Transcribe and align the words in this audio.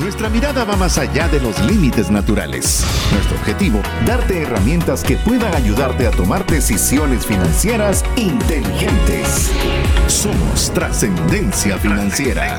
Nuestra 0.00 0.28
mirada 0.28 0.64
va 0.64 0.76
más 0.76 0.96
allá 0.98 1.28
de 1.28 1.40
los 1.40 1.60
límites 1.60 2.10
naturales. 2.10 2.84
Nuestro 3.12 3.36
objetivo, 3.36 3.80
darte 4.06 4.42
herramientas 4.42 5.02
que 5.02 5.16
puedan 5.16 5.54
ayudarte 5.54 6.06
a 6.06 6.10
tomar 6.10 6.46
decisiones 6.46 7.26
financieras 7.26 8.04
inteligentes. 8.16 9.50
Somos 10.06 10.70
trascendencia 10.72 11.78
financiera. 11.78 12.58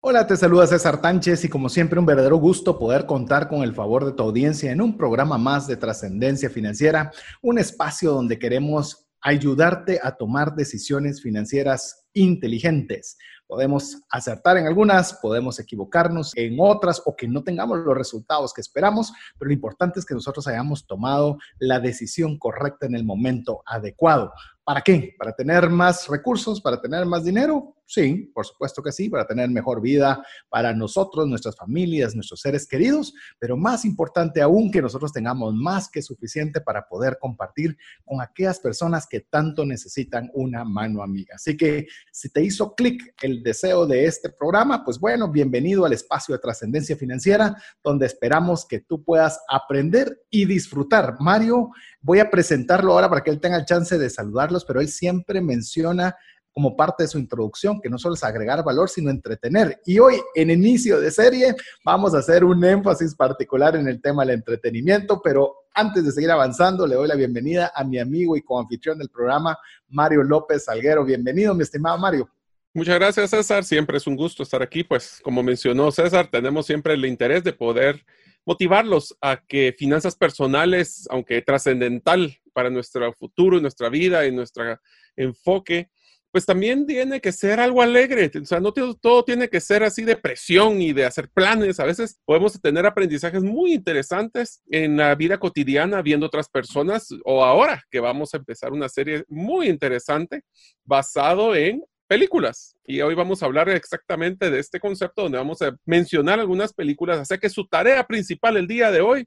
Hola, 0.00 0.26
te 0.26 0.36
saluda 0.36 0.68
César 0.68 1.00
Tánchez 1.00 1.44
y 1.44 1.48
como 1.48 1.68
siempre 1.68 1.98
un 1.98 2.06
verdadero 2.06 2.36
gusto 2.36 2.78
poder 2.78 3.06
contar 3.06 3.48
con 3.48 3.62
el 3.62 3.74
favor 3.74 4.04
de 4.04 4.12
tu 4.12 4.22
audiencia 4.22 4.70
en 4.70 4.80
un 4.80 4.96
programa 4.96 5.36
más 5.36 5.66
de 5.66 5.76
trascendencia 5.76 6.48
financiera, 6.48 7.10
un 7.42 7.58
espacio 7.58 8.12
donde 8.12 8.38
queremos 8.38 9.05
ayudarte 9.26 9.98
a 10.00 10.16
tomar 10.16 10.54
decisiones 10.54 11.20
financieras 11.20 12.06
inteligentes. 12.12 13.18
Podemos 13.48 14.00
acertar 14.08 14.56
en 14.56 14.68
algunas, 14.68 15.14
podemos 15.14 15.58
equivocarnos 15.58 16.30
en 16.36 16.56
otras 16.60 17.02
o 17.04 17.16
que 17.16 17.26
no 17.26 17.42
tengamos 17.42 17.78
los 17.78 17.96
resultados 17.96 18.54
que 18.54 18.60
esperamos, 18.60 19.12
pero 19.36 19.48
lo 19.48 19.54
importante 19.54 19.98
es 19.98 20.06
que 20.06 20.14
nosotros 20.14 20.46
hayamos 20.46 20.86
tomado 20.86 21.38
la 21.58 21.80
decisión 21.80 22.38
correcta 22.38 22.86
en 22.86 22.94
el 22.94 23.04
momento 23.04 23.62
adecuado. 23.66 24.32
¿Para 24.62 24.82
qué? 24.82 25.16
¿Para 25.18 25.32
tener 25.32 25.70
más 25.70 26.06
recursos? 26.06 26.60
¿Para 26.60 26.80
tener 26.80 27.04
más 27.04 27.24
dinero? 27.24 27.75
Sí, 27.88 28.32
por 28.34 28.44
supuesto 28.44 28.82
que 28.82 28.90
sí, 28.90 29.08
para 29.08 29.26
tener 29.26 29.48
mejor 29.48 29.80
vida 29.80 30.20
para 30.48 30.74
nosotros, 30.74 31.28
nuestras 31.28 31.54
familias, 31.54 32.16
nuestros 32.16 32.40
seres 32.40 32.66
queridos, 32.66 33.14
pero 33.38 33.56
más 33.56 33.84
importante 33.84 34.42
aún 34.42 34.72
que 34.72 34.82
nosotros 34.82 35.12
tengamos 35.12 35.54
más 35.54 35.88
que 35.88 36.02
suficiente 36.02 36.60
para 36.60 36.88
poder 36.88 37.16
compartir 37.20 37.76
con 38.04 38.20
aquellas 38.20 38.58
personas 38.58 39.06
que 39.06 39.20
tanto 39.20 39.64
necesitan 39.64 40.28
una 40.34 40.64
mano 40.64 41.00
amiga. 41.00 41.36
Así 41.36 41.56
que 41.56 41.86
si 42.10 42.28
te 42.28 42.42
hizo 42.42 42.74
clic 42.74 43.14
el 43.22 43.44
deseo 43.44 43.86
de 43.86 44.06
este 44.06 44.30
programa, 44.30 44.84
pues 44.84 44.98
bueno, 44.98 45.30
bienvenido 45.30 45.84
al 45.84 45.92
espacio 45.92 46.34
de 46.34 46.40
trascendencia 46.40 46.96
financiera, 46.96 47.56
donde 47.84 48.06
esperamos 48.06 48.66
que 48.66 48.80
tú 48.80 49.04
puedas 49.04 49.38
aprender 49.48 50.24
y 50.28 50.44
disfrutar. 50.44 51.16
Mario, 51.20 51.70
voy 52.00 52.18
a 52.18 52.30
presentarlo 52.30 52.92
ahora 52.92 53.08
para 53.08 53.22
que 53.22 53.30
él 53.30 53.40
tenga 53.40 53.58
el 53.58 53.64
chance 53.64 53.96
de 53.96 54.10
saludarlos, 54.10 54.64
pero 54.64 54.80
él 54.80 54.88
siempre 54.88 55.40
menciona 55.40 56.16
como 56.56 56.74
parte 56.74 57.02
de 57.02 57.08
su 57.08 57.18
introducción, 57.18 57.82
que 57.82 57.90
no 57.90 57.98
solo 57.98 58.14
es 58.14 58.24
agregar 58.24 58.64
valor, 58.64 58.88
sino 58.88 59.10
entretener. 59.10 59.78
Y 59.84 59.98
hoy, 59.98 60.14
en 60.34 60.48
inicio 60.48 60.98
de 60.98 61.10
serie, 61.10 61.54
vamos 61.84 62.14
a 62.14 62.18
hacer 62.20 62.44
un 62.44 62.64
énfasis 62.64 63.14
particular 63.14 63.76
en 63.76 63.86
el 63.86 64.00
tema 64.00 64.24
del 64.24 64.36
entretenimiento, 64.36 65.20
pero 65.22 65.66
antes 65.74 66.02
de 66.06 66.12
seguir 66.12 66.30
avanzando, 66.30 66.86
le 66.86 66.94
doy 66.94 67.08
la 67.08 67.14
bienvenida 67.14 67.72
a 67.74 67.84
mi 67.84 67.98
amigo 67.98 68.38
y 68.38 68.40
coanfitrión 68.40 68.96
del 68.96 69.10
programa, 69.10 69.58
Mario 69.88 70.22
López 70.22 70.64
Salguero. 70.64 71.04
Bienvenido, 71.04 71.54
mi 71.54 71.62
estimado 71.62 71.98
Mario. 71.98 72.26
Muchas 72.72 72.94
gracias, 72.94 73.28
César. 73.28 73.62
Siempre 73.62 73.98
es 73.98 74.06
un 74.06 74.16
gusto 74.16 74.42
estar 74.42 74.62
aquí. 74.62 74.82
Pues, 74.82 75.20
como 75.22 75.42
mencionó 75.42 75.90
César, 75.92 76.26
tenemos 76.30 76.64
siempre 76.64 76.94
el 76.94 77.04
interés 77.04 77.44
de 77.44 77.52
poder 77.52 78.02
motivarlos 78.46 79.14
a 79.20 79.42
que 79.46 79.74
finanzas 79.76 80.16
personales, 80.16 81.06
aunque 81.10 81.42
trascendental 81.42 82.34
para 82.54 82.70
nuestro 82.70 83.12
futuro, 83.12 83.60
nuestra 83.60 83.90
vida 83.90 84.26
y 84.26 84.32
nuestro 84.32 84.80
enfoque, 85.16 85.90
pues 86.36 86.44
también 86.44 86.84
tiene 86.84 87.18
que 87.18 87.32
ser 87.32 87.60
algo 87.60 87.80
alegre. 87.80 88.30
O 88.42 88.44
sea, 88.44 88.60
no 88.60 88.70
todo 88.70 89.24
tiene 89.24 89.48
que 89.48 89.58
ser 89.58 89.82
así 89.82 90.04
de 90.04 90.16
presión 90.16 90.82
y 90.82 90.92
de 90.92 91.06
hacer 91.06 91.30
planes. 91.30 91.80
A 91.80 91.86
veces 91.86 92.20
podemos 92.26 92.60
tener 92.60 92.84
aprendizajes 92.84 93.42
muy 93.42 93.72
interesantes 93.72 94.62
en 94.70 94.98
la 94.98 95.14
vida 95.14 95.38
cotidiana 95.38 96.02
viendo 96.02 96.26
otras 96.26 96.50
personas 96.50 97.08
o 97.24 97.42
ahora 97.42 97.82
que 97.90 98.00
vamos 98.00 98.34
a 98.34 98.36
empezar 98.36 98.70
una 98.70 98.90
serie 98.90 99.24
muy 99.28 99.70
interesante 99.70 100.42
basado 100.84 101.54
en 101.54 101.82
películas. 102.06 102.76
Y 102.84 103.00
hoy 103.00 103.14
vamos 103.14 103.42
a 103.42 103.46
hablar 103.46 103.70
exactamente 103.70 104.50
de 104.50 104.58
este 104.58 104.78
concepto 104.78 105.22
donde 105.22 105.38
vamos 105.38 105.62
a 105.62 105.74
mencionar 105.86 106.38
algunas 106.38 106.74
películas. 106.74 107.18
Así 107.18 107.38
que 107.38 107.48
su 107.48 107.66
tarea 107.66 108.06
principal 108.06 108.58
el 108.58 108.66
día 108.66 108.90
de 108.90 109.00
hoy 109.00 109.24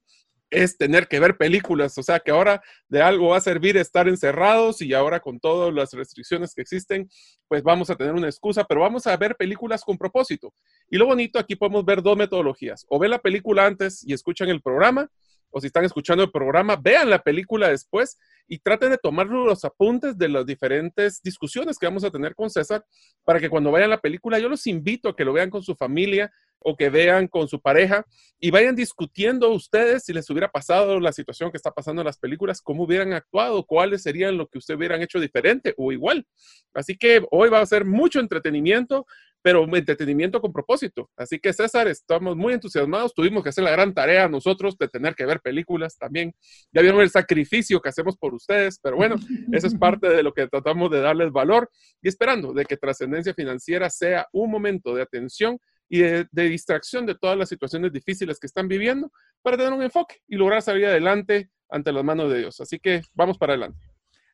es 0.50 0.78
tener 0.78 1.08
que 1.08 1.20
ver 1.20 1.38
películas, 1.38 1.98
o 1.98 2.04
sea 2.04 2.20
que 2.20 2.32
ahora 2.32 2.62
de 2.88 3.02
algo 3.02 3.30
va 3.30 3.38
a 3.38 3.42
servir 3.42 3.78
estar 3.78 4.08
encerrados 4.08 4.82
y 4.82 4.94
ahora 4.94 5.20
con 5.20 5.40
todas 5.40 5.74
las 5.74 5.94
restricciones 5.94 6.54
que 6.54 6.62
existen, 6.62 7.10
pues 7.48 7.64
vamos 7.64 7.90
a 7.90 7.96
tener 7.96 8.14
una 8.14 8.28
excusa, 8.28 8.64
pero 8.64 8.82
vamos 8.82 9.06
a 9.08 9.16
ver 9.18 9.36
películas 9.36 9.84
con 9.84 9.98
propósito. 9.98 10.54
Y 10.90 10.98
lo 10.98 11.06
bonito, 11.06 11.40
aquí 11.40 11.56
podemos 11.56 11.86
ver 11.86 12.02
dos 12.02 12.18
metodologías, 12.18 12.86
o 12.90 13.00
ver 13.00 13.10
la 13.10 13.20
película 13.20 13.66
antes 13.66 14.04
y 14.06 14.14
escuchan 14.14 14.50
el 14.50 14.62
programa, 14.62 15.10
o 15.52 15.60
si 15.60 15.68
están 15.68 15.86
escuchando 15.86 16.24
el 16.24 16.32
programa, 16.32 16.76
vean 16.76 17.10
la 17.10 17.22
película 17.22 17.70
después 17.70 18.18
y 18.48 18.60
traten 18.60 18.92
de 18.92 18.98
tomar 18.98 19.28
los 19.28 19.66
apuntes 19.66 20.18
de 20.18 20.30
las 20.30 20.46
diferentes 20.46 21.22
discusiones 21.24 21.78
que 21.78 21.88
vamos 21.88 22.04
a 22.04 22.12
tener 22.12 22.36
con 22.36 22.50
César 22.50 22.86
para 23.24 23.40
que 23.40 23.50
cuando 23.50 23.72
vayan 23.72 23.88
a 23.88 23.96
la 23.96 24.02
película, 24.02 24.40
yo 24.40 24.50
los 24.50 24.68
invito 24.68 25.10
a 25.10 25.16
que 25.16 25.26
lo 25.26 25.34
vean 25.34 25.50
con 25.50 25.64
su 25.64 25.76
familia 25.76 26.32
o 26.60 26.76
que 26.76 26.90
vean 26.90 27.28
con 27.28 27.48
su 27.48 27.62
pareja 27.62 28.06
y 28.40 28.52
vayan 28.52 28.76
discutiendo 28.76 29.50
ustedes 29.50 30.04
si 30.04 30.14
les 30.14 30.30
hubiera 30.30 30.50
pasado 30.50 31.00
la 31.00 31.12
situación 31.12 31.52
que 31.52 31.58
está 31.58 31.72
pasando 31.72 32.02
en 32.02 32.06
las 32.06 32.18
películas, 32.18 32.62
cómo 32.62 32.84
hubieran 32.84 33.14
actuado, 33.14 33.66
cuáles 33.66 34.04
serían 34.04 34.38
lo 34.38 34.48
que 34.48 34.58
ustedes 34.58 34.78
hubieran 34.78 35.02
hecho 35.02 35.20
diferente 35.20 35.74
o 35.78 35.92
igual. 35.92 36.26
Así 36.74 36.98
que 36.98 37.26
hoy 37.32 37.50
va 37.50 37.62
a 37.62 37.66
ser 37.66 37.86
mucho 37.86 38.20
entretenimiento, 38.20 39.06
pero 39.42 39.64
entretenimiento 39.76 40.42
con 40.42 40.52
propósito. 40.52 41.10
Así 41.16 41.40
que 41.40 41.54
César, 41.54 41.88
estamos 41.88 42.36
muy 42.36 42.54
entusiasmados. 42.54 43.14
Tuvimos 43.14 43.44
que 43.44 43.50
hacer 43.50 43.64
la 43.64 43.72
gran 43.72 43.94
tarea 43.94 44.28
nosotros 44.28 44.78
de 44.78 44.88
tener 44.88 45.16
que 45.16 45.26
ver 45.26 45.40
películas 45.40 45.98
también. 45.98 46.34
Ya 46.72 46.82
vieron 46.82 47.02
el 47.02 47.10
sacrificio 47.10 47.82
que 47.82 47.90
hacemos 47.90 48.18
por 48.18 48.34
ustedes, 48.34 48.80
pero 48.82 48.98
bueno, 48.98 49.16
eso 49.54 49.68
es 49.68 49.76
parte 49.76 50.10
de 50.10 50.24
lo 50.24 50.34
que 50.34 50.48
tratamos 50.48 50.92
de 50.92 51.02
darles 51.02 51.32
valor 51.32 51.70
y 52.02 52.10
esperando 52.10 52.54
de 52.54 52.66
que 52.66 52.78
trascendencia 52.78 53.34
financiera 53.34 53.90
sea 53.90 54.28
un 54.34 54.52
momento 54.52 54.94
de 54.94 55.02
atención 55.02 55.58
y 55.90 56.00
de, 56.00 56.28
distracción 56.32 57.06
de 57.06 57.16
todas 57.16 57.38
las 57.38 57.50
situaciones 57.50 57.92
difíciles 57.92 58.40
que 58.40 58.48
están 58.48 58.68
viviendo 58.68 59.12
para 59.42 59.58
tener 59.58 59.74
un 59.74 59.82
enfoque 59.82 60.22
y 60.28 60.36
lograr 60.36 60.62
salir 60.62 60.86
adelante 60.86 61.50
ante 61.70 61.92
las 61.92 62.04
manos 62.04 62.32
de 62.32 62.40
Dios. 62.40 62.62
Así 62.62 62.80
que 62.80 63.02
vamos 63.14 63.38
para 63.38 63.54
adelante. 63.54 63.80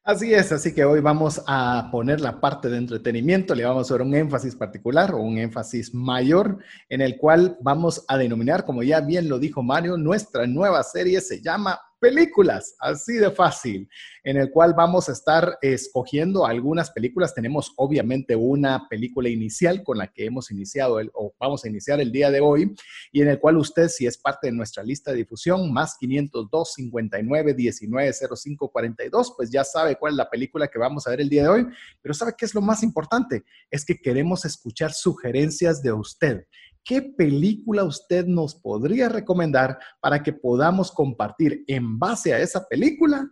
Así 0.03 0.31
es, 0.35 0.51
así 0.51 0.75
que 0.75 0.85
hoy 0.85 1.01
vamos 1.01 1.41
a 1.47 1.89
poner 1.91 2.21
la 2.21 2.39
parte 2.39 2.69
de 2.69 2.77
entretenimiento, 2.77 3.55
le 3.55 3.65
vamos 3.65 3.89
a 3.89 3.95
dar 3.95 4.03
un 4.03 4.13
énfasis 4.13 4.55
particular 4.55 5.15
o 5.15 5.17
un 5.17 5.39
énfasis 5.39 5.95
mayor 5.95 6.59
en 6.89 7.01
el 7.01 7.17
cual 7.17 7.57
vamos 7.61 8.05
a 8.07 8.15
denominar, 8.15 8.65
como 8.65 8.83
ya 8.83 9.01
bien 9.01 9.27
lo 9.27 9.39
dijo 9.39 9.63
Mario, 9.63 9.97
nuestra 9.97 10.45
nueva 10.45 10.83
serie 10.83 11.21
se 11.21 11.41
llama 11.41 11.79
películas, 12.05 12.75
así 12.79 13.13
de 13.13 13.31
fácil, 13.31 13.89
en 14.23 14.37
el 14.37 14.51
cual 14.51 14.75
vamos 14.77 15.09
a 15.09 15.11
estar 15.11 15.57
escogiendo 15.59 16.45
algunas 16.45 16.91
películas. 16.91 17.33
Tenemos 17.33 17.73
obviamente 17.77 18.35
una 18.35 18.87
película 18.87 19.27
inicial 19.27 19.81
con 19.81 19.97
la 19.97 20.05
que 20.13 20.25
hemos 20.25 20.51
iniciado 20.51 20.99
el, 20.99 21.09
o 21.15 21.33
vamos 21.39 21.65
a 21.65 21.67
iniciar 21.67 21.99
el 21.99 22.11
día 22.11 22.29
de 22.29 22.41
hoy 22.41 22.75
y 23.11 23.23
en 23.23 23.29
el 23.29 23.39
cual 23.39 23.57
usted, 23.57 23.87
si 23.87 24.05
es 24.05 24.19
parte 24.19 24.45
de 24.45 24.53
nuestra 24.53 24.83
lista 24.83 25.09
de 25.09 25.17
difusión, 25.17 25.73
más 25.73 25.97
502 25.99 26.73
59 26.75 27.55
19 27.55 28.13
05 28.13 28.69
42, 28.69 29.33
pues 29.35 29.49
ya 29.49 29.63
sabe 29.63 29.95
cuál 29.95 30.13
es 30.13 30.17
la 30.17 30.29
película 30.29 30.67
que 30.67 30.77
vamos 30.77 31.07
a 31.07 31.09
ver 31.09 31.21
el 31.21 31.29
día 31.29 31.41
de 31.41 31.49
hoy. 31.49 31.67
Pero 32.03 32.13
¿sabe 32.13 32.35
qué 32.37 32.45
es 32.45 32.53
lo 32.53 32.61
más 32.61 32.83
importante? 32.83 33.45
Es 33.71 33.83
que 33.83 33.99
queremos 33.99 34.45
escuchar 34.45 34.93
sugerencias 34.93 35.81
de 35.81 35.91
usted. 35.91 36.45
¿Qué 36.85 37.01
película 37.01 37.83
usted 37.83 38.25
nos 38.27 38.55
podría 38.55 39.09
recomendar 39.09 39.77
para 39.99 40.23
que 40.23 40.31
podamos 40.31 40.91
compartir 40.91 41.65
en 41.67 41.97
base 41.99 42.33
a 42.33 42.39
esa 42.39 42.65
película 42.65 43.27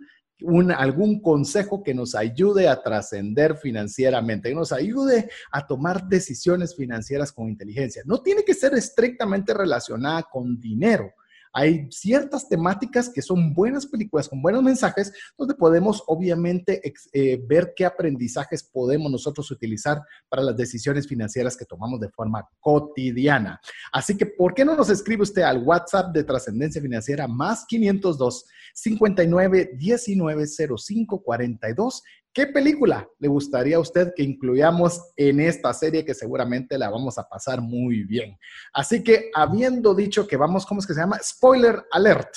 algún 0.76 1.22
consejo 1.22 1.84
que 1.84 1.94
nos 1.94 2.16
ayude 2.16 2.68
a 2.68 2.82
trascender 2.82 3.56
financieramente, 3.56 4.50
que 4.50 4.56
nos 4.56 4.74
ayude 4.74 5.30
a 5.52 5.66
tomar 5.66 6.10
decisiones 6.10 6.76
financieras 6.76 7.32
con 7.32 7.48
inteligencia? 7.48 8.02
No 8.06 8.22
tiene 8.22 8.44
que 8.44 8.56
ser 8.56 8.74
estrictamente 8.74 9.54
relacionada 9.54 10.24
con 10.24 10.60
dinero 10.60 11.14
hay 11.54 11.88
ciertas 11.92 12.50
temáticas 12.50 13.10
que 13.10 13.22
son 13.22 13.54
buenas 13.54 13.86
películas 13.86 14.28
con 14.28 14.42
buenos 14.42 14.64
mensajes, 14.64 15.14
donde 15.38 15.54
podemos 15.54 16.04
obviamente 16.08 16.82
eh, 17.14 17.42
ver 17.48 17.74
qué 17.76 17.86
aprendizajes 17.86 18.64
podemos 18.64 19.12
nosotros 19.12 19.50
utilizar 19.52 20.02
para 20.30 20.42
las 20.42 20.58
decisiones 20.58 21.08
financieras 21.08 21.56
que 21.56 21.66
tomamos 21.66 22.00
de 22.00 22.10
forma 22.10 22.50
cotidiana. 22.60 23.62
Así 23.92 24.18
que, 24.18 24.26
¿por 24.26 24.54
qué 24.54 24.66
no 24.66 24.76
nos 24.76 24.90
escribe 24.90 25.24
usted 25.24 25.44
al 25.44 25.64
WhatsApp 25.64 26.14
de 26.14 26.24
Trascendencia 26.24 26.82
Financiera 26.82 27.28
más 27.28 27.66
502 27.68 28.46
59 28.74 29.72
19 29.78 30.46
05 30.48 31.24
42 31.24 32.04
¿Qué 32.34 32.48
película 32.48 33.08
le 33.20 33.28
gustaría 33.28 33.76
a 33.76 33.80
usted 33.80 34.12
que 34.16 34.24
incluyamos 34.24 35.12
en 35.16 35.40
esta 35.40 35.72
serie 35.72 36.04
que 36.04 36.16
seguramente 36.16 36.80
la 36.80 36.90
vamos 36.90 37.20
a 37.20 37.30
pasar 37.30 37.62
muy 37.62 38.06
bien? 38.06 38.40
Así 38.74 39.04
que 39.04 39.30
habiendo 39.36 39.94
dicho 39.94 40.26
que 40.26 40.36
vamos, 40.36 40.66
¿cómo 40.66 40.80
es 40.80 40.88
que 40.88 40.96
se 40.96 41.02
llama? 41.02 41.20
Spoiler 41.24 41.84
alert. 41.92 42.30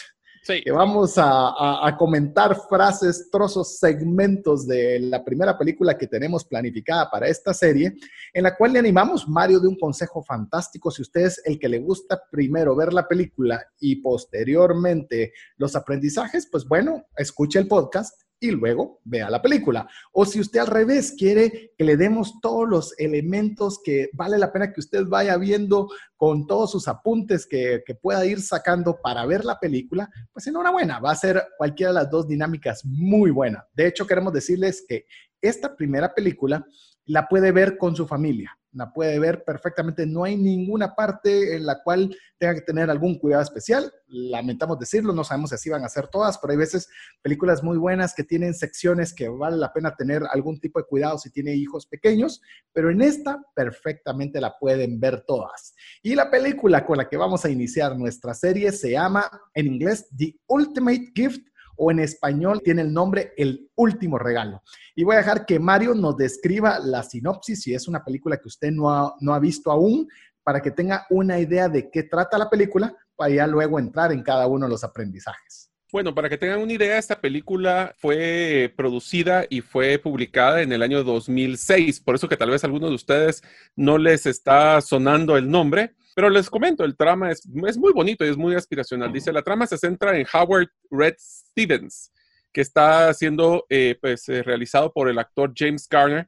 Sí. 0.43 0.63
Que 0.63 0.71
vamos 0.71 1.15
a, 1.17 1.97
comentar 1.99 2.57
frases, 2.69 3.31
trozos, 3.33 3.79
segmentos 3.79 4.65
de 4.67 5.01
la 5.01 5.25
primera 5.25 5.59
película 5.59 5.99
que 5.99 6.07
tenemos 6.07 6.45
planificada 6.45 7.11
para 7.11 7.27
esta 7.27 7.53
serie, 7.53 7.97
en 8.33 8.43
la 8.45 8.55
cual 8.55 8.75
le 8.75 8.79
animamos, 8.79 9.27
Mario, 9.27 9.59
de 9.59 9.67
un 9.67 9.77
consejo 9.77 10.23
fantástico. 10.23 10.93
Si 10.93 11.03
usted 11.03 11.23
es 11.23 11.43
el 11.45 11.59
que 11.59 11.69
le 11.69 11.81
gusta 11.81 12.23
primero 12.31 12.77
ver 12.77 12.93
la 12.93 13.09
película 13.09 13.61
y 13.81 13.97
posteriormente 13.97 15.33
los 15.57 15.75
aprendizajes, 15.75 16.47
pues 16.49 16.65
bueno, 16.65 17.07
escuche 17.17 17.59
el 17.59 17.67
podcast 17.67 18.26
y 18.39 18.51
luego 18.51 19.01
vea 19.05 19.31
la 19.31 19.41
película. 19.41 19.89
O 20.13 20.25
si 20.25 20.41
usted 20.41 20.61
al 20.61 20.67
revés 20.67 21.15
quiere 21.17 21.73
que 21.77 21.85
le 21.85 21.97
demos 21.97 22.41
todos 22.41 22.69
los 22.69 22.99
elementos 22.99 23.81
que 23.83 24.11
vale 24.13 24.39
la 24.39 24.53
pena 24.53 24.73
que 24.73 24.81
usted 24.81 25.05
vaya 25.07 25.37
viendo 25.37 25.89
con 26.17 26.47
todos 26.47 26.73
sus 26.73 26.89
apuntes 26.89 27.47
que, 27.47 27.83
que 27.87 27.95
pueda 27.95 28.25
ir 28.27 28.41
sacando 28.41 28.99
para 29.03 29.25
ver 29.27 29.45
la 29.45 29.59
película, 29.59 30.11
pues 30.33 30.47
enhorabuena, 30.47 30.99
va 31.01 31.13
a 31.13 31.17
ser 31.17 31.43
cualquiera 31.57 31.93
de 31.93 32.01
las 32.01 32.11
dos 32.11 32.29
dinámicas 32.29 32.85
muy 32.85 33.31
buena. 33.31 33.67
De 33.75 33.87
hecho, 33.87 34.07
queremos 34.07 34.33
decirles 34.33 34.85
que 34.87 35.07
esta 35.41 35.77
primera 35.77 36.15
película 36.15 36.67
la 37.07 37.29
puede 37.29 37.53
ver 37.53 37.79
con 37.79 37.97
su 37.97 38.07
familia 38.07 38.57
la 38.77 38.93
puede 38.93 39.19
ver 39.19 39.43
perfectamente. 39.43 40.07
No 40.07 40.25
hay 40.25 40.37
ninguna 40.37 40.95
parte 40.95 41.57
en 41.57 41.65
la 41.65 41.83
cual 41.83 42.15
tenga 42.39 42.55
que 42.55 42.61
tener 42.61 42.91
algún 42.91 43.19
cuidado 43.19 43.43
especial. 43.43 43.91
Lamentamos 44.07 44.79
decirlo, 44.79 45.15
no 45.15 45.25
sabemos 45.25 45.49
si 45.51 45.55
así 45.55 45.71
van 45.71 45.85
a 45.85 45.89
ser 45.89 46.09
todas, 46.09 46.37
pero 46.39 46.53
hay 46.53 46.59
veces 46.59 46.89
películas 47.23 47.63
muy 47.63 47.79
buenas 47.79 48.15
que 48.15 48.23
tienen 48.23 48.53
secciones 48.53 49.15
que 49.15 49.29
vale 49.29 49.57
la 49.57 49.73
pena 49.73 49.97
tener 49.97 50.23
algún 50.31 50.61
tipo 50.61 50.79
de 50.79 50.85
cuidado 50.85 51.19
si 51.19 51.31
tiene 51.31 51.55
hijos 51.55 51.87
pequeños, 51.87 52.43
pero 52.73 52.91
en 52.91 53.01
esta 53.01 53.43
perfectamente 53.55 54.41
la 54.43 54.59
pueden 54.59 55.01
ver 55.01 55.23
todas. 55.23 55.75
Y 56.03 56.15
la 56.15 56.31
película 56.31 56.85
con 56.85 56.99
la 56.99 57.09
que 57.09 57.17
vamos 57.17 57.47
a 57.47 57.51
iniciar 57.51 57.97
nuestra 57.97 58.35
serie 58.35 58.73
se 58.73 58.91
llama 58.91 59.31
en 59.55 59.69
inglés 59.69 60.07
The 60.15 60.37
Ultimate 60.49 61.13
Gift 61.15 61.49
o 61.77 61.91
en 61.91 62.01
español 62.01 62.61
tiene 62.65 62.83
el 62.83 62.93
nombre 62.93 63.33
El 63.37 63.71
último 63.77 64.19
regalo. 64.19 64.63
Y 64.95 65.05
voy 65.05 65.15
a 65.15 65.19
dejar 65.19 65.47
que 65.47 65.59
Mario 65.59 65.95
nos 65.95 66.17
describa 66.17 66.79
la 66.79 67.03
sinopsis, 67.03 67.63
si 67.63 67.75
es 67.75 67.89
una 67.89 68.05
película 68.05 68.37
que 68.39 68.49
usted 68.49 68.71
no 68.71 68.91
ha, 68.91 69.15
no 69.21 69.35
ha 69.35 69.39
visto 69.39 69.71
aún, 69.71 70.09
para 70.43 70.61
que 70.61 70.71
tenga 70.71 71.07
una 71.11 71.39
idea 71.39 71.69
de 71.69 71.91
qué 71.91 72.05
trata 72.05 72.39
la 72.39 72.49
película, 72.49 72.95
para 73.17 73.35
ya 73.35 73.47
luego 73.47 73.79
entrar 73.79 74.13
en 74.13 74.23
cada 74.23 74.47
uno 74.47 74.67
de 74.67 74.71
los 74.71 74.85
aprendizajes. 74.85 75.71
Bueno, 75.93 76.15
para 76.15 76.29
que 76.29 76.37
tengan 76.37 76.61
una 76.61 76.73
idea, 76.73 76.99
esta 76.99 77.21
película 77.21 77.95
fue 77.97 78.73
producida 78.77 79.47
y 79.49 79.61
fue 79.61 79.99
publicada 79.99 80.61
en 80.61 80.73
el 80.73 80.83
año 80.83 81.05
2006, 81.05 82.01
por 82.01 82.17
eso 82.17 82.29
que 82.29 82.37
tal 82.37 82.51
vez 82.51 82.65
a 82.65 82.67
algunos 82.67 82.91
de 82.91 82.97
ustedes 82.97 83.43
no 83.77 83.97
les 83.97 84.27
está 84.27 84.81
sonando 84.81 85.37
el 85.37 85.49
nombre, 85.49 85.95
pero 86.17 86.31
les 86.31 86.49
comento, 86.49 86.83
el 86.83 86.97
trama 86.97 87.31
es, 87.31 87.47
es 87.67 87.77
muy 87.77 87.93
bonito 87.93 88.25
y 88.25 88.31
es 88.31 88.39
muy 88.39 88.55
aspiracional. 88.55 89.13
Dice, 89.13 89.35
la 89.35 89.43
trama 89.43 89.67
se 89.67 89.77
centra 89.77 90.19
en 90.19 90.27
Howard 90.33 90.71
Red 90.91 91.17
Stevens, 91.19 92.11
que 92.55 92.63
está 92.63 93.13
siendo 93.13 93.67
eh, 93.69 93.99
pues, 94.01 94.27
eh, 94.31 94.43
realizado 94.43 94.91
por 94.91 95.11
el 95.11 95.19
actor 95.19 95.53
James 95.55 95.87
Garner, 95.87 96.27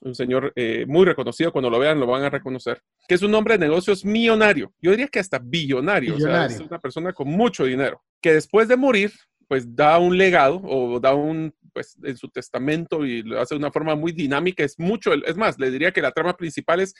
un 0.00 0.14
señor 0.14 0.52
eh, 0.56 0.84
muy 0.86 1.06
reconocido, 1.06 1.52
cuando 1.52 1.70
lo 1.70 1.78
vean 1.78 1.98
lo 1.98 2.06
van 2.06 2.22
a 2.22 2.28
reconocer, 2.28 2.82
que 3.08 3.14
es 3.14 3.22
un 3.22 3.34
hombre 3.34 3.56
de 3.56 3.66
negocios 3.66 4.04
millonario, 4.04 4.74
yo 4.78 4.90
diría 4.90 5.08
que 5.08 5.20
hasta 5.20 5.38
billonario, 5.38 6.16
o 6.16 6.20
sea, 6.20 6.44
es 6.44 6.60
una 6.60 6.78
persona 6.78 7.14
con 7.14 7.28
mucho 7.28 7.64
dinero, 7.64 8.04
que 8.20 8.34
después 8.34 8.68
de 8.68 8.76
morir, 8.76 9.10
pues 9.48 9.74
da 9.74 9.98
un 9.98 10.18
legado 10.18 10.60
o 10.62 11.00
da 11.00 11.14
un, 11.14 11.54
pues 11.72 11.96
en 12.04 12.16
su 12.18 12.28
testamento 12.28 13.06
y 13.06 13.22
lo 13.22 13.40
hace 13.40 13.54
de 13.54 13.58
una 13.58 13.72
forma 13.72 13.96
muy 13.96 14.12
dinámica, 14.12 14.62
es 14.64 14.78
mucho, 14.78 15.14
es 15.14 15.36
más, 15.38 15.58
le 15.58 15.70
diría 15.70 15.92
que 15.92 16.02
la 16.02 16.12
trama 16.12 16.36
principal 16.36 16.80
es 16.80 16.94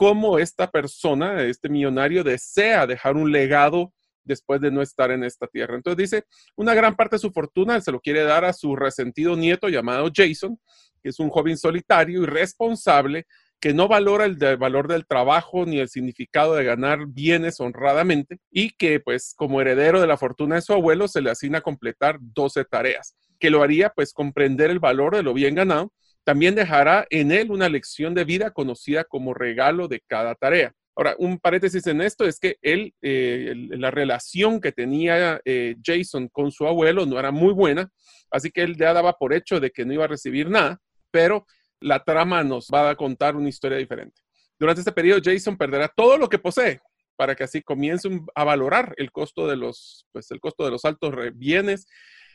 cómo 0.00 0.38
esta 0.38 0.70
persona, 0.70 1.42
este 1.42 1.68
millonario, 1.68 2.24
desea 2.24 2.86
dejar 2.86 3.16
un 3.16 3.30
legado 3.30 3.92
después 4.24 4.58
de 4.62 4.70
no 4.70 4.80
estar 4.80 5.10
en 5.10 5.24
esta 5.24 5.46
tierra. 5.46 5.76
Entonces 5.76 6.10
dice, 6.10 6.24
una 6.56 6.72
gran 6.72 6.96
parte 6.96 7.16
de 7.16 7.20
su 7.20 7.30
fortuna 7.30 7.78
se 7.82 7.92
lo 7.92 8.00
quiere 8.00 8.22
dar 8.22 8.46
a 8.46 8.54
su 8.54 8.76
resentido 8.76 9.36
nieto 9.36 9.68
llamado 9.68 10.10
Jason, 10.10 10.58
que 11.02 11.10
es 11.10 11.20
un 11.20 11.28
joven 11.28 11.58
solitario 11.58 12.22
y 12.22 12.24
responsable 12.24 13.26
que 13.60 13.74
no 13.74 13.88
valora 13.88 14.24
el 14.24 14.38
valor 14.56 14.88
del 14.88 15.06
trabajo 15.06 15.66
ni 15.66 15.80
el 15.80 15.90
significado 15.90 16.54
de 16.54 16.64
ganar 16.64 17.00
bienes 17.06 17.60
honradamente 17.60 18.38
y 18.50 18.70
que 18.70 19.00
pues 19.00 19.34
como 19.36 19.60
heredero 19.60 20.00
de 20.00 20.06
la 20.06 20.16
fortuna 20.16 20.54
de 20.54 20.62
su 20.62 20.72
abuelo 20.72 21.08
se 21.08 21.20
le 21.20 21.30
asigna 21.30 21.60
completar 21.60 22.16
12 22.22 22.64
tareas, 22.64 23.16
que 23.38 23.50
lo 23.50 23.62
haría 23.62 23.90
pues 23.90 24.14
comprender 24.14 24.70
el 24.70 24.78
valor 24.78 25.14
de 25.14 25.22
lo 25.22 25.34
bien 25.34 25.56
ganado. 25.56 25.92
También 26.24 26.54
dejará 26.54 27.06
en 27.10 27.32
él 27.32 27.50
una 27.50 27.68
lección 27.68 28.14
de 28.14 28.24
vida 28.24 28.50
conocida 28.50 29.04
como 29.04 29.34
regalo 29.34 29.88
de 29.88 30.00
cada 30.06 30.34
tarea. 30.34 30.72
Ahora, 30.96 31.14
un 31.18 31.38
paréntesis 31.38 31.86
en 31.86 32.02
esto 32.02 32.26
es 32.26 32.38
que 32.38 32.56
él, 32.60 32.92
eh, 33.00 33.54
la 33.56 33.90
relación 33.90 34.60
que 34.60 34.72
tenía 34.72 35.40
eh, 35.44 35.76
Jason 35.82 36.28
con 36.28 36.50
su 36.50 36.66
abuelo 36.66 37.06
no 37.06 37.18
era 37.18 37.30
muy 37.30 37.54
buena, 37.54 37.90
así 38.30 38.50
que 38.50 38.62
él 38.62 38.76
ya 38.76 38.92
daba 38.92 39.14
por 39.14 39.32
hecho 39.32 39.60
de 39.60 39.70
que 39.70 39.84
no 39.84 39.94
iba 39.94 40.04
a 40.04 40.08
recibir 40.08 40.50
nada, 40.50 40.78
pero 41.10 41.46
la 41.80 42.04
trama 42.04 42.44
nos 42.44 42.68
va 42.68 42.90
a 42.90 42.96
contar 42.96 43.34
una 43.36 43.48
historia 43.48 43.78
diferente. 43.78 44.20
Durante 44.58 44.80
este 44.82 44.92
periodo, 44.92 45.22
Jason 45.24 45.56
perderá 45.56 45.88
todo 45.88 46.18
lo 46.18 46.28
que 46.28 46.38
posee 46.38 46.80
para 47.16 47.34
que 47.34 47.44
así 47.44 47.62
comience 47.62 48.08
a 48.34 48.44
valorar 48.44 48.94
el 48.96 49.10
costo 49.12 49.46
de 49.46 49.56
los, 49.56 50.06
pues, 50.12 50.30
el 50.30 50.40
costo 50.40 50.64
de 50.64 50.70
los 50.70 50.84
altos 50.84 51.14
bienes, 51.34 51.86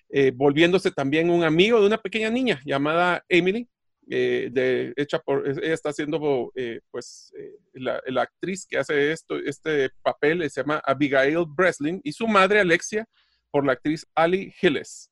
eh, 0.10 0.32
volviéndose 0.34 0.92
también 0.92 1.30
un 1.30 1.44
amigo 1.44 1.80
de 1.80 1.88
una 1.88 1.98
pequeña 1.98 2.30
niña 2.30 2.62
llamada 2.66 3.24
Emily, 3.28 3.68
eh, 4.10 4.50
de, 4.52 4.94
hecha 4.96 5.20
por, 5.20 5.48
ella 5.48 5.74
está 5.74 5.90
haciendo, 5.90 6.52
eh, 6.56 6.82
pues, 6.92 7.34
la, 7.74 8.02
la, 8.08 8.22
actriz 8.24 8.66
que 8.68 8.78
hace 8.78 9.12
esto, 9.12 9.38
este 9.38 9.90
papel 10.02 10.50
se 10.50 10.62
llama 10.62 10.82
Abigail 10.86 11.46
Breslin 11.48 12.02
y 12.04 12.12
su 12.12 12.28
madre 12.28 12.60
Alexia 12.60 13.08
por 13.52 13.66
la 13.66 13.74
actriz 13.74 14.06
Ali 14.16 14.54
Hilles. 14.62 15.10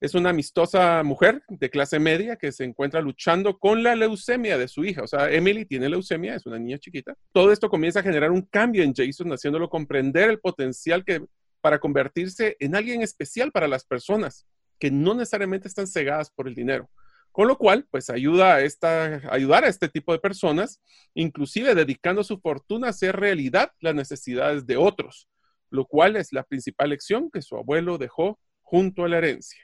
Es 0.00 0.14
una 0.14 0.30
amistosa 0.30 1.02
mujer 1.02 1.42
de 1.48 1.70
clase 1.70 1.98
media 1.98 2.36
que 2.36 2.52
se 2.52 2.64
encuentra 2.64 3.00
luchando 3.00 3.58
con 3.58 3.82
la 3.82 3.94
leucemia 3.94 4.58
de 4.58 4.68
su 4.68 4.84
hija. 4.84 5.02
O 5.02 5.06
sea, 5.06 5.30
Emily 5.30 5.64
tiene 5.64 5.88
leucemia, 5.88 6.34
es 6.34 6.44
una 6.44 6.58
niña 6.58 6.76
chiquita. 6.78 7.14
Todo 7.32 7.52
esto 7.52 7.70
comienza 7.70 8.00
a 8.00 8.02
generar 8.02 8.30
un 8.30 8.42
cambio 8.42 8.82
en 8.82 8.92
Jason, 8.94 9.32
haciéndolo 9.32 9.70
comprender 9.70 10.28
el 10.28 10.40
potencial 10.40 11.04
que 11.04 11.24
para 11.62 11.78
convertirse 11.78 12.56
en 12.60 12.74
alguien 12.74 13.00
especial 13.00 13.50
para 13.50 13.66
las 13.66 13.86
personas 13.86 14.46
que 14.78 14.90
no 14.90 15.14
necesariamente 15.14 15.68
están 15.68 15.86
cegadas 15.86 16.30
por 16.30 16.48
el 16.48 16.54
dinero. 16.54 16.90
Con 17.34 17.48
lo 17.48 17.58
cual, 17.58 17.84
pues 17.90 18.10
ayuda 18.10 18.54
a 18.54 18.60
esta, 18.60 19.20
ayudar 19.28 19.64
a 19.64 19.68
este 19.68 19.88
tipo 19.88 20.12
de 20.12 20.20
personas, 20.20 20.80
inclusive 21.14 21.74
dedicando 21.74 22.22
su 22.22 22.38
fortuna 22.38 22.86
a 22.86 22.90
hacer 22.90 23.16
realidad 23.16 23.72
las 23.80 23.92
necesidades 23.92 24.66
de 24.66 24.76
otros, 24.76 25.28
lo 25.68 25.84
cual 25.84 26.14
es 26.14 26.32
la 26.32 26.44
principal 26.44 26.90
lección 26.90 27.32
que 27.32 27.42
su 27.42 27.56
abuelo 27.56 27.98
dejó 27.98 28.38
junto 28.62 29.02
a 29.02 29.08
la 29.08 29.18
herencia. 29.18 29.58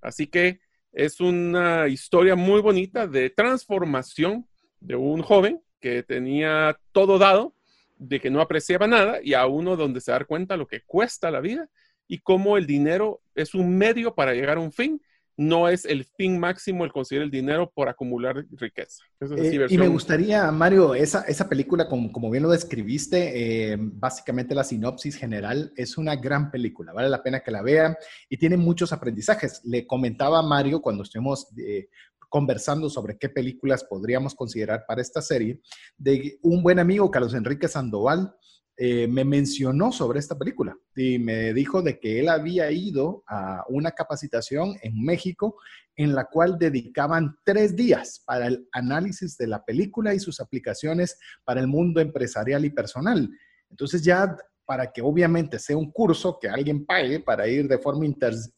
Así 0.00 0.28
que 0.28 0.60
es 0.92 1.20
una 1.20 1.88
historia 1.88 2.36
muy 2.36 2.60
bonita 2.60 3.08
de 3.08 3.30
transformación 3.30 4.46
de 4.78 4.94
un 4.94 5.22
joven 5.22 5.60
que 5.80 6.04
tenía 6.04 6.78
todo 6.92 7.18
dado, 7.18 7.52
de 7.96 8.20
que 8.20 8.30
no 8.30 8.40
apreciaba 8.40 8.86
nada, 8.86 9.18
y 9.24 9.34
a 9.34 9.44
uno 9.46 9.74
donde 9.74 10.00
se 10.00 10.12
da 10.12 10.24
cuenta 10.24 10.56
lo 10.56 10.68
que 10.68 10.82
cuesta 10.82 11.32
la 11.32 11.40
vida 11.40 11.68
y 12.06 12.20
cómo 12.20 12.56
el 12.56 12.68
dinero 12.68 13.22
es 13.34 13.56
un 13.56 13.76
medio 13.76 14.14
para 14.14 14.34
llegar 14.34 14.58
a 14.58 14.60
un 14.60 14.70
fin 14.70 15.02
no 15.38 15.68
es 15.68 15.84
el 15.84 16.04
fin 16.04 16.38
máximo 16.38 16.84
el 16.84 16.92
conseguir 16.92 17.22
el 17.22 17.30
dinero 17.30 17.70
por 17.72 17.88
acumular 17.88 18.44
riqueza. 18.50 19.04
Eh, 19.20 19.68
y 19.70 19.78
me 19.78 19.86
gustaría, 19.86 20.50
Mario, 20.50 20.96
esa, 20.96 21.22
esa 21.22 21.48
película, 21.48 21.88
como, 21.88 22.10
como 22.10 22.28
bien 22.28 22.42
lo 22.42 22.50
describiste, 22.50 23.72
eh, 23.72 23.76
básicamente 23.78 24.52
la 24.56 24.64
sinopsis 24.64 25.14
general 25.14 25.72
es 25.76 25.96
una 25.96 26.16
gran 26.16 26.50
película, 26.50 26.92
vale 26.92 27.08
la 27.08 27.22
pena 27.22 27.38
que 27.38 27.52
la 27.52 27.62
vean 27.62 27.96
y 28.28 28.36
tiene 28.36 28.56
muchos 28.56 28.92
aprendizajes. 28.92 29.60
Le 29.64 29.86
comentaba 29.86 30.40
a 30.40 30.42
Mario 30.42 30.82
cuando 30.82 31.04
estuvimos 31.04 31.46
eh, 31.56 31.88
conversando 32.28 32.90
sobre 32.90 33.16
qué 33.16 33.28
películas 33.28 33.84
podríamos 33.84 34.34
considerar 34.34 34.86
para 34.88 35.00
esta 35.00 35.22
serie, 35.22 35.60
de 35.96 36.40
un 36.42 36.64
buen 36.64 36.80
amigo, 36.80 37.12
Carlos 37.12 37.34
Enrique 37.34 37.68
Sandoval, 37.68 38.34
eh, 38.80 39.08
me 39.08 39.24
mencionó 39.24 39.90
sobre 39.90 40.20
esta 40.20 40.38
película 40.38 40.76
y 40.94 41.18
me 41.18 41.52
dijo 41.52 41.82
de 41.82 41.98
que 41.98 42.20
él 42.20 42.28
había 42.28 42.70
ido 42.70 43.24
a 43.26 43.64
una 43.68 43.90
capacitación 43.90 44.76
en 44.82 45.04
México 45.04 45.56
en 45.96 46.14
la 46.14 46.26
cual 46.26 46.56
dedicaban 46.60 47.36
tres 47.44 47.74
días 47.74 48.22
para 48.24 48.46
el 48.46 48.68
análisis 48.70 49.36
de 49.36 49.48
la 49.48 49.64
película 49.64 50.14
y 50.14 50.20
sus 50.20 50.38
aplicaciones 50.38 51.18
para 51.44 51.60
el 51.60 51.66
mundo 51.66 52.00
empresarial 52.00 52.64
y 52.64 52.70
personal. 52.70 53.28
Entonces 53.68 54.04
ya 54.04 54.36
para 54.64 54.92
que 54.92 55.02
obviamente 55.02 55.58
sea 55.58 55.76
un 55.76 55.90
curso 55.90 56.38
que 56.40 56.48
alguien 56.48 56.86
pague 56.86 57.18
para 57.18 57.48
ir 57.48 57.66
de 57.66 57.78
forma 57.78 58.06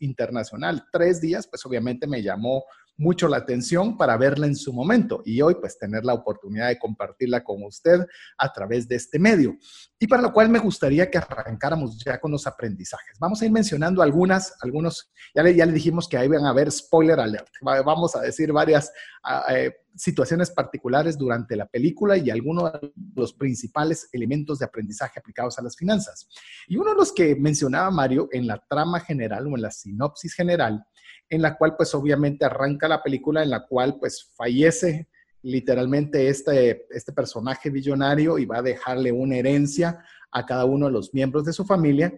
internacional 0.00 0.84
tres 0.92 1.18
días, 1.22 1.46
pues 1.46 1.64
obviamente 1.64 2.06
me 2.06 2.22
llamó 2.22 2.64
mucho 2.96 3.28
la 3.28 3.38
atención 3.38 3.96
para 3.96 4.16
verla 4.16 4.46
en 4.46 4.54
su 4.54 4.72
momento 4.72 5.22
y 5.24 5.40
hoy 5.40 5.54
pues 5.54 5.78
tener 5.78 6.04
la 6.04 6.14
oportunidad 6.14 6.68
de 6.68 6.78
compartirla 6.78 7.42
con 7.42 7.62
usted 7.64 8.00
a 8.36 8.52
través 8.52 8.86
de 8.88 8.96
este 8.96 9.18
medio. 9.18 9.56
Y 9.98 10.06
para 10.06 10.22
lo 10.22 10.32
cual 10.32 10.48
me 10.48 10.58
gustaría 10.58 11.10
que 11.10 11.18
arrancáramos 11.18 12.02
ya 12.04 12.20
con 12.20 12.30
los 12.30 12.46
aprendizajes. 12.46 13.18
Vamos 13.18 13.40
a 13.40 13.46
ir 13.46 13.52
mencionando 13.52 14.02
algunas, 14.02 14.54
algunos, 14.60 15.10
ya 15.34 15.42
le, 15.42 15.54
ya 15.54 15.66
le 15.66 15.72
dijimos 15.72 16.08
que 16.08 16.16
ahí 16.16 16.28
van 16.28 16.44
a 16.44 16.52
ver 16.52 16.70
spoiler 16.70 17.20
alert. 17.20 17.48
Vamos 17.62 18.14
a 18.16 18.20
decir 18.20 18.52
varias 18.52 18.92
ah, 19.24 19.44
eh, 19.54 19.72
situaciones 19.94 20.50
particulares 20.50 21.18
durante 21.18 21.56
la 21.56 21.66
película 21.66 22.16
y 22.16 22.30
algunos 22.30 22.72
de 22.72 22.92
los 23.14 23.32
principales 23.32 24.08
elementos 24.12 24.58
de 24.58 24.64
aprendizaje 24.64 25.18
aplicados 25.18 25.58
a 25.58 25.62
las 25.62 25.76
finanzas. 25.76 26.28
Y 26.68 26.76
uno 26.76 26.90
de 26.90 26.96
los 26.96 27.12
que 27.12 27.34
mencionaba 27.36 27.90
Mario 27.90 28.28
en 28.32 28.46
la 28.46 28.62
trama 28.68 29.00
general 29.00 29.46
o 29.46 29.56
en 29.56 29.62
la 29.62 29.70
sinopsis 29.70 30.34
general 30.34 30.84
en 31.30 31.42
la 31.42 31.56
cual 31.56 31.76
pues 31.76 31.94
obviamente 31.94 32.44
arranca 32.44 32.88
la 32.88 33.02
película 33.02 33.42
en 33.42 33.50
la 33.50 33.66
cual 33.66 33.96
pues 33.98 34.30
fallece 34.34 35.08
literalmente 35.42 36.28
este, 36.28 36.86
este 36.90 37.12
personaje 37.12 37.70
billonario 37.70 38.36
y 38.36 38.44
va 38.44 38.58
a 38.58 38.62
dejarle 38.62 39.12
una 39.12 39.36
herencia 39.36 40.04
a 40.32 40.44
cada 40.44 40.64
uno 40.64 40.86
de 40.86 40.92
los 40.92 41.14
miembros 41.14 41.44
de 41.44 41.52
su 41.52 41.64
familia. 41.64 42.12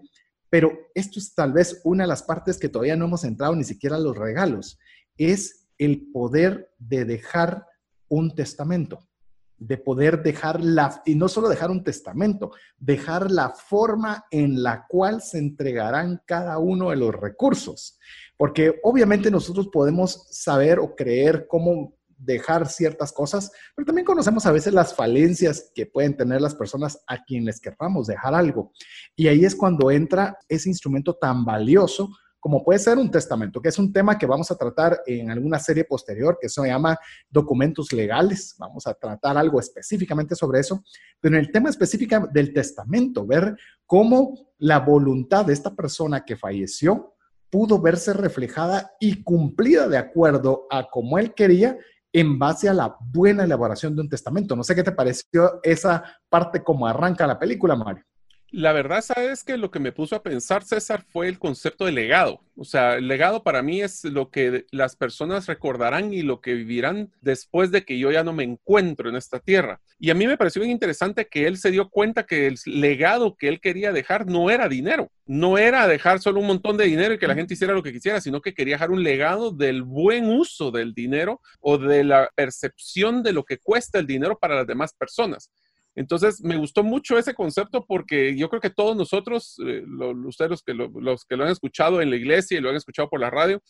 Pero 0.48 0.72
esto 0.94 1.18
es 1.18 1.34
tal 1.34 1.52
vez 1.52 1.80
una 1.84 2.04
de 2.04 2.08
las 2.08 2.22
partes 2.22 2.58
que 2.58 2.68
todavía 2.68 2.96
no 2.96 3.04
hemos 3.04 3.24
entrado 3.24 3.54
ni 3.54 3.64
siquiera 3.64 3.96
a 3.96 4.00
los 4.00 4.16
regalos. 4.16 4.78
es 5.16 5.61
el 5.84 6.10
poder 6.12 6.72
de 6.78 7.04
dejar 7.04 7.66
un 8.08 8.34
testamento, 8.34 9.08
de 9.56 9.78
poder 9.78 10.22
dejar 10.22 10.62
la, 10.62 11.02
y 11.06 11.14
no 11.14 11.28
solo 11.28 11.48
dejar 11.48 11.70
un 11.70 11.84
testamento, 11.84 12.52
dejar 12.78 13.30
la 13.30 13.50
forma 13.50 14.24
en 14.30 14.62
la 14.62 14.86
cual 14.88 15.22
se 15.22 15.38
entregarán 15.38 16.20
cada 16.26 16.58
uno 16.58 16.90
de 16.90 16.96
los 16.96 17.14
recursos. 17.14 17.98
Porque 18.36 18.80
obviamente 18.82 19.30
nosotros 19.30 19.68
podemos 19.68 20.26
saber 20.30 20.78
o 20.78 20.94
creer 20.94 21.46
cómo 21.48 21.94
dejar 22.16 22.68
ciertas 22.68 23.12
cosas, 23.12 23.50
pero 23.74 23.86
también 23.86 24.04
conocemos 24.04 24.46
a 24.46 24.52
veces 24.52 24.72
las 24.72 24.94
falencias 24.94 25.70
que 25.74 25.86
pueden 25.86 26.16
tener 26.16 26.40
las 26.40 26.54
personas 26.54 27.02
a 27.06 27.24
quienes 27.24 27.60
querramos 27.60 28.06
dejar 28.06 28.34
algo. 28.34 28.72
Y 29.16 29.28
ahí 29.28 29.44
es 29.44 29.54
cuando 29.54 29.90
entra 29.90 30.38
ese 30.48 30.68
instrumento 30.68 31.14
tan 31.14 31.44
valioso 31.44 32.10
como 32.42 32.64
puede 32.64 32.80
ser 32.80 32.98
un 32.98 33.08
testamento, 33.08 33.62
que 33.62 33.68
es 33.68 33.78
un 33.78 33.92
tema 33.92 34.18
que 34.18 34.26
vamos 34.26 34.50
a 34.50 34.56
tratar 34.56 35.00
en 35.06 35.30
alguna 35.30 35.60
serie 35.60 35.84
posterior, 35.84 36.38
que 36.40 36.48
se 36.48 36.66
llama 36.66 36.98
documentos 37.30 37.92
legales. 37.92 38.56
Vamos 38.58 38.84
a 38.88 38.94
tratar 38.94 39.38
algo 39.38 39.60
específicamente 39.60 40.34
sobre 40.34 40.58
eso, 40.58 40.82
pero 41.20 41.36
en 41.36 41.44
el 41.44 41.52
tema 41.52 41.70
específico 41.70 42.28
del 42.32 42.52
testamento, 42.52 43.24
ver 43.24 43.56
cómo 43.86 44.34
la 44.58 44.80
voluntad 44.80 45.46
de 45.46 45.52
esta 45.52 45.72
persona 45.72 46.24
que 46.24 46.34
falleció 46.34 47.14
pudo 47.48 47.80
verse 47.80 48.12
reflejada 48.12 48.90
y 48.98 49.22
cumplida 49.22 49.86
de 49.86 49.98
acuerdo 49.98 50.66
a 50.68 50.88
como 50.90 51.18
él 51.18 51.34
quería 51.34 51.78
en 52.12 52.40
base 52.40 52.68
a 52.68 52.74
la 52.74 52.96
buena 52.98 53.44
elaboración 53.44 53.94
de 53.94 54.02
un 54.02 54.08
testamento. 54.08 54.56
No 54.56 54.64
sé 54.64 54.74
qué 54.74 54.82
te 54.82 54.90
pareció 54.90 55.60
esa 55.62 56.02
parte 56.28 56.64
como 56.64 56.88
arranca 56.88 57.24
la 57.24 57.38
película, 57.38 57.76
Mario. 57.76 58.04
La 58.54 58.74
verdad, 58.74 59.00
sabes 59.00 59.44
que 59.44 59.56
lo 59.56 59.70
que 59.70 59.80
me 59.80 59.92
puso 59.92 60.14
a 60.14 60.22
pensar, 60.22 60.62
César, 60.62 61.06
fue 61.08 61.26
el 61.26 61.38
concepto 61.38 61.86
de 61.86 61.92
legado. 61.92 62.42
O 62.54 62.66
sea, 62.66 62.96
el 62.96 63.08
legado 63.08 63.42
para 63.42 63.62
mí 63.62 63.80
es 63.80 64.04
lo 64.04 64.30
que 64.30 64.66
las 64.70 64.94
personas 64.94 65.46
recordarán 65.46 66.12
y 66.12 66.20
lo 66.20 66.42
que 66.42 66.52
vivirán 66.52 67.10
después 67.22 67.70
de 67.70 67.86
que 67.86 67.98
yo 67.98 68.12
ya 68.12 68.22
no 68.22 68.34
me 68.34 68.44
encuentro 68.44 69.08
en 69.08 69.16
esta 69.16 69.40
tierra. 69.40 69.80
Y 69.98 70.10
a 70.10 70.14
mí 70.14 70.26
me 70.26 70.36
pareció 70.36 70.60
bien 70.60 70.70
interesante 70.70 71.28
que 71.28 71.46
él 71.46 71.56
se 71.56 71.70
dio 71.70 71.88
cuenta 71.88 72.26
que 72.26 72.46
el 72.46 72.58
legado 72.66 73.36
que 73.38 73.48
él 73.48 73.58
quería 73.58 73.90
dejar 73.90 74.26
no 74.26 74.50
era 74.50 74.68
dinero, 74.68 75.10
no 75.24 75.56
era 75.56 75.88
dejar 75.88 76.20
solo 76.20 76.40
un 76.40 76.46
montón 76.48 76.76
de 76.76 76.84
dinero 76.84 77.14
y 77.14 77.18
que 77.18 77.28
la 77.28 77.34
gente 77.34 77.54
hiciera 77.54 77.72
lo 77.72 77.82
que 77.82 77.94
quisiera, 77.94 78.20
sino 78.20 78.42
que 78.42 78.52
quería 78.52 78.74
dejar 78.74 78.90
un 78.90 79.02
legado 79.02 79.50
del 79.50 79.82
buen 79.82 80.26
uso 80.26 80.70
del 80.70 80.92
dinero 80.92 81.40
o 81.58 81.78
de 81.78 82.04
la 82.04 82.30
percepción 82.34 83.22
de 83.22 83.32
lo 83.32 83.44
que 83.44 83.56
cuesta 83.56 83.98
el 83.98 84.06
dinero 84.06 84.38
para 84.38 84.56
las 84.56 84.66
demás 84.66 84.92
personas. 84.92 85.50
Entonces, 85.94 86.42
me 86.42 86.56
gustó 86.56 86.82
mucho 86.82 87.18
ese 87.18 87.34
concepto 87.34 87.84
porque 87.86 88.36
yo 88.36 88.48
creo 88.48 88.60
que 88.60 88.70
todos 88.70 88.96
nosotros, 88.96 89.56
eh, 89.66 89.84
ustedes 90.26 90.50
los 90.50 90.62
que 90.62 90.74
lo, 90.74 90.88
los 90.88 91.24
que 91.24 91.36
lo 91.36 91.44
han 91.44 91.50
escuchado 91.50 92.00
en 92.00 92.10
la 92.10 92.16
iglesia 92.16 92.56
y 92.56 92.60
lo 92.60 92.70
han 92.70 92.76
escuchado 92.76 93.08
por 93.10 93.20
la 93.20 93.30
radio, 93.30 93.62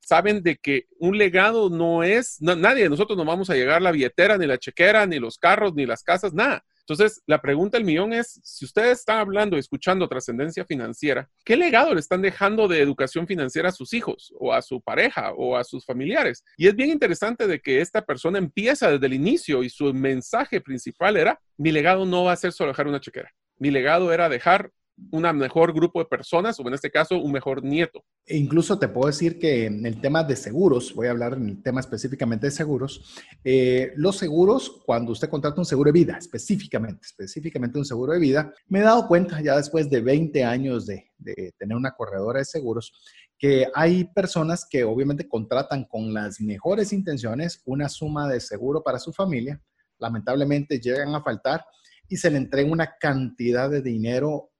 saben 0.00 0.42
de 0.42 0.56
que 0.56 0.86
un 0.98 1.18
legado 1.18 1.70
no 1.70 2.02
es, 2.02 2.40
nadie 2.40 2.84
de 2.84 2.88
nosotros 2.90 3.16
no 3.16 3.24
vamos 3.24 3.50
a 3.50 3.54
llegar 3.54 3.82
la 3.82 3.92
billetera, 3.92 4.38
ni 4.38 4.46
la 4.46 4.58
chequera, 4.58 5.06
ni 5.06 5.18
los 5.18 5.38
carros, 5.38 5.74
ni 5.74 5.86
las 5.86 6.02
casas, 6.02 6.32
nada. 6.32 6.64
Entonces, 6.88 7.22
la 7.26 7.42
pregunta 7.42 7.76
del 7.76 7.84
millón 7.84 8.14
es, 8.14 8.40
si 8.42 8.64
ustedes 8.64 9.00
están 9.00 9.18
hablando 9.18 9.58
escuchando 9.58 10.08
trascendencia 10.08 10.64
financiera, 10.64 11.28
¿qué 11.44 11.54
legado 11.54 11.92
le 11.92 12.00
están 12.00 12.22
dejando 12.22 12.66
de 12.66 12.80
educación 12.80 13.26
financiera 13.26 13.68
a 13.68 13.72
sus 13.72 13.92
hijos 13.92 14.32
o 14.38 14.54
a 14.54 14.62
su 14.62 14.80
pareja 14.80 15.32
o 15.36 15.58
a 15.58 15.64
sus 15.64 15.84
familiares? 15.84 16.42
Y 16.56 16.66
es 16.66 16.74
bien 16.74 16.88
interesante 16.88 17.46
de 17.46 17.60
que 17.60 17.82
esta 17.82 18.00
persona 18.06 18.38
empieza 18.38 18.90
desde 18.90 19.04
el 19.04 19.12
inicio 19.12 19.62
y 19.62 19.68
su 19.68 19.92
mensaje 19.92 20.62
principal 20.62 21.18
era, 21.18 21.38
mi 21.58 21.72
legado 21.72 22.06
no 22.06 22.24
va 22.24 22.32
a 22.32 22.36
ser 22.36 22.52
solo 22.52 22.70
dejar 22.70 22.86
una 22.86 23.00
chequera. 23.00 23.30
Mi 23.58 23.70
legado 23.70 24.10
era 24.10 24.30
dejar 24.30 24.70
un 25.10 25.22
mejor 25.36 25.72
grupo 25.72 26.00
de 26.00 26.06
personas, 26.06 26.58
o 26.58 26.66
en 26.66 26.74
este 26.74 26.90
caso, 26.90 27.16
un 27.16 27.32
mejor 27.32 27.62
nieto. 27.62 28.04
E 28.26 28.36
incluso 28.36 28.78
te 28.78 28.88
puedo 28.88 29.06
decir 29.06 29.38
que 29.38 29.66
en 29.66 29.86
el 29.86 30.00
tema 30.00 30.22
de 30.22 30.36
seguros, 30.36 30.94
voy 30.94 31.06
a 31.06 31.10
hablar 31.10 31.34
en 31.34 31.48
el 31.48 31.62
tema 31.62 31.80
específicamente 31.80 32.46
de 32.46 32.50
seguros, 32.50 33.22
eh, 33.44 33.92
los 33.96 34.16
seguros, 34.16 34.82
cuando 34.84 35.12
usted 35.12 35.28
contrata 35.28 35.60
un 35.60 35.64
seguro 35.64 35.88
de 35.88 35.98
vida, 35.98 36.18
específicamente, 36.18 37.00
específicamente 37.06 37.78
un 37.78 37.84
seguro 37.84 38.12
de 38.12 38.18
vida, 38.18 38.52
me 38.68 38.80
he 38.80 38.82
dado 38.82 39.06
cuenta 39.06 39.40
ya 39.40 39.56
después 39.56 39.88
de 39.88 40.00
20 40.00 40.44
años 40.44 40.86
de, 40.86 41.10
de 41.16 41.52
tener 41.58 41.76
una 41.76 41.92
corredora 41.92 42.40
de 42.40 42.44
seguros, 42.44 42.92
que 43.38 43.68
hay 43.74 44.04
personas 44.04 44.66
que 44.68 44.84
obviamente 44.84 45.28
contratan 45.28 45.84
con 45.84 46.12
las 46.12 46.40
mejores 46.40 46.92
intenciones 46.92 47.62
una 47.64 47.88
suma 47.88 48.28
de 48.28 48.40
seguro 48.40 48.82
para 48.82 48.98
su 48.98 49.12
familia, 49.12 49.60
lamentablemente 49.98 50.80
llegan 50.80 51.14
a 51.14 51.22
faltar 51.22 51.64
y 52.08 52.16
se 52.16 52.30
le 52.30 52.38
entrega 52.38 52.70
una 52.70 52.96
cantidad 52.98 53.70
de 53.70 53.82
dinero 53.82 54.50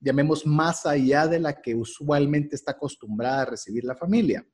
llamemos, 0.00 0.46
más 0.46 0.86
allá 0.86 1.26
de 1.26 1.40
la 1.40 1.60
que 1.60 1.74
usualmente 1.74 2.56
está 2.56 2.72
acostumbrada 2.72 3.42
a 3.42 3.46
recibir 3.46 3.84
la 3.84 3.96
familia. 3.96 4.46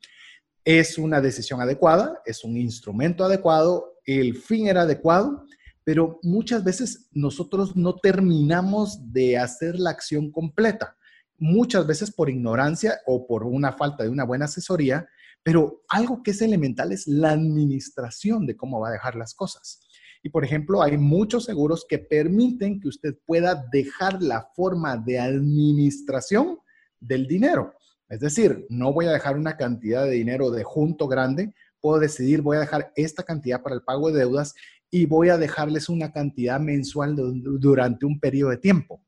Es 0.64 0.98
una 0.98 1.20
decisión 1.20 1.60
adecuada, 1.60 2.20
es 2.24 2.44
un 2.44 2.56
instrumento 2.56 3.24
adecuado, 3.24 3.98
el 4.06 4.36
fin 4.36 4.66
era 4.66 4.82
adecuado, 4.82 5.44
pero 5.84 6.18
muchas 6.22 6.64
veces 6.64 7.08
nosotros 7.12 7.76
no 7.76 7.96
terminamos 7.96 9.12
de 9.12 9.36
hacer 9.36 9.78
la 9.78 9.90
acción 9.90 10.32
completa, 10.32 10.96
muchas 11.38 11.86
veces 11.86 12.10
por 12.10 12.30
ignorancia 12.30 13.00
o 13.06 13.26
por 13.26 13.44
una 13.44 13.72
falta 13.72 14.04
de 14.04 14.08
una 14.08 14.24
buena 14.24 14.46
asesoría, 14.46 15.06
pero 15.42 15.82
algo 15.88 16.22
que 16.22 16.30
es 16.30 16.40
elemental 16.40 16.92
es 16.92 17.06
la 17.06 17.32
administración 17.32 18.46
de 18.46 18.56
cómo 18.56 18.80
va 18.80 18.88
a 18.88 18.92
dejar 18.92 19.14
las 19.14 19.34
cosas. 19.34 19.83
Y 20.24 20.30
por 20.30 20.42
ejemplo, 20.42 20.82
hay 20.82 20.96
muchos 20.96 21.44
seguros 21.44 21.84
que 21.86 21.98
permiten 21.98 22.80
que 22.80 22.88
usted 22.88 23.14
pueda 23.26 23.66
dejar 23.70 24.22
la 24.22 24.48
forma 24.56 24.96
de 24.96 25.18
administración 25.18 26.60
del 26.98 27.26
dinero. 27.26 27.74
Es 28.08 28.20
decir, 28.20 28.64
no 28.70 28.90
voy 28.90 29.04
a 29.04 29.12
dejar 29.12 29.36
una 29.36 29.58
cantidad 29.58 30.02
de 30.06 30.12
dinero 30.12 30.50
de 30.50 30.64
junto 30.64 31.08
grande, 31.08 31.52
puedo 31.78 32.00
decidir, 32.00 32.40
voy 32.40 32.56
a 32.56 32.60
dejar 32.60 32.90
esta 32.96 33.22
cantidad 33.22 33.62
para 33.62 33.74
el 33.74 33.82
pago 33.82 34.10
de 34.10 34.20
deudas 34.20 34.54
y 34.90 35.04
voy 35.04 35.28
a 35.28 35.36
dejarles 35.36 35.90
una 35.90 36.10
cantidad 36.10 36.58
mensual 36.58 37.14
durante 37.60 38.06
un 38.06 38.18
periodo 38.18 38.48
de 38.48 38.56
tiempo. 38.56 39.02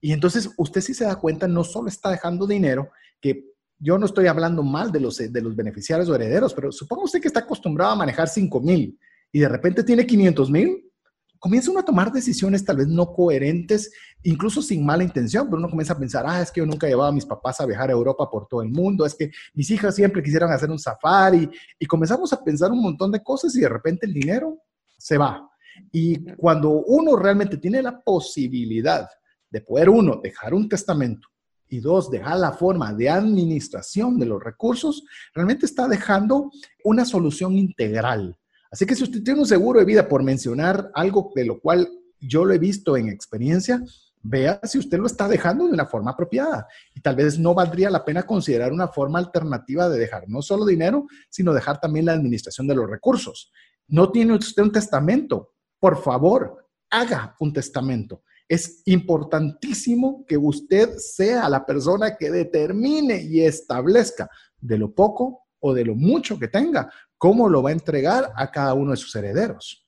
Y 0.00 0.12
entonces 0.12 0.50
usted 0.56 0.82
si 0.82 0.94
se 0.94 1.04
da 1.04 1.16
cuenta, 1.16 1.48
no 1.48 1.64
solo 1.64 1.88
está 1.88 2.12
dejando 2.12 2.46
dinero, 2.46 2.90
que 3.20 3.44
yo 3.76 3.98
no 3.98 4.06
estoy 4.06 4.28
hablando 4.28 4.62
mal 4.62 4.92
de 4.92 5.00
los, 5.00 5.16
de 5.16 5.40
los 5.42 5.56
beneficiarios 5.56 6.08
o 6.08 6.14
herederos, 6.14 6.54
pero 6.54 6.70
suponga 6.70 7.02
usted 7.02 7.20
que 7.20 7.26
está 7.26 7.40
acostumbrado 7.40 7.90
a 7.90 7.96
manejar 7.96 8.28
5 8.28 8.60
mil 8.60 8.96
y 9.34 9.40
de 9.40 9.48
repente 9.48 9.82
tiene 9.82 10.06
500 10.06 10.48
mil, 10.48 10.92
comienza 11.40 11.68
uno 11.68 11.80
a 11.80 11.84
tomar 11.84 12.12
decisiones 12.12 12.64
tal 12.64 12.76
vez 12.76 12.86
no 12.86 13.12
coherentes, 13.12 13.90
incluso 14.22 14.62
sin 14.62 14.86
mala 14.86 15.02
intención, 15.02 15.46
pero 15.46 15.58
uno 15.58 15.68
comienza 15.68 15.92
a 15.92 15.98
pensar, 15.98 16.24
ah, 16.24 16.40
es 16.40 16.52
que 16.52 16.60
yo 16.60 16.66
nunca 16.66 16.86
llevaba 16.86 17.08
a 17.08 17.12
mis 17.12 17.26
papás 17.26 17.60
a 17.60 17.66
viajar 17.66 17.90
a 17.90 17.94
Europa 17.94 18.30
por 18.30 18.46
todo 18.46 18.62
el 18.62 18.68
mundo, 18.68 19.04
es 19.04 19.12
que 19.16 19.32
mis 19.52 19.68
hijas 19.72 19.96
siempre 19.96 20.22
quisieron 20.22 20.52
hacer 20.52 20.70
un 20.70 20.78
safari, 20.78 21.50
y 21.80 21.84
comenzamos 21.84 22.32
a 22.32 22.44
pensar 22.44 22.70
un 22.70 22.80
montón 22.80 23.10
de 23.10 23.24
cosas 23.24 23.56
y 23.56 23.60
de 23.60 23.68
repente 23.68 24.06
el 24.06 24.14
dinero 24.14 24.56
se 24.96 25.18
va. 25.18 25.50
Y 25.90 26.24
cuando 26.36 26.70
uno 26.70 27.16
realmente 27.16 27.56
tiene 27.56 27.82
la 27.82 28.00
posibilidad 28.00 29.08
de 29.50 29.60
poder, 29.62 29.90
uno, 29.90 30.20
dejar 30.22 30.54
un 30.54 30.68
testamento, 30.68 31.26
y 31.68 31.80
dos, 31.80 32.08
dejar 32.08 32.38
la 32.38 32.52
forma 32.52 32.92
de 32.92 33.10
administración 33.10 34.16
de 34.16 34.26
los 34.26 34.40
recursos, 34.40 35.04
realmente 35.34 35.66
está 35.66 35.88
dejando 35.88 36.52
una 36.84 37.04
solución 37.04 37.58
integral 37.58 38.38
Así 38.74 38.86
que 38.86 38.96
si 38.96 39.04
usted 39.04 39.22
tiene 39.22 39.38
un 39.38 39.46
seguro 39.46 39.78
de 39.78 39.86
vida, 39.86 40.08
por 40.08 40.24
mencionar 40.24 40.90
algo 40.94 41.30
de 41.36 41.44
lo 41.44 41.60
cual 41.60 41.88
yo 42.18 42.44
lo 42.44 42.52
he 42.54 42.58
visto 42.58 42.96
en 42.96 43.08
experiencia, 43.08 43.80
vea 44.20 44.58
si 44.64 44.80
usted 44.80 44.98
lo 44.98 45.06
está 45.06 45.28
dejando 45.28 45.68
de 45.68 45.74
una 45.74 45.86
forma 45.86 46.10
apropiada. 46.10 46.66
Y 46.92 47.00
tal 47.00 47.14
vez 47.14 47.38
no 47.38 47.54
valdría 47.54 47.88
la 47.88 48.04
pena 48.04 48.24
considerar 48.24 48.72
una 48.72 48.88
forma 48.88 49.20
alternativa 49.20 49.88
de 49.88 50.00
dejar 50.00 50.28
no 50.28 50.42
solo 50.42 50.66
dinero, 50.66 51.06
sino 51.30 51.54
dejar 51.54 51.78
también 51.78 52.06
la 52.06 52.14
administración 52.14 52.66
de 52.66 52.74
los 52.74 52.90
recursos. 52.90 53.52
No 53.86 54.10
tiene 54.10 54.34
usted 54.34 54.64
un 54.64 54.72
testamento. 54.72 55.52
Por 55.78 56.02
favor, 56.02 56.66
haga 56.90 57.36
un 57.38 57.52
testamento. 57.52 58.24
Es 58.48 58.82
importantísimo 58.86 60.24
que 60.26 60.36
usted 60.36 60.96
sea 60.96 61.48
la 61.48 61.64
persona 61.64 62.16
que 62.16 62.28
determine 62.28 63.22
y 63.22 63.42
establezca 63.42 64.28
de 64.60 64.78
lo 64.78 64.92
poco 64.92 65.44
o 65.60 65.72
de 65.72 65.84
lo 65.84 65.94
mucho 65.94 66.38
que 66.40 66.48
tenga, 66.48 66.90
cómo 67.24 67.48
lo 67.48 67.62
va 67.62 67.70
a 67.70 67.72
entregar 67.72 68.34
a 68.36 68.50
cada 68.50 68.74
uno 68.74 68.90
de 68.90 68.98
sus 68.98 69.16
herederos. 69.16 69.83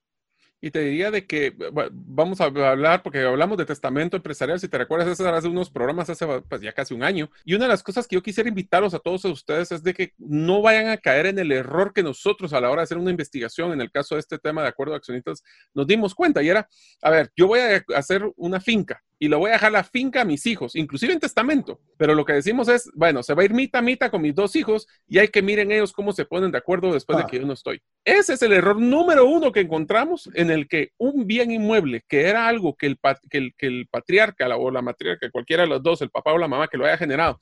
Y 0.67 0.73
te 0.73 0.81
diría 0.81 1.13
de 1.13 1.29
que 1.29 1.55
vamos 1.93 2.41
a 2.41 2.47
hablar, 2.47 3.05
porque 3.05 3.21
hablamos 3.21 3.57
de 3.57 3.65
testamento 3.65 4.17
empresarial, 4.17 4.59
si 4.59 4.67
te 4.67 4.77
recuerdas, 4.77 5.21
hace 5.21 5.47
unos 5.47 5.71
programas 5.71 6.11
hace 6.11 6.27
pues, 6.27 6.61
ya 6.61 6.73
casi 6.73 6.93
un 6.93 7.05
año. 7.05 7.31
Y 7.45 7.55
una 7.55 7.67
de 7.67 7.69
las 7.69 7.85
cosas 7.85 8.09
que 8.09 8.17
yo 8.17 8.23
quisiera 8.23 8.49
invitarlos 8.49 8.93
a 8.93 8.99
todos 8.99 9.25
ustedes 9.27 9.71
es 9.71 9.85
de 9.85 9.95
que 9.95 10.13
no 10.19 10.63
vayan 10.63 10.89
a 10.89 10.97
caer 10.97 11.27
en 11.27 11.39
el 11.39 11.53
error 11.53 11.93
que 11.93 12.03
nosotros 12.03 12.53
a 12.53 12.61
la 12.61 12.69
hora 12.69 12.81
de 12.81 12.85
hacer 12.85 12.99
una 12.99 13.13
investigación, 13.13 13.75
en 13.75 13.81
el 13.81 13.93
caso 13.93 14.17
de 14.17 14.23
este 14.23 14.41
tema 14.41 14.61
de 14.63 14.67
acuerdo 14.67 14.95
de 14.95 14.97
accionistas, 14.97 15.45
nos 15.73 15.87
dimos 15.87 16.17
cuenta. 16.17 16.43
Y 16.43 16.49
era, 16.49 16.69
a 17.01 17.11
ver, 17.11 17.31
yo 17.37 17.47
voy 17.47 17.61
a 17.61 17.85
hacer 17.95 18.29
una 18.35 18.59
finca 18.59 19.01
y 19.21 19.29
le 19.29 19.37
voy 19.37 19.51
a 19.51 19.53
dejar 19.53 19.71
la 19.71 19.85
finca 19.85 20.23
a 20.23 20.25
mis 20.25 20.47
hijos, 20.47 20.75
inclusive 20.75 21.13
en 21.13 21.21
testamento. 21.21 21.81
Pero 21.97 22.17
lo 22.17 22.25
que 22.25 22.33
decimos 22.33 22.67
es, 22.67 22.91
bueno, 22.93 23.23
se 23.23 23.35
va 23.35 23.43
a 23.43 23.45
ir 23.45 23.55
mitad 23.55 23.83
mitad 23.83 24.11
con 24.11 24.21
mis 24.21 24.35
dos 24.35 24.57
hijos 24.57 24.89
y 25.07 25.19
hay 25.19 25.29
que 25.29 25.43
miren 25.43 25.71
ellos 25.71 25.93
cómo 25.93 26.13
se 26.13 26.25
ponen 26.25 26.51
de 26.51 26.59
acuerdo 26.59 26.93
después 26.93 27.19
de 27.19 27.23
ah. 27.23 27.27
que 27.29 27.39
yo 27.39 27.47
no 27.47 27.53
estoy. 27.53 27.81
Ese 28.07 28.35
es 28.35 28.43
el 28.43 28.53
error 28.53 28.81
número 28.81 29.27
uno 29.27 29.51
que 29.51 29.59
encontramos 29.59 30.31
en 30.35 30.53
el 30.53 30.69
que 30.69 30.93
un 30.97 31.27
bien 31.27 31.51
inmueble, 31.51 32.05
que 32.07 32.29
era 32.29 32.47
algo 32.47 32.77
que 32.77 32.87
el, 32.87 33.01
que 33.29 33.67
el, 33.67 33.89
patriarca 33.89 34.47
o 34.57 34.71
la 34.71 34.81
matriarca, 34.81 35.29
cualquiera 35.29 35.65
de 35.65 35.69
los 35.71 35.83
dos, 35.83 36.01
el 36.03 36.11
papá 36.11 36.33
o 36.33 36.39
la 36.39 36.47
mamá 36.47 36.69
que 36.69 36.79
lo 36.79 36.87
haya 36.87 36.97
generado, 36.97 37.41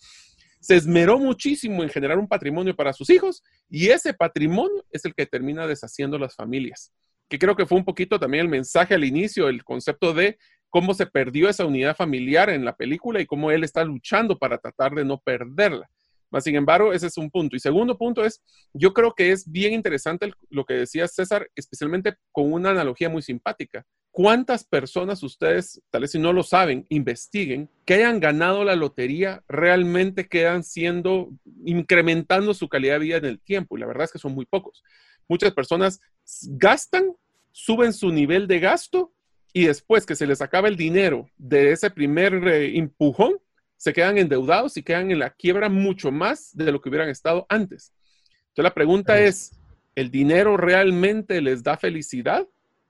se 0.60 0.76
esmeró 0.76 1.18
muchísimo 1.18 1.82
en 1.82 1.90
generar 1.90 2.18
un 2.18 2.26
patrimonio 2.26 2.74
para 2.74 2.94
sus 2.94 3.10
hijos 3.10 3.42
y 3.68 3.88
ese 3.88 4.14
patrimonio 4.14 4.82
es 4.90 5.04
el 5.04 5.14
que 5.14 5.26
termina 5.26 5.66
deshaciendo 5.66 6.18
las 6.18 6.34
familias. 6.34 6.90
Que 7.28 7.38
creo 7.38 7.54
que 7.54 7.66
fue 7.66 7.76
un 7.76 7.84
poquito 7.84 8.18
también 8.18 8.44
el 8.46 8.50
mensaje 8.50 8.94
al 8.94 9.04
inicio, 9.04 9.50
el 9.50 9.64
concepto 9.64 10.14
de 10.14 10.38
cómo 10.70 10.94
se 10.94 11.04
perdió 11.04 11.50
esa 11.50 11.66
unidad 11.66 11.94
familiar 11.94 12.48
en 12.48 12.64
la 12.64 12.74
película 12.74 13.20
y 13.20 13.26
cómo 13.26 13.50
él 13.50 13.64
está 13.64 13.84
luchando 13.84 14.38
para 14.38 14.56
tratar 14.56 14.94
de 14.94 15.04
no 15.04 15.18
perderla. 15.18 15.90
Más 16.34 16.42
sin 16.42 16.56
embargo, 16.56 16.92
ese 16.92 17.06
es 17.06 17.16
un 17.16 17.30
punto. 17.30 17.54
Y 17.54 17.60
segundo 17.60 17.96
punto 17.96 18.24
es, 18.24 18.42
yo 18.72 18.92
creo 18.92 19.14
que 19.14 19.30
es 19.30 19.48
bien 19.48 19.72
interesante 19.72 20.32
lo 20.50 20.64
que 20.64 20.74
decía 20.74 21.06
César, 21.06 21.48
especialmente 21.54 22.16
con 22.32 22.52
una 22.52 22.70
analogía 22.70 23.08
muy 23.08 23.22
simpática. 23.22 23.86
¿Cuántas 24.10 24.64
personas 24.64 25.22
ustedes, 25.22 25.80
tal 25.90 26.02
vez 26.02 26.10
si 26.10 26.18
no 26.18 26.32
lo 26.32 26.42
saben, 26.42 26.86
investiguen, 26.88 27.70
que 27.84 27.94
hayan 27.94 28.18
ganado 28.18 28.64
la 28.64 28.74
lotería, 28.74 29.44
realmente 29.46 30.26
quedan 30.26 30.64
siendo, 30.64 31.30
incrementando 31.64 32.52
su 32.52 32.68
calidad 32.68 32.94
de 32.94 33.04
vida 33.04 33.16
en 33.18 33.26
el 33.26 33.40
tiempo? 33.40 33.76
Y 33.76 33.80
la 33.82 33.86
verdad 33.86 34.06
es 34.06 34.10
que 34.10 34.18
son 34.18 34.34
muy 34.34 34.44
pocos. 34.44 34.82
Muchas 35.28 35.52
personas 35.52 36.00
gastan, 36.48 37.14
suben 37.52 37.92
su 37.92 38.10
nivel 38.10 38.48
de 38.48 38.58
gasto 38.58 39.12
y 39.52 39.66
después 39.66 40.04
que 40.04 40.16
se 40.16 40.26
les 40.26 40.42
acaba 40.42 40.66
el 40.66 40.74
dinero 40.74 41.30
de 41.36 41.70
ese 41.70 41.90
primer 41.90 42.34
eh, 42.48 42.76
empujón, 42.76 43.38
se 43.84 43.92
quedan 43.92 44.16
endeudados 44.16 44.78
y 44.78 44.82
quedan 44.82 45.10
en 45.10 45.18
la 45.18 45.28
quiebra 45.28 45.68
mucho 45.68 46.10
más 46.10 46.56
de 46.56 46.72
lo 46.72 46.80
que 46.80 46.88
hubieran 46.88 47.10
estado 47.10 47.44
antes. 47.50 47.92
Entonces 48.30 48.64
la 48.64 48.72
pregunta 48.72 49.20
es, 49.20 49.60
¿el 49.94 50.10
dinero 50.10 50.56
realmente 50.56 51.42
les 51.42 51.62
da 51.62 51.76
felicidad? 51.76 52.48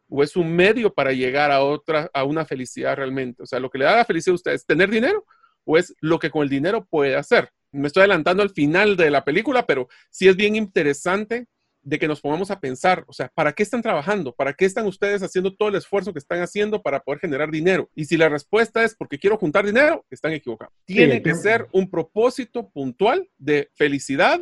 ¿O 0.08 0.22
es 0.22 0.36
un 0.36 0.54
medio 0.54 0.94
para 0.94 1.10
llegar 1.10 1.50
a 1.50 1.62
otra, 1.62 2.08
a 2.14 2.22
una 2.22 2.44
felicidad 2.44 2.94
realmente? 2.94 3.42
O 3.42 3.46
sea, 3.46 3.58
lo 3.58 3.70
que 3.70 3.78
le 3.78 3.86
da 3.86 3.96
la 3.96 4.04
felicidad 4.04 4.34
a 4.34 4.36
ustedes, 4.36 4.66
¿tener 4.66 4.88
dinero? 4.88 5.26
¿O 5.64 5.76
es 5.76 5.92
lo 6.00 6.20
que 6.20 6.30
con 6.30 6.44
el 6.44 6.48
dinero 6.48 6.86
puede 6.88 7.16
hacer? 7.16 7.50
Me 7.72 7.88
estoy 7.88 8.02
adelantando 8.02 8.44
al 8.44 8.50
final 8.50 8.96
de 8.96 9.10
la 9.10 9.24
película, 9.24 9.66
pero 9.66 9.88
sí 10.10 10.28
es 10.28 10.36
bien 10.36 10.54
interesante 10.54 11.48
de 11.84 11.98
que 11.98 12.08
nos 12.08 12.20
pongamos 12.20 12.50
a 12.50 12.58
pensar, 12.58 13.04
o 13.06 13.12
sea, 13.12 13.30
¿para 13.34 13.52
qué 13.52 13.62
están 13.62 13.82
trabajando? 13.82 14.34
¿Para 14.34 14.54
qué 14.54 14.64
están 14.64 14.86
ustedes 14.86 15.22
haciendo 15.22 15.54
todo 15.54 15.68
el 15.68 15.76
esfuerzo 15.76 16.12
que 16.12 16.18
están 16.18 16.40
haciendo 16.40 16.82
para 16.82 17.00
poder 17.00 17.20
generar 17.20 17.50
dinero? 17.50 17.90
Y 17.94 18.06
si 18.06 18.16
la 18.16 18.28
respuesta 18.28 18.82
es 18.82 18.94
porque 18.96 19.18
quiero 19.18 19.36
juntar 19.36 19.66
dinero, 19.66 20.04
están 20.10 20.32
equivocados. 20.32 20.74
Tiene 20.86 21.22
que 21.22 21.34
ser 21.34 21.68
un 21.72 21.90
propósito 21.90 22.68
puntual 22.70 23.28
de 23.38 23.70
felicidad, 23.74 24.40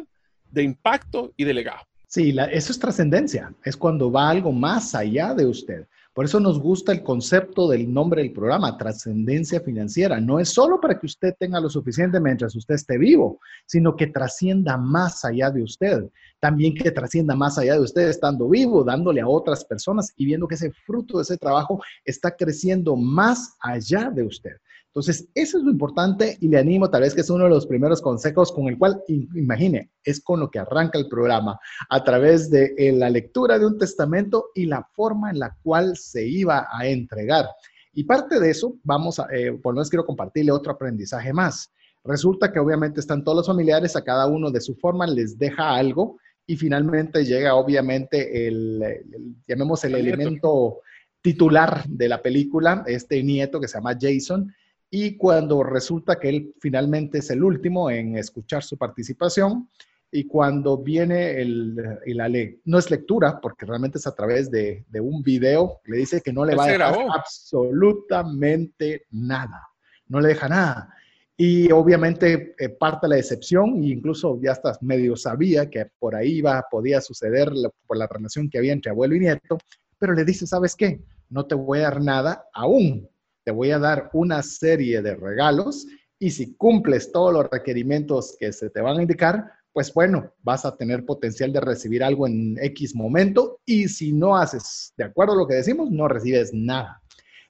de 0.51 0.63
impacto 0.63 1.33
y 1.37 1.45
de 1.45 1.55
legado. 1.55 1.83
Sí, 2.07 2.35
eso 2.51 2.73
es 2.73 2.79
trascendencia, 2.79 3.55
es 3.65 3.77
cuando 3.77 4.13
va 4.13 4.29
algo 4.29 4.53
más 4.53 4.95
allá 4.95 5.35
de 5.35 5.47
usted. 5.47 5.87
Por 6.15 6.27
eso 6.27 6.41
nos 6.41 6.61
gusta 6.61 6.93
el 6.93 7.03
concepto 7.03 7.69
del 7.69 7.91
nombre 7.91 8.23
del 8.23 8.33
programa, 8.33 8.77
trascendencia 8.77 9.61
financiera. 9.61 10.21
No 10.21 10.39
es 10.39 10.51
solo 10.51 10.79
para 10.79 10.99
que 10.99 11.07
usted 11.07 11.35
tenga 11.39 11.59
lo 11.59 11.71
suficiente 11.71 12.21
mientras 12.21 12.55
usted 12.55 12.75
esté 12.75 12.99
vivo, 12.99 13.41
sino 13.65 13.97
que 13.97 14.09
trascienda 14.09 14.77
más 14.77 15.25
allá 15.25 15.51
de 15.51 15.63
usted. 15.63 16.05
También 16.39 16.75
que 16.75 16.91
trascienda 16.91 17.35
más 17.35 17.57
allá 17.57 17.75
de 17.75 17.81
usted 17.81 18.09
estando 18.09 18.47
vivo, 18.47 18.85
dándole 18.85 19.23
a 19.23 19.27
otras 19.27 19.65
personas 19.65 20.13
y 20.17 20.27
viendo 20.27 20.47
que 20.47 20.57
ese 20.57 20.71
fruto 20.71 21.17
de 21.17 21.23
ese 21.23 21.39
trabajo 21.39 21.81
está 22.05 22.37
creciendo 22.37 22.95
más 22.95 23.57
allá 23.61 24.11
de 24.11 24.25
usted. 24.25 24.57
Entonces, 24.95 25.27
eso 25.35 25.57
es 25.57 25.65
lo 25.65 25.71
importante 25.71 26.37
y 26.39 26.49
le 26.49 26.59
animo, 26.59 26.91
tal 26.91 27.01
vez 27.01 27.15
que 27.15 27.23
es 27.23 27.31
uno 27.31 27.45
de 27.45 27.51
los 27.51 27.67
primeros 27.67 28.03
consejos 28.03 28.53
con 28.53 28.69
el 28.69 28.77
cual, 28.77 29.03
imagine, 29.09 29.91
es 30.05 30.21
con 30.21 30.39
lo 30.39 30.51
que 30.51 30.59
arranca 30.59 30.99
el 30.99 31.09
programa, 31.09 31.59
a 31.89 32.05
través 32.05 32.51
de 32.51 32.75
eh, 32.77 32.93
la 32.93 33.09
lectura 33.09 33.59
de 33.59 33.65
un 33.65 33.79
testamento 33.79 34.51
y 34.55 34.67
la 34.67 34.87
forma 34.93 35.31
en 35.31 35.39
la 35.39 35.57
cual 35.63 35.97
se 35.97 36.27
iba 36.27 36.69
a 36.71 36.87
entregar. 36.87 37.47
Y 37.95 38.05
parte 38.05 38.39
de 38.39 38.51
eso, 38.51 38.77
vamos 38.85 39.19
a, 39.19 39.29
eh, 39.33 39.53
por 39.53 39.73
lo 39.73 39.77
menos 39.77 39.89
quiero 39.89 40.05
compartirle 40.05 40.53
otro 40.53 40.73
aprendizaje 40.73 41.33
más. 41.33 41.73
Resulta 42.05 42.53
que 42.53 42.59
obviamente 42.59 43.01
están 43.01 43.25
todos 43.25 43.39
los 43.39 43.47
familiares, 43.47 43.97
a 43.97 44.05
cada 44.05 44.27
uno 44.27 44.51
de 44.51 44.61
su 44.61 44.75
forma 44.75 45.07
les 45.07 45.39
deja 45.39 45.75
algo 45.75 46.19
y 46.47 46.57
finalmente 46.57 47.25
llega 47.25 47.55
obviamente 47.55 48.47
el, 48.47 48.83
el 48.83 49.37
llamemos 49.47 49.85
el 49.85 49.95
elemento 49.95 50.81
titular 51.23 51.83
de 51.87 52.09
la 52.09 52.21
película, 52.21 52.85
este 52.87 53.23
nieto 53.23 53.59
que 53.59 53.69
se 53.69 53.79
llama 53.79 53.97
Jason, 53.99 54.53
y 54.95 55.17
cuando 55.17 55.63
resulta 55.63 56.21
que 56.21 56.29
él 56.29 56.55
finalmente 56.61 57.19
es 57.19 57.31
el 57.31 57.43
último 57.43 57.91
en 57.91 58.19
escuchar 58.19 58.63
su 58.63 58.77
participación, 58.77 59.71
y 60.11 60.27
cuando 60.27 60.77
viene 60.77 61.41
el, 61.41 61.75
la 62.05 62.29
ley, 62.29 62.61
no 62.67 62.79
es 62.79 62.91
lectura, 62.91 63.41
porque 63.41 63.65
realmente 63.65 63.97
es 63.97 64.07
a 64.07 64.15
través 64.15 64.51
de, 64.51 64.85
de 64.87 65.01
un 65.01 65.23
video, 65.23 65.81
le 65.87 65.97
dice 65.97 66.21
que 66.21 66.31
no 66.31 66.45
le 66.45 66.55
va 66.55 66.67
a 66.67 66.69
dejar 66.69 66.95
absolutamente 67.11 69.07
nada, 69.13 69.67
no 70.09 70.21
le 70.21 70.29
deja 70.29 70.51
nada. 70.51 70.95
Y 71.39 71.73
obviamente 71.73 72.55
eh, 72.59 72.69
parte 72.69 73.09
la 73.09 73.17
decepción, 73.17 73.83
e 73.83 73.87
incluso 73.87 74.39
ya 74.43 74.53
hasta 74.53 74.77
medio 74.83 75.17
sabía 75.17 75.71
que 75.71 75.87
por 75.99 76.15
ahí 76.15 76.33
iba, 76.33 76.63
podía 76.71 77.01
suceder 77.01 77.51
por 77.87 77.97
la 77.97 78.07
relación 78.07 78.51
que 78.51 78.59
había 78.59 78.75
entre 78.75 78.91
abuelo 78.91 79.15
y 79.15 79.21
nieto, 79.21 79.57
pero 79.99 80.13
le 80.13 80.27
dice, 80.27 80.47
¿sabes 80.47 80.77
qué? 80.77 81.01
No 81.31 81.47
te 81.47 81.55
voy 81.55 81.79
a 81.79 81.85
dar 81.85 82.03
nada 82.03 82.45
aún, 82.53 83.09
te 83.45 83.51
voy 83.51 83.71
a 83.71 83.79
dar 83.79 84.11
una 84.13 84.43
serie 84.43 85.03
de 85.03 85.15
regalos 85.15 85.87
y 86.19 86.31
si 86.31 86.55
cumples 86.55 87.11
todos 87.11 87.33
los 87.33 87.51
requerimientos 87.51 88.37
que 88.39 88.53
se 88.53 88.71
te 88.71 88.81
van 88.81 88.99
a 88.99 89.03
indicar, 89.03 89.53
pues 89.73 89.93
bueno, 89.93 90.33
vas 90.43 90.65
a 90.65 90.77
tener 90.77 91.05
potencial 91.05 91.53
de 91.53 91.61
recibir 91.61 92.05
algo 92.05 92.27
en 92.27 92.57
X 92.61 92.95
momento 92.95 93.61
y 93.65 93.89
si 93.89 94.13
no 94.13 94.37
haces 94.37 94.93
de 94.97 95.05
acuerdo 95.05 95.33
a 95.33 95.37
lo 95.37 95.49
que 95.49 95.55
decimos, 95.55 95.91
no 95.91 96.09
recibes 96.09 96.53
nada. 96.53 97.03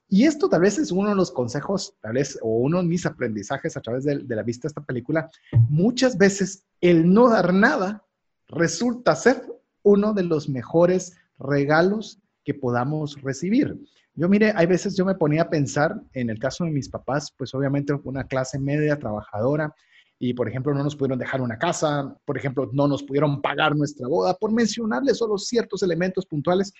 Y 0.07 0.25
esto 0.25 0.47
tal 0.47 0.61
vez 0.61 0.77
es 0.77 0.91
uno 0.91 1.09
de 1.09 1.15
los 1.15 1.31
consejos, 1.31 1.95
tal 2.01 2.13
vez, 2.13 2.37
o 2.41 2.57
uno 2.59 2.77
de 2.81 2.87
mis 2.87 3.05
aprendizajes 3.05 3.75
a 3.75 3.81
través 3.81 4.03
de, 4.03 4.19
de 4.19 4.35
la 4.35 4.43
vista 4.43 4.67
de 4.67 4.69
esta 4.69 4.83
película. 4.83 5.29
Muchas 5.69 6.17
veces 6.17 6.65
el 6.81 7.11
no 7.11 7.29
dar 7.29 7.53
nada 7.53 8.05
resulta 8.47 9.15
ser 9.15 9.43
uno 9.81 10.13
de 10.13 10.23
los 10.23 10.49
mejores 10.49 11.17
regalos 11.39 12.19
que 12.43 12.53
podamos 12.53 13.21
recibir. 13.21 13.77
Yo 14.15 14.29
mire, 14.29 14.53
hay 14.55 14.67
veces 14.67 14.95
yo 14.95 15.05
me 15.05 15.15
ponía 15.15 15.43
a 15.43 15.49
pensar, 15.49 15.99
en 16.13 16.29
el 16.29 16.37
caso 16.37 16.65
de 16.65 16.71
mis 16.71 16.87
papás, 16.87 17.33
pues 17.35 17.53
obviamente 17.55 17.93
una 18.03 18.25
clase 18.25 18.59
media 18.59 18.99
trabajadora, 18.99 19.73
y, 20.19 20.33
por 20.33 20.47
ejemplo, 20.47 20.73
no 20.73 20.83
nos 20.83 20.95
pudieron 20.95 21.19
dejar 21.19 21.41
una 21.41 21.57
casa, 21.57 22.15
por 22.23 22.37
ejemplo, 22.37 22.69
no 22.71 22.87
nos 22.87 23.03
pudieron 23.03 23.41
pagar 23.41 23.75
nuestra 23.75 24.07
boda, 24.07 24.33
por 24.35 24.53
mencionarles 24.53 25.17
solo 25.17 25.37
ciertos 25.37 25.83
elementos 25.83 26.25
puntuales. 26.25 26.71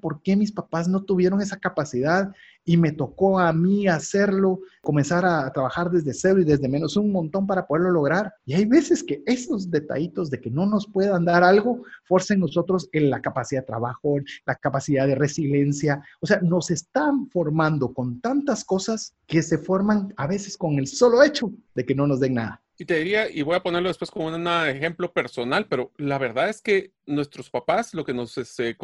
¿Por 0.00 0.22
qué 0.22 0.36
mis 0.36 0.52
papás 0.52 0.88
no 0.88 1.02
tuvieron 1.02 1.40
esa 1.40 1.58
capacidad 1.58 2.32
y 2.64 2.76
me 2.76 2.92
tocó 2.92 3.38
a 3.38 3.52
mí 3.52 3.86
hacerlo, 3.86 4.60
comenzar 4.82 5.24
a 5.24 5.50
trabajar 5.52 5.90
desde 5.90 6.14
cero 6.14 6.40
y 6.40 6.44
desde 6.44 6.68
menos 6.68 6.96
un 6.96 7.12
montón 7.12 7.46
para 7.46 7.66
poderlo 7.66 7.90
lograr? 7.90 8.32
Y 8.46 8.54
hay 8.54 8.64
veces 8.64 9.02
que 9.02 9.22
esos 9.26 9.70
detallitos 9.70 10.30
de 10.30 10.40
que 10.40 10.50
no 10.50 10.66
nos 10.66 10.86
puedan 10.86 11.24
dar 11.24 11.44
algo, 11.44 11.82
forcen 12.04 12.40
nosotros 12.40 12.88
en 12.92 13.10
la 13.10 13.20
capacidad 13.20 13.62
de 13.62 13.66
trabajo, 13.66 14.16
la 14.46 14.54
capacidad 14.54 15.06
de 15.06 15.14
resiliencia. 15.14 16.02
O 16.20 16.26
sea, 16.26 16.40
nos 16.40 16.70
están 16.70 17.28
formando 17.30 17.92
con 17.92 18.20
tantas 18.20 18.64
cosas 18.64 19.14
que 19.26 19.42
se 19.42 19.58
forman 19.58 20.12
a 20.16 20.26
veces 20.26 20.56
con 20.56 20.78
el 20.78 20.86
solo 20.86 21.22
hecho 21.22 21.52
de 21.74 21.84
que 21.84 21.94
no 21.94 22.06
nos 22.06 22.20
den 22.20 22.34
nada. 22.34 22.62
Y 22.80 22.84
te 22.84 22.94
diría, 22.94 23.28
y 23.28 23.42
voy 23.42 23.56
a 23.56 23.62
ponerlo 23.62 23.88
después 23.88 24.08
como 24.08 24.28
un 24.28 24.46
ejemplo 24.46 25.12
personal, 25.12 25.66
pero 25.66 25.90
la 25.96 26.16
verdad 26.16 26.48
es 26.48 26.62
que 26.62 26.92
nuestros 27.06 27.50
papás 27.50 27.92
lo 27.92 28.04
que 28.04 28.14
nos 28.14 28.30
se 28.30 28.42
este, 28.42 28.76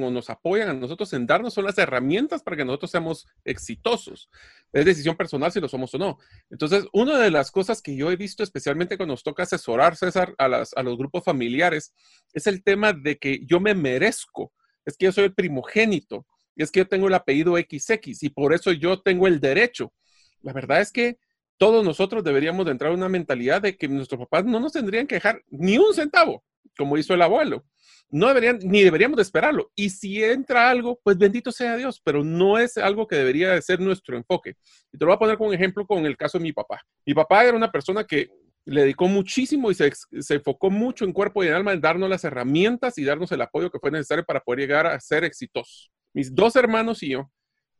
o 0.00 0.10
nos 0.10 0.30
apoyan 0.30 0.68
a 0.68 0.72
nosotros 0.72 1.12
en 1.12 1.26
darnos 1.26 1.54
son 1.54 1.64
las 1.64 1.78
herramientas 1.78 2.42
para 2.42 2.56
que 2.56 2.64
nosotros 2.64 2.90
seamos 2.90 3.26
exitosos. 3.44 4.30
Es 4.72 4.84
decisión 4.84 5.16
personal 5.16 5.50
si 5.50 5.60
lo 5.60 5.68
somos 5.68 5.94
o 5.94 5.98
no. 5.98 6.18
Entonces, 6.50 6.86
una 6.92 7.18
de 7.18 7.30
las 7.30 7.50
cosas 7.50 7.82
que 7.82 7.96
yo 7.96 8.10
he 8.10 8.16
visto, 8.16 8.42
especialmente 8.42 8.96
cuando 8.96 9.14
nos 9.14 9.22
toca 9.22 9.42
asesorar, 9.42 9.96
César, 9.96 10.34
a, 10.38 10.48
las, 10.48 10.72
a 10.74 10.82
los 10.82 10.96
grupos 10.96 11.24
familiares, 11.24 11.94
es 12.32 12.46
el 12.46 12.62
tema 12.62 12.92
de 12.92 13.18
que 13.18 13.44
yo 13.44 13.60
me 13.60 13.74
merezco. 13.74 14.52
Es 14.84 14.96
que 14.96 15.06
yo 15.06 15.12
soy 15.12 15.24
el 15.24 15.34
primogénito. 15.34 16.26
Es 16.56 16.70
que 16.70 16.80
yo 16.80 16.88
tengo 16.88 17.08
el 17.08 17.14
apellido 17.14 17.56
XX 17.56 18.22
y 18.22 18.28
por 18.30 18.52
eso 18.52 18.72
yo 18.72 19.00
tengo 19.00 19.26
el 19.26 19.40
derecho. 19.40 19.92
La 20.42 20.52
verdad 20.52 20.80
es 20.80 20.92
que 20.92 21.18
todos 21.56 21.84
nosotros 21.84 22.24
deberíamos 22.24 22.66
de 22.66 22.72
entrar 22.72 22.90
en 22.90 22.98
una 22.98 23.08
mentalidad 23.08 23.62
de 23.62 23.76
que 23.76 23.88
nuestros 23.88 24.18
papás 24.18 24.44
no 24.44 24.58
nos 24.58 24.72
tendrían 24.72 25.06
que 25.06 25.14
dejar 25.16 25.42
ni 25.48 25.78
un 25.78 25.94
centavo, 25.94 26.44
como 26.76 26.96
hizo 26.96 27.14
el 27.14 27.22
abuelo. 27.22 27.64
No 28.10 28.28
deberían, 28.28 28.58
ni 28.62 28.82
deberíamos 28.82 29.16
de 29.16 29.22
esperarlo. 29.22 29.70
Y 29.74 29.90
si 29.90 30.22
entra 30.22 30.68
algo, 30.68 31.00
pues 31.02 31.16
bendito 31.16 31.50
sea 31.50 31.76
Dios, 31.76 32.00
pero 32.04 32.22
no 32.22 32.58
es 32.58 32.76
algo 32.76 33.06
que 33.06 33.16
debería 33.16 33.52
de 33.52 33.62
ser 33.62 33.80
nuestro 33.80 34.16
enfoque. 34.16 34.56
Y 34.92 34.98
te 34.98 35.04
lo 35.04 35.06
voy 35.06 35.16
a 35.16 35.18
poner 35.18 35.38
como 35.38 35.52
ejemplo 35.52 35.86
con 35.86 36.04
el 36.04 36.16
caso 36.16 36.38
de 36.38 36.42
mi 36.42 36.52
papá. 36.52 36.80
Mi 37.06 37.14
papá 37.14 37.44
era 37.44 37.56
una 37.56 37.72
persona 37.72 38.04
que 38.04 38.28
le 38.64 38.82
dedicó 38.82 39.08
muchísimo 39.08 39.70
y 39.70 39.74
se, 39.74 39.90
se, 40.20 40.34
enfocó 40.34 40.70
mucho 40.70 41.04
en 41.04 41.12
cuerpo 41.12 41.42
y 41.42 41.48
en 41.48 41.54
alma 41.54 41.72
en 41.72 41.80
darnos 41.80 42.08
las 42.08 42.24
herramientas 42.24 42.96
y 42.98 43.04
darnos 43.04 43.32
el 43.32 43.40
apoyo 43.40 43.70
que 43.70 43.78
fue 43.78 43.90
necesario 43.90 44.24
para 44.24 44.40
poder 44.40 44.60
llegar 44.60 44.86
a 44.86 45.00
ser 45.00 45.24
exitosos. 45.24 45.90
Mis 46.12 46.34
dos 46.34 46.54
hermanos 46.54 47.02
y 47.02 47.10
yo 47.10 47.30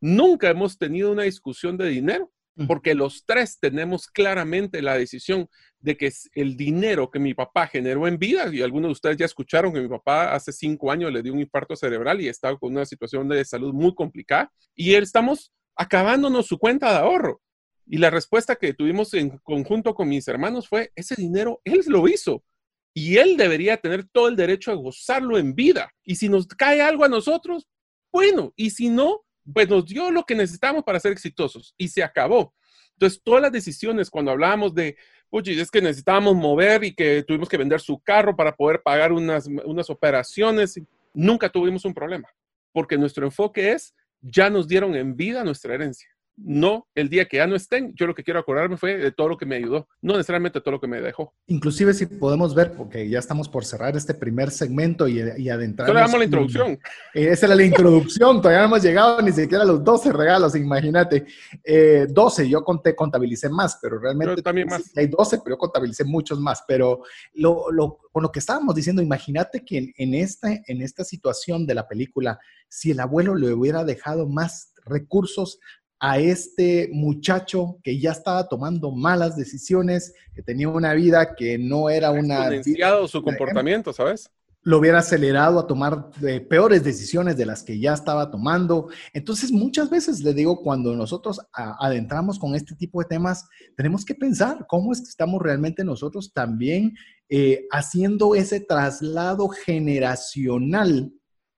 nunca 0.01 0.49
hemos 0.49 0.77
tenido 0.77 1.11
una 1.11 1.23
discusión 1.23 1.77
de 1.77 1.87
dinero 1.87 2.31
porque 2.67 2.93
los 2.93 3.25
tres 3.25 3.57
tenemos 3.59 4.07
claramente 4.07 4.81
la 4.81 4.97
decisión 4.97 5.47
de 5.83 5.97
que 5.97 6.09
el 6.33 6.55
dinero 6.55 7.11
que 7.11 7.19
mi 7.19 7.33
papá 7.33 7.67
generó 7.67 8.07
en 8.07 8.17
vida, 8.17 8.49
y 8.53 8.61
algunos 8.61 8.87
de 8.87 8.93
ustedes 8.93 9.17
ya 9.17 9.25
escucharon 9.25 9.73
que 9.73 9.81
mi 9.81 9.89
papá 9.89 10.33
hace 10.33 10.53
cinco 10.53 10.89
años 10.89 11.11
le 11.11 11.21
dio 11.21 11.33
un 11.33 11.41
infarto 11.41 11.75
cerebral 11.75 12.21
y 12.21 12.29
estaba 12.29 12.57
con 12.57 12.71
una 12.71 12.85
situación 12.85 13.27
de 13.27 13.43
salud 13.43 13.73
muy 13.73 13.93
complicada, 13.93 14.49
y 14.73 14.93
él 14.93 15.03
estamos 15.03 15.51
acabándonos 15.75 16.47
su 16.47 16.57
cuenta 16.57 16.89
de 16.89 16.99
ahorro. 16.99 17.41
Y 17.85 17.97
la 17.97 18.09
respuesta 18.09 18.55
que 18.55 18.73
tuvimos 18.73 19.13
en 19.13 19.37
conjunto 19.39 19.93
con 19.93 20.07
mis 20.07 20.25
hermanos 20.29 20.69
fue, 20.69 20.93
ese 20.95 21.15
dinero 21.15 21.59
él 21.65 21.81
lo 21.87 22.07
hizo 22.07 22.45
y 22.93 23.17
él 23.17 23.35
debería 23.35 23.75
tener 23.75 24.05
todo 24.05 24.29
el 24.29 24.37
derecho 24.37 24.71
a 24.71 24.75
gozarlo 24.75 25.37
en 25.37 25.53
vida. 25.53 25.91
Y 26.05 26.15
si 26.15 26.29
nos 26.29 26.47
cae 26.47 26.81
algo 26.81 27.03
a 27.03 27.09
nosotros, 27.09 27.67
bueno, 28.09 28.53
y 28.55 28.69
si 28.69 28.87
no, 28.87 29.25
pues 29.53 29.67
nos 29.67 29.85
dio 29.85 30.11
lo 30.11 30.23
que 30.23 30.35
necesitamos 30.35 30.85
para 30.85 31.01
ser 31.01 31.11
exitosos 31.11 31.75
y 31.77 31.89
se 31.89 32.03
acabó. 32.03 32.53
Entonces, 32.93 33.21
todas 33.21 33.41
las 33.41 33.51
decisiones, 33.51 34.09
cuando 34.09 34.31
hablábamos 34.31 34.73
de, 34.73 34.95
oye, 35.35 35.59
es 35.59 35.71
que 35.71 35.81
necesitábamos 35.81 36.35
mover 36.35 36.83
y 36.83 36.93
que 36.93 37.23
tuvimos 37.23 37.49
que 37.49 37.57
vender 37.57 37.79
su 37.81 37.97
carro 37.97 38.35
para 38.35 38.55
poder 38.55 38.83
pagar 38.83 39.11
unas, 39.11 39.47
unas 39.65 39.89
operaciones, 39.89 40.79
nunca 41.11 41.49
tuvimos 41.49 41.85
un 41.85 41.93
problema, 41.93 42.29
porque 42.71 42.99
nuestro 42.99 43.25
enfoque 43.25 43.71
es, 43.71 43.95
ya 44.21 44.51
nos 44.51 44.67
dieron 44.67 44.93
en 44.95 45.15
vida 45.15 45.43
nuestra 45.43 45.73
herencia 45.73 46.12
no 46.35 46.87
el 46.95 47.09
día 47.09 47.25
que 47.25 47.37
ya 47.37 47.47
no 47.47 47.55
estén, 47.55 47.93
yo 47.95 48.07
lo 48.07 48.15
que 48.15 48.23
quiero 48.23 48.39
acordarme 48.39 48.77
fue 48.77 48.97
de 48.97 49.11
todo 49.11 49.29
lo 49.29 49.37
que 49.37 49.45
me 49.45 49.55
ayudó, 49.55 49.87
no 50.01 50.13
necesariamente 50.13 50.61
todo 50.61 50.73
lo 50.73 50.81
que 50.81 50.87
me 50.87 51.01
dejó. 51.01 51.33
Inclusive 51.47 51.93
si 51.93 52.05
podemos 52.05 52.55
ver, 52.55 52.73
porque 52.73 53.07
ya 53.07 53.19
estamos 53.19 53.47
por 53.47 53.65
cerrar 53.65 53.95
este 53.95 54.13
primer 54.13 54.51
segmento 54.51 55.07
y, 55.07 55.21
y 55.37 55.49
adentrar. 55.49 55.87
Solo 55.87 55.99
damos 55.99 56.17
la 56.17 56.25
introducción. 56.25 56.71
Eh, 57.13 57.27
esa 57.29 57.45
era 57.45 57.55
la 57.55 57.63
introducción, 57.63 58.37
todavía 58.37 58.61
no 58.61 58.65
hemos 58.65 58.83
llegado 58.83 59.21
ni 59.21 59.31
siquiera 59.31 59.63
a 59.63 59.67
los 59.67 59.83
12 59.83 60.11
regalos, 60.11 60.55
imagínate. 60.55 61.25
Eh, 61.63 62.07
12, 62.09 62.49
yo 62.49 62.63
conté, 62.63 62.95
contabilicé 62.95 63.49
más, 63.49 63.77
pero 63.81 63.99
realmente 63.99 64.41
también 64.41 64.67
más. 64.67 64.91
hay 64.95 65.07
12, 65.07 65.39
pero 65.43 65.55
yo 65.55 65.59
contabilicé 65.59 66.03
muchos 66.03 66.39
más. 66.39 66.63
Pero 66.67 67.03
lo, 67.33 67.71
lo, 67.71 67.99
con 68.11 68.23
lo 68.23 68.31
que 68.31 68.39
estábamos 68.39 68.75
diciendo, 68.75 69.01
imagínate 69.01 69.63
que 69.63 69.77
en, 69.77 69.93
en, 69.97 70.13
esta, 70.15 70.51
en 70.51 70.81
esta 70.81 71.03
situación 71.03 71.65
de 71.67 71.75
la 71.75 71.87
película, 71.87 72.39
si 72.67 72.91
el 72.91 72.99
abuelo 72.99 73.35
le 73.35 73.53
hubiera 73.53 73.83
dejado 73.83 74.27
más 74.27 74.73
recursos 74.85 75.59
a 76.05 76.19
este 76.19 76.89
muchacho 76.91 77.79
que 77.81 77.97
ya 77.97 78.11
estaba 78.11 78.49
tomando 78.49 78.91
malas 78.91 79.37
decisiones, 79.37 80.13
que 80.35 80.43
tenía 80.43 80.67
una 80.67 80.93
vida 80.93 81.33
que 81.33 81.57
no 81.57 81.89
era 81.89 82.11
una... 82.11 82.53
Exponenciado 82.53 83.07
su 83.07 83.23
comportamiento, 83.23 83.93
¿sabes? 83.93 84.29
Lo 84.63 84.79
hubiera 84.79 84.99
acelerado 84.99 85.59
a 85.59 85.65
tomar 85.65 86.09
eh, 86.21 86.41
peores 86.41 86.83
decisiones 86.83 87.37
de 87.37 87.45
las 87.45 87.63
que 87.63 87.79
ya 87.79 87.93
estaba 87.93 88.29
tomando. 88.29 88.89
Entonces, 89.13 89.49
muchas 89.53 89.89
veces 89.89 90.19
le 90.19 90.33
digo, 90.33 90.61
cuando 90.61 90.93
nosotros 90.93 91.39
adentramos 91.53 92.37
con 92.37 92.53
este 92.53 92.75
tipo 92.75 92.99
de 93.01 93.07
temas, 93.07 93.47
tenemos 93.77 94.03
que 94.03 94.13
pensar 94.13 94.65
cómo 94.67 94.91
es 94.91 94.99
que 94.99 95.09
estamos 95.09 95.41
realmente 95.41 95.85
nosotros 95.85 96.33
también 96.33 96.95
eh, 97.29 97.65
haciendo 97.71 98.35
ese 98.35 98.59
traslado 98.59 99.47
generacional 99.47 101.13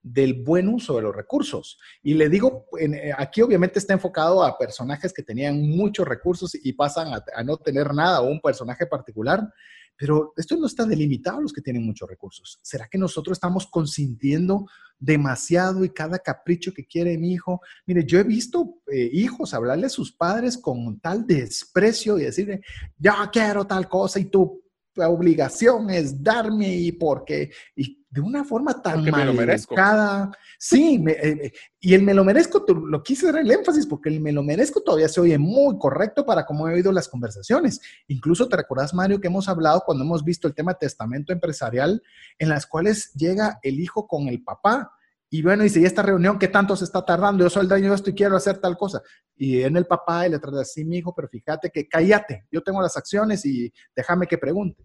del 0.06 0.34
buen 0.44 0.68
uso 0.68 0.94
de 0.94 1.02
los 1.02 1.14
recursos. 1.14 1.78
Y 2.00 2.14
le 2.14 2.28
digo, 2.28 2.66
eh, 2.78 3.10
aquí 3.18 3.42
obviamente 3.42 3.80
está 3.80 3.92
enfocado 3.92 4.44
a 4.44 4.56
personajes 4.56 5.12
que 5.12 5.24
tenían 5.24 5.60
muchos 5.68 6.06
recursos 6.06 6.54
y 6.54 6.72
pasan 6.74 7.08
a, 7.12 7.42
no 7.42 7.56
tener 7.56 7.92
nada 7.92 8.20
o 8.20 8.28
un 8.28 8.40
personaje 8.40 8.86
particular, 8.86 9.42
pero 9.96 10.32
esto 10.36 10.56
no 10.56 10.66
está 10.66 10.84
delimitado 10.84 11.38
a 11.38 11.40
los 11.40 11.52
que 11.52 11.60
tienen 11.60 11.84
muchos 11.84 12.08
recursos. 12.08 12.60
¿Será 12.62 12.86
que 12.88 12.98
nosotros 12.98 13.36
estamos 13.36 13.66
consintiendo 13.66 14.66
demasiado 14.96 15.84
y 15.84 15.90
cada 15.90 16.20
capricho 16.20 16.72
que 16.72 16.86
quiere 16.86 17.18
mi 17.18 17.32
hijo? 17.32 17.60
Mire, 17.84 18.04
yo 18.06 18.20
he 18.20 18.24
visto 18.24 18.82
eh, 18.86 19.10
hijos 19.12 19.54
hablarle 19.54 19.86
a 19.86 19.90
sus 19.90 20.12
padres 20.12 20.56
con 20.56 21.00
tal 21.00 21.26
desprecio 21.26 22.16
y 22.16 22.24
decirle, 22.24 22.60
ya 22.96 23.28
quiero 23.32 23.66
tal 23.66 23.88
cosa 23.88 24.20
y 24.20 24.26
tu 24.26 24.62
obligación 24.98 25.90
es 25.90 26.22
darme 26.22 26.76
y 26.76 26.92
porque, 26.92 27.50
y 27.74 28.05
de 28.16 28.22
una 28.22 28.44
forma 28.44 28.80
tan 28.80 29.04
maleducada. 29.04 30.30
Sí, 30.58 31.04
eh, 31.06 31.52
y 31.78 31.92
el 31.92 32.02
me 32.02 32.14
lo 32.14 32.24
merezco, 32.24 32.64
lo 32.66 33.02
quise 33.02 33.26
dar 33.26 33.42
el 33.42 33.50
énfasis 33.50 33.86
porque 33.86 34.08
el 34.08 34.22
me 34.22 34.32
lo 34.32 34.42
merezco 34.42 34.80
todavía 34.80 35.06
se 35.06 35.20
oye 35.20 35.36
muy 35.36 35.78
correcto 35.78 36.24
para 36.24 36.46
cómo 36.46 36.66
he 36.66 36.72
oído 36.72 36.92
las 36.92 37.08
conversaciones. 37.08 37.78
Incluso 38.08 38.48
te 38.48 38.56
recordás, 38.56 38.94
Mario, 38.94 39.20
que 39.20 39.26
hemos 39.26 39.50
hablado 39.50 39.82
cuando 39.84 40.02
hemos 40.02 40.24
visto 40.24 40.48
el 40.48 40.54
tema 40.54 40.72
testamento 40.72 41.30
empresarial, 41.34 42.02
en 42.38 42.48
las 42.48 42.66
cuales 42.66 43.12
llega 43.12 43.58
el 43.62 43.80
hijo 43.80 44.06
con 44.06 44.28
el 44.28 44.42
papá. 44.42 44.92
Y 45.28 45.42
bueno, 45.42 45.64
dice, 45.64 45.80
¿y 45.80 45.84
esta 45.84 46.00
reunión 46.00 46.38
qué 46.38 46.48
tanto 46.48 46.74
se 46.74 46.84
está 46.84 47.04
tardando? 47.04 47.44
Yo 47.44 47.50
soy 47.50 47.64
el 47.64 47.68
dueño 47.68 47.90
de 47.90 47.96
esto 47.96 48.08
y 48.08 48.14
quiero 48.14 48.36
hacer 48.36 48.56
tal 48.58 48.78
cosa. 48.78 49.02
Y 49.36 49.60
en 49.60 49.76
el 49.76 49.84
papá 49.84 50.26
y 50.26 50.30
le 50.30 50.38
trata 50.38 50.62
así, 50.62 50.86
mi 50.86 50.96
hijo, 50.96 51.14
pero 51.14 51.28
fíjate 51.28 51.68
que 51.68 51.86
cállate, 51.86 52.46
yo 52.50 52.62
tengo 52.62 52.80
las 52.80 52.96
acciones 52.96 53.44
y 53.44 53.70
déjame 53.94 54.26
que 54.26 54.38
pregunte. 54.38 54.82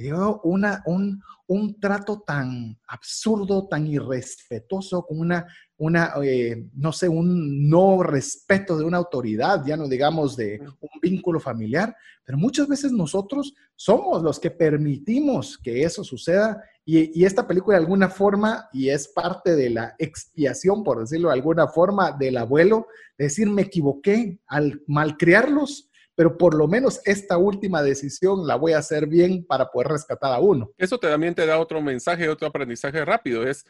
Y 0.00 0.10
una, 0.12 0.82
un, 0.86 1.20
un 1.46 1.78
trato 1.78 2.22
tan 2.26 2.78
absurdo, 2.88 3.68
tan 3.68 3.86
irrespetuoso, 3.86 5.04
con 5.04 5.20
una, 5.20 5.46
una 5.76 6.12
eh, 6.22 6.66
no 6.74 6.92
sé, 6.92 7.08
un 7.08 7.68
no 7.68 8.02
respeto 8.02 8.78
de 8.78 8.84
una 8.84 8.96
autoridad, 8.96 9.62
ya 9.66 9.76
no 9.76 9.88
digamos 9.88 10.36
de 10.36 10.60
un 10.80 11.00
vínculo 11.02 11.38
familiar, 11.38 11.94
pero 12.24 12.38
muchas 12.38 12.66
veces 12.66 12.92
nosotros 12.92 13.52
somos 13.76 14.22
los 14.22 14.38
que 14.38 14.50
permitimos 14.50 15.58
que 15.58 15.82
eso 15.82 16.02
suceda 16.02 16.62
y, 16.84 17.20
y, 17.20 17.24
esta 17.24 17.46
película 17.46 17.76
de 17.76 17.82
alguna 17.82 18.08
forma, 18.08 18.68
y 18.72 18.88
es 18.88 19.08
parte 19.08 19.54
de 19.54 19.70
la 19.70 19.94
expiación, 19.98 20.82
por 20.82 21.00
decirlo 21.00 21.28
de 21.28 21.34
alguna 21.34 21.68
forma, 21.68 22.12
del 22.12 22.38
abuelo, 22.38 22.86
decir, 23.18 23.50
me 23.50 23.62
equivoqué 23.62 24.40
al 24.46 24.82
malcriarlos, 24.86 25.89
pero 26.20 26.36
por 26.36 26.54
lo 26.54 26.68
menos 26.68 27.00
esta 27.06 27.38
última 27.38 27.82
decisión 27.82 28.46
la 28.46 28.56
voy 28.56 28.72
a 28.72 28.78
hacer 28.80 29.06
bien 29.06 29.42
para 29.42 29.70
poder 29.70 29.88
rescatar 29.88 30.30
a 30.34 30.38
uno. 30.38 30.70
Eso 30.76 30.98
también 30.98 31.34
te 31.34 31.46
da 31.46 31.58
otro 31.58 31.80
mensaje, 31.80 32.28
otro 32.28 32.46
aprendizaje 32.46 33.02
rápido, 33.06 33.48
es, 33.48 33.64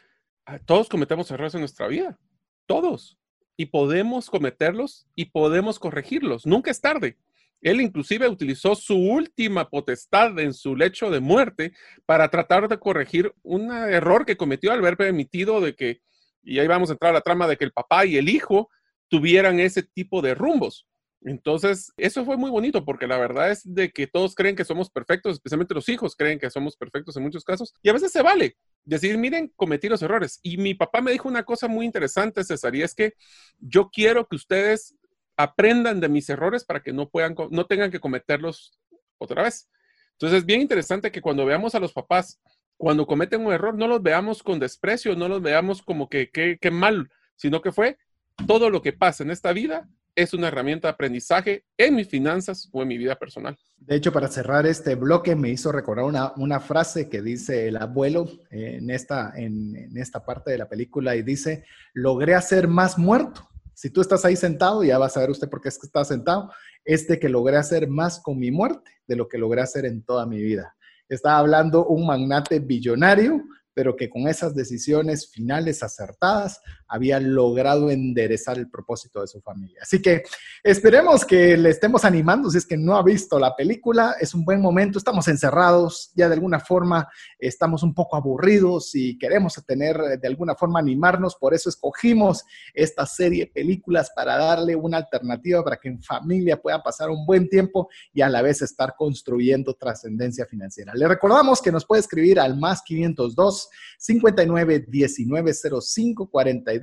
ah, 0.47 0.59
todos 0.59 0.89
cometemos 0.89 1.31
errores 1.31 1.55
en 1.55 1.61
nuestra 1.61 1.87
vida, 1.87 2.19
todos, 2.67 3.17
y 3.57 3.67
podemos 3.67 4.29
cometerlos 4.29 5.07
y 5.15 5.27
podemos 5.27 5.79
corregirlos, 5.79 6.45
nunca 6.45 6.73
es 6.73 6.81
tarde. 6.81 7.19
Él 7.61 7.81
inclusive 7.81 8.29
utilizó 8.29 8.75
su 8.75 8.97
última 8.97 9.71
potestad 9.71 10.37
en 10.41 10.53
su 10.53 10.75
lecho 10.75 11.09
de 11.09 11.21
muerte 11.21 11.73
para 12.05 12.29
tratar 12.31 12.67
de 12.67 12.81
corregir 12.81 13.33
un 13.45 13.71
error 13.71 14.27
que 14.27 14.37
cometió 14.37 14.73
al 14.73 14.81
haber 14.81 14.97
permitido 14.97 15.61
de 15.61 15.77
que, 15.77 16.01
y 16.43 16.59
ahí 16.59 16.67
vamos 16.67 16.91
a 16.91 16.95
entrar 16.95 17.11
a 17.11 17.19
la 17.19 17.21
trama 17.21 17.47
de 17.47 17.57
que 17.57 17.65
el 17.65 17.73
papá 17.73 18.07
y 18.07 18.17
el 18.17 18.29
hijo 18.29 18.71
tuvieran 19.07 19.61
ese 19.61 19.85
tipo 19.85 20.21
de 20.21 20.35
rumbos. 20.35 20.89
Entonces, 21.23 21.93
eso 21.99 22.25
fue 22.25 22.39
muy 22.39 22.51
bonito 22.51 22.85
porque 22.85 23.07
la 23.07 23.19
verdad 23.19 23.51
es 23.51 23.63
de 23.65 23.91
que 23.91 24.07
todos 24.07 24.35
creen 24.35 24.57
que 24.57 24.65
somos 24.65 24.89
perfectos, 24.91 25.35
especialmente 25.35 25.75
los 25.75 25.89
hijos 25.91 26.17
creen 26.17 26.39
que 26.39 26.49
somos 26.49 26.77
perfectos 26.77 27.17
en 27.17 27.23
muchos 27.23 27.45
casos, 27.45 27.75
y 27.83 27.91
a 27.91 27.93
veces 27.93 28.11
se 28.11 28.23
vale 28.23 28.57
decir, 28.85 29.19
miren, 29.19 29.53
cometí 29.55 29.89
los 29.89 30.01
errores. 30.03 30.41
Y 30.43 30.57
mi 30.57 30.75
papá 30.75 31.03
me 31.03 31.13
dijo 31.13 31.29
una 31.29 31.45
cosa 31.45 31.69
muy 31.69 31.85
interesante, 31.85 32.43
César, 32.43 32.75
y 32.75 32.83
es 32.83 32.95
que 32.95 33.15
yo 33.59 33.91
quiero 33.91 34.27
que 34.27 34.37
ustedes 34.37 34.97
aprendan 35.37 36.01
de 36.01 36.09
mis 36.09 36.29
errores 36.31 36.65
para 36.65 36.83
que 36.83 36.93
no 36.93 37.11
puedan, 37.11 37.35
no 37.51 37.67
tengan 37.67 37.91
que 37.91 38.01
cometerlos 38.01 38.79
otra 39.19 39.43
vez. 39.43 39.69
Entonces, 40.13 40.39
es 40.39 40.47
bien 40.47 40.63
interesante 40.63 41.13
que 41.13 41.21
cuando 41.21 41.45
veamos 41.45 41.75
a 41.75 41.81
los 41.81 41.93
papás, 41.93 42.41
cuando 42.79 43.07
cometen 43.07 43.45
un 43.45 43.53
error, 43.53 43.75
no 43.75 43.87
los 43.89 44.03
veamos 44.03 44.43
con 44.43 44.59
desprecio, 44.59 45.15
no 45.15 45.29
los 45.29 45.43
veamos 45.43 45.83
como 45.83 46.09
que 46.09 46.31
qué 46.31 46.71
mal, 46.71 47.11
sino 47.37 47.61
que 47.61 47.73
fue 47.73 47.99
todo 48.47 48.71
lo 48.71 48.81
que 48.81 48.95
pasa 48.95 49.23
en 49.23 49.31
esta 49.31 49.53
vida 49.53 49.87
es 50.15 50.35
una 50.35 50.49
herramienta 50.49 50.89
de 50.89 50.93
aprendizaje 50.93 51.65
en 51.77 51.95
mis 51.95 52.09
finanzas 52.09 52.69
o 52.73 52.83
en 52.83 52.89
mi 52.89 52.99
vida 52.99 53.17
personal. 53.17 53.57
De 53.79 53.97
hecho, 53.97 54.13
para 54.13 54.29
cerrar 54.29 54.67
este 54.67 54.95
bloque, 54.95 55.35
me 55.35 55.49
hizo 55.49 55.73
recordar 55.73 56.05
una, 56.05 56.33
una 56.37 56.61
frase 56.61 57.09
que 57.09 57.23
dice 57.23 57.69
el 57.69 57.77
abuelo 57.77 58.29
en 58.51 58.91
esta, 58.91 59.33
en, 59.37 59.97
esta 59.97 60.25
parte 60.25 60.51
de 60.51 60.59
la 60.59 60.69
película 60.69 61.17
y 61.17 61.23
dice, 61.23 61.65
logré 61.95 62.35
hacer 62.35 62.69
más 62.69 62.99
muerto. 62.99 63.49
Si 63.75 63.91
tú 63.91 64.01
estás 64.01 64.25
ahí 64.25 64.37
sentado, 64.37 64.85
ya 64.85 64.99
va 64.99 65.07
a 65.07 65.11
saber 65.11 65.31
usted 65.31 65.49
por 65.49 65.61
qué 65.61 65.71
es 65.71 65.79
que 65.79 65.87
está 65.87 66.05
sentado, 66.05 66.51
es 66.85 67.09
de 67.09 67.19
que 67.19 67.29
logré 67.29 67.57
hacer 67.57 67.89
más 67.89 68.21
con 68.21 68.39
mi 68.39 68.51
muerte 68.51 68.91
de 69.07 69.17
lo 69.17 69.29
que 69.29 69.39
logré 69.39 69.63
hacer 69.63 69.87
en 69.87 70.03
toda 70.03 70.27
mi 70.27 70.41
vida. 70.43 70.77
Estaba 71.09 71.39
hablando 71.39 71.87
un 71.87 72.07
magnate 72.07 72.61
billonario 72.61 73.43
pero 73.75 73.97
que 73.97 74.11
con 74.11 74.29
esas 74.29 74.55
decisiones 74.55 75.31
finales 75.31 75.83
acertadas 75.83 76.61
había 76.91 77.21
logrado 77.21 77.91
enderezar 77.91 78.59
el 78.59 78.69
propósito 78.69 79.21
de 79.21 79.29
su 79.29 79.41
familia. 79.41 79.79
Así 79.83 80.03
que 80.03 80.25
esperemos 80.63 81.25
que 81.25 81.57
le 81.57 81.71
estemos 81.71 82.05
animando, 82.05 82.51
si 82.51 82.59
es 82.59 82.67
que 82.67 82.77
no 82.77 82.97
ha 82.97 83.03
visto 83.03 83.39
la 83.39 83.55
película, 83.55 84.17
es 84.21 84.35
un 84.35 84.45
buen 84.45 84.61
momento, 84.61 84.99
estamos 84.99 85.29
encerrados, 85.29 86.11
ya 86.15 86.29
de 86.29 86.35
alguna 86.35 86.59
forma 86.59 87.09
estamos 87.39 87.83
un 87.83 87.95
poco 87.95 88.17
aburridos 88.17 88.95
y 88.95 89.17
queremos 89.19 89.55
tener 89.67 89.97
de 90.21 90.29
alguna 90.29 90.55
forma 90.57 90.81
animarnos, 90.81 91.37
por 91.37 91.55
eso 91.55 91.69
escogimos 91.69 92.45
esta 92.75 93.07
serie 93.07 93.45
de 93.45 93.53
películas 93.53 94.11
para 94.15 94.37
darle 94.37 94.75
una 94.75 94.97
alternativa 94.97 95.63
para 95.63 95.77
que 95.77 95.89
en 95.89 96.03
familia 96.03 96.61
pueda 96.61 96.83
pasar 96.83 97.09
un 97.11 97.25
buen 97.25 97.49
tiempo 97.49 97.89
y 98.13 98.21
a 98.21 98.29
la 98.29 98.43
vez 98.43 98.63
estar 98.63 98.95
construyendo 98.97 99.75
trascendencia 99.75 100.45
financiera. 100.45 100.93
Le 100.95 101.07
recordamos 101.07 101.63
que 101.63 101.71
nos 101.71 101.87
puede 101.87 102.01
escribir 102.01 102.41
al 102.41 102.59
más 102.59 102.83
502 102.83 103.69
59 103.99 104.87
19 104.89 105.53
05 105.81 106.31
42, 106.31 106.80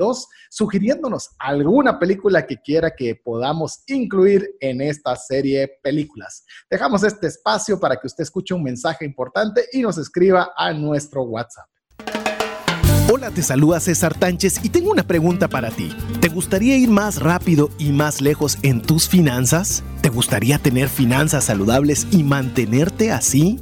sugiriéndonos 0.49 1.29
alguna 1.39 1.99
película 1.99 2.45
que 2.45 2.57
quiera 2.57 2.91
que 2.95 3.15
podamos 3.15 3.83
incluir 3.87 4.55
en 4.59 4.81
esta 4.81 5.15
serie 5.15 5.79
películas. 5.81 6.43
Dejamos 6.69 7.03
este 7.03 7.27
espacio 7.27 7.79
para 7.79 7.97
que 7.97 8.07
usted 8.07 8.23
escuche 8.23 8.53
un 8.53 8.63
mensaje 8.63 9.05
importante 9.05 9.65
y 9.71 9.81
nos 9.81 9.97
escriba 9.97 10.51
a 10.55 10.73
nuestro 10.73 11.23
WhatsApp. 11.23 11.67
Hola, 13.09 13.31
te 13.31 13.41
saluda 13.41 13.79
César 13.79 14.13
Tánchez 14.13 14.59
y 14.63 14.69
tengo 14.69 14.91
una 14.91 15.03
pregunta 15.03 15.47
para 15.47 15.71
ti. 15.71 15.95
¿Te 16.19 16.27
gustaría 16.27 16.75
ir 16.75 16.89
más 16.89 17.21
rápido 17.21 17.69
y 17.79 17.93
más 17.93 18.19
lejos 18.19 18.57
en 18.63 18.81
tus 18.81 19.07
finanzas? 19.07 19.81
¿Te 20.01 20.09
gustaría 20.09 20.59
tener 20.59 20.89
finanzas 20.89 21.45
saludables 21.45 22.05
y 22.11 22.23
mantenerte 22.23 23.13
así? 23.13 23.61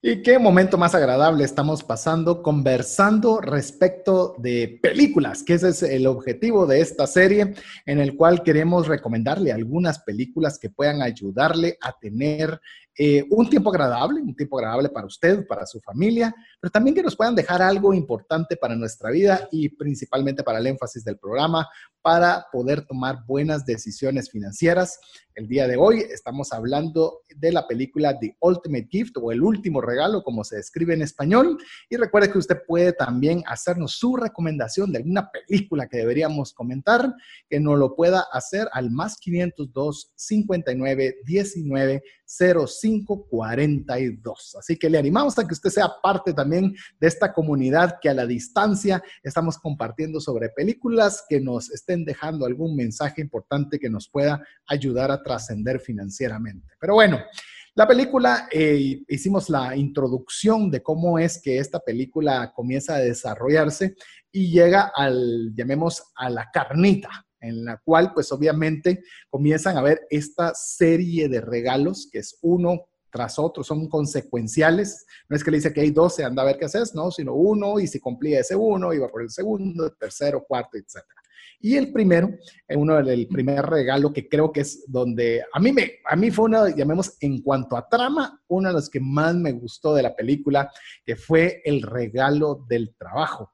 Y 0.00 0.22
qué 0.22 0.38
momento 0.38 0.78
más 0.78 0.94
agradable 0.94 1.42
estamos 1.42 1.82
pasando 1.82 2.40
conversando 2.40 3.40
respecto 3.40 4.36
de 4.38 4.78
películas, 4.80 5.42
que 5.42 5.54
ese 5.54 5.70
es 5.70 5.82
el 5.82 6.06
objetivo 6.06 6.68
de 6.68 6.80
esta 6.80 7.08
serie, 7.08 7.54
en 7.84 7.98
el 7.98 8.14
cual 8.14 8.44
queremos 8.44 8.86
recomendarle 8.86 9.50
algunas 9.50 9.98
películas 9.98 10.56
que 10.60 10.70
puedan 10.70 11.02
ayudarle 11.02 11.78
a 11.80 11.98
tener 11.98 12.60
eh, 13.00 13.24
un 13.30 13.48
tiempo 13.48 13.70
agradable, 13.70 14.20
un 14.20 14.34
tiempo 14.34 14.58
agradable 14.58 14.88
para 14.88 15.06
usted, 15.06 15.46
para 15.46 15.64
su 15.66 15.80
familia, 15.80 16.34
pero 16.60 16.72
también 16.72 16.96
que 16.96 17.02
nos 17.02 17.14
puedan 17.14 17.36
dejar 17.36 17.62
algo 17.62 17.94
importante 17.94 18.56
para 18.56 18.74
nuestra 18.74 19.10
vida 19.10 19.48
y 19.52 19.68
principalmente 19.68 20.42
para 20.42 20.58
el 20.58 20.66
énfasis 20.66 21.04
del 21.04 21.16
programa, 21.16 21.68
para 22.02 22.46
poder 22.50 22.84
tomar 22.86 23.24
buenas 23.26 23.64
decisiones 23.64 24.30
financieras. 24.30 24.98
El 25.36 25.46
día 25.46 25.68
de 25.68 25.76
hoy 25.76 26.00
estamos 26.00 26.52
hablando 26.52 27.20
de 27.36 27.52
la 27.52 27.68
película 27.68 28.18
The 28.18 28.36
Ultimate 28.40 28.88
Gift 28.90 29.16
o 29.22 29.30
El 29.30 29.42
Último 29.42 29.80
Regalo, 29.80 30.24
como 30.24 30.42
se 30.42 30.56
describe 30.56 30.94
en 30.94 31.02
español. 31.02 31.56
Y 31.88 31.96
recuerde 31.96 32.32
que 32.32 32.38
usted 32.38 32.56
puede 32.66 32.92
también 32.92 33.44
hacernos 33.46 33.92
su 33.92 34.16
recomendación 34.16 34.90
de 34.90 34.98
alguna 34.98 35.30
película 35.30 35.86
que 35.86 35.98
deberíamos 35.98 36.52
comentar, 36.52 37.14
que 37.48 37.60
nos 37.60 37.78
lo 37.78 37.94
pueda 37.94 38.26
hacer 38.32 38.68
al 38.72 38.90
más 38.90 39.16
502 39.18 40.12
59 40.16 41.18
19 41.24 42.02
0542. 42.28 44.56
Así 44.58 44.76
que 44.76 44.90
le 44.90 44.98
animamos 44.98 45.38
a 45.38 45.46
que 45.46 45.54
usted 45.54 45.70
sea 45.70 45.88
parte 46.02 46.34
también 46.34 46.74
de 47.00 47.08
esta 47.08 47.32
comunidad 47.32 47.98
que 48.00 48.10
a 48.10 48.14
la 48.14 48.26
distancia 48.26 49.02
estamos 49.22 49.56
compartiendo 49.58 50.20
sobre 50.20 50.50
películas 50.50 51.24
que 51.28 51.40
nos 51.40 51.70
estén 51.70 52.04
dejando 52.04 52.44
algún 52.44 52.76
mensaje 52.76 53.22
importante 53.22 53.78
que 53.78 53.88
nos 53.88 54.08
pueda 54.08 54.42
ayudar 54.66 55.10
a 55.10 55.22
trascender 55.22 55.80
financieramente. 55.80 56.74
Pero 56.78 56.92
bueno, 56.94 57.18
la 57.78 57.86
película, 57.86 58.48
eh, 58.50 59.04
hicimos 59.06 59.48
la 59.48 59.76
introducción 59.76 60.70
de 60.70 60.82
cómo 60.82 61.18
es 61.18 61.40
que 61.40 61.58
esta 61.58 61.78
película 61.78 62.52
comienza 62.52 62.96
a 62.96 62.98
desarrollarse 62.98 63.94
y 64.32 64.50
llega 64.50 64.90
al, 64.94 65.54
llamemos, 65.54 66.02
a 66.16 66.28
la 66.28 66.50
carnita, 66.52 67.08
en 67.40 67.64
la 67.64 67.80
cual 67.84 68.12
pues 68.14 68.30
obviamente 68.32 69.02
comienzan 69.30 69.76
a 69.76 69.82
ver 69.82 70.00
esta 70.10 70.54
serie 70.54 71.28
de 71.28 71.40
regalos, 71.40 72.08
que 72.10 72.18
es 72.18 72.38
uno 72.42 72.88
tras 73.10 73.38
otro, 73.38 73.64
son 73.64 73.88
consecuenciales. 73.88 75.06
No 75.28 75.36
es 75.36 75.42
que 75.42 75.50
le 75.50 75.58
dice 75.58 75.72
que 75.72 75.80
hay 75.80 75.90
12, 75.90 76.24
anda 76.24 76.42
a 76.42 76.46
ver 76.46 76.58
qué 76.58 76.66
haces, 76.66 76.94
no, 76.94 77.10
sino 77.10 77.34
uno 77.34 77.80
y 77.80 77.86
si 77.86 78.00
cumplía 78.00 78.40
ese 78.40 78.54
uno, 78.54 78.92
iba 78.92 79.08
por 79.08 79.22
el 79.22 79.30
segundo, 79.30 79.86
el 79.86 79.96
tercero, 79.96 80.44
cuarto, 80.46 80.76
etc. 80.76 81.04
Y 81.60 81.76
el 81.76 81.92
primero, 81.92 82.30
eh, 82.68 82.76
uno 82.76 83.02
del 83.02 83.26
primer 83.26 83.64
regalo 83.66 84.12
que 84.12 84.28
creo 84.28 84.52
que 84.52 84.60
es 84.60 84.84
donde 84.86 85.42
a 85.52 85.58
mí 85.58 85.72
me, 85.72 85.94
a 86.04 86.14
mí 86.14 86.30
fue 86.30 86.44
uno, 86.44 86.68
llamemos 86.68 87.16
en 87.20 87.42
cuanto 87.42 87.76
a 87.76 87.88
trama, 87.88 88.40
uno 88.48 88.68
de 88.68 88.74
los 88.74 88.88
que 88.88 89.00
más 89.00 89.34
me 89.34 89.52
gustó 89.52 89.94
de 89.94 90.02
la 90.02 90.14
película, 90.14 90.70
que 91.04 91.16
fue 91.16 91.60
el 91.64 91.82
regalo 91.82 92.64
del 92.68 92.94
trabajo 92.96 93.52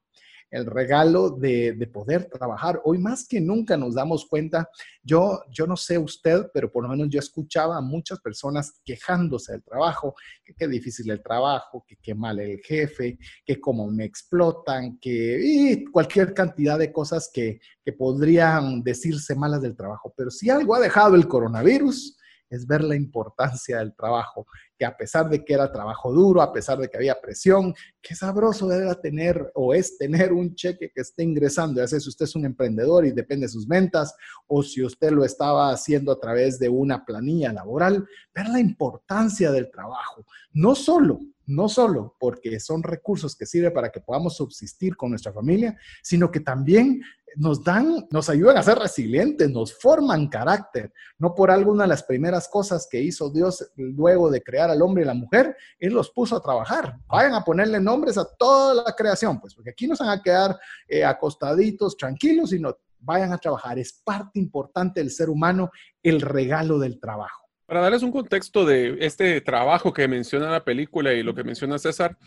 el 0.54 0.66
regalo 0.66 1.30
de, 1.30 1.90
poder 1.92 2.26
trabajar. 2.26 2.80
Hoy 2.84 2.98
más 2.98 3.26
que 3.26 3.40
nunca 3.40 3.76
nos 3.76 3.94
damos 3.94 4.24
cuenta, 4.26 4.68
yo, 5.02 5.42
yo 5.50 5.66
no 5.66 5.76
sé 5.76 5.98
usted, 5.98 6.46
pero 6.54 6.70
por 6.70 6.84
lo 6.84 6.88
menos 6.88 7.08
yo 7.10 7.18
escuchaba 7.18 7.76
a 7.76 7.80
muchas 7.80 8.20
personas 8.20 8.80
quejándose 8.84 9.52
del 9.52 9.64
trabajo, 9.64 10.14
que 10.44 10.54
qué 10.54 10.68
difícil 10.68 11.10
el 11.10 11.22
trabajo, 11.22 11.84
que 11.86 11.96
qué 11.96 12.14
mal 12.14 12.38
el 12.38 12.60
jefe, 12.60 13.18
que 13.44 13.60
cómo 13.60 13.90
me 13.90 14.04
explotan, 14.04 14.98
que 14.98 15.84
cualquier 15.92 16.32
cantidad 16.32 16.78
de 16.78 16.92
cosas 16.92 17.30
que, 17.32 17.60
que 17.84 17.92
podrían 17.92 18.82
decirse 18.84 19.34
malas 19.34 19.60
del 19.60 19.76
trabajo. 19.76 20.14
Pero 20.16 20.30
si 20.30 20.50
algo 20.50 20.76
ha 20.76 20.80
dejado 20.80 21.16
el 21.16 21.26
coronavirus, 21.26 22.16
es 22.50 22.66
ver 22.66 22.83
la 22.83 22.96
importancia 22.96 23.78
del 23.78 23.94
trabajo, 23.94 24.46
que 24.78 24.85
a 24.85 24.96
pesar 24.96 25.28
de 25.28 25.44
que 25.44 25.54
era 25.54 25.72
trabajo 25.72 26.12
duro, 26.12 26.42
a 26.42 26.52
pesar 26.52 26.78
de 26.78 26.88
que 26.88 26.96
había 26.96 27.20
presión, 27.20 27.74
qué 28.00 28.14
sabroso 28.14 28.70
era 28.72 29.00
tener 29.00 29.50
o 29.54 29.74
es 29.74 29.96
tener 29.98 30.33
un 30.33 30.54
cheque 30.54 30.90
que 30.94 31.00
esté 31.00 31.22
ingresando, 31.22 31.80
ya 31.80 31.87
sea 31.87 32.00
si 32.00 32.09
usted 32.09 32.24
es 32.24 32.35
un 32.35 32.44
emprendedor 32.44 33.07
y 33.07 33.12
depende 33.12 33.46
de 33.46 33.52
sus 33.52 33.66
ventas, 33.66 34.14
o 34.46 34.62
si 34.62 34.83
usted 34.83 35.11
lo 35.11 35.24
estaba 35.24 35.70
haciendo 35.70 36.12
a 36.12 36.20
través 36.20 36.59
de 36.59 36.68
una 36.68 37.04
planilla 37.04 37.52
laboral, 37.52 38.07
ver 38.35 38.48
la 38.48 38.61
importancia 38.61 39.50
del 39.50 39.70
trabajo, 39.70 40.24
no 40.52 40.74
solo 40.74 41.20
no 41.46 41.68
solo 41.68 42.16
porque 42.18 42.59
son 42.61 42.83
recursos 42.83 43.37
que 43.37 43.46
sirven 43.46 43.72
para 43.72 43.90
que 43.90 44.00
podamos 44.00 44.37
subsistir 44.37 44.96
con 44.96 45.11
nuestra 45.11 45.33
familia, 45.33 45.76
sino 46.02 46.30
que 46.30 46.40
también 46.40 47.02
nos 47.36 47.62
dan, 47.62 48.06
nos 48.10 48.28
ayudan 48.28 48.56
a 48.56 48.62
ser 48.62 48.78
resilientes, 48.78 49.50
nos 49.50 49.74
forman 49.74 50.28
carácter. 50.28 50.92
No 51.18 51.34
por 51.34 51.50
alguna 51.50 51.84
de 51.84 51.88
las 51.88 52.02
primeras 52.02 52.48
cosas 52.48 52.86
que 52.90 53.00
hizo 53.00 53.30
Dios 53.30 53.70
luego 53.76 54.30
de 54.30 54.42
crear 54.42 54.70
al 54.70 54.82
hombre 54.82 55.02
y 55.02 55.06
la 55.06 55.14
mujer, 55.14 55.56
Él 55.78 55.92
los 55.94 56.10
puso 56.10 56.36
a 56.36 56.42
trabajar. 56.42 56.96
Vayan 57.06 57.34
a 57.34 57.44
ponerle 57.44 57.80
nombres 57.80 58.18
a 58.18 58.24
toda 58.24 58.74
la 58.74 58.94
creación, 58.94 59.40
pues, 59.40 59.54
porque 59.54 59.70
aquí 59.70 59.86
no 59.86 59.96
se 59.96 60.04
van 60.04 60.18
a 60.18 60.22
quedar 60.22 60.58
eh, 60.88 61.04
acostaditos, 61.04 61.96
tranquilos, 61.96 62.50
sino 62.50 62.76
vayan 63.00 63.32
a 63.32 63.38
trabajar. 63.38 63.78
Es 63.78 64.00
parte 64.04 64.38
importante 64.38 65.00
del 65.00 65.10
ser 65.10 65.30
humano 65.30 65.70
el 66.02 66.20
regalo 66.20 66.78
del 66.78 66.98
trabajo. 66.98 67.43
Para 67.66 67.81
darles 67.81 68.03
un 68.03 68.12
contexto 68.12 68.66
de 68.66 68.98
este 69.00 69.40
trabajo 69.40 69.92
que 69.92 70.07
menciona 70.07 70.50
la 70.50 70.64
película 70.64 71.14
y 71.14 71.22
lo 71.22 71.35
que 71.35 71.44
menciona 71.44 71.79
César, 71.79 72.18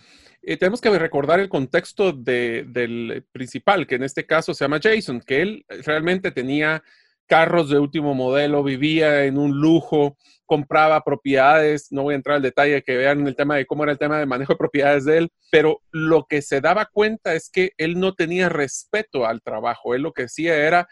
eh, 0.42 0.58
tenemos 0.58 0.82
que 0.82 0.90
recordar 0.98 1.40
el 1.40 1.50
contexto 1.50 2.12
del 2.12 3.24
principal, 3.32 3.86
que 3.86 3.96
en 3.96 4.04
este 4.04 4.26
caso 4.26 4.54
se 4.54 4.64
llama 4.64 4.80
Jason, 4.82 5.22
que 5.22 5.42
él 5.42 5.66
realmente 5.86 6.32
tenía 6.32 6.84
carros 7.28 7.70
de 7.70 7.78
último 7.78 8.16
modelo, 8.16 8.64
vivía 8.64 9.26
en 9.26 9.38
un 9.38 9.60
lujo, 9.60 10.18
compraba 10.46 11.04
propiedades, 11.04 11.92
no 11.92 12.04
voy 12.04 12.14
a 12.14 12.18
entrar 12.18 12.38
al 12.38 12.42
detalle, 12.42 12.82
que 12.82 12.98
vean 12.98 13.28
el 13.28 13.36
tema 13.36 13.58
de 13.58 13.66
cómo 13.66 13.84
era 13.84 13.92
el 13.92 14.00
tema 14.00 14.18
de 14.18 14.26
manejo 14.26 14.54
de 14.54 14.58
propiedades 14.58 15.06
de 15.06 15.18
él, 15.18 15.32
pero 15.52 15.82
lo 15.92 16.26
que 16.26 16.42
se 16.42 16.62
daba 16.62 16.86
cuenta 16.86 17.36
es 17.36 17.50
que 17.52 17.72
él 17.78 18.00
no 18.00 18.16
tenía 18.16 18.50
respeto 18.50 19.26
al 19.26 19.42
trabajo, 19.42 19.94
él 19.94 20.02
lo 20.04 20.14
que 20.14 20.24
hacía 20.24 20.56
era 20.56 20.88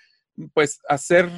pues 0.54 0.82
hacer 0.90 1.30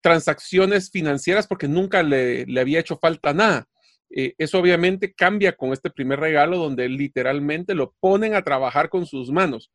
transacciones 0.00 0.90
financieras 0.90 1.46
porque 1.46 1.68
nunca 1.68 2.02
le, 2.02 2.46
había 2.58 2.80
hecho 2.80 2.96
falta 2.96 3.32
nada. 3.32 3.66
Eh, 4.10 4.34
eso 4.38 4.58
obviamente 4.58 5.12
cambia 5.12 5.52
con 5.52 5.72
este 5.72 5.90
primer 5.90 6.20
regalo 6.20 6.58
donde 6.58 6.88
literalmente 6.88 7.74
lo 7.74 7.94
ponen 7.98 8.34
a 8.34 8.42
trabajar 8.42 8.88
con 8.88 9.04
sus 9.04 9.30
manos. 9.30 9.70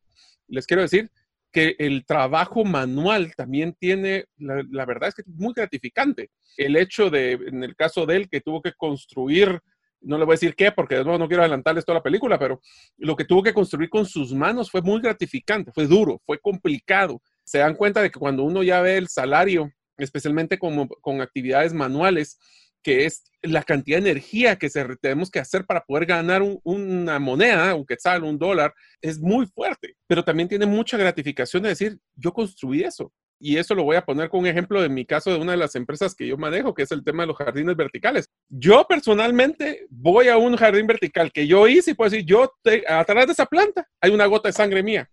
Les 0.48 0.66
quiero 0.66 0.82
decir 0.82 1.10
que 1.52 1.76
el 1.78 2.04
trabajo 2.06 2.64
manual 2.64 3.34
también 3.36 3.76
tiene, 3.78 4.24
la, 4.38 4.86
verdad 4.86 5.10
es 5.10 5.14
que 5.14 5.22
es 5.22 5.28
muy 5.28 5.52
gratificante. 5.54 6.30
El 6.56 6.76
hecho 6.76 7.10
de, 7.10 7.32
en 7.32 7.62
el 7.62 7.76
caso 7.76 8.06
de 8.06 8.16
él, 8.16 8.28
que 8.28 8.40
tuvo 8.40 8.62
que 8.62 8.72
construir, 8.72 9.60
no 10.00 10.18
le 10.18 10.24
voy 10.24 10.32
a 10.32 10.38
decir 10.40 10.54
qué, 10.56 10.72
porque 10.72 10.96
de 10.96 11.04
nuevo 11.04 11.18
no 11.18 11.28
quiero 11.28 11.42
adelantarles 11.42 11.84
toda 11.84 11.98
la 11.98 12.02
película, 12.02 12.38
pero 12.38 12.60
lo 12.96 13.14
que 13.14 13.26
tuvo 13.26 13.42
que 13.42 13.52
construir 13.52 13.90
con 13.90 14.06
sus 14.06 14.32
manos 14.32 14.70
fue 14.70 14.80
muy 14.80 15.00
gratificante, 15.00 15.70
fue 15.72 15.86
duro, 15.86 16.20
fue 16.24 16.38
complicado. 16.38 17.20
Se 17.44 17.58
dan 17.58 17.74
cuenta 17.74 18.00
de 18.00 18.10
que 18.10 18.18
cuando 18.18 18.44
uno 18.44 18.62
ya 18.62 18.80
ve 18.80 18.96
el 18.96 19.08
salario 19.08 19.70
especialmente 19.98 20.58
como, 20.58 20.88
con 20.88 21.20
actividades 21.20 21.72
manuales, 21.72 22.38
que 22.82 23.06
es 23.06 23.24
la 23.42 23.62
cantidad 23.62 23.98
de 24.00 24.10
energía 24.10 24.56
que 24.56 24.68
se, 24.68 24.84
tenemos 25.00 25.30
que 25.30 25.38
hacer 25.38 25.64
para 25.64 25.84
poder 25.84 26.06
ganar 26.06 26.42
una 26.64 27.18
moneda, 27.18 27.74
un 27.74 27.86
quetzal, 27.86 28.24
un 28.24 28.38
dólar, 28.38 28.74
es 29.00 29.20
muy 29.20 29.46
fuerte, 29.46 29.94
pero 30.06 30.24
también 30.24 30.48
tiene 30.48 30.66
mucha 30.66 30.96
gratificación 30.96 31.62
de 31.62 31.70
decir, 31.70 31.98
yo 32.16 32.32
construí 32.32 32.82
eso. 32.82 33.12
y 33.44 33.56
eso 33.56 33.74
lo 33.74 33.82
voy 33.82 33.96
a 33.96 34.04
poner 34.04 34.28
con 34.28 34.40
un 34.40 34.46
ejemplo 34.46 34.80
de 34.80 34.88
mi 34.88 35.04
caso 35.04 35.30
de 35.30 35.38
una 35.38 35.52
de 35.52 35.58
las 35.58 35.74
empresas 35.74 36.14
que 36.14 36.26
yo 36.28 36.36
manejo, 36.36 36.74
que 36.74 36.84
es 36.84 36.92
el 36.92 37.02
tema 37.02 37.24
de 37.24 37.26
los 37.26 37.36
jardines 37.36 37.74
verticales. 37.76 38.28
Yo 38.48 38.86
personalmente 38.88 39.86
voy 39.90 40.28
a 40.28 40.36
un 40.36 40.56
jardín 40.56 40.86
vertical 40.86 41.32
que 41.32 41.48
yo 41.48 41.66
hice 41.66 41.90
y 41.90 41.94
puedo 41.94 42.10
decir, 42.10 42.24
yo 42.24 42.52
atrás 42.88 43.26
de 43.26 43.32
esa 43.32 43.46
planta 43.46 43.84
hay 44.00 44.12
una 44.12 44.26
gota 44.26 44.48
de 44.48 44.52
sangre 44.52 44.84
mía, 44.84 45.10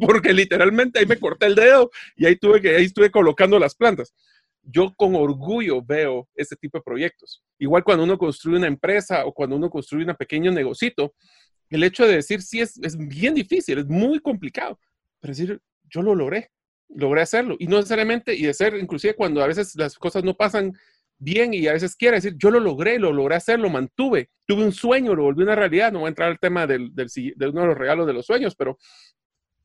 porque 0.00 0.32
literalmente 0.32 0.98
ahí 0.98 1.06
me 1.06 1.18
corté 1.18 1.46
el 1.46 1.54
dedo 1.54 1.90
y 2.16 2.26
ahí 2.26 2.36
tuve 2.36 2.60
que 2.60 2.76
ahí 2.76 2.84
estuve 2.84 3.10
colocando 3.10 3.58
las 3.58 3.74
plantas. 3.74 4.14
Yo 4.62 4.92
con 4.94 5.14
orgullo 5.14 5.82
veo 5.82 6.28
este 6.34 6.56
tipo 6.56 6.78
de 6.78 6.82
proyectos. 6.82 7.42
Igual 7.58 7.82
cuando 7.82 8.04
uno 8.04 8.18
construye 8.18 8.58
una 8.58 8.66
empresa 8.66 9.24
o 9.24 9.32
cuando 9.32 9.56
uno 9.56 9.70
construye 9.70 10.04
un 10.04 10.14
pequeño 10.16 10.52
negocito, 10.52 11.14
el 11.70 11.82
hecho 11.84 12.06
de 12.06 12.16
decir 12.16 12.42
sí 12.42 12.60
es, 12.60 12.78
es 12.82 12.96
bien 12.96 13.34
difícil, 13.34 13.78
es 13.78 13.86
muy 13.86 14.20
complicado, 14.20 14.78
pero 15.20 15.32
decir 15.32 15.60
yo 15.88 16.02
lo 16.02 16.14
logré 16.14 16.50
logré 16.94 17.22
hacerlo. 17.22 17.56
Y 17.58 17.66
no 17.66 17.76
necesariamente, 17.76 18.34
y 18.34 18.42
de 18.42 18.54
ser, 18.54 18.74
inclusive 18.74 19.14
cuando 19.14 19.42
a 19.42 19.46
veces 19.46 19.74
las 19.76 19.96
cosas 19.96 20.24
no 20.24 20.36
pasan 20.36 20.72
bien 21.18 21.52
y 21.52 21.66
a 21.66 21.72
veces 21.72 21.96
quiere 21.96 22.16
decir, 22.16 22.34
yo 22.36 22.50
lo 22.50 22.60
logré, 22.60 22.98
lo 22.98 23.12
logré 23.12 23.36
hacer, 23.36 23.60
lo 23.60 23.68
mantuve, 23.68 24.30
tuve 24.46 24.64
un 24.64 24.72
sueño, 24.72 25.14
lo 25.14 25.24
volví 25.24 25.42
una 25.42 25.54
realidad. 25.54 25.92
No 25.92 26.00
voy 26.00 26.06
a 26.06 26.10
entrar 26.10 26.30
al 26.30 26.38
tema 26.38 26.66
del, 26.66 26.94
del, 26.94 27.08
de 27.08 27.48
uno 27.48 27.62
de 27.62 27.66
los 27.68 27.78
regalos 27.78 28.06
de 28.06 28.12
los 28.12 28.26
sueños, 28.26 28.54
pero 28.56 28.78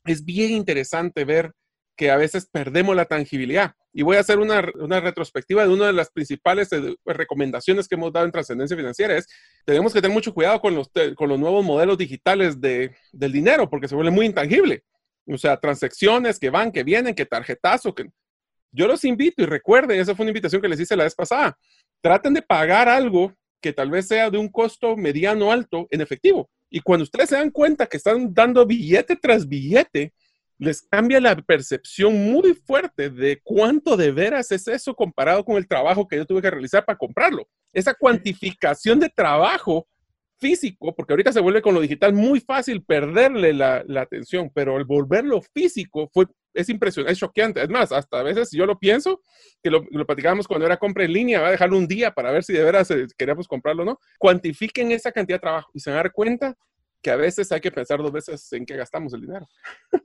es 0.06 0.24
bien 0.24 0.52
interesante 0.52 1.26
ver 1.26 1.52
que 1.96 2.12
a 2.12 2.18
veces 2.18 2.48
perdemos 2.52 2.96
la 2.96 3.06
tangibilidad. 3.06 3.74
Y 3.94 4.04
voy 4.04 4.18
a 4.18 4.20
hacer 4.20 4.40
una, 4.40 4.64
una, 4.76 5.00
retrospectiva 5.00 5.66
de 5.66 5.74
una 5.74 5.88
de 5.88 5.94
las 5.94 6.12
principales 6.12 6.72
eh, 6.74 6.96
recomendaciones 7.06 7.88
que 7.88 7.96
hemos 7.96 8.12
dado 8.12 8.26
en 8.26 8.32
trascendencia 8.32 8.76
financiera. 8.76 9.18
Es, 9.18 9.28
tenemos 9.64 9.94
que 9.94 10.02
tener 10.02 10.14
mucho 10.14 10.34
cuidado 10.34 10.60
con 10.60 10.76
los, 10.76 10.92
con 11.16 11.30
los 11.30 11.40
nuevos 11.40 11.64
modelos 11.64 11.98
digitales 11.98 12.60
de, 12.60 12.94
del 13.14 13.32
dinero, 13.32 13.70
porque 13.70 13.88
se 13.88 13.96
vuelve 13.96 14.12
muy 14.12 14.26
intangible. 14.26 14.84
O 15.28 15.38
sea, 15.38 15.58
transacciones 15.58 16.38
que 16.38 16.50
van, 16.50 16.72
que 16.72 16.84
vienen, 16.84 17.16
que 17.16 17.26
tarjetazo, 17.26 17.96
que... 17.96 18.10
Yo 18.72 18.88
los 18.88 19.06
invito 19.06 19.42
y 19.42 19.46
recuerden, 19.46 20.02
esa 20.02 20.14
fue 20.14 20.26
una 20.26 20.32
invitación 20.32 20.62
que 20.62 20.68
les 20.68 20.82
hice 20.82 20.98
la 20.98 21.06
vez 21.06 21.16
pasada. 21.16 21.58
Traten 22.02 22.34
de 22.34 22.42
pagar 22.42 22.90
algo 22.90 23.34
que 23.62 23.72
tal 23.72 23.90
vez 23.90 24.06
sea 24.06 24.30
de 24.30 24.38
un 24.38 24.50
costo 24.50 24.98
mediano 24.98 25.50
alto 25.50 25.88
en 25.90 26.02
efectivo. 26.02 26.50
Y 26.76 26.82
cuando 26.82 27.04
ustedes 27.04 27.30
se 27.30 27.38
dan 27.38 27.52
cuenta 27.52 27.86
que 27.86 27.96
están 27.96 28.34
dando 28.34 28.66
billete 28.66 29.16
tras 29.16 29.48
billete, 29.48 30.12
les 30.58 30.82
cambia 30.82 31.22
la 31.22 31.34
percepción 31.38 32.14
muy 32.30 32.54
fuerte 32.54 33.10
de 33.10 33.40
cuánto 33.42 33.96
de 33.96 34.12
veras 34.12 34.52
es 34.52 34.68
eso 34.68 34.94
comparado 34.94 35.46
con 35.46 35.56
el 35.56 35.70
trabajo 35.70 36.06
que 36.06 36.18
yo 36.18 36.26
tuve 36.26 36.42
que 36.42 36.52
realizar 36.52 36.84
para 36.84 36.98
comprarlo. 36.98 37.48
Esa 37.72 37.94
cuantificación 37.94 39.00
de 39.00 39.08
trabajo 39.08 39.88
físico, 40.38 40.94
porque 40.94 41.14
ahorita 41.14 41.32
se 41.32 41.40
vuelve 41.40 41.62
con 41.62 41.76
lo 41.76 41.80
digital 41.80 42.12
muy 42.12 42.42
fácil 42.42 42.84
perderle 42.84 43.54
la, 43.54 43.86
atención, 43.96 44.52
pero 44.54 44.76
el 44.76 44.84
volverlo 44.84 45.42
físico 45.42 46.10
fue, 46.14 46.26
es 46.56 46.70
impresionante, 46.70 47.14
es 47.14 47.20
choqueante. 47.20 47.62
Es 47.62 47.70
más, 47.70 47.92
hasta 47.92 48.20
a 48.20 48.24
veces 48.24 48.50
yo 48.52 48.66
lo 48.66 48.80
pienso, 48.80 49.22
que 49.62 49.70
lo, 49.70 49.86
lo 49.92 50.06
platicábamos 50.06 50.48
cuando 50.48 50.66
era 50.66 50.78
compra 50.78 51.04
en 51.04 51.14
línea, 51.14 51.42
va 51.42 51.50
a 51.50 51.52
dejarlo 51.52 51.78
un 51.78 51.88
día 51.88 52.12
para 52.12 52.32
ver 52.32 52.44
si 52.44 52.54
de 52.54 52.64
veras 52.64 52.90
eh, 52.92 53.06
queríamos 53.18 53.48
comprarlo 53.48 53.84
o 53.84 53.86
no. 53.86 54.00
Cuantifiquen 54.18 54.92
esa 54.92 55.12
cantidad 55.12 55.38
de 55.38 55.42
trabajo 55.42 55.70
y 55.74 55.80
se 55.80 55.90
van 55.90 56.00
a 56.00 56.04
dar 56.04 56.12
cuenta 56.12 56.58
que 57.06 57.12
a 57.12 57.16
veces 57.16 57.52
hay 57.52 57.62
que 57.62 57.70
pensar 57.70 58.00
dos 58.00 58.12
veces 58.12 58.52
en 58.54 58.66
qué 58.66 58.76
gastamos 58.76 59.14
el 59.14 59.22
dinero. 59.22 59.48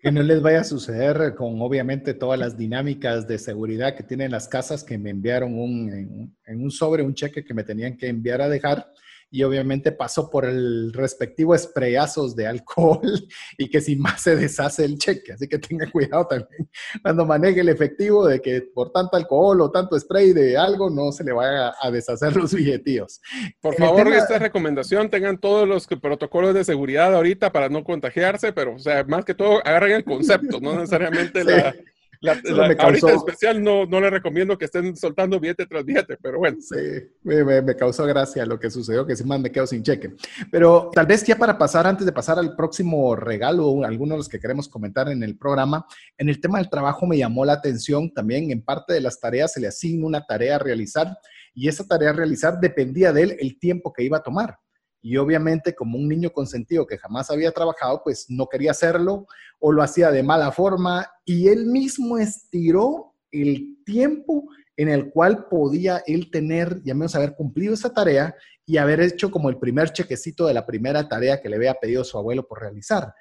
Que 0.03 0.13
no 0.13 0.23
les 0.23 0.43
vaya 0.43 0.61
a 0.61 0.65
suceder 0.65 1.35
con 1.35 1.59
obviamente 1.63 2.13
todas 2.13 2.39
las 2.39 2.59
dinámicas 2.59 3.27
de 3.27 3.39
seguridad 3.39 3.97
que 3.97 4.03
tienen 4.03 4.31
las 4.31 4.49
casas 4.49 4.85
que 4.85 4.99
me 4.99 5.09
enviaron 5.09 5.59
un, 5.59 6.37
en 6.45 6.63
un 6.63 6.71
sobre, 6.71 7.03
un 7.03 7.15
cheque 7.15 7.43
que 7.43 7.55
me 7.55 7.65
tenían 7.65 7.97
que 7.97 8.09
enviar 8.09 8.43
a 8.43 8.51
dejar 8.51 8.93
y 9.31 9.43
obviamente 9.45 9.93
pasó 9.93 10.29
por 10.29 10.45
el 10.45 10.93
respectivo 10.93 11.57
sprayazos 11.57 12.35
de 12.35 12.47
alcohol 12.47 13.01
y 13.59 13.69
que 13.69 13.81
sin 13.81 14.01
más 14.01 14.23
se 14.23 14.37
deshace 14.37 14.85
el 14.85 14.99
cheque. 14.99 15.33
Así 15.33 15.47
que 15.47 15.59
tenga 15.59 15.91
cuidado 15.91 16.27
también 16.27 16.69
cuando 17.03 17.25
maneje 17.25 17.61
el 17.61 17.69
efectivo 17.69 18.27
de 18.27 18.41
que 18.41 18.63
por 18.63 18.91
tanto 18.93 19.17
alcohol 19.17 19.61
o 19.61 19.71
tanto 19.71 19.99
spray 19.99 20.33
de 20.33 20.57
algo 20.57 20.91
no 20.91 21.13
se 21.13 21.25
le 21.25 21.33
vaya 21.33 21.75
a 21.81 21.91
deshacer 21.91 22.35
los 22.37 22.53
billetíos. 22.55 23.21
Por 23.61 23.75
favor, 23.75 24.09
esta 24.13 24.39
recomendación 24.39 25.11
tengan 25.11 25.39
todos 25.39 25.69
los 25.69 25.87
protocolos 25.87 26.55
de 26.55 26.65
seguridad 26.65 27.15
ahorita 27.15 27.53
para 27.53 27.69
no 27.69 27.85
contagiarse, 27.85 28.53
pero 28.53 28.75
o 28.75 28.79
sea, 28.79 29.05
más 29.05 29.25
que 29.25 29.35
todo 29.35 29.59
agarren 29.65 29.93
el 29.93 30.05
concepto, 30.05 30.61
no 30.61 30.75
necesariamente 30.79 31.45
la 31.45 31.75
la, 32.21 32.33
ahorita 32.79 33.13
especial 33.13 33.63
no, 33.63 33.87
no 33.87 34.01
le 34.01 34.11
recomiendo 34.11 34.59
que 34.59 34.67
estén 34.67 34.95
soltando 34.95 35.41
billete 35.41 35.67
tras 35.67 35.85
billete, 35.85 36.19
pero 36.23 36.39
bueno. 36.39 36.59
Sí, 36.61 36.77
me, 37.23 37.63
me, 37.63 37.75
causó 37.75 38.05
gracia 38.05 38.45
lo 38.45 38.61
que 38.61 38.71
sucedió, 38.71 39.07
que 39.07 39.15
más 39.25 39.41
me 39.41 39.51
quedo 39.51 39.67
sin 39.67 39.83
cheque. 39.83 40.15
Pero 40.51 40.91
tal 40.93 41.07
vez 41.07 41.25
ya 41.25 41.37
para 41.37 41.57
pasar, 41.57 41.87
antes 41.87 42.05
de 42.05 42.13
pasar 42.13 42.39
al 42.39 42.55
próximo 42.57 43.17
regalo, 43.17 43.85
algunos 43.85 44.17
de 44.17 44.19
los 44.19 44.29
que 44.29 44.39
queremos 44.39 44.69
comentar 44.69 45.09
en 45.09 45.23
el 45.23 45.39
programa, 45.39 45.87
en 46.19 46.29
el 46.29 46.41
tema 46.41 46.59
del 46.59 46.69
trabajo 46.69 47.07
me 47.07 47.17
llamó 47.17 47.45
la 47.45 47.55
atención 47.55 48.13
también, 48.13 48.51
en 48.51 48.63
parte 48.63 48.93
de 48.93 49.01
las 49.01 49.19
tareas 49.19 49.55
se 49.55 49.61
le 49.61 49.69
asigna 49.69 50.07
una 50.07 50.27
tarea 50.27 50.57
a 50.57 50.59
realizar 50.59 51.17
y 51.55 51.69
esa 51.69 51.87
tarea 51.87 52.11
a 52.11 52.15
realizar 52.15 52.61
dependía 52.61 53.13
de 53.13 53.23
él 53.23 53.37
el 53.41 53.59
tiempo 53.59 53.93
que 53.93 54.05
iba 54.05 54.19
a 54.19 54.23
tomar. 54.23 54.59
Y 55.03 55.17
obviamente 55.17 55.75
como 55.75 55.99
un 55.99 56.09
niño 56.09 56.31
consentido 56.31 56.87
que 56.87 56.99
jamás 56.99 57.31
había 57.31 57.53
trabajado, 57.53 58.03
pues 58.05 58.27
no 58.29 58.47
quería 58.47 58.73
hacerlo 58.73 59.27
o 59.59 59.73
lo 59.73 59.83
hacía 59.83 60.11
de 60.11 60.23
mala 60.23 60.53
forma 60.53 61.07
y 61.25 61.49
él 61.49 61.67
mismo 61.67 62.19
estiró 62.19 63.15
el 63.31 63.79
tiempo 63.85 64.45
en 64.77 64.89
el 64.89 65.11
cual 65.11 65.47
podía 65.49 66.03
él 66.07 66.31
tener, 66.31 66.83
ya 66.83 66.95
menos 66.95 67.15
haber 67.15 67.35
cumplido 67.35 67.75
esa 67.75 67.93
tarea 67.93 68.35
y 68.65 68.79
haber 68.79 69.01
hecho 69.01 69.31
como 69.31 69.51
el 69.51 69.59
primer 69.59 69.93
chequecito 69.93 70.47
de 70.47 70.55
la 70.55 70.65
primera 70.65 71.09
tarea 71.09 71.41
que 71.41 71.49
le 71.49 71.57
había 71.57 71.75
pedido 71.75 72.05
su 72.05 72.17
abuelo 72.17 72.47
por 72.47 72.61
realizar. 72.61 73.13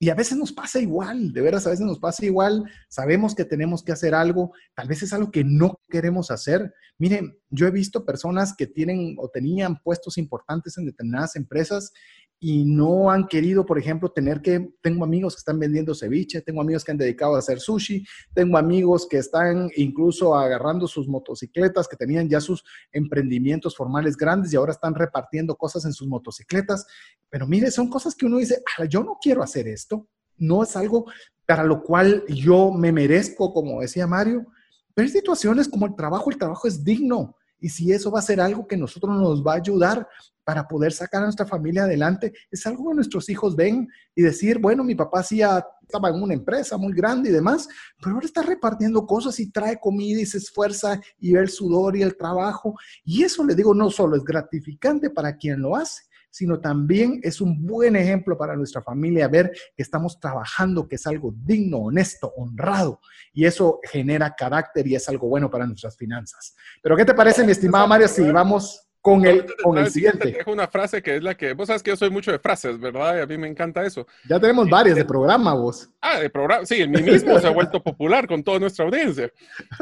Y 0.00 0.10
a 0.10 0.14
veces 0.14 0.38
nos 0.38 0.52
pasa 0.52 0.78
igual, 0.78 1.32
de 1.32 1.40
veras, 1.40 1.66
a 1.66 1.70
veces 1.70 1.84
nos 1.84 1.98
pasa 1.98 2.24
igual. 2.24 2.64
Sabemos 2.88 3.34
que 3.34 3.44
tenemos 3.44 3.82
que 3.82 3.90
hacer 3.90 4.14
algo, 4.14 4.52
tal 4.74 4.86
vez 4.86 5.02
es 5.02 5.12
algo 5.12 5.30
que 5.32 5.42
no 5.42 5.80
queremos 5.88 6.30
hacer. 6.30 6.72
Miren, 6.98 7.36
yo 7.50 7.66
he 7.66 7.70
visto 7.72 8.04
personas 8.04 8.54
que 8.56 8.66
tienen 8.66 9.16
o 9.18 9.28
tenían 9.28 9.80
puestos 9.82 10.16
importantes 10.16 10.78
en 10.78 10.86
determinadas 10.86 11.34
empresas 11.34 11.92
y 12.40 12.64
no 12.64 13.10
han 13.10 13.26
querido, 13.26 13.66
por 13.66 13.78
ejemplo, 13.78 14.10
tener 14.10 14.40
que, 14.40 14.70
tengo 14.80 15.04
amigos 15.04 15.34
que 15.34 15.40
están 15.40 15.58
vendiendo 15.58 15.94
ceviche, 15.94 16.40
tengo 16.40 16.60
amigos 16.60 16.84
que 16.84 16.92
han 16.92 16.98
dedicado 16.98 17.34
a 17.34 17.40
hacer 17.40 17.58
sushi, 17.58 18.04
tengo 18.32 18.56
amigos 18.56 19.08
que 19.08 19.18
están 19.18 19.70
incluso 19.76 20.36
agarrando 20.36 20.86
sus 20.86 21.08
motocicletas, 21.08 21.88
que 21.88 21.96
tenían 21.96 22.28
ya 22.28 22.40
sus 22.40 22.62
emprendimientos 22.92 23.76
formales 23.76 24.16
grandes 24.16 24.52
y 24.52 24.56
ahora 24.56 24.72
están 24.72 24.94
repartiendo 24.94 25.56
cosas 25.56 25.84
en 25.84 25.92
sus 25.92 26.06
motocicletas. 26.06 26.86
Pero 27.28 27.46
mire, 27.46 27.70
son 27.72 27.88
cosas 27.88 28.14
que 28.14 28.26
uno 28.26 28.38
dice, 28.38 28.62
yo 28.88 29.02
no 29.02 29.18
quiero 29.20 29.42
hacer 29.42 29.66
esto, 29.66 30.06
no 30.36 30.62
es 30.62 30.76
algo 30.76 31.06
para 31.44 31.64
lo 31.64 31.82
cual 31.82 32.24
yo 32.28 32.70
me 32.70 32.92
merezco, 32.92 33.52
como 33.52 33.80
decía 33.80 34.06
Mario, 34.06 34.46
pero 34.94 35.06
hay 35.06 35.12
situaciones 35.12 35.68
como 35.68 35.86
el 35.86 35.96
trabajo, 35.96 36.30
el 36.30 36.38
trabajo 36.38 36.68
es 36.68 36.84
digno. 36.84 37.37
Y 37.60 37.68
si 37.68 37.92
eso 37.92 38.10
va 38.10 38.20
a 38.20 38.22
ser 38.22 38.40
algo 38.40 38.66
que 38.66 38.76
nosotros 38.76 39.16
nos 39.16 39.44
va 39.44 39.54
a 39.54 39.56
ayudar 39.56 40.06
para 40.44 40.66
poder 40.66 40.92
sacar 40.92 41.20
a 41.20 41.24
nuestra 41.24 41.44
familia 41.46 41.84
adelante, 41.84 42.32
es 42.50 42.66
algo 42.66 42.88
que 42.88 42.94
nuestros 42.94 43.28
hijos 43.28 43.54
ven 43.54 43.86
y 44.14 44.22
decir, 44.22 44.58
bueno, 44.58 44.82
mi 44.82 44.94
papá 44.94 45.22
sí 45.22 45.42
estaba 45.42 46.08
en 46.08 46.22
una 46.22 46.34
empresa 46.34 46.78
muy 46.78 46.94
grande 46.94 47.28
y 47.28 47.32
demás, 47.32 47.68
pero 48.00 48.14
ahora 48.14 48.26
está 48.26 48.42
repartiendo 48.42 49.06
cosas 49.06 49.38
y 49.40 49.50
trae 49.50 49.78
comida 49.78 50.20
y 50.20 50.26
se 50.26 50.38
esfuerza 50.38 51.00
y 51.18 51.32
ve 51.34 51.40
el 51.40 51.50
sudor 51.50 51.96
y 51.96 52.02
el 52.02 52.16
trabajo. 52.16 52.74
Y 53.04 53.24
eso 53.24 53.44
le 53.44 53.54
digo, 53.54 53.74
no 53.74 53.90
solo 53.90 54.16
es 54.16 54.24
gratificante 54.24 55.10
para 55.10 55.36
quien 55.36 55.60
lo 55.60 55.76
hace, 55.76 56.04
sino 56.38 56.60
también 56.60 57.18
es 57.24 57.40
un 57.40 57.66
buen 57.66 57.96
ejemplo 57.96 58.38
para 58.38 58.54
nuestra 58.54 58.80
familia 58.80 59.26
ver 59.26 59.50
que 59.76 59.82
estamos 59.82 60.20
trabajando, 60.20 60.86
que 60.86 60.94
es 60.94 61.04
algo 61.04 61.34
digno, 61.36 61.78
honesto, 61.78 62.32
honrado, 62.36 63.00
y 63.32 63.44
eso 63.44 63.80
genera 63.82 64.36
carácter 64.36 64.86
y 64.86 64.94
es 64.94 65.08
algo 65.08 65.26
bueno 65.26 65.50
para 65.50 65.66
nuestras 65.66 65.96
finanzas. 65.96 66.54
Pero 66.80 66.96
¿qué 66.96 67.04
te 67.04 67.12
parece, 67.12 67.42
mi 67.42 67.50
estimado 67.50 67.88
Mario, 67.88 68.06
si 68.06 68.22
vamos 68.30 68.88
con 69.00 69.26
el, 69.26 69.46
con 69.64 69.78
el 69.78 69.90
siguiente. 69.90 70.30
Te 70.30 70.38
dejo 70.38 70.52
una 70.52 70.68
frase 70.68 71.02
que 71.02 71.16
es 71.16 71.22
la 71.24 71.36
que, 71.36 71.54
vos 71.54 71.66
sabes 71.66 71.82
que 71.82 71.90
yo 71.90 71.96
soy 71.96 72.10
mucho 72.10 72.30
de 72.30 72.38
frases, 72.38 72.78
¿verdad? 72.78 73.16
Y 73.16 73.20
a 73.20 73.26
mí 73.26 73.36
me 73.36 73.48
encanta 73.48 73.84
eso. 73.84 74.06
Ya 74.28 74.38
tenemos 74.38 74.68
varias 74.70 74.94
de 74.94 75.04
programa, 75.04 75.54
vos. 75.54 75.88
Ah, 76.00 76.20
de 76.20 76.30
programa, 76.30 76.64
sí, 76.66 76.76
el 76.76 76.88
mí 76.88 77.02
mismo 77.02 77.36
se 77.40 77.48
ha 77.48 77.50
vuelto 77.50 77.82
popular 77.82 78.28
con 78.28 78.44
toda 78.44 78.60
nuestra 78.60 78.84
audiencia. 78.84 79.32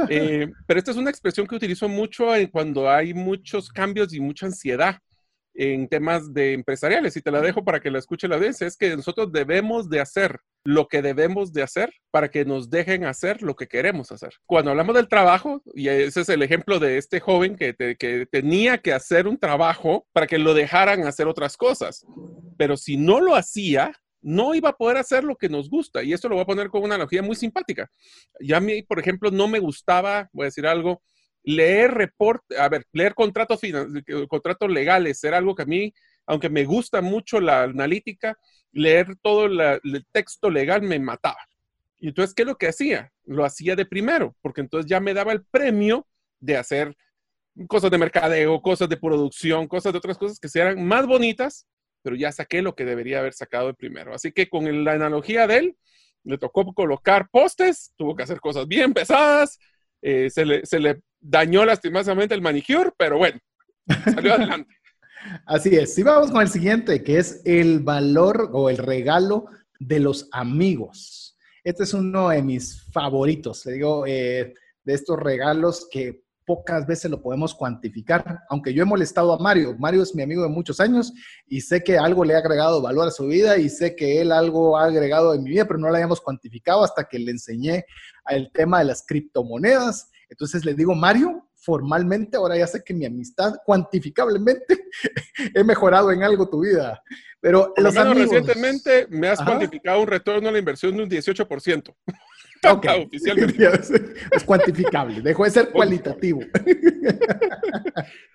Eh, 0.08 0.50
pero 0.66 0.78
esta 0.78 0.90
es 0.92 0.96
una 0.96 1.10
expresión 1.10 1.46
que 1.46 1.54
utilizo 1.54 1.88
mucho 1.88 2.26
cuando 2.50 2.88
hay 2.88 3.12
muchos 3.12 3.68
cambios 3.68 4.14
y 4.14 4.20
mucha 4.20 4.46
ansiedad 4.46 5.00
en 5.56 5.88
temas 5.88 6.32
de 6.32 6.52
empresariales 6.52 7.16
y 7.16 7.22
te 7.22 7.30
la 7.30 7.40
dejo 7.40 7.64
para 7.64 7.80
que 7.80 7.90
la 7.90 7.98
escuche 7.98 8.28
la 8.28 8.36
audiencia, 8.36 8.66
es 8.66 8.76
que 8.76 8.94
nosotros 8.96 9.32
debemos 9.32 9.88
de 9.88 10.00
hacer 10.00 10.40
lo 10.64 10.88
que 10.88 11.00
debemos 11.02 11.52
de 11.52 11.62
hacer 11.62 11.92
para 12.10 12.30
que 12.30 12.44
nos 12.44 12.68
dejen 12.70 13.04
hacer 13.04 13.42
lo 13.42 13.54
que 13.54 13.68
queremos 13.68 14.12
hacer. 14.12 14.34
Cuando 14.46 14.70
hablamos 14.70 14.94
del 14.94 15.08
trabajo, 15.08 15.62
y 15.74 15.88
ese 15.88 16.20
es 16.22 16.28
el 16.28 16.42
ejemplo 16.42 16.78
de 16.78 16.98
este 16.98 17.20
joven 17.20 17.56
que, 17.56 17.74
que 17.98 18.26
tenía 18.30 18.78
que 18.78 18.92
hacer 18.92 19.28
un 19.28 19.38
trabajo 19.38 20.06
para 20.12 20.26
que 20.26 20.38
lo 20.38 20.54
dejaran 20.54 21.06
hacer 21.06 21.26
otras 21.28 21.56
cosas, 21.56 22.04
pero 22.58 22.76
si 22.76 22.96
no 22.96 23.20
lo 23.20 23.34
hacía, 23.34 23.92
no 24.20 24.54
iba 24.54 24.70
a 24.70 24.76
poder 24.76 24.96
hacer 24.96 25.22
lo 25.22 25.36
que 25.36 25.48
nos 25.48 25.70
gusta. 25.70 26.02
Y 26.02 26.12
esto 26.12 26.28
lo 26.28 26.34
voy 26.34 26.42
a 26.42 26.46
poner 26.46 26.68
con 26.68 26.82
una 26.82 26.96
analogía 26.96 27.22
muy 27.22 27.36
simpática. 27.36 27.88
Ya 28.40 28.56
a 28.56 28.60
mí, 28.60 28.82
por 28.82 28.98
ejemplo, 28.98 29.30
no 29.30 29.46
me 29.46 29.60
gustaba, 29.60 30.28
voy 30.32 30.44
a 30.44 30.46
decir 30.46 30.66
algo, 30.66 31.02
leer 31.46 31.92
reporte, 31.92 32.58
a 32.58 32.68
ver, 32.68 32.84
leer 32.92 33.14
contratos, 33.14 33.60
contratos 34.28 34.70
legales, 34.70 35.22
era 35.24 35.38
algo 35.38 35.54
que 35.54 35.62
a 35.62 35.66
mí, 35.66 35.94
aunque 36.26 36.50
me 36.50 36.64
gusta 36.64 37.00
mucho 37.00 37.40
la 37.40 37.62
analítica, 37.62 38.36
leer 38.72 39.16
todo 39.22 39.46
el 39.46 40.06
texto 40.12 40.50
legal 40.50 40.82
me 40.82 40.98
mataba. 40.98 41.38
Y 41.98 42.08
entonces, 42.08 42.34
¿qué 42.34 42.42
es 42.42 42.48
lo 42.48 42.58
que 42.58 42.68
hacía? 42.68 43.12
Lo 43.24 43.44
hacía 43.44 43.76
de 43.76 43.86
primero, 43.86 44.36
porque 44.42 44.60
entonces 44.60 44.90
ya 44.90 45.00
me 45.00 45.14
daba 45.14 45.32
el 45.32 45.44
premio 45.44 46.06
de 46.40 46.56
hacer 46.56 46.94
cosas 47.68 47.92
de 47.92 47.98
mercadeo, 47.98 48.60
cosas 48.60 48.88
de 48.88 48.96
producción, 48.96 49.68
cosas 49.68 49.92
de 49.92 49.98
otras 49.98 50.18
cosas 50.18 50.40
que 50.40 50.48
sean 50.48 50.84
más 50.84 51.06
bonitas, 51.06 51.66
pero 52.02 52.16
ya 52.16 52.32
saqué 52.32 52.60
lo 52.60 52.74
que 52.74 52.84
debería 52.84 53.20
haber 53.20 53.34
sacado 53.34 53.68
de 53.68 53.74
primero. 53.74 54.12
Así 54.12 54.32
que 54.32 54.48
con 54.48 54.84
la 54.84 54.92
analogía 54.92 55.46
de 55.46 55.58
él, 55.58 55.76
le 56.24 56.38
tocó 56.38 56.74
colocar 56.74 57.28
postes, 57.30 57.92
tuvo 57.96 58.16
que 58.16 58.24
hacer 58.24 58.40
cosas 58.40 58.66
bien 58.66 58.92
pesadas, 58.92 59.58
eh, 60.02 60.28
se, 60.28 60.44
le, 60.44 60.66
se 60.66 60.80
le 60.80 61.00
dañó 61.28 61.64
lastimosamente 61.64 62.34
el 62.34 62.42
manicure, 62.42 62.90
pero 62.96 63.18
bueno, 63.18 63.38
salió 64.04 64.34
adelante. 64.34 64.74
Así 65.46 65.74
es. 65.74 65.96
Y 65.98 66.02
vamos 66.02 66.30
con 66.30 66.42
el 66.42 66.48
siguiente, 66.48 67.02
que 67.02 67.18
es 67.18 67.42
el 67.44 67.80
valor 67.80 68.50
o 68.52 68.70
el 68.70 68.78
regalo 68.78 69.46
de 69.78 70.00
los 70.00 70.28
amigos. 70.32 71.36
Este 71.64 71.82
es 71.82 71.94
uno 71.94 72.28
de 72.28 72.42
mis 72.42 72.84
favoritos. 72.92 73.66
Le 73.66 73.72
digo, 73.72 74.06
eh, 74.06 74.54
de 74.84 74.94
estos 74.94 75.18
regalos 75.18 75.88
que 75.90 76.22
pocas 76.46 76.86
veces 76.86 77.10
lo 77.10 77.20
podemos 77.20 77.54
cuantificar, 77.54 78.44
aunque 78.48 78.72
yo 78.72 78.82
he 78.82 78.86
molestado 78.86 79.32
a 79.32 79.38
Mario. 79.38 79.74
Mario 79.78 80.04
es 80.04 80.14
mi 80.14 80.22
amigo 80.22 80.44
de 80.44 80.48
muchos 80.48 80.78
años 80.78 81.12
y 81.48 81.60
sé 81.60 81.82
que 81.82 81.98
algo 81.98 82.24
le 82.24 82.36
ha 82.36 82.38
agregado 82.38 82.80
valor 82.80 83.08
a 83.08 83.10
su 83.10 83.26
vida 83.26 83.58
y 83.58 83.68
sé 83.68 83.96
que 83.96 84.20
él 84.20 84.30
algo 84.30 84.78
ha 84.78 84.84
agregado 84.84 85.34
en 85.34 85.42
mi 85.42 85.50
vida, 85.50 85.64
pero 85.64 85.80
no 85.80 85.88
lo 85.88 85.94
habíamos 85.94 86.20
cuantificado 86.20 86.84
hasta 86.84 87.08
que 87.08 87.18
le 87.18 87.32
enseñé 87.32 87.84
el 88.28 88.52
tema 88.52 88.78
de 88.78 88.84
las 88.84 89.04
criptomonedas. 89.04 90.08
Entonces 90.28 90.64
le 90.64 90.74
digo, 90.74 90.94
Mario, 90.94 91.48
formalmente 91.54 92.36
ahora 92.36 92.56
ya 92.56 92.66
sé 92.66 92.82
que 92.84 92.94
mi 92.94 93.04
amistad 93.06 93.54
cuantificablemente 93.64 94.86
he 95.54 95.64
mejorado 95.64 96.10
en 96.12 96.22
algo 96.22 96.48
tu 96.48 96.60
vida. 96.60 97.02
Pero 97.40 97.72
los 97.76 97.96
amigos... 97.96 98.30
recientemente 98.30 99.06
me 99.10 99.28
has 99.28 99.40
cuantificado 99.42 100.00
un 100.00 100.06
retorno 100.06 100.48
a 100.48 100.52
la 100.52 100.58
inversión 100.58 100.96
de 100.96 101.02
un 101.02 101.10
18%. 101.10 101.94
Ok, 102.72 102.86
oficialmente. 103.06 103.66
Es 104.30 104.44
cuantificable, 104.44 105.20
dejó 105.20 105.44
de 105.44 105.50
ser 105.50 105.70
cualitativo. 105.70 106.40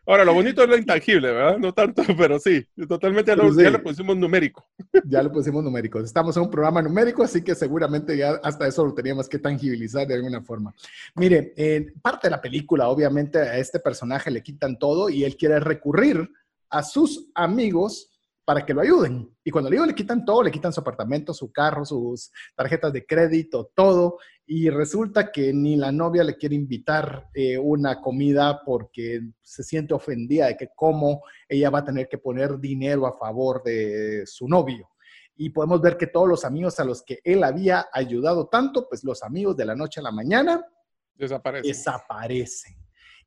Ahora, 0.05 0.25
lo 0.25 0.33
bonito 0.33 0.63
es 0.63 0.69
lo 0.69 0.77
intangible, 0.77 1.31
¿verdad? 1.31 1.57
No 1.57 1.73
tanto, 1.73 2.03
pero 2.17 2.39
sí, 2.39 2.65
totalmente 2.87 3.31
ya 3.31 3.69
lo 3.69 3.83
pusimos 3.83 4.17
numérico. 4.17 4.65
Ya 5.05 5.21
lo 5.21 5.31
pusimos 5.31 5.63
numérico. 5.63 5.99
Estamos 5.99 6.35
en 6.37 6.43
un 6.43 6.49
programa 6.49 6.81
numérico, 6.81 7.23
así 7.23 7.43
que 7.43 7.55
seguramente 7.55 8.17
ya 8.17 8.39
hasta 8.43 8.67
eso 8.67 8.85
lo 8.85 8.93
teníamos 8.93 9.29
que 9.29 9.39
tangibilizar 9.39 10.07
de 10.07 10.15
alguna 10.15 10.41
forma. 10.41 10.73
Mire, 11.15 11.53
en 11.55 11.93
parte 12.01 12.27
de 12.27 12.31
la 12.31 12.41
película, 12.41 12.87
obviamente, 12.87 13.39
a 13.39 13.57
este 13.57 13.79
personaje 13.79 14.31
le 14.31 14.41
quitan 14.41 14.77
todo 14.79 15.09
y 15.09 15.23
él 15.23 15.37
quiere 15.37 15.59
recurrir 15.59 16.29
a 16.69 16.83
sus 16.83 17.29
amigos 17.35 18.10
para 18.51 18.65
que 18.65 18.73
lo 18.73 18.81
ayuden. 18.81 19.33
Y 19.45 19.49
cuando 19.49 19.69
le 19.69 19.77
digo 19.77 19.85
le 19.85 19.95
quitan 19.95 20.25
todo, 20.25 20.43
le 20.43 20.51
quitan 20.51 20.73
su 20.73 20.81
apartamento, 20.81 21.33
su 21.33 21.53
carro, 21.53 21.85
sus 21.85 22.33
tarjetas 22.53 22.91
de 22.91 23.05
crédito, 23.05 23.71
todo. 23.73 24.17
Y 24.45 24.69
resulta 24.69 25.31
que 25.31 25.53
ni 25.53 25.77
la 25.77 25.93
novia 25.93 26.21
le 26.21 26.35
quiere 26.35 26.55
invitar 26.55 27.29
eh, 27.33 27.57
una 27.57 28.01
comida 28.01 28.61
porque 28.65 29.21
se 29.41 29.63
siente 29.63 29.93
ofendida 29.93 30.47
de 30.47 30.57
que 30.57 30.67
cómo 30.75 31.23
ella 31.47 31.69
va 31.69 31.79
a 31.79 31.85
tener 31.85 32.09
que 32.09 32.17
poner 32.17 32.59
dinero 32.59 33.07
a 33.07 33.17
favor 33.17 33.63
de 33.63 34.23
su 34.25 34.49
novio. 34.49 34.89
Y 35.37 35.51
podemos 35.51 35.79
ver 35.79 35.95
que 35.95 36.07
todos 36.07 36.27
los 36.27 36.43
amigos 36.43 36.77
a 36.81 36.83
los 36.83 37.03
que 37.03 37.21
él 37.23 37.45
había 37.45 37.87
ayudado 37.93 38.49
tanto, 38.49 38.89
pues 38.89 39.05
los 39.05 39.23
amigos 39.23 39.55
de 39.55 39.63
la 39.63 39.77
noche 39.77 40.01
a 40.01 40.03
la 40.03 40.11
mañana 40.11 40.61
desaparecen. 41.15 41.71
desaparecen. 41.71 42.80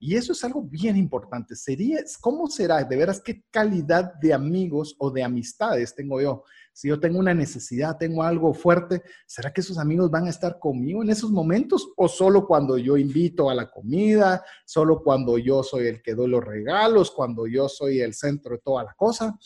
Y 0.06 0.16
eso 0.16 0.32
es 0.32 0.44
algo 0.44 0.60
bien 0.60 0.98
importante. 0.98 1.56
Sería, 1.56 2.04
¿Cómo 2.20 2.46
será? 2.46 2.84
De 2.84 2.94
veras, 2.94 3.22
¿qué 3.22 3.42
calidad 3.50 4.12
de 4.20 4.34
amigos 4.34 4.94
o 4.98 5.10
de 5.10 5.22
amistades 5.22 5.94
tengo 5.94 6.20
yo? 6.20 6.44
Si 6.74 6.88
yo 6.88 7.00
tengo 7.00 7.18
una 7.18 7.32
necesidad, 7.32 7.96
tengo 7.96 8.22
algo 8.22 8.52
fuerte, 8.52 9.00
¿será 9.26 9.50
que 9.50 9.62
esos 9.62 9.78
amigos 9.78 10.10
van 10.10 10.26
a 10.26 10.28
estar 10.28 10.58
conmigo 10.58 11.02
en 11.02 11.08
esos 11.08 11.30
momentos? 11.30 11.90
¿O 11.96 12.06
solo 12.06 12.46
cuando 12.46 12.76
yo 12.76 12.98
invito 12.98 13.48
a 13.48 13.54
la 13.54 13.70
comida? 13.70 14.44
¿Solo 14.66 15.02
cuando 15.02 15.38
yo 15.38 15.62
soy 15.62 15.86
el 15.86 16.02
que 16.02 16.14
doy 16.14 16.28
los 16.28 16.44
regalos? 16.44 17.10
¿Cuando 17.10 17.46
yo 17.46 17.66
soy 17.70 18.00
el 18.00 18.12
centro 18.12 18.56
de 18.56 18.60
toda 18.62 18.84
la 18.84 18.92
cosa? 18.92 19.38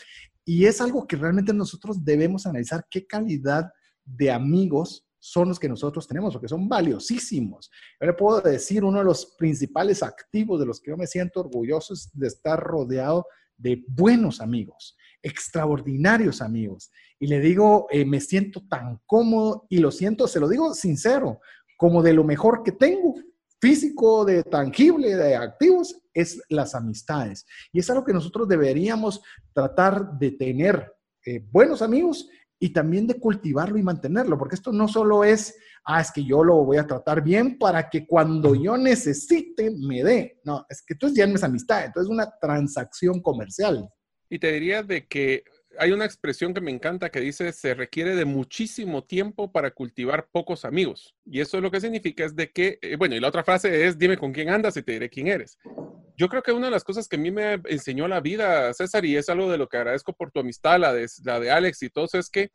Y 0.44 0.64
es 0.64 0.80
algo 0.80 1.06
que 1.06 1.14
realmente 1.14 1.54
nosotros 1.54 2.04
debemos 2.04 2.46
analizar 2.46 2.84
qué 2.90 3.06
calidad 3.06 3.70
de 4.04 4.32
amigos 4.32 5.07
son 5.18 5.48
los 5.48 5.58
que 5.58 5.68
nosotros 5.68 6.06
tenemos, 6.06 6.32
porque 6.32 6.48
son 6.48 6.68
valiosísimos. 6.68 7.70
Yo 8.00 8.06
le 8.06 8.12
puedo 8.12 8.40
decir, 8.40 8.84
uno 8.84 8.98
de 8.98 9.04
los 9.04 9.34
principales 9.36 10.02
activos 10.02 10.60
de 10.60 10.66
los 10.66 10.80
que 10.80 10.90
yo 10.90 10.96
me 10.96 11.06
siento 11.06 11.40
orgulloso 11.40 11.94
es 11.94 12.10
de 12.12 12.28
estar 12.28 12.60
rodeado 12.60 13.26
de 13.56 13.84
buenos 13.88 14.40
amigos, 14.40 14.96
extraordinarios 15.22 16.40
amigos. 16.40 16.90
Y 17.18 17.26
le 17.26 17.40
digo, 17.40 17.88
eh, 17.90 18.04
me 18.04 18.20
siento 18.20 18.62
tan 18.68 19.00
cómodo 19.06 19.66
y 19.68 19.78
lo 19.78 19.90
siento, 19.90 20.28
se 20.28 20.40
lo 20.40 20.48
digo 20.48 20.72
sincero, 20.74 21.40
como 21.76 22.02
de 22.02 22.12
lo 22.12 22.24
mejor 22.24 22.62
que 22.62 22.72
tengo, 22.72 23.14
físico, 23.60 24.24
de 24.24 24.44
tangible, 24.44 25.16
de 25.16 25.34
activos, 25.34 26.00
es 26.14 26.40
las 26.48 26.74
amistades. 26.74 27.44
Y 27.72 27.80
es 27.80 27.90
algo 27.90 28.04
que 28.04 28.12
nosotros 28.12 28.48
deberíamos 28.48 29.20
tratar 29.52 30.18
de 30.18 30.30
tener 30.32 30.92
eh, 31.24 31.44
buenos 31.50 31.82
amigos 31.82 32.28
y 32.58 32.70
también 32.70 33.06
de 33.06 33.18
cultivarlo 33.18 33.78
y 33.78 33.82
mantenerlo, 33.82 34.36
porque 34.36 34.56
esto 34.56 34.72
no 34.72 34.88
solo 34.88 35.24
es, 35.24 35.56
ah, 35.84 36.00
es 36.00 36.10
que 36.10 36.24
yo 36.24 36.42
lo 36.42 36.64
voy 36.64 36.76
a 36.78 36.86
tratar 36.86 37.22
bien 37.22 37.58
para 37.58 37.88
que 37.88 38.06
cuando 38.06 38.54
yo 38.54 38.76
necesite 38.76 39.70
me 39.70 40.02
dé. 40.02 40.40
No, 40.44 40.66
es 40.68 40.82
que 40.82 40.94
entonces 40.94 41.18
ya 41.18 41.26
no 41.26 41.36
es 41.36 41.44
amistad, 41.44 41.84
entonces 41.84 42.08
es 42.08 42.14
una 42.14 42.30
transacción 42.40 43.20
comercial. 43.20 43.88
Y 44.28 44.38
te 44.38 44.52
diría 44.52 44.82
de 44.82 45.06
que 45.06 45.44
hay 45.78 45.92
una 45.92 46.04
expresión 46.04 46.52
que 46.52 46.60
me 46.60 46.72
encanta 46.72 47.10
que 47.10 47.20
dice, 47.20 47.52
se 47.52 47.74
requiere 47.74 48.16
de 48.16 48.24
muchísimo 48.24 49.04
tiempo 49.04 49.52
para 49.52 49.70
cultivar 49.70 50.28
pocos 50.30 50.64
amigos. 50.64 51.14
Y 51.24 51.40
eso 51.40 51.60
lo 51.60 51.70
que 51.70 51.80
significa 51.80 52.24
es 52.24 52.34
de 52.34 52.50
que, 52.50 52.78
eh, 52.82 52.96
bueno, 52.96 53.14
y 53.14 53.20
la 53.20 53.28
otra 53.28 53.44
frase 53.44 53.86
es, 53.86 53.96
dime 53.96 54.18
con 54.18 54.32
quién 54.32 54.48
andas 54.48 54.76
y 54.76 54.82
te 54.82 54.92
diré 54.92 55.08
quién 55.08 55.28
eres. 55.28 55.56
Yo 56.18 56.28
creo 56.28 56.42
que 56.42 56.50
una 56.50 56.66
de 56.66 56.72
las 56.72 56.82
cosas 56.82 57.06
que 57.06 57.14
a 57.14 57.18
mí 57.20 57.30
me 57.30 57.60
enseñó 57.66 58.08
la 58.08 58.18
vida, 58.18 58.74
César, 58.74 59.04
y 59.04 59.16
es 59.16 59.28
algo 59.28 59.48
de 59.52 59.56
lo 59.56 59.68
que 59.68 59.76
agradezco 59.76 60.12
por 60.12 60.32
tu 60.32 60.40
amistad, 60.40 60.80
la 60.80 60.92
de, 60.92 61.06
la 61.22 61.38
de 61.38 61.52
Alex 61.52 61.84
y 61.84 61.90
todo 61.90 62.06
eso, 62.06 62.18
es 62.18 62.28
que 62.28 62.50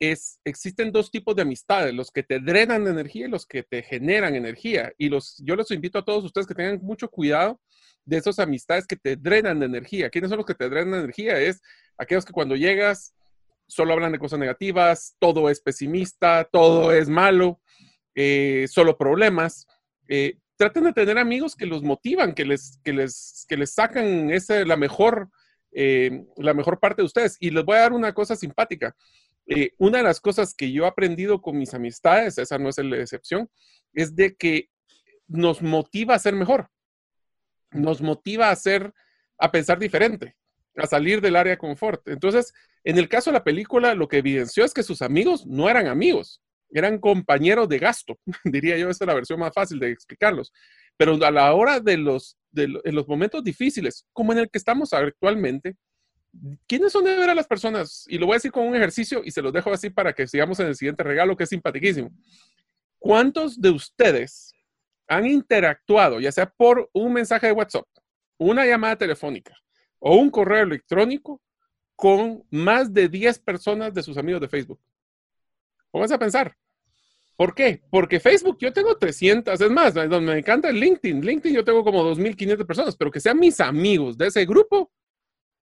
es, 0.00 0.40
existen 0.46 0.92
dos 0.92 1.10
tipos 1.10 1.36
de 1.36 1.42
amistades, 1.42 1.92
los 1.92 2.10
que 2.10 2.22
te 2.22 2.40
drenan 2.40 2.86
energía 2.86 3.26
y 3.26 3.30
los 3.30 3.44
que 3.44 3.62
te 3.62 3.82
generan 3.82 4.34
energía. 4.34 4.94
Y 4.96 5.10
los, 5.10 5.36
yo 5.44 5.56
los 5.56 5.70
invito 5.72 5.98
a 5.98 6.06
todos 6.06 6.24
ustedes 6.24 6.46
que 6.46 6.54
tengan 6.54 6.80
mucho 6.82 7.10
cuidado 7.10 7.60
de 8.06 8.16
esas 8.16 8.38
amistades 8.38 8.86
que 8.86 8.96
te 8.96 9.16
drenan 9.16 9.60
de 9.60 9.66
energía. 9.66 10.08
¿Quiénes 10.08 10.30
son 10.30 10.38
los 10.38 10.46
que 10.46 10.54
te 10.54 10.70
drenan 10.70 11.00
energía? 11.00 11.38
Es 11.38 11.60
aquellos 11.98 12.24
que 12.24 12.32
cuando 12.32 12.56
llegas 12.56 13.14
solo 13.66 13.92
hablan 13.92 14.12
de 14.12 14.18
cosas 14.18 14.38
negativas, 14.38 15.16
todo 15.18 15.50
es 15.50 15.60
pesimista, 15.60 16.48
todo 16.50 16.92
es 16.92 17.10
malo, 17.10 17.60
eh, 18.14 18.64
solo 18.70 18.96
problemas. 18.96 19.66
Eh, 20.08 20.38
traten 20.56 20.84
de 20.84 20.92
tener 20.92 21.18
amigos 21.18 21.54
que 21.54 21.66
los 21.66 21.82
motivan, 21.82 22.34
que 22.34 22.44
les, 22.44 22.80
que 22.84 22.92
les, 22.92 23.44
que 23.48 23.56
les 23.56 23.74
sacan 23.74 24.30
la, 24.66 24.76
mejor, 24.76 25.30
eh, 25.72 26.24
la 26.36 26.54
mejor 26.54 26.80
parte 26.80 27.02
de 27.02 27.06
ustedes. 27.06 27.36
Y 27.40 27.50
les 27.50 27.64
voy 27.64 27.76
a 27.76 27.80
dar 27.80 27.92
una 27.92 28.12
cosa 28.12 28.36
simpática. 28.36 28.96
una 29.78 29.98
de 29.98 30.04
las 30.04 30.20
cosas 30.20 30.54
que 30.54 30.72
yo 30.72 30.84
he 30.84 30.88
aprendido 30.88 31.40
con 31.40 31.58
mis 31.58 31.74
amistades, 31.74 32.38
esa 32.38 32.58
no 32.58 32.68
es 32.68 32.78
la 32.78 32.98
excepción, 32.98 33.48
es 33.92 34.16
de 34.16 34.34
que 34.34 34.70
nos 35.28 35.62
motiva 35.62 36.14
a 36.14 36.18
ser 36.18 36.34
mejor 36.34 36.70
nos 37.76 38.00
motiva 38.00 38.48
a 38.48 38.52
hacer, 38.52 38.92
a 39.38 39.50
pensar 39.50 39.78
diferente, 39.78 40.36
a 40.76 40.86
salir 40.86 41.20
del 41.20 41.36
área 41.36 41.52
de 41.52 41.58
confort. 41.58 42.06
Entonces, 42.08 42.52
en 42.84 42.98
el 42.98 43.08
caso 43.08 43.30
de 43.30 43.34
la 43.34 43.44
película, 43.44 43.94
lo 43.94 44.08
que 44.08 44.18
evidenció 44.18 44.64
es 44.64 44.74
que 44.74 44.82
sus 44.82 45.02
amigos 45.02 45.46
no 45.46 45.68
eran 45.68 45.86
amigos, 45.86 46.42
eran 46.70 46.98
compañeros 46.98 47.68
de 47.68 47.78
gasto, 47.78 48.18
diría 48.44 48.76
yo, 48.76 48.90
esa 48.90 49.04
es 49.04 49.08
la 49.08 49.14
versión 49.14 49.40
más 49.40 49.52
fácil 49.54 49.78
de 49.78 49.90
explicarlos. 49.90 50.52
Pero 50.96 51.14
a 51.24 51.30
la 51.30 51.52
hora 51.54 51.80
de 51.80 51.96
los, 51.96 52.36
de 52.50 52.64
en 52.84 52.94
los 52.94 53.06
momentos 53.06 53.44
difíciles, 53.44 54.06
como 54.12 54.32
en 54.32 54.38
el 54.38 54.50
que 54.50 54.58
estamos 54.58 54.92
actualmente, 54.92 55.76
¿quiénes 56.66 56.92
son 56.92 57.04
de 57.04 57.16
ver 57.16 57.30
a 57.30 57.34
las 57.34 57.46
personas? 57.46 58.04
Y 58.08 58.18
lo 58.18 58.26
voy 58.26 58.34
a 58.34 58.36
decir 58.36 58.52
con 58.52 58.66
un 58.66 58.74
ejercicio 58.74 59.22
y 59.24 59.30
se 59.30 59.42
los 59.42 59.52
dejo 59.52 59.72
así 59.72 59.90
para 59.90 60.12
que 60.12 60.26
sigamos 60.26 60.58
en 60.60 60.68
el 60.68 60.74
siguiente 60.74 61.02
regalo, 61.02 61.36
que 61.36 61.44
es 61.44 61.50
simpaticísimo. 61.50 62.10
¿Cuántos 62.98 63.60
de 63.60 63.70
ustedes 63.70 64.54
han 65.08 65.26
interactuado, 65.26 66.20
ya 66.20 66.32
sea 66.32 66.46
por 66.46 66.90
un 66.92 67.12
mensaje 67.12 67.46
de 67.46 67.52
WhatsApp, 67.52 67.86
una 68.38 68.66
llamada 68.66 68.96
telefónica 68.96 69.54
o 69.98 70.16
un 70.16 70.30
correo 70.30 70.62
electrónico 70.62 71.40
con 71.94 72.44
más 72.50 72.92
de 72.92 73.08
10 73.08 73.38
personas 73.40 73.94
de 73.94 74.02
sus 74.02 74.16
amigos 74.18 74.40
de 74.40 74.48
Facebook. 74.48 74.80
Pónganse 75.96 76.14
a 76.14 76.18
pensar. 76.18 76.54
¿Por 77.36 77.54
qué? 77.54 77.80
Porque 77.90 78.20
Facebook 78.20 78.58
yo 78.60 78.70
tengo 78.70 78.98
300, 78.98 79.58
es 79.58 79.70
más, 79.70 79.94
donde 79.94 80.20
me 80.20 80.38
encanta 80.38 80.68
el 80.68 80.78
LinkedIn. 80.78 81.24
LinkedIn 81.24 81.56
yo 81.56 81.64
tengo 81.64 81.82
como 81.82 82.04
2.500 82.04 82.66
personas, 82.66 82.96
pero 82.96 83.10
que 83.10 83.18
sean 83.18 83.38
mis 83.38 83.60
amigos 83.60 84.18
de 84.18 84.26
ese 84.26 84.44
grupo, 84.44 84.92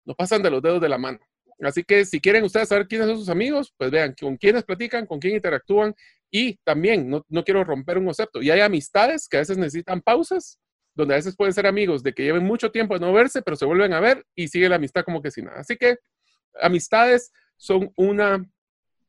no 0.06 0.16
pasan 0.16 0.42
de 0.42 0.50
los 0.50 0.60
dedos 0.60 0.82
de 0.82 0.90
la 0.90 0.98
mano. 0.98 1.20
Así 1.62 1.84
que 1.84 2.04
si 2.06 2.20
quieren 2.20 2.44
ustedes 2.46 2.70
saber 2.70 2.88
quiénes 2.88 3.10
son 3.10 3.18
sus 3.18 3.30
amigos, 3.30 3.76
pues 3.78 3.92
vean 3.92 4.16
con 4.20 4.36
quiénes 4.38 4.64
platican, 4.64 5.06
con 5.06 5.20
quién 5.20 5.36
interactúan 5.36 5.94
y 6.32 6.56
también 6.64 7.08
no, 7.08 7.24
no 7.30 7.44
quiero 7.44 7.64
romper 7.64 8.00
un 8.00 8.06
concepto. 8.06 8.42
Y 8.42 8.50
hay 8.50 8.62
amistades 8.62 9.28
que 9.30 9.38
a 9.38 9.42
veces 9.42 9.60
necesitan 9.60 10.02
pausas, 10.02 10.58
donde 10.96 11.14
a 11.14 11.18
veces 11.18 11.36
pueden 11.36 11.54
ser 11.54 11.68
amigos 11.68 12.02
de 12.02 12.12
que 12.12 12.24
lleven 12.24 12.44
mucho 12.44 12.72
tiempo 12.72 12.96
de 12.96 13.02
no 13.02 13.14
verse, 13.14 13.44
pero 13.44 13.56
se 13.56 13.66
vuelven 13.66 13.94
a 13.94 14.00
ver 14.00 14.26
y 14.34 14.48
sigue 14.48 14.68
la 14.68 14.78
amistad 14.78 15.04
como 15.04 15.22
que 15.22 15.30
sin 15.30 15.46
nada. 15.46 15.60
Así 15.60 15.78
que 15.78 15.98
amistades 16.60 17.32
son 17.56 17.92
una 17.96 18.44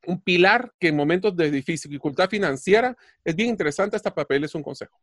un 0.07 0.20
pilar 0.20 0.72
que 0.78 0.88
en 0.88 0.96
momentos 0.96 1.36
de 1.36 1.50
dificultad 1.50 2.28
financiera 2.28 2.96
es 3.24 3.34
bien 3.34 3.50
interesante. 3.50 3.96
Este 3.96 4.11
papel 4.11 4.44
es 4.44 4.55
un 4.55 4.62
consejo. 4.62 5.00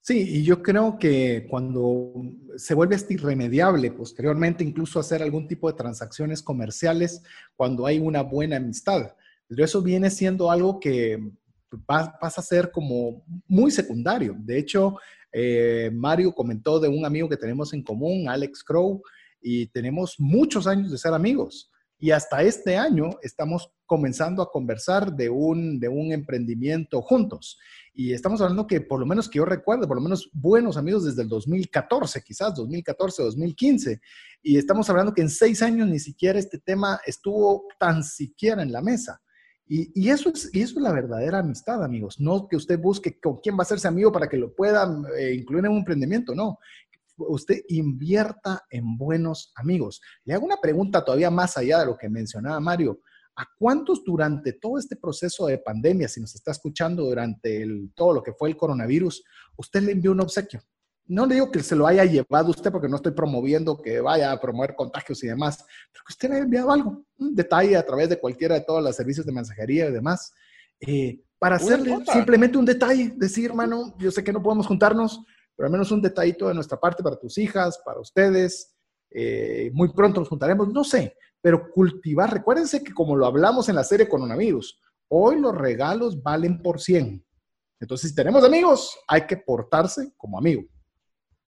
Sí, 0.00 0.38
y 0.38 0.42
yo 0.42 0.62
creo 0.62 0.98
que 0.98 1.46
cuando 1.50 2.14
se 2.56 2.74
vuelve 2.74 2.96
irremediable, 3.10 3.90
posteriormente 3.90 4.64
incluso 4.64 4.98
hacer 4.98 5.22
algún 5.22 5.46
tipo 5.46 5.70
de 5.70 5.76
transacciones 5.76 6.42
comerciales 6.42 7.22
cuando 7.56 7.84
hay 7.84 7.98
una 7.98 8.22
buena 8.22 8.56
amistad. 8.56 9.14
Pero 9.46 9.64
eso 9.64 9.82
viene 9.82 10.08
siendo 10.10 10.50
algo 10.50 10.80
que 10.80 11.18
pasa 11.86 12.40
a 12.40 12.42
ser 12.42 12.70
como 12.70 13.24
muy 13.46 13.70
secundario. 13.70 14.34
De 14.38 14.58
hecho, 14.58 14.96
eh, 15.32 15.90
Mario 15.92 16.34
comentó 16.34 16.80
de 16.80 16.88
un 16.88 17.04
amigo 17.04 17.28
que 17.28 17.36
tenemos 17.36 17.72
en 17.74 17.82
común, 17.82 18.28
Alex 18.28 18.64
Crow, 18.64 19.02
y 19.40 19.66
tenemos 19.66 20.14
muchos 20.18 20.66
años 20.66 20.90
de 20.90 20.98
ser 20.98 21.12
amigos. 21.12 21.70
Y 22.00 22.12
hasta 22.12 22.42
este 22.42 22.76
año 22.76 23.10
estamos 23.22 23.72
comenzando 23.84 24.42
a 24.42 24.50
conversar 24.50 25.12
de 25.12 25.28
un, 25.28 25.80
de 25.80 25.88
un 25.88 26.12
emprendimiento 26.12 27.02
juntos. 27.02 27.58
Y 27.92 28.12
estamos 28.12 28.40
hablando 28.40 28.66
que, 28.66 28.80
por 28.80 29.00
lo 29.00 29.06
menos 29.06 29.28
que 29.28 29.38
yo 29.38 29.44
recuerdo, 29.44 29.88
por 29.88 29.96
lo 29.96 30.02
menos 30.02 30.30
buenos 30.32 30.76
amigos 30.76 31.04
desde 31.04 31.22
el 31.22 31.28
2014, 31.28 32.22
quizás 32.22 32.54
2014, 32.54 33.24
2015. 33.24 34.00
Y 34.42 34.58
estamos 34.58 34.88
hablando 34.88 35.12
que 35.12 35.22
en 35.22 35.30
seis 35.30 35.60
años 35.62 35.88
ni 35.88 35.98
siquiera 35.98 36.38
este 36.38 36.58
tema 36.58 37.00
estuvo 37.04 37.64
tan 37.80 38.04
siquiera 38.04 38.62
en 38.62 38.70
la 38.70 38.80
mesa. 38.80 39.20
Y, 39.66 39.90
y, 40.00 40.10
eso 40.10 40.30
es, 40.30 40.48
y 40.54 40.62
eso 40.62 40.78
es 40.78 40.82
la 40.82 40.92
verdadera 40.92 41.40
amistad, 41.40 41.82
amigos. 41.82 42.20
No 42.20 42.46
que 42.46 42.56
usted 42.56 42.78
busque 42.78 43.18
con 43.20 43.38
quién 43.38 43.56
va 43.56 43.60
a 43.60 43.62
hacerse 43.62 43.88
amigo 43.88 44.12
para 44.12 44.28
que 44.28 44.36
lo 44.36 44.54
pueda 44.54 44.88
eh, 45.18 45.34
incluir 45.34 45.64
en 45.64 45.72
un 45.72 45.78
emprendimiento, 45.78 46.34
no 46.34 46.58
usted 47.18 47.62
invierta 47.68 48.64
en 48.70 48.96
buenos 48.96 49.52
amigos. 49.56 50.00
Le 50.24 50.34
hago 50.34 50.46
una 50.46 50.60
pregunta 50.60 51.04
todavía 51.04 51.30
más 51.30 51.56
allá 51.56 51.80
de 51.80 51.86
lo 51.86 51.96
que 51.96 52.08
mencionaba 52.08 52.60
Mario. 52.60 53.00
¿A 53.36 53.46
cuántos 53.56 54.02
durante 54.04 54.54
todo 54.54 54.78
este 54.78 54.96
proceso 54.96 55.46
de 55.46 55.58
pandemia, 55.58 56.08
si 56.08 56.20
nos 56.20 56.34
está 56.34 56.50
escuchando 56.50 57.04
durante 57.04 57.64
todo 57.94 58.14
lo 58.14 58.22
que 58.22 58.32
fue 58.32 58.48
el 58.48 58.56
coronavirus, 58.56 59.22
usted 59.56 59.82
le 59.82 59.92
envió 59.92 60.10
un 60.10 60.20
obsequio? 60.20 60.60
No 61.06 61.24
le 61.24 61.36
digo 61.36 61.50
que 61.50 61.62
se 61.62 61.76
lo 61.76 61.86
haya 61.86 62.04
llevado 62.04 62.50
usted 62.50 62.72
porque 62.72 62.88
no 62.88 62.96
estoy 62.96 63.12
promoviendo 63.12 63.80
que 63.80 64.00
vaya 64.00 64.32
a 64.32 64.40
promover 64.40 64.74
contagios 64.74 65.22
y 65.22 65.28
demás, 65.28 65.64
pero 65.92 66.04
que 66.06 66.12
usted 66.12 66.28
le 66.28 66.34
haya 66.34 66.44
enviado 66.44 66.72
algo, 66.72 67.04
un 67.16 67.34
detalle 67.34 67.76
a 67.76 67.86
través 67.86 68.08
de 68.08 68.18
cualquiera 68.18 68.56
de 68.56 68.62
todos 68.62 68.82
los 68.82 68.94
servicios 68.94 69.24
de 69.24 69.32
mensajería 69.32 69.88
y 69.88 69.92
demás, 69.92 70.32
eh, 70.80 71.20
para 71.38 71.56
hacerle 71.56 71.96
simplemente 72.12 72.58
un 72.58 72.64
detalle, 72.64 73.14
decir, 73.16 73.46
hermano, 73.46 73.94
yo 73.98 74.10
sé 74.10 74.24
que 74.24 74.32
no 74.32 74.42
podemos 74.42 74.66
juntarnos, 74.66 75.24
pero 75.58 75.66
al 75.66 75.72
menos 75.72 75.90
un 75.90 76.00
detallito 76.00 76.46
de 76.46 76.54
nuestra 76.54 76.78
parte 76.78 77.02
para 77.02 77.18
tus 77.18 77.36
hijas, 77.36 77.82
para 77.84 77.98
ustedes. 77.98 78.76
Eh, 79.10 79.72
muy 79.74 79.92
pronto 79.92 80.20
nos 80.20 80.28
juntaremos, 80.28 80.68
no 80.68 80.84
sé, 80.84 81.16
pero 81.40 81.68
cultivar, 81.72 82.32
recuérdense 82.32 82.84
que 82.84 82.94
como 82.94 83.16
lo 83.16 83.26
hablamos 83.26 83.68
en 83.68 83.74
la 83.74 83.82
serie 83.82 84.08
Coronavirus, 84.08 84.80
hoy 85.08 85.40
los 85.40 85.52
regalos 85.56 86.22
valen 86.22 86.62
por 86.62 86.80
100. 86.80 87.24
Entonces, 87.80 88.10
si 88.10 88.14
tenemos 88.14 88.44
amigos, 88.44 88.96
hay 89.08 89.26
que 89.26 89.36
portarse 89.36 90.12
como 90.16 90.38
amigo. 90.38 90.62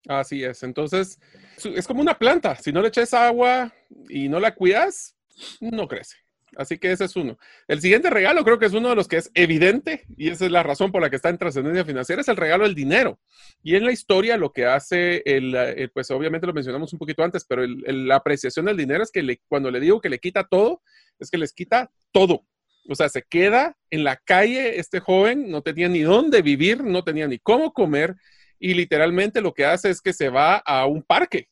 Así 0.08 0.42
es. 0.42 0.64
Entonces, 0.64 1.20
es 1.62 1.86
como 1.86 2.00
una 2.00 2.18
planta. 2.18 2.56
Si 2.56 2.72
no 2.72 2.82
le 2.82 2.88
echas 2.88 3.14
agua 3.14 3.72
y 4.08 4.28
no 4.28 4.40
la 4.40 4.56
cuidas, 4.56 5.14
no 5.60 5.86
crece. 5.86 6.16
Así 6.56 6.78
que 6.78 6.90
ese 6.90 7.04
es 7.04 7.16
uno. 7.16 7.38
El 7.68 7.80
siguiente 7.80 8.10
regalo 8.10 8.44
creo 8.44 8.58
que 8.58 8.66
es 8.66 8.72
uno 8.72 8.88
de 8.88 8.96
los 8.96 9.06
que 9.06 9.16
es 9.16 9.30
evidente 9.34 10.04
y 10.16 10.30
esa 10.30 10.46
es 10.46 10.50
la 10.50 10.62
razón 10.62 10.90
por 10.90 11.00
la 11.00 11.10
que 11.10 11.16
está 11.16 11.28
en 11.28 11.38
trascendencia 11.38 11.84
financiera, 11.84 12.22
es 12.22 12.28
el 12.28 12.36
regalo 12.36 12.64
del 12.64 12.74
dinero. 12.74 13.20
Y 13.62 13.76
en 13.76 13.84
la 13.84 13.92
historia 13.92 14.36
lo 14.36 14.52
que 14.52 14.66
hace, 14.66 15.22
el, 15.24 15.90
pues 15.94 16.10
obviamente 16.10 16.46
lo 16.46 16.52
mencionamos 16.52 16.92
un 16.92 16.98
poquito 16.98 17.22
antes, 17.22 17.44
pero 17.44 17.64
la 17.66 18.16
apreciación 18.16 18.66
del 18.66 18.76
dinero 18.76 19.02
es 19.02 19.10
que 19.10 19.40
cuando 19.48 19.70
le 19.70 19.80
digo 19.80 20.00
que 20.00 20.08
le 20.08 20.18
quita 20.18 20.44
todo, 20.44 20.82
es 21.18 21.30
que 21.30 21.38
les 21.38 21.52
quita 21.52 21.90
todo. 22.10 22.46
O 22.88 22.94
sea, 22.94 23.08
se 23.08 23.22
queda 23.22 23.76
en 23.90 24.04
la 24.04 24.16
calle 24.16 24.80
este 24.80 25.00
joven, 25.00 25.50
no 25.50 25.62
tenía 25.62 25.88
ni 25.88 26.00
dónde 26.00 26.42
vivir, 26.42 26.82
no 26.82 27.04
tenía 27.04 27.28
ni 27.28 27.38
cómo 27.38 27.72
comer 27.72 28.16
y 28.58 28.74
literalmente 28.74 29.40
lo 29.40 29.54
que 29.54 29.64
hace 29.64 29.90
es 29.90 30.00
que 30.00 30.12
se 30.12 30.28
va 30.28 30.56
a 30.56 30.86
un 30.86 31.02
parque 31.02 31.48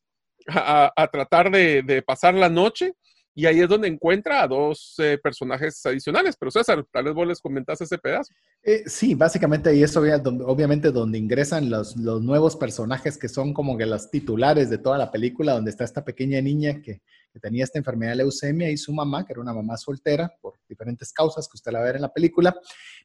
a, 0.47 1.09
tratar 1.11 1.49
de 1.51 2.03
pasar 2.05 2.33
la 2.33 2.49
noche 2.49 2.93
y 3.35 3.45
ahí 3.45 3.61
es 3.61 3.69
donde 3.69 3.87
encuentra 3.87 4.43
a 4.43 4.47
dos 4.47 4.95
eh, 4.97 5.17
personajes 5.21 5.85
adicionales. 5.85 6.35
Pero 6.37 6.51
César, 6.51 6.85
tal 6.91 7.05
vez 7.05 7.13
vos 7.13 7.27
les 7.27 7.39
comentaste 7.39 7.83
ese 7.83 7.97
pedazo. 7.97 8.33
Eh, 8.63 8.83
sí, 8.85 9.15
básicamente 9.15 9.69
ahí 9.69 9.83
es 9.83 9.95
obviamente 9.95 10.91
donde 10.91 11.17
ingresan 11.17 11.69
los, 11.69 11.95
los, 11.95 12.21
nuevos 12.21 12.55
personajes 12.55 13.17
que 13.17 13.29
son 13.29 13.53
como 13.53 13.77
que 13.77 13.85
los 13.85 14.09
titulares 14.09 14.69
de 14.69 14.77
toda 14.77 14.97
la 14.97 15.11
película, 15.11 15.53
donde 15.53 15.71
está 15.71 15.83
esta 15.83 16.03
pequeña 16.03 16.41
niña 16.41 16.81
que, 16.81 17.01
que 17.31 17.39
tenía 17.39 17.63
esta 17.63 17.77
enfermedad 17.77 18.11
de 18.11 18.17
leucemia 18.17 18.69
y 18.69 18.77
su 18.77 18.91
mamá, 18.91 19.25
que 19.25 19.33
era 19.33 19.41
una 19.41 19.53
mamá 19.53 19.77
soltera 19.77 20.31
por 20.41 20.55
diferentes 20.67 21.13
causas 21.13 21.47
que 21.47 21.55
usted 21.55 21.71
la 21.71 21.81
ver 21.81 21.95
en 21.95 22.01
la 22.01 22.13
película. 22.13 22.55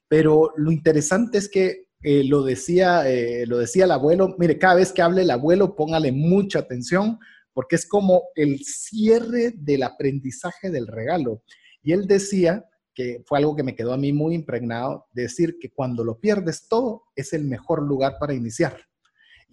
Pero 0.08 0.52
lo 0.56 0.72
interesante 0.72 1.38
es 1.38 1.48
que 1.48 1.84
eh, 2.02 2.24
lo, 2.24 2.42
decía, 2.42 3.04
lo 3.46 3.58
decía 3.58 3.84
el 3.84 3.92
abuelo, 3.92 4.34
mire, 4.38 4.58
cada 4.58 4.74
vez 4.74 4.92
que 4.92 5.00
hable 5.00 5.22
el 5.22 5.30
abuelo, 5.30 5.76
póngale 5.76 6.12
mucha 6.12 6.58
atención 6.58 7.18
porque 7.54 7.76
es 7.76 7.86
como 7.86 8.24
el 8.34 8.62
cierre 8.64 9.52
del 9.56 9.84
aprendizaje 9.84 10.70
del 10.70 10.86
regalo. 10.86 11.42
Y 11.82 11.92
él 11.92 12.06
decía, 12.06 12.66
que 12.94 13.22
fue 13.26 13.38
algo 13.38 13.56
que 13.56 13.62
me 13.62 13.74
quedó 13.74 13.92
a 13.92 13.98
mí 13.98 14.12
muy 14.12 14.34
impregnado, 14.34 15.06
decir 15.12 15.58
que 15.60 15.72
cuando 15.72 16.04
lo 16.04 16.20
pierdes 16.20 16.68
todo 16.68 17.04
es 17.16 17.32
el 17.32 17.44
mejor 17.44 17.82
lugar 17.82 18.16
para 18.20 18.34
iniciar. 18.34 18.76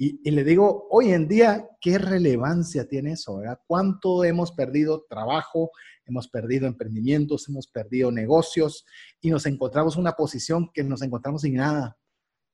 Y, 0.03 0.31
le 0.31 0.43
digo, 0.43 0.87
hoy 0.89 1.11
en 1.11 1.27
día, 1.27 1.67
¿qué 1.79 1.99
relevancia 1.99 2.87
tiene 2.87 3.11
eso? 3.11 3.39
¿Cuánto 3.67 4.23
hemos 4.23 4.51
perdido 4.51 5.05
trabajo, 5.07 5.69
hemos 6.07 6.27
perdido 6.27 6.65
emprendimientos, 6.65 7.47
hemos 7.47 7.67
perdido 7.67 8.11
negocios 8.11 8.83
y 9.19 9.29
nos 9.29 9.45
encontramos 9.45 9.95
en 9.95 10.01
una 10.01 10.13
posición 10.13 10.71
que 10.73 10.83
nos 10.83 11.03
encontramos 11.03 11.43
sin 11.43 11.55
nada? 11.55 11.99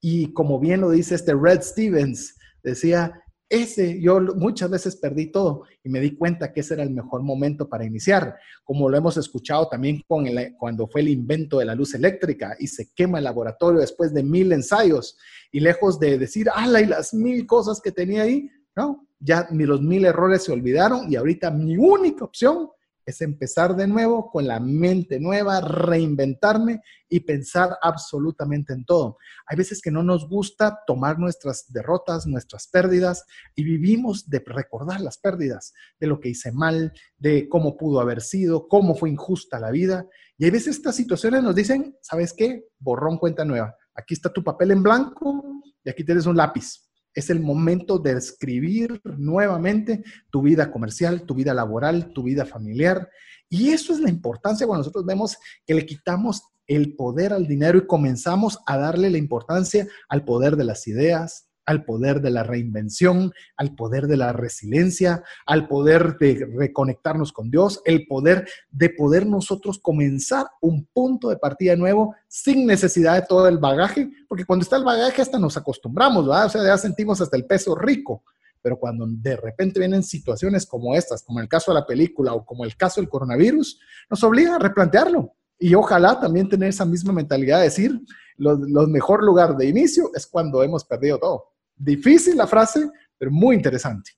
Y 0.02 0.34
como 0.34 0.60
bien 0.60 0.82
lo 0.82 0.90
dice 0.90 1.16
este 1.16 1.34
Red 1.34 1.62
Stevens, 1.62 2.36
decía, 2.64 3.24
ese, 3.50 4.02
yo 4.02 4.20
muchas 4.20 4.70
veces 4.70 4.96
perdí 4.98 5.32
todo 5.32 5.64
y 5.84 5.90
me 5.90 6.00
di 6.02 6.16
cuenta 6.16 6.52
que 6.52 6.60
ese 6.60 6.74
era 6.74 6.84
el 6.84 6.90
mejor 6.90 7.24
momento 7.24 7.70
para 7.70 7.86
iniciar, 7.86 8.36
como 8.64 8.90
lo 8.90 8.98
hemos 8.98 9.16
escuchado 9.18 9.70
también 9.70 10.04
con 10.08 10.26
cuando 10.58 10.88
fue 10.88 11.02
el 11.02 11.08
invento 11.08 11.60
de 11.60 11.66
la 11.66 11.76
luz 11.76 11.94
eléctrica 11.94 12.56
y 12.60 12.68
se 12.68 12.92
quema 12.94 13.20
el 13.20 13.24
laboratorio 13.24 13.80
después 13.80 14.14
de 14.14 14.24
mil 14.24 14.52
ensayos 14.52 15.18
y 15.52 15.62
lejos 15.62 16.00
de 16.00 16.18
decir, 16.18 16.48
ala, 16.54 16.82
y 16.82 16.86
las 16.88 17.14
mil 17.14 17.46
cosas 17.48 17.80
que 17.80 17.92
tenía 17.92 18.24
ahí, 18.24 18.50
no, 18.76 19.08
ya 19.20 19.48
los 19.52 19.82
mil 19.82 20.06
errores 20.06 20.44
se 20.44 20.52
olvidaron 20.52 21.12
y 21.12 21.16
ahorita 21.16 21.50
mi 21.50 21.78
única 21.78 22.26
opción 22.26 22.70
es 23.08 23.22
empezar 23.22 23.74
de 23.78 23.88
nuevo 23.88 24.30
con 24.30 24.46
la 24.48 24.60
mente 24.60 25.18
nueva, 25.18 25.62
reinventarme 25.62 26.82
y 27.08 27.22
pensar 27.22 27.78
absolutamente 27.82 28.74
en 28.74 28.84
todo. 28.84 29.18
Hay 29.48 29.56
veces 29.56 29.82
que 29.82 29.92
no 29.92 30.04
nos 30.04 30.28
gusta 30.28 30.80
tomar 30.86 31.18
nuestras 31.18 31.72
derrotas, 31.72 32.28
nuestras 32.28 32.68
pérdidas 32.68 33.24
y 33.56 33.64
vivimos 33.64 34.30
de 34.30 34.44
recordar 34.46 35.00
las 35.00 35.18
pérdidas, 35.18 35.74
de 36.02 36.08
lo 36.08 36.20
que 36.20 36.30
hice 36.30 36.52
mal, 36.52 36.92
de 37.18 37.48
cómo 37.48 37.78
pudo 37.78 38.02
haber 38.02 38.20
sido, 38.20 38.68
cómo 38.68 38.94
fue 38.94 39.10
injusta 39.10 39.58
la 39.58 39.72
vida. 39.72 40.06
Y 40.38 40.44
hay 40.44 40.52
veces 40.52 40.76
estas 40.76 40.98
situaciones 40.98 41.42
nos 41.42 41.56
dicen, 41.56 41.96
¿sabes 42.02 42.34
qué? 42.34 42.66
Borrón 42.78 43.20
cuenta 43.20 43.46
nueva. 43.46 43.74
Aquí 43.96 44.16
está 44.16 44.34
tu 44.34 44.44
papel 44.44 44.72
en 44.72 44.84
blanco 44.84 45.62
y 45.82 45.90
aquí 45.90 46.04
tienes 46.04 46.26
un 46.26 46.36
lápiz 46.36 46.87
es 47.18 47.32
el 47.32 47.40
momento 47.40 47.98
de 47.98 48.12
escribir 48.12 49.02
nuevamente 49.18 50.04
tu 50.30 50.44
vida 50.44 50.72
comercial, 50.72 51.24
tu 51.24 51.34
vida 51.34 51.52
laboral, 51.52 52.14
tu 52.14 52.22
vida 52.22 52.46
familiar. 52.46 53.10
Y 53.50 53.70
eso 53.70 53.92
es 53.92 54.00
la 54.00 54.12
importancia 54.12 54.68
cuando 54.68 54.82
nosotros 54.82 55.04
vemos 55.04 55.36
que 55.66 55.74
le 55.74 55.84
quitamos 55.84 56.44
el 56.68 56.96
poder 56.96 57.34
al 57.34 57.48
dinero 57.48 57.80
y 57.80 57.88
comenzamos 57.88 58.60
a 58.68 58.78
darle 58.78 59.10
la 59.10 59.18
importancia 59.18 59.88
al 60.10 60.26
poder 60.26 60.58
de 60.58 60.66
las 60.66 60.88
ideas, 60.88 61.47
al 61.68 61.84
poder 61.84 62.22
de 62.22 62.32
la 62.32 62.44
reinvención, 62.44 63.34
al 63.58 63.76
poder 63.76 64.08
de 64.08 64.18
la 64.18 64.34
resiliencia, 64.34 65.22
al 65.46 65.68
poder 65.68 66.18
de 66.18 66.48
reconectarnos 66.56 67.32
con 67.32 67.52
Dios, 67.52 67.82
el 67.86 68.08
poder 68.08 68.48
de 68.72 68.90
poder 68.90 69.28
nosotros 69.28 69.78
comenzar 69.78 70.48
un 70.62 70.88
punto 70.94 71.30
de 71.30 71.38
partida 71.38 71.76
nuevo 71.76 72.16
sin 72.28 72.66
necesidad 72.66 73.16
de 73.16 73.28
todo 73.28 73.48
el 73.48 73.58
bagaje, 73.58 74.10
porque 74.30 74.46
cuando 74.46 74.64
está 74.64 74.78
el 74.78 74.86
bagaje 74.86 75.22
hasta 75.22 75.38
nos 75.38 75.58
acostumbramos, 75.58 76.26
¿verdad? 76.26 76.46
O 76.46 76.50
sea, 76.50 76.64
ya 76.64 76.78
sentimos 76.78 77.20
hasta 77.20 77.36
el 77.36 77.46
peso 77.46 77.76
rico, 77.76 78.24
pero 78.62 78.80
cuando 78.80 79.06
de 79.06 79.36
repente 79.36 79.80
vienen 79.80 80.04
situaciones 80.04 80.66
como 80.66 80.96
estas, 80.96 81.22
como 81.22 81.42
el 81.42 81.50
caso 81.50 81.72
de 81.72 81.80
la 81.80 81.86
película 81.86 82.34
o 82.34 82.46
como 82.46 82.64
el 82.64 82.78
caso 82.78 83.02
del 83.02 83.10
coronavirus, 83.10 83.80
nos 84.10 84.24
obliga 84.24 84.56
a 84.56 84.60
replantearlo. 84.60 85.34
Y 85.60 85.74
ojalá 85.76 86.20
también 86.20 86.48
tener 86.48 86.70
esa 86.70 86.86
misma 86.86 87.12
mentalidad 87.12 87.58
de 87.58 87.66
decir, 87.66 88.00
lo, 88.38 88.88
mejor 88.88 89.24
lugar 89.24 89.58
de 89.58 89.68
inicio 89.68 90.12
es 90.14 90.28
cuando 90.28 90.64
hemos 90.64 90.86
perdido 90.86 91.18
todo. 91.18 91.57
Difícil 91.78 92.36
la 92.36 92.48
frase, 92.48 92.90
pero 93.18 93.32
muy 93.32 93.56
interesante. 93.56 94.12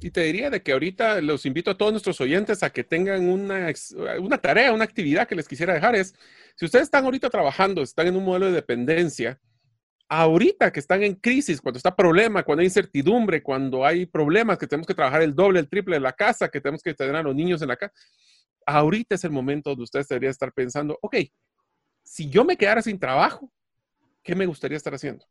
Y 0.00 0.10
te 0.10 0.22
diría 0.22 0.50
de 0.50 0.62
que 0.62 0.72
ahorita 0.72 1.20
los 1.20 1.46
invito 1.46 1.70
a 1.70 1.78
todos 1.78 1.92
nuestros 1.92 2.20
oyentes 2.20 2.62
a 2.62 2.70
que 2.70 2.84
tengan 2.84 3.28
una, 3.28 3.72
una 4.20 4.38
tarea, 4.38 4.72
una 4.72 4.84
actividad 4.84 5.28
que 5.28 5.36
les 5.36 5.48
quisiera 5.48 5.72
dejar 5.72 5.94
es, 5.94 6.14
si 6.56 6.64
ustedes 6.64 6.84
están 6.84 7.04
ahorita 7.04 7.30
trabajando, 7.30 7.82
están 7.82 8.08
en 8.08 8.16
un 8.16 8.24
modelo 8.24 8.46
de 8.46 8.52
dependencia, 8.52 9.40
ahorita 10.08 10.72
que 10.72 10.80
están 10.80 11.02
en 11.02 11.14
crisis, 11.14 11.60
cuando 11.60 11.78
está 11.78 11.94
problema, 11.94 12.42
cuando 12.42 12.60
hay 12.60 12.66
incertidumbre, 12.66 13.42
cuando 13.42 13.84
hay 13.86 14.06
problemas, 14.06 14.58
que 14.58 14.66
tenemos 14.66 14.86
que 14.86 14.94
trabajar 14.94 15.22
el 15.22 15.34
doble, 15.34 15.60
el 15.60 15.68
triple 15.68 15.96
de 15.96 16.00
la 16.00 16.12
casa, 16.12 16.48
que 16.48 16.60
tenemos 16.60 16.82
que 16.82 16.94
tener 16.94 17.16
a 17.16 17.22
los 17.22 17.34
niños 17.34 17.62
en 17.62 17.68
la 17.68 17.76
casa, 17.76 17.94
ahorita 18.66 19.14
es 19.14 19.24
el 19.24 19.30
momento 19.30 19.70
donde 19.70 19.84
ustedes 19.84 20.08
deberían 20.08 20.30
estar 20.30 20.52
pensando, 20.52 20.98
ok, 21.00 21.16
si 22.02 22.28
yo 22.28 22.44
me 22.44 22.56
quedara 22.56 22.82
sin 22.82 22.98
trabajo, 22.98 23.50
¿qué 24.22 24.34
me 24.34 24.46
gustaría 24.46 24.76
estar 24.76 24.94
haciendo? 24.94 25.24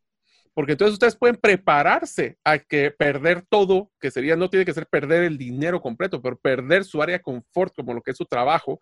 Porque 0.53 0.73
entonces 0.73 0.93
ustedes 0.93 1.15
pueden 1.15 1.37
prepararse 1.37 2.37
a 2.43 2.59
que 2.59 2.91
perder 2.91 3.43
todo, 3.49 3.91
que 3.99 4.11
sería, 4.11 4.35
no 4.35 4.49
tiene 4.49 4.65
que 4.65 4.73
ser 4.73 4.85
perder 4.87 5.23
el 5.23 5.37
dinero 5.37 5.81
completo, 5.81 6.21
pero 6.21 6.37
perder 6.37 6.85
su 6.85 7.01
área 7.01 7.17
de 7.17 7.23
confort 7.23 7.75
como 7.75 7.93
lo 7.93 8.01
que 8.01 8.11
es 8.11 8.17
su 8.17 8.25
trabajo 8.25 8.79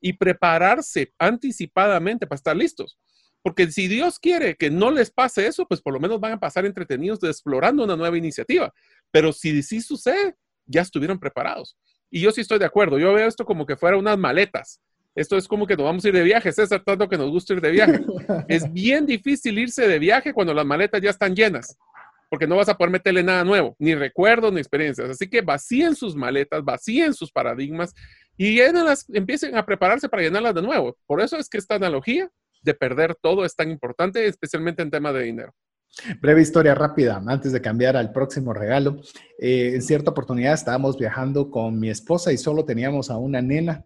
y 0.00 0.12
prepararse 0.12 1.12
anticipadamente 1.18 2.26
para 2.26 2.36
estar 2.36 2.56
listos. 2.56 2.98
Porque 3.42 3.70
si 3.70 3.88
Dios 3.88 4.18
quiere 4.18 4.54
que 4.54 4.70
no 4.70 4.90
les 4.90 5.10
pase 5.10 5.46
eso, 5.46 5.66
pues 5.66 5.80
por 5.80 5.92
lo 5.92 6.00
menos 6.00 6.18
van 6.20 6.32
a 6.32 6.40
pasar 6.40 6.64
entretenidos 6.64 7.22
explorando 7.22 7.84
una 7.84 7.96
nueva 7.96 8.16
iniciativa. 8.16 8.72
Pero 9.10 9.32
si 9.32 9.62
sí 9.62 9.80
sucede, 9.80 10.34
ya 10.66 10.82
estuvieron 10.82 11.18
preparados. 11.18 11.76
Y 12.10 12.20
yo 12.20 12.32
sí 12.32 12.40
estoy 12.40 12.58
de 12.58 12.64
acuerdo. 12.64 12.98
Yo 12.98 13.12
veo 13.12 13.28
esto 13.28 13.44
como 13.44 13.66
que 13.66 13.76
fuera 13.76 13.96
unas 13.96 14.16
maletas. 14.16 14.80
Esto 15.14 15.36
es 15.36 15.46
como 15.46 15.66
que 15.66 15.76
nos 15.76 15.84
vamos 15.84 16.04
a 16.04 16.08
ir 16.08 16.14
de 16.14 16.22
viaje, 16.22 16.52
César, 16.52 16.82
tanto 16.84 17.08
que 17.08 17.16
nos 17.16 17.30
gusta 17.30 17.54
ir 17.54 17.60
de 17.60 17.70
viaje. 17.70 18.00
es 18.48 18.70
bien 18.72 19.06
difícil 19.06 19.58
irse 19.58 19.86
de 19.86 19.98
viaje 19.98 20.32
cuando 20.32 20.52
las 20.52 20.66
maletas 20.66 21.00
ya 21.00 21.10
están 21.10 21.36
llenas, 21.36 21.78
porque 22.28 22.46
no 22.46 22.56
vas 22.56 22.68
a 22.68 22.76
poder 22.76 22.90
meterle 22.90 23.22
nada 23.22 23.44
nuevo, 23.44 23.76
ni 23.78 23.94
recuerdos, 23.94 24.52
ni 24.52 24.58
experiencias. 24.58 25.08
Así 25.08 25.28
que 25.28 25.40
vacíen 25.40 25.94
sus 25.94 26.16
maletas, 26.16 26.64
vacíen 26.64 27.14
sus 27.14 27.30
paradigmas 27.30 27.94
y 28.36 28.56
llénenlas, 28.56 29.06
empiecen 29.12 29.56
a 29.56 29.64
prepararse 29.64 30.08
para 30.08 30.22
llenarlas 30.22 30.54
de 30.54 30.62
nuevo. 30.62 30.96
Por 31.06 31.20
eso 31.20 31.36
es 31.36 31.48
que 31.48 31.58
esta 31.58 31.76
analogía 31.76 32.28
de 32.62 32.74
perder 32.74 33.14
todo 33.20 33.44
es 33.44 33.54
tan 33.54 33.70
importante, 33.70 34.26
especialmente 34.26 34.82
en 34.82 34.90
tema 34.90 35.12
de 35.12 35.22
dinero. 35.22 35.52
Breve 36.20 36.42
historia 36.42 36.74
rápida, 36.74 37.22
antes 37.28 37.52
de 37.52 37.60
cambiar 37.60 37.96
al 37.96 38.10
próximo 38.10 38.52
regalo. 38.52 39.00
Eh, 39.38 39.72
en 39.74 39.82
cierta 39.82 40.10
oportunidad 40.10 40.54
estábamos 40.54 40.98
viajando 40.98 41.50
con 41.50 41.78
mi 41.78 41.88
esposa 41.88 42.32
y 42.32 42.36
solo 42.36 42.64
teníamos 42.64 43.10
a 43.10 43.16
una 43.16 43.40
nena 43.40 43.84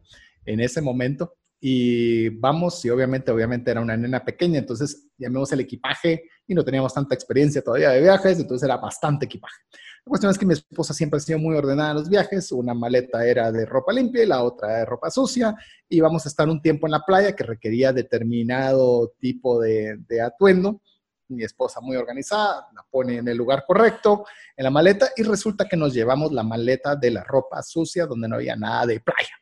en 0.48 0.60
ese 0.60 0.80
momento. 0.80 1.34
Y 1.60 2.28
vamos, 2.28 2.84
y 2.84 2.90
obviamente, 2.90 3.32
obviamente 3.32 3.70
era 3.70 3.80
una 3.80 3.96
nena 3.96 4.24
pequeña, 4.24 4.60
entonces 4.60 5.08
llamemos 5.18 5.50
el 5.52 5.60
equipaje 5.60 6.22
y 6.46 6.54
no 6.54 6.64
teníamos 6.64 6.94
tanta 6.94 7.16
experiencia 7.16 7.62
todavía 7.62 7.90
de 7.90 8.00
viajes, 8.00 8.38
entonces 8.38 8.64
era 8.64 8.76
bastante 8.76 9.26
equipaje. 9.26 9.56
La 10.04 10.10
cuestión 10.10 10.30
es 10.30 10.38
que 10.38 10.46
mi 10.46 10.54
esposa 10.54 10.94
siempre 10.94 11.16
ha 11.16 11.20
sido 11.20 11.40
muy 11.40 11.56
ordenada 11.56 11.90
en 11.90 11.96
los 11.96 12.08
viajes, 12.08 12.52
una 12.52 12.74
maleta 12.74 13.26
era 13.26 13.50
de 13.50 13.66
ropa 13.66 13.92
limpia 13.92 14.22
y 14.22 14.26
la 14.26 14.44
otra 14.44 14.78
de 14.78 14.84
ropa 14.84 15.10
sucia, 15.10 15.56
y 15.88 16.00
vamos 16.00 16.24
a 16.24 16.28
estar 16.28 16.48
un 16.48 16.62
tiempo 16.62 16.86
en 16.86 16.92
la 16.92 17.04
playa 17.04 17.34
que 17.34 17.42
requería 17.42 17.92
determinado 17.92 19.14
tipo 19.18 19.60
de, 19.60 19.96
de 20.08 20.20
atuendo 20.20 20.80
mi 21.28 21.42
esposa 21.44 21.80
muy 21.80 21.96
organizada, 21.96 22.68
la 22.72 22.84
pone 22.90 23.16
en 23.16 23.28
el 23.28 23.36
lugar 23.36 23.64
correcto, 23.66 24.24
en 24.56 24.64
la 24.64 24.70
maleta, 24.70 25.10
y 25.16 25.24
resulta 25.24 25.68
que 25.68 25.76
nos 25.76 25.92
llevamos 25.92 26.32
la 26.32 26.42
maleta 26.42 26.96
de 26.96 27.10
la 27.10 27.24
ropa 27.24 27.62
sucia 27.62 28.06
donde 28.06 28.28
no 28.28 28.36
había 28.36 28.56
nada 28.56 28.86
de 28.86 29.00
playa. 29.00 29.37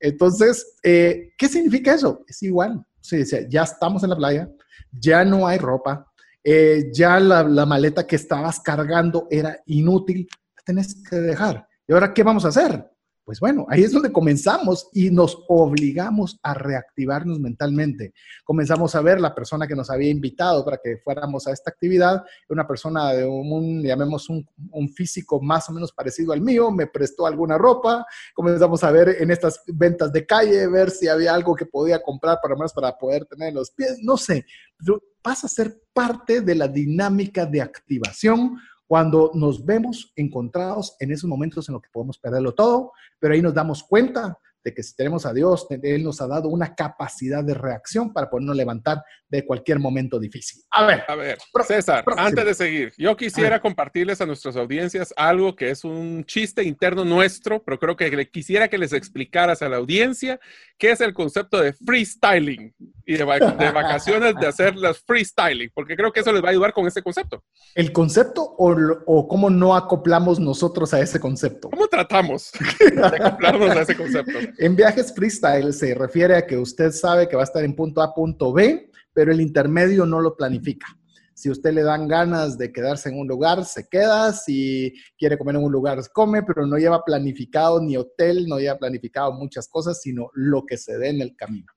Entonces, 0.00 0.76
eh, 0.82 1.32
¿qué 1.36 1.48
significa 1.48 1.94
eso? 1.94 2.24
Es 2.26 2.42
igual. 2.42 2.84
Se 3.00 3.18
dice, 3.18 3.46
ya 3.50 3.62
estamos 3.62 4.02
en 4.02 4.10
la 4.10 4.16
playa, 4.16 4.48
ya 4.90 5.24
no 5.24 5.46
hay 5.46 5.58
ropa, 5.58 6.10
eh, 6.42 6.90
ya 6.92 7.20
la, 7.20 7.42
la 7.42 7.66
maleta 7.66 8.06
que 8.06 8.16
estabas 8.16 8.60
cargando 8.60 9.26
era 9.30 9.60
inútil, 9.66 10.26
la 10.56 10.62
tenés 10.64 11.02
que 11.08 11.16
dejar. 11.16 11.66
¿Y 11.86 11.92
ahora 11.92 12.14
qué 12.14 12.22
vamos 12.22 12.44
a 12.44 12.48
hacer? 12.48 12.93
Pues 13.24 13.40
bueno, 13.40 13.64
ahí 13.70 13.82
es 13.82 13.92
donde 13.92 14.12
comenzamos 14.12 14.90
y 14.92 15.10
nos 15.10 15.42
obligamos 15.48 16.38
a 16.42 16.52
reactivarnos 16.52 17.40
mentalmente. 17.40 18.12
Comenzamos 18.44 18.94
a 18.94 19.00
ver 19.00 19.18
la 19.18 19.34
persona 19.34 19.66
que 19.66 19.74
nos 19.74 19.88
había 19.88 20.10
invitado 20.10 20.62
para 20.62 20.76
que 20.76 20.98
fuéramos 20.98 21.46
a 21.46 21.52
esta 21.52 21.70
actividad, 21.70 22.22
una 22.50 22.66
persona 22.66 23.14
de 23.14 23.24
un, 23.24 23.82
llamemos 23.82 24.28
un, 24.28 24.46
físico 24.94 25.40
más 25.40 25.70
o 25.70 25.72
menos 25.72 25.90
parecido 25.90 26.34
al 26.34 26.42
mío, 26.42 26.70
me 26.70 26.86
prestó 26.86 27.26
alguna 27.26 27.56
ropa, 27.56 28.04
comenzamos 28.34 28.84
a 28.84 28.90
ver 28.90 29.16
en 29.18 29.30
estas 29.30 29.62
ventas 29.66 30.12
de 30.12 30.26
calle, 30.26 30.66
ver 30.66 30.90
si 30.90 31.08
había 31.08 31.34
algo 31.34 31.56
que 31.56 31.64
podía 31.64 32.02
comprar 32.02 32.38
para 32.42 32.54
más 32.54 32.74
para 32.74 32.96
poder 32.98 33.24
tener 33.24 33.54
los 33.54 33.70
pies, 33.70 33.98
no 34.02 34.18
sé, 34.18 34.44
pero 34.76 35.02
pasa 35.22 35.46
a 35.46 35.50
ser 35.50 35.80
parte 35.94 36.42
de 36.42 36.54
la 36.54 36.68
dinámica 36.68 37.46
de 37.46 37.62
activación 37.62 38.58
cuando 38.86 39.30
nos 39.34 39.64
vemos 39.64 40.12
encontrados 40.16 40.96
en 41.00 41.10
esos 41.12 41.28
momentos 41.28 41.68
en 41.68 41.74
los 41.74 41.82
que 41.82 41.90
podemos 41.92 42.18
perderlo 42.18 42.54
todo, 42.54 42.92
pero 43.18 43.34
ahí 43.34 43.42
nos 43.42 43.54
damos 43.54 43.82
cuenta 43.82 44.38
de 44.64 44.72
que 44.72 44.82
si 44.82 44.96
tenemos 44.96 45.26
a 45.26 45.32
Dios, 45.32 45.66
Él 45.82 46.02
nos 46.02 46.20
ha 46.22 46.26
dado 46.26 46.48
una 46.48 46.74
capacidad 46.74 47.44
de 47.44 47.54
reacción 47.54 48.12
para 48.12 48.30
podernos 48.30 48.56
levantar 48.56 49.02
de 49.28 49.44
cualquier 49.44 49.78
momento 49.78 50.18
difícil. 50.18 50.62
A 50.70 50.86
ver, 50.86 51.04
a 51.06 51.14
ver, 51.14 51.38
César, 51.66 52.04
antes 52.16 52.44
de 52.44 52.54
seguir, 52.54 52.92
yo 52.96 53.16
quisiera 53.16 53.60
compartirles 53.60 54.20
a 54.20 54.26
nuestras 54.26 54.56
audiencias 54.56 55.12
algo 55.16 55.54
que 55.54 55.70
es 55.70 55.84
un 55.84 56.24
chiste 56.24 56.62
interno 56.62 57.04
nuestro, 57.04 57.62
pero 57.62 57.78
creo 57.78 57.96
que 57.96 58.30
quisiera 58.30 58.68
que 58.68 58.78
les 58.78 58.92
explicaras 58.92 59.60
a 59.60 59.68
la 59.68 59.76
audiencia 59.76 60.40
qué 60.78 60.92
es 60.92 61.00
el 61.00 61.12
concepto 61.12 61.60
de 61.60 61.72
freestyling 61.72 62.72
y 63.04 63.16
de, 63.16 63.24
vacaciones 63.24 64.34
de 64.36 64.46
hacer 64.46 64.76
las 64.76 64.98
freestyling, 65.00 65.70
porque 65.74 65.96
creo 65.96 66.12
que 66.12 66.20
eso 66.20 66.32
les 66.32 66.42
va 66.42 66.48
a 66.48 66.50
ayudar 66.52 66.72
con 66.72 66.86
ese 66.86 67.02
concepto. 67.02 67.42
¿El 67.74 67.92
concepto 67.92 68.42
o, 68.42 68.74
o 69.06 69.28
cómo 69.28 69.50
no 69.50 69.74
acoplamos 69.76 70.38
nosotros 70.40 70.94
a 70.94 71.00
ese 71.00 71.20
concepto? 71.20 71.68
¿Cómo 71.70 71.88
tratamos 71.88 72.52
de 72.78 73.04
acoplarnos 73.04 73.70
a 73.70 73.82
ese 73.82 73.96
concepto? 73.96 74.38
En 74.58 74.76
viajes 74.76 75.12
freestyle 75.12 75.72
se 75.72 75.94
refiere 75.94 76.36
a 76.36 76.46
que 76.46 76.56
usted 76.56 76.92
sabe 76.92 77.28
que 77.28 77.36
va 77.36 77.42
a 77.42 77.44
estar 77.44 77.64
en 77.64 77.74
punto 77.74 78.00
A, 78.02 78.14
punto 78.14 78.52
B, 78.52 78.90
pero 79.12 79.32
el 79.32 79.40
intermedio 79.40 80.06
no 80.06 80.20
lo 80.20 80.36
planifica. 80.36 80.86
Si 81.34 81.50
usted 81.50 81.72
le 81.72 81.82
dan 81.82 82.06
ganas 82.06 82.56
de 82.56 82.72
quedarse 82.72 83.08
en 83.08 83.18
un 83.18 83.26
lugar, 83.26 83.64
se 83.64 83.88
queda. 83.88 84.32
Si 84.32 84.94
quiere 85.18 85.36
comer 85.36 85.56
en 85.56 85.64
un 85.64 85.72
lugar, 85.72 85.98
come, 86.12 86.44
pero 86.44 86.64
no 86.66 86.76
lleva 86.76 87.04
planificado 87.04 87.80
ni 87.80 87.96
hotel, 87.96 88.46
no 88.46 88.60
lleva 88.60 88.78
planificado 88.78 89.32
muchas 89.32 89.68
cosas, 89.68 90.00
sino 90.00 90.30
lo 90.34 90.64
que 90.64 90.76
se 90.76 90.96
dé 90.98 91.08
en 91.08 91.20
el 91.20 91.34
camino. 91.34 91.72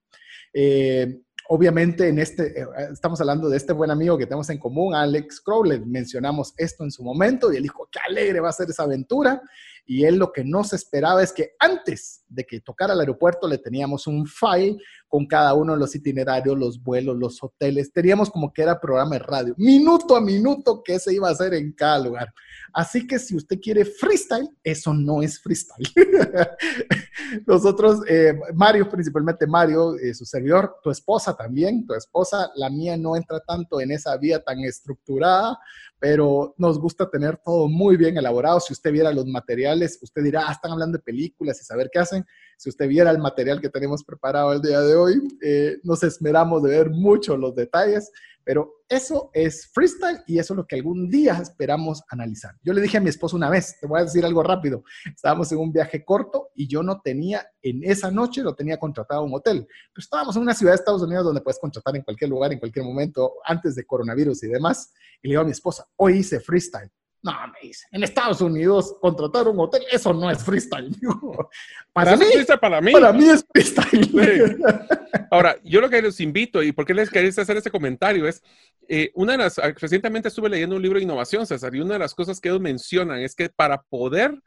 Eh, 0.54 1.22
obviamente, 1.50 2.10
en 2.10 2.20
este, 2.20 2.62
eh, 2.62 2.68
estamos 2.94 3.20
hablando 3.20 3.50
de 3.50 3.58
este 3.58 3.74
buen 3.74 3.90
amigo 3.90 4.18
que 4.18 4.28
tenemos 4.28 4.50
en 4.52 4.60
común, 4.60 4.94
Alex 4.94 5.42
Crowley. 5.42 5.80
Mencionamos 5.84 6.54
esto 6.58 6.84
en 6.84 6.92
su 6.92 7.04
momento 7.04 7.52
y 7.52 7.58
él 7.58 7.64
dijo, 7.64 7.90
qué 7.92 8.00
alegre 8.08 8.40
va 8.40 8.50
a 8.50 8.54
ser 8.54 8.70
esa 8.70 8.84
aventura 8.84 9.42
y 9.88 10.04
él 10.04 10.18
lo 10.18 10.34
que 10.34 10.44
no 10.44 10.64
se 10.66 10.76
esperaba 10.76 11.24
es 11.24 11.32
que 11.32 11.56
antes 11.58 12.26
de 12.28 12.46
que 12.46 12.60
tocara 12.60 12.94
el 12.94 13.00
aeropuerto 13.00 13.48
le 13.48 13.58
teníamos 13.58 14.06
un 14.06 14.28
file 14.28 14.78
con 15.08 15.26
cada 15.26 15.54
uno 15.54 15.74
de 15.74 15.80
los 15.80 15.96
itinerarios, 15.96 16.58
los 16.58 16.82
vuelos, 16.82 17.18
los 17.18 17.42
hoteles. 17.42 17.92
Teníamos 17.92 18.30
como 18.30 18.52
que 18.52 18.62
era 18.62 18.80
programa 18.80 19.16
de 19.16 19.20
radio, 19.20 19.54
minuto 19.58 20.16
a 20.16 20.22
minuto 20.22 20.82
qué 20.84 21.00
se 21.00 21.14
iba 21.14 21.30
a 21.30 21.32
hacer 21.32 21.54
en 21.54 21.72
cada 21.72 22.00
lugar. 22.00 22.34
Así 22.74 23.08
que 23.08 23.18
si 23.18 23.36
usted 23.36 23.60
quiere 23.60 23.86
freestyle, 23.86 24.50
eso 24.64 24.94
no 24.94 25.22
es 25.22 25.40
freestyle. 25.42 25.88
Nosotros, 27.46 28.02
eh, 28.08 28.38
Mario, 28.54 28.90
principalmente 28.90 29.48
Mario, 29.48 29.96
eh, 29.98 30.14
su 30.14 30.26
servidor, 30.26 30.76
tu 30.84 30.92
esposa 30.92 31.36
también, 31.36 31.86
tu 31.86 31.94
esposa, 31.94 32.52
la 32.56 32.70
mía 32.70 32.98
no 32.98 33.16
entra 33.16 33.40
tanto 33.40 33.82
en 33.82 33.92
esa 33.92 34.16
vía 34.18 34.44
tan 34.44 34.60
estructurada, 34.60 35.58
pero 36.00 36.54
nos 36.58 36.80
gusta 36.80 37.10
tener 37.10 37.38
todo 37.38 37.68
muy 37.68 37.98
bien 37.98 38.18
elaborado. 38.18 38.60
Si 38.60 38.74
usted 38.74 38.92
viera 38.92 39.12
los 39.12 39.26
materiales, 39.26 39.98
usted 40.02 40.24
dirá, 40.24 40.44
ah, 40.48 40.52
están 40.52 40.72
hablando 40.72 40.98
de 40.98 41.04
películas 41.04 41.60
y 41.60 41.66
saber 41.66 41.90
qué 41.92 42.00
hacen. 42.00 42.26
Si 42.58 42.70
usted 42.70 42.88
viera 42.88 43.10
el 43.10 43.18
material 43.18 43.60
que 43.60 43.70
tenemos 43.70 44.04
preparado 44.04 44.54
el 44.54 44.62
día 44.62 44.82
de 44.82 44.96
hoy, 44.96 44.97
eh, 45.42 45.78
nos 45.84 46.04
esmeramos 46.04 46.64
de 46.64 46.70
ver 46.70 46.90
mucho 46.90 47.38
los 47.38 47.56
detalles, 47.56 48.12
pero 48.44 48.76
eso 48.88 49.30
es 49.34 49.70
freestyle 49.74 50.24
y 50.26 50.40
eso 50.40 50.54
es 50.54 50.58
lo 50.58 50.66
que 50.66 50.78
algún 50.78 51.10
día 51.10 51.38
esperamos 51.42 52.02
analizar. 52.10 52.56
Yo 52.64 52.72
le 52.72 52.80
dije 52.80 52.98
a 52.98 53.02
mi 53.02 53.10
esposo 53.10 53.36
una 53.36 53.50
vez, 53.50 53.78
te 53.82 53.88
voy 53.88 54.00
a 54.00 54.06
decir 54.06 54.24
algo 54.24 54.42
rápido, 54.42 54.86
estábamos 55.14 55.52
en 55.52 55.58
un 55.58 55.74
viaje 55.74 56.06
corto 56.06 56.50
y 56.56 56.66
yo 56.66 56.82
no 56.82 57.02
tenía, 57.02 57.46
en 57.62 57.84
esa 57.84 58.10
noche 58.10 58.42
no 58.44 58.56
tenía 58.56 58.78
contratado 58.78 59.24
un 59.24 59.34
hotel, 59.34 59.68
pero 59.68 60.02
estábamos 60.02 60.38
en 60.38 60.44
una 60.44 60.54
ciudad 60.54 60.72
de 60.72 60.78
Estados 60.78 61.02
Unidos 61.02 61.26
donde 61.26 61.42
puedes 61.42 61.60
contratar 61.60 61.94
en 61.98 62.04
cualquier 62.04 62.30
lugar, 62.30 62.54
en 62.54 62.60
cualquier 62.60 62.86
momento, 62.86 63.34
antes 63.44 63.76
de 63.76 63.86
coronavirus 63.86 64.42
y 64.44 64.48
demás. 64.48 64.94
Y 65.22 65.28
le 65.28 65.34
digo 65.34 65.42
a 65.42 65.46
mi 65.46 65.52
esposa, 65.52 65.86
hoy 65.98 66.20
hice 66.20 66.40
freestyle. 66.40 66.90
No, 67.24 67.34
me 67.48 67.68
dice, 67.68 67.86
en 67.92 68.04
Estados 68.04 68.42
Unidos 68.42 68.96
contratar 69.02 69.48
un 69.48 69.60
hotel, 69.60 69.84
eso 69.92 70.14
no 70.14 70.30
es 70.30 70.44
freestyle. 70.44 70.96
para, 71.94 72.16
mí, 72.16 72.26
para 72.60 72.82
mí, 72.82 72.92
para 72.92 73.12
mí 73.12 73.28
es 73.28 73.46
freestyle. 73.52 74.58
Ahora, 75.32 75.58
yo 75.64 75.82
lo 75.82 75.90
que 75.90 76.02
les 76.02 76.20
invito 76.20 76.62
y 76.62 76.72
por 76.72 76.86
qué 76.86 76.94
les 76.94 77.10
quería 77.10 77.30
hacer 77.30 77.58
este 77.58 77.72
comentario 77.72 78.28
es, 78.28 78.42
eh, 78.88 79.12
una 79.16 79.34
de 79.34 79.40
las, 79.40 79.60
ah, 79.60 79.74
recientemente 79.76 80.30
estuve 80.30 80.50
leyendo 80.50 80.76
un 80.76 80.82
libro 80.82 81.00
de 81.00 81.04
innovación, 81.04 81.46
César, 81.46 81.76
y 81.76 81.82
una 81.82 81.94
de 81.94 82.00
las 82.00 82.14
cosas 82.14 82.40
que 82.40 82.50
ellos 82.50 82.62
mencionan 82.62 83.20
es 83.20 83.36
que 83.36 83.50
para 83.50 83.82
poder 83.82 84.40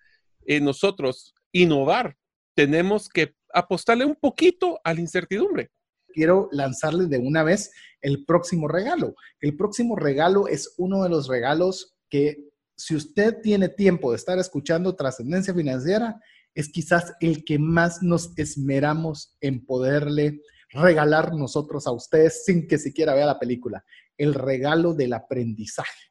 eh, 0.46 0.60
nosotros 0.60 1.34
innovar, 1.52 2.16
tenemos 2.54 3.08
que 3.08 3.34
apostarle 3.52 4.04
un 4.04 4.14
poquito 4.14 4.80
a 4.84 4.94
la 4.94 5.00
incertidumbre. 5.00 5.70
Quiero 6.12 6.48
lanzarles 6.52 7.08
de 7.10 7.18
una 7.18 7.42
vez 7.42 7.72
el 8.00 8.24
próximo 8.24 8.68
regalo. 8.68 9.14
El 9.40 9.56
próximo 9.56 9.96
regalo 9.96 10.48
es 10.48 10.74
uno 10.78 11.02
de 11.02 11.08
los 11.08 11.28
regalos 11.28 11.94
que 12.08 12.50
si 12.80 12.96
usted 12.96 13.42
tiene 13.42 13.68
tiempo 13.68 14.10
de 14.10 14.16
estar 14.16 14.38
escuchando 14.38 14.96
trascendencia 14.96 15.52
financiera, 15.52 16.18
es 16.54 16.70
quizás 16.70 17.12
el 17.20 17.44
que 17.44 17.58
más 17.58 18.02
nos 18.02 18.32
esmeramos 18.38 19.36
en 19.42 19.66
poderle 19.66 20.40
regalar 20.70 21.34
nosotros 21.34 21.86
a 21.86 21.92
ustedes 21.92 22.44
sin 22.44 22.66
que 22.66 22.78
siquiera 22.78 23.12
vea 23.14 23.26
la 23.26 23.38
película. 23.38 23.84
El 24.16 24.32
regalo 24.32 24.94
del 24.94 25.12
aprendizaje. 25.12 26.10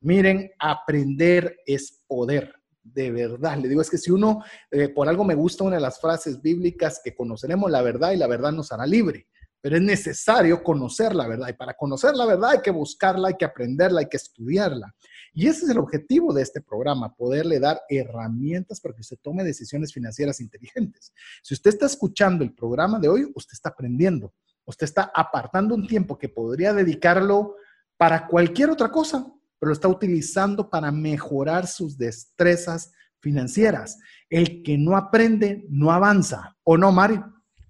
Miren, 0.00 0.52
aprender 0.60 1.56
es 1.66 2.00
poder. 2.06 2.54
De 2.82 3.10
verdad, 3.10 3.58
le 3.58 3.68
digo, 3.68 3.80
es 3.80 3.90
que 3.90 3.98
si 3.98 4.12
uno, 4.12 4.44
eh, 4.70 4.90
por 4.90 5.08
algo 5.08 5.24
me 5.24 5.34
gusta 5.34 5.64
una 5.64 5.76
de 5.76 5.82
las 5.82 6.00
frases 6.00 6.40
bíblicas 6.40 7.00
que 7.02 7.14
conoceremos 7.14 7.70
la 7.70 7.82
verdad 7.82 8.12
y 8.12 8.18
la 8.18 8.28
verdad 8.28 8.52
nos 8.52 8.70
hará 8.70 8.86
libre. 8.86 9.26
pero 9.60 9.76
es 9.76 9.82
necesario 9.82 10.62
conocer 10.62 11.14
la 11.14 11.26
verdad. 11.26 11.48
Y 11.48 11.54
para 11.54 11.72
conocer 11.72 12.14
la 12.14 12.26
verdad 12.26 12.50
hay 12.50 12.60
que 12.60 12.70
buscarla, 12.70 13.28
hay 13.28 13.34
que 13.38 13.46
aprenderla, 13.46 14.00
hay 14.00 14.08
que 14.10 14.18
estudiarla. 14.18 14.94
Y 15.36 15.48
ese 15.48 15.64
es 15.64 15.70
el 15.70 15.78
objetivo 15.78 16.32
de 16.32 16.42
este 16.42 16.60
programa, 16.60 17.12
poderle 17.12 17.58
dar 17.58 17.82
herramientas 17.88 18.80
para 18.80 18.94
que 18.94 19.00
usted 19.00 19.18
tome 19.20 19.42
decisiones 19.42 19.92
financieras 19.92 20.40
inteligentes. 20.40 21.12
Si 21.42 21.54
usted 21.54 21.70
está 21.70 21.86
escuchando 21.86 22.44
el 22.44 22.54
programa 22.54 23.00
de 23.00 23.08
hoy, 23.08 23.32
usted 23.34 23.52
está 23.52 23.70
aprendiendo, 23.70 24.32
usted 24.64 24.84
está 24.84 25.10
apartando 25.12 25.74
un 25.74 25.88
tiempo 25.88 26.16
que 26.16 26.28
podría 26.28 26.72
dedicarlo 26.72 27.56
para 27.96 28.28
cualquier 28.28 28.70
otra 28.70 28.90
cosa, 28.92 29.26
pero 29.58 29.70
lo 29.70 29.72
está 29.72 29.88
utilizando 29.88 30.70
para 30.70 30.92
mejorar 30.92 31.66
sus 31.66 31.98
destrezas 31.98 32.92
financieras. 33.18 33.98
El 34.30 34.62
que 34.62 34.78
no 34.78 34.96
aprende, 34.96 35.64
no 35.68 35.90
avanza. 35.90 36.56
¿O 36.62 36.76
no, 36.76 36.92
Mari? 36.92 37.20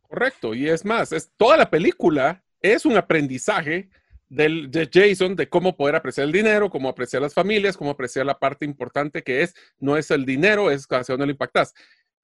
Correcto. 0.03 0.55
Y 0.55 0.69
es 0.69 0.85
más, 0.85 1.13
es, 1.13 1.31
toda 1.37 1.57
la 1.57 1.71
película 1.71 2.45
es 2.61 2.85
un 2.85 2.97
aprendizaje 2.97 3.89
del, 4.35 4.71
de 4.71 4.91
Jason 4.93 5.37
de 5.37 5.49
cómo 5.49 5.77
poder 5.77 5.95
apreciar 5.95 6.27
el 6.27 6.33
dinero, 6.33 6.71
cómo 6.71 6.89
apreciar 6.89 7.23
las 7.23 7.35
familias, 7.35 7.77
cómo 7.77 7.91
apreciar 7.91 8.27
la 8.27 8.39
parte 8.39 8.65
importante 8.65 9.23
que 9.23 9.43
es, 9.43 9.55
no 9.79 9.97
es 9.97 10.11
el 10.11 10.25
dinero, 10.25 10.71
es 10.71 10.87
hacia 10.91 11.13
dónde 11.13 11.27
lo 11.27 11.33
impactas. 11.33 11.73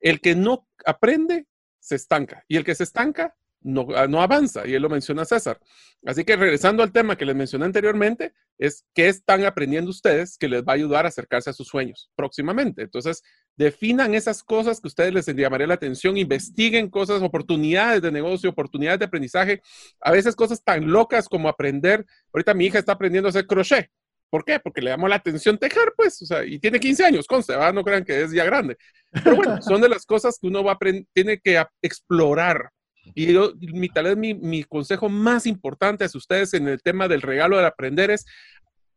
El 0.01 0.21
que 0.21 0.35
no 0.35 0.67
aprende, 0.85 1.47
se 1.79 1.95
estanca. 1.97 2.45
Y 2.49 2.57
el 2.57 2.65
que 2.65 2.75
se 2.75 2.85
estanca, 2.85 3.37
no, 3.63 3.89
ah, 3.95 4.07
no, 4.07 4.23
avanza, 4.23 4.67
y 4.67 4.75
él 4.75 4.83
lo 4.83 4.89
menciona 4.89 5.25
César. 5.25 5.61
Así 6.05 6.25
que 6.25 6.37
regresando 6.37 6.83
al 6.83 6.93
tema 6.93 7.17
que 7.17 7.27
les 7.27 7.37
mencioné 7.37 7.67
anteriormente, 7.67 8.33
es 8.59 8.85
qué 8.95 9.09
están 9.09 9.45
aprendiendo 9.45 9.91
ustedes 9.91 10.37
que 10.37 10.49
les 10.49 10.63
va 10.63 10.73
a 10.73 10.77
ayudar 10.77 11.05
a 11.05 11.09
acercarse 11.09 11.51
a 11.51 11.53
sus 11.53 11.69
sueños 11.69 12.11
próximamente. 12.17 12.83
Entonces, 12.83 13.23
definan 13.61 14.15
esas 14.15 14.43
cosas 14.43 14.81
que 14.81 14.89
ustedes 14.89 15.13
les 15.13 15.27
llamaría 15.27 15.67
la 15.67 15.75
atención, 15.75 16.17
investiguen 16.17 16.89
cosas, 16.89 17.21
oportunidades 17.21 18.01
de 18.01 18.11
negocio, 18.11 18.49
oportunidades 18.49 19.01
de 19.01 19.05
aprendizaje, 19.05 19.61
a 20.01 20.11
veces 20.11 20.35
cosas 20.35 20.65
tan 20.65 20.91
locas 20.91 21.29
como 21.29 21.47
aprender, 21.47 22.07
ahorita 22.33 22.55
mi 22.55 22.65
hija 22.65 22.79
está 22.79 22.93
aprendiendo 22.93 23.29
a 23.29 23.31
hacer 23.31 23.47
crochet. 23.47 23.91
¿Por 24.31 24.47
qué? 24.47 24.61
Porque 24.61 24.81
le 24.81 24.91
llamó 24.91 25.09
la 25.09 25.17
atención 25.17 25.59
tejer, 25.59 25.93
pues, 25.95 26.23
o 26.23 26.27
sea, 26.27 26.43
y 26.43 26.59
tiene 26.59 26.81
15 26.81 27.05
años, 27.05 27.27
conste, 27.27 27.55
no 27.75 27.85
crean 27.85 28.03
que 28.03 28.23
es 28.23 28.33
ya 28.33 28.45
grande. 28.45 28.79
Pero 29.11 29.37
bueno, 29.37 29.61
son 29.63 29.83
de 29.83 29.91
las 29.91 30.07
cosas 30.07 30.39
que 30.41 30.47
uno 30.47 30.65
va 30.65 30.73
a 30.73 30.79
tiene 31.13 31.39
que 31.39 31.63
explorar 31.83 32.71
y 33.15 33.33
yo, 33.33 33.53
mi, 33.59 33.89
tal 33.89 34.05
vez 34.05 34.17
mi, 34.17 34.35
mi, 34.35 34.63
consejo 34.65 35.09
más 35.09 35.47
importante 35.47 36.05
a 36.05 36.09
ustedes 36.15 36.55
en 36.55 36.69
el 36.69 36.81
tema 36.81 37.09
del 37.09 37.23
regalo 37.23 37.57
del 37.57 37.67
aprender 37.67 38.11
es, 38.11 38.25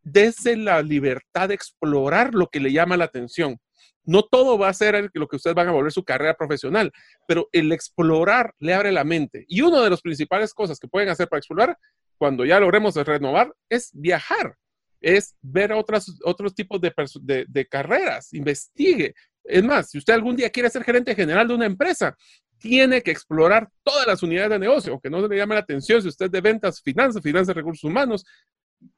desde 0.04 0.58
la 0.58 0.82
libertad 0.82 1.50
de 1.50 1.56
explorar 1.56 2.34
lo 2.34 2.48
que 2.48 2.60
le 2.60 2.72
llama 2.72 2.98
la 2.98 3.06
atención. 3.06 3.58
No 4.06 4.24
todo 4.24 4.58
va 4.58 4.70
a 4.70 4.74
ser 4.74 5.10
lo 5.14 5.28
que 5.28 5.38
ustedes 5.38 5.56
van 5.56 5.68
a 5.68 5.72
volver 5.72 5.92
su 5.92 6.04
carrera 6.04 6.36
profesional, 6.36 6.92
pero 7.28 7.50
el 7.52 7.72
explorar 7.72 8.54
le 8.60 8.74
abre 8.74 8.92
la 8.92 9.04
mente. 9.04 9.46
Y 9.48 9.62
una 9.62 9.82
de 9.82 9.90
las 9.90 10.02
principales 10.02 10.54
cosas 10.54 10.80
que 10.80 10.88
pueden 10.88 11.10
hacer 11.10 11.28
para 11.28 11.40
explorar, 11.40 11.78
cuando 12.18 12.46
ya 12.46 12.60
logremos 12.60 12.96
renovar, 12.96 13.54
es 13.70 13.90
viajar, 13.94 14.56
es 15.02 15.36
ver 15.42 15.74
otras, 15.74 16.20
otros 16.24 16.54
tipos 16.54 16.80
de, 16.82 16.94
de, 17.22 17.46
de 17.48 17.66
carreras, 17.68 18.34
investigue. 18.34 19.14
Es 19.44 19.64
más, 19.64 19.90
si 19.90 19.98
usted 19.98 20.14
algún 20.14 20.36
día 20.36 20.50
quiere 20.50 20.70
ser 20.70 20.84
gerente 20.84 21.16
general 21.16 21.48
de 21.48 21.56
una 21.56 21.66
empresa, 21.66 22.16
tiene 22.64 23.02
que 23.02 23.12
explorar 23.12 23.68
todas 23.84 24.08
las 24.08 24.24
unidades 24.24 24.52
de 24.52 24.60
negocio, 24.60 24.94
aunque 24.94 25.10
no 25.10 25.28
le 25.28 25.36
llame 25.36 25.56
la 25.56 25.62
atención 25.62 26.02
si 26.02 26.08
usted 26.08 26.28
es 26.28 26.32
de 26.32 26.40
ventas, 26.40 26.82
finanzas, 26.82 27.22
finanzas, 27.22 27.54
recursos 27.54 27.84
humanos, 27.84 28.24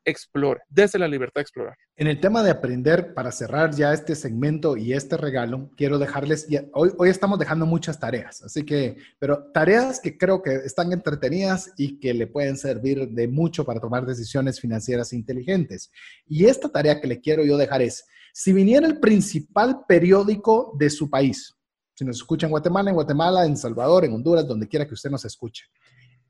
explore, 0.04 0.62
dése 0.70 1.00
la 1.00 1.08
libertad 1.08 1.40
de 1.40 1.42
explorar. 1.42 1.76
En 1.96 2.08
el 2.08 2.20
tema 2.20 2.44
de 2.44 2.52
aprender, 2.52 3.14
para 3.14 3.32
cerrar 3.32 3.74
ya 3.74 3.94
este 3.94 4.16
segmento 4.16 4.78
y 4.78 4.94
este 4.94 5.18
regalo, 5.18 5.70
quiero 5.76 5.98
dejarles, 5.98 6.48
hoy, 6.74 6.92
hoy 6.98 7.10
estamos 7.10 7.40
dejando 7.40 7.66
muchas 7.66 8.00
tareas, 8.00 8.44
así 8.44 8.64
que, 8.64 8.98
pero 9.20 9.52
tareas 9.54 10.00
que 10.00 10.18
creo 10.18 10.42
que 10.42 10.56
están 10.56 10.92
entretenidas 10.92 11.72
y 11.78 12.00
que 12.00 12.14
le 12.14 12.28
pueden 12.28 12.58
servir 12.58 13.10
de 13.10 13.28
mucho 13.28 13.66
para 13.66 13.80
tomar 13.80 14.06
decisiones 14.06 14.60
financieras 14.60 15.14
inteligentes. 15.14 15.92
Y 16.28 16.46
esta 16.46 16.70
tarea 16.70 17.00
que 17.00 17.08
le 17.08 17.20
quiero 17.20 17.44
yo 17.44 17.58
dejar 17.58 17.82
es, 17.82 18.06
si 18.34 18.52
viniera 18.52 18.86
el 18.86 19.00
principal 19.00 19.86
periódico 19.88 20.76
de 20.78 20.90
su 20.90 21.10
país, 21.10 21.56
si 21.94 22.04
nos 22.04 22.18
escucha 22.18 22.48
en 22.48 22.52
Guatemala, 22.52 22.90
en 22.90 22.96
Guatemala, 22.96 23.46
en 23.46 23.56
Salvador, 23.56 24.04
en 24.04 24.14
Honduras, 24.14 24.46
donde 24.46 24.68
quiera 24.68 24.86
que 24.86 24.94
usted 24.94 25.10
nos 25.10 25.24
escuche. 25.24 25.66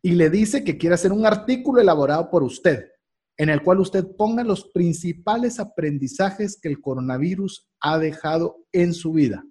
Y 0.02 0.12
le 0.12 0.30
dice 0.30 0.64
que 0.64 0.78
quiere 0.78 0.94
hacer 0.94 1.12
un 1.12 1.26
artículo 1.26 1.82
elaborado 1.82 2.30
por 2.30 2.44
usted, 2.44 2.92
en 3.38 3.50
el 3.50 3.62
cual 3.62 3.80
usted 3.80 4.06
ponga 4.18 4.44
los 4.44 4.70
principales 4.70 5.60
aprendizajes 5.60 6.58
que 6.62 6.70
el 6.70 6.82
coronavirus 6.82 7.68
ha 7.82 7.98
dejado 7.98 8.66
en 8.72 8.94
su 8.94 9.12
vida. 9.14 9.44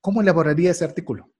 ¿Cómo 0.00 0.20
elaboraría 0.20 0.70
ese 0.70 0.84
artículo? 0.84 1.30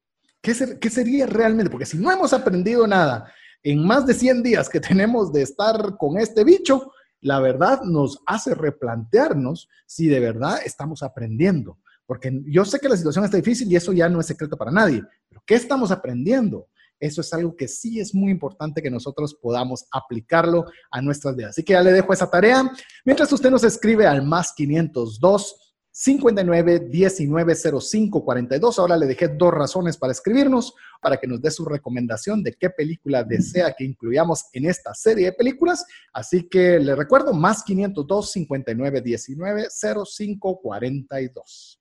¿Qué, 0.41 0.79
¿Qué, 0.81 0.91
sería 0.91 1.27
realmente? 1.27 1.71
Porque 1.71 1.87
si 1.87 1.99
no 1.99 2.11
hemos 2.11 2.33
aprendido 2.33 2.87
nada 2.87 3.33
en 3.63 3.85
más 3.87 4.07
de 4.07 4.15
100 4.15 4.43
días 4.43 4.69
que 4.69 4.81
tenemos 4.81 5.33
de 5.33 5.43
estar 5.43 5.97
con 5.99 6.19
este 6.19 6.45
bicho, 6.45 6.93
la 7.21 7.41
verdad 7.41 7.83
nos 7.83 8.21
hace 8.27 8.55
replantearnos 8.55 9.69
si 9.87 10.07
de 10.09 10.21
verdad 10.21 10.61
estamos 10.65 11.03
aprendiendo. 11.03 11.79
Porque 12.07 12.33
yo 12.47 12.65
sé 12.65 12.81
que 12.81 12.89
la 12.89 12.97
situación 12.97 13.25
está 13.25 13.37
difícil 13.37 13.71
y 13.71 13.77
eso 13.77 13.93
ya 13.93 14.09
no 14.09 14.21
es 14.21 14.27
secreto 14.27 14.57
para 14.57 14.71
nadie, 14.71 15.03
pero 15.29 15.43
¿qué 15.45 15.57
estamos 15.57 15.91
aprendiendo? 15.91 16.69
Eso 17.01 17.21
es 17.21 17.33
algo 17.33 17.55
que 17.57 17.69
sí 17.69 18.01
es 18.01 18.15
muy 18.15 18.31
importante 18.31 18.83
que 18.83 18.91
nosotros 18.91 19.35
podamos 19.35 19.87
aplicarlo 19.93 20.65
a 20.91 21.01
nuestras 21.01 21.37
vidas. 21.37 21.51
Así 21.51 21.63
que 21.63 21.75
ya 21.75 21.83
le 21.83 21.93
dejo 21.93 22.13
esa 22.13 22.31
tarea. 22.31 22.71
Mientras 23.05 23.33
usted 23.33 23.51
nos 23.51 23.65
escribe 23.65 24.07
al 24.07 24.23
más 24.23 24.53
502 24.55 25.69
59 26.01 26.89
19 26.91 27.55
05 27.81 28.25
42. 28.25 28.79
Ahora 28.79 28.97
le 28.97 29.07
dejé 29.07 29.29
dos 29.29 29.53
razones 29.53 29.97
para 29.97 30.13
escribirnos, 30.13 30.75
para 31.03 31.17
que 31.17 31.27
nos 31.27 31.43
dé 31.43 31.51
su 31.51 31.65
recomendación 31.65 32.43
de 32.45 32.53
qué 32.53 32.71
película 32.71 33.25
desea 33.25 33.75
que 33.77 33.85
incluyamos 33.85 34.45
en 34.53 34.67
esta 34.67 34.95
serie 34.95 35.27
de 35.27 35.33
películas. 35.33 35.85
Así 36.13 36.49
que 36.49 36.79
le 36.79 36.95
recuerdo, 36.95 37.33
más 37.33 37.65
502 37.65 38.31
59 38.31 39.01
19 39.01 39.67
05 39.71 40.61
42. 40.63 41.81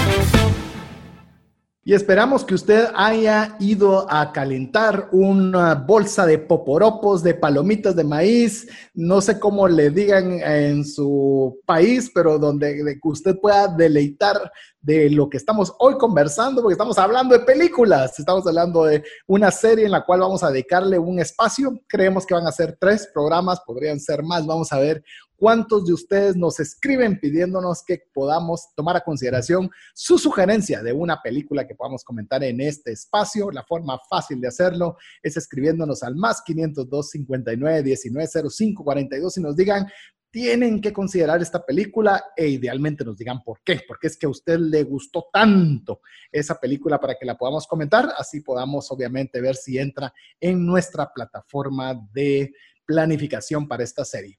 y 1.83 1.95
esperamos 1.95 2.45
que 2.45 2.53
usted 2.53 2.89
haya 2.93 3.55
ido 3.59 4.05
a 4.07 4.31
calentar 4.31 5.09
una 5.11 5.73
bolsa 5.73 6.27
de 6.27 6.37
poporopos, 6.37 7.23
de 7.23 7.33
palomitas 7.33 7.95
de 7.95 8.03
maíz, 8.03 8.67
no 8.93 9.19
sé 9.19 9.39
cómo 9.39 9.67
le 9.67 9.89
digan 9.89 10.39
en 10.43 10.85
su 10.85 11.59
país, 11.65 12.11
pero 12.13 12.37
donde 12.37 12.99
usted 13.03 13.35
pueda 13.39 13.67
deleitar 13.67 14.51
de 14.79 15.09
lo 15.09 15.27
que 15.27 15.37
estamos 15.37 15.73
hoy 15.79 15.97
conversando, 15.97 16.61
porque 16.61 16.73
estamos 16.73 16.99
hablando 16.99 17.35
de 17.37 17.45
películas, 17.45 18.17
estamos 18.19 18.45
hablando 18.45 18.85
de 18.85 19.03
una 19.25 19.49
serie 19.49 19.85
en 19.85 19.91
la 19.91 20.05
cual 20.05 20.19
vamos 20.19 20.43
a 20.43 20.51
dedicarle 20.51 20.99
un 20.99 21.19
espacio. 21.19 21.79
Creemos 21.87 22.25
que 22.25 22.33
van 22.35 22.47
a 22.47 22.51
ser 22.51 22.77
tres 22.79 23.09
programas, 23.11 23.59
podrían 23.61 23.99
ser 23.99 24.23
más. 24.23 24.45
Vamos 24.45 24.71
a 24.71 24.79
ver 24.79 25.03
¿Cuántos 25.41 25.85
de 25.85 25.93
ustedes 25.93 26.35
nos 26.35 26.59
escriben 26.59 27.19
pidiéndonos 27.19 27.83
que 27.83 28.03
podamos 28.13 28.75
tomar 28.75 28.97
a 28.97 29.03
consideración 29.03 29.71
su 29.95 30.19
sugerencia 30.19 30.83
de 30.83 30.93
una 30.93 31.19
película 31.19 31.65
que 31.65 31.73
podamos 31.73 32.03
comentar 32.03 32.43
en 32.43 32.61
este 32.61 32.91
espacio? 32.91 33.49
La 33.49 33.63
forma 33.63 33.97
fácil 34.07 34.39
de 34.39 34.49
hacerlo 34.49 34.97
es 35.19 35.37
escribiéndonos 35.37 36.03
al 36.03 36.15
más 36.15 36.43
502 36.43 37.09
59 37.09 37.81
19 37.81 38.27
05 38.51 38.83
42 38.83 39.37
y 39.37 39.41
nos 39.41 39.55
digan 39.55 39.87
tienen 40.29 40.79
que 40.79 40.93
considerar 40.93 41.41
esta 41.41 41.65
película 41.65 42.23
e 42.37 42.47
idealmente 42.47 43.03
nos 43.03 43.17
digan 43.17 43.41
por 43.43 43.61
qué, 43.65 43.81
porque 43.87 44.07
es 44.07 44.17
que 44.17 44.27
a 44.27 44.29
usted 44.29 44.59
le 44.59 44.83
gustó 44.83 45.25
tanto 45.33 46.01
esa 46.31 46.59
película 46.59 46.99
para 46.99 47.15
que 47.15 47.25
la 47.25 47.35
podamos 47.35 47.65
comentar, 47.65 48.13
así 48.15 48.41
podamos 48.41 48.91
obviamente 48.91 49.41
ver 49.41 49.55
si 49.55 49.79
entra 49.79 50.13
en 50.39 50.63
nuestra 50.63 51.11
plataforma 51.11 51.95
de 52.13 52.53
planificación 52.85 53.67
para 53.67 53.83
esta 53.83 54.05
serie. 54.05 54.37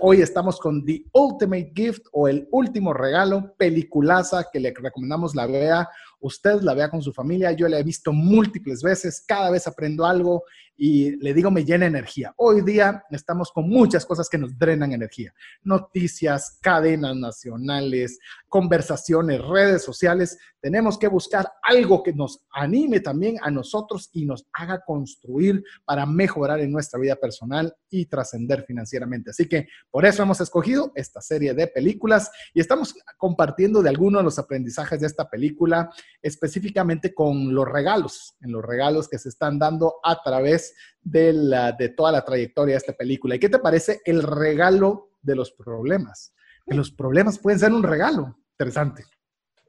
Hoy 0.00 0.22
estamos 0.22 0.60
con 0.60 0.84
The 0.84 1.04
Ultimate 1.12 1.72
Gift 1.74 2.06
o 2.12 2.28
el 2.28 2.48
último 2.52 2.92
regalo, 2.92 3.54
peliculaza 3.56 4.46
que 4.52 4.60
le 4.60 4.72
recomendamos 4.72 5.34
la 5.34 5.46
vea 5.46 5.88
usted 6.26 6.60
la 6.62 6.74
vea 6.74 6.90
con 6.90 7.02
su 7.02 7.12
familia. 7.12 7.52
Yo 7.52 7.68
la 7.68 7.78
he 7.78 7.82
visto 7.82 8.12
múltiples 8.12 8.82
veces, 8.82 9.24
cada 9.26 9.50
vez 9.50 9.66
aprendo 9.66 10.04
algo 10.04 10.44
y 10.76 11.16
le 11.16 11.32
digo, 11.32 11.50
me 11.50 11.64
llena 11.64 11.86
energía. 11.86 12.34
Hoy 12.36 12.60
día 12.60 13.02
estamos 13.10 13.50
con 13.50 13.68
muchas 13.68 14.04
cosas 14.04 14.28
que 14.28 14.36
nos 14.36 14.58
drenan 14.58 14.92
energía. 14.92 15.32
Noticias, 15.62 16.58
cadenas 16.60 17.16
nacionales, 17.16 18.18
conversaciones, 18.48 19.42
redes 19.42 19.82
sociales. 19.82 20.38
Tenemos 20.60 20.98
que 20.98 21.08
buscar 21.08 21.50
algo 21.62 22.02
que 22.02 22.12
nos 22.12 22.44
anime 22.52 23.00
también 23.00 23.36
a 23.42 23.50
nosotros 23.50 24.10
y 24.12 24.26
nos 24.26 24.46
haga 24.52 24.82
construir 24.84 25.64
para 25.84 26.04
mejorar 26.04 26.60
en 26.60 26.72
nuestra 26.72 27.00
vida 27.00 27.16
personal 27.16 27.74
y 27.88 28.06
trascender 28.06 28.64
financieramente. 28.64 29.30
Así 29.30 29.48
que 29.48 29.68
por 29.90 30.04
eso 30.04 30.22
hemos 30.22 30.40
escogido 30.40 30.92
esta 30.94 31.22
serie 31.22 31.54
de 31.54 31.68
películas 31.68 32.30
y 32.52 32.60
estamos 32.60 32.94
compartiendo 33.16 33.82
de 33.82 33.88
algunos 33.88 34.20
de 34.20 34.24
los 34.24 34.38
aprendizajes 34.38 35.00
de 35.00 35.06
esta 35.06 35.30
película 35.30 35.90
específicamente 36.22 37.14
con 37.14 37.54
los 37.54 37.66
regalos, 37.66 38.36
en 38.40 38.52
los 38.52 38.64
regalos 38.64 39.08
que 39.08 39.18
se 39.18 39.28
están 39.28 39.58
dando 39.58 39.96
a 40.02 40.22
través 40.22 40.74
de, 41.02 41.32
la, 41.32 41.72
de 41.72 41.90
toda 41.90 42.12
la 42.12 42.24
trayectoria 42.24 42.74
de 42.74 42.78
esta 42.78 42.92
película. 42.92 43.36
¿Y 43.36 43.38
qué 43.38 43.48
te 43.48 43.58
parece 43.58 44.00
el 44.04 44.22
regalo 44.22 45.10
de 45.22 45.36
los 45.36 45.52
problemas? 45.52 46.34
Que 46.66 46.74
los 46.74 46.90
problemas 46.90 47.38
pueden 47.38 47.60
ser 47.60 47.72
un 47.72 47.82
regalo. 47.82 48.38
Interesante. 48.52 49.04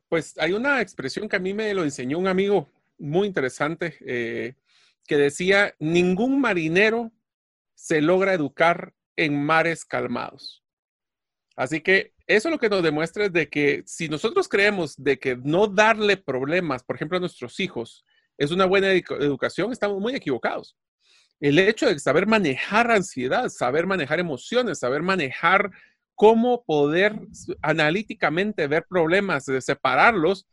Pues 0.09 0.35
hay 0.37 0.53
una 0.53 0.81
expresión 0.81 1.27
que 1.27 1.35
a 1.35 1.39
mí 1.39 1.53
me 1.53 1.73
lo 1.73 1.83
enseñó 1.83 2.17
un 2.17 2.27
amigo 2.27 2.71
muy 2.97 3.27
interesante 3.27 3.97
eh, 4.05 4.55
que 5.05 5.17
decía, 5.17 5.75
ningún 5.79 6.39
marinero 6.41 7.11
se 7.75 8.01
logra 8.01 8.33
educar 8.33 8.93
en 9.15 9.43
mares 9.43 9.85
calmados. 9.85 10.63
Así 11.55 11.81
que 11.81 12.13
eso 12.27 12.49
lo 12.49 12.59
que 12.59 12.69
nos 12.69 12.83
demuestra 12.83 13.25
es 13.25 13.33
de 13.33 13.49
que 13.49 13.83
si 13.85 14.09
nosotros 14.09 14.47
creemos 14.47 14.95
de 14.97 15.17
que 15.17 15.37
no 15.37 15.67
darle 15.67 16.17
problemas, 16.17 16.83
por 16.83 16.95
ejemplo, 16.97 17.17
a 17.17 17.21
nuestros 17.21 17.59
hijos, 17.59 18.05
es 18.37 18.51
una 18.51 18.65
buena 18.65 18.91
educación, 18.91 19.71
estamos 19.71 19.99
muy 19.99 20.13
equivocados. 20.13 20.77
El 21.39 21.57
hecho 21.59 21.87
de 21.87 21.97
saber 21.99 22.27
manejar 22.27 22.91
ansiedad, 22.91 23.49
saber 23.49 23.85
manejar 23.85 24.19
emociones, 24.19 24.79
saber 24.79 25.01
manejar 25.01 25.71
cómo 26.15 26.63
poder 26.65 27.15
analíticamente 27.61 28.67
ver 28.67 28.85
problemas, 28.89 29.45
separarlos, 29.59 30.47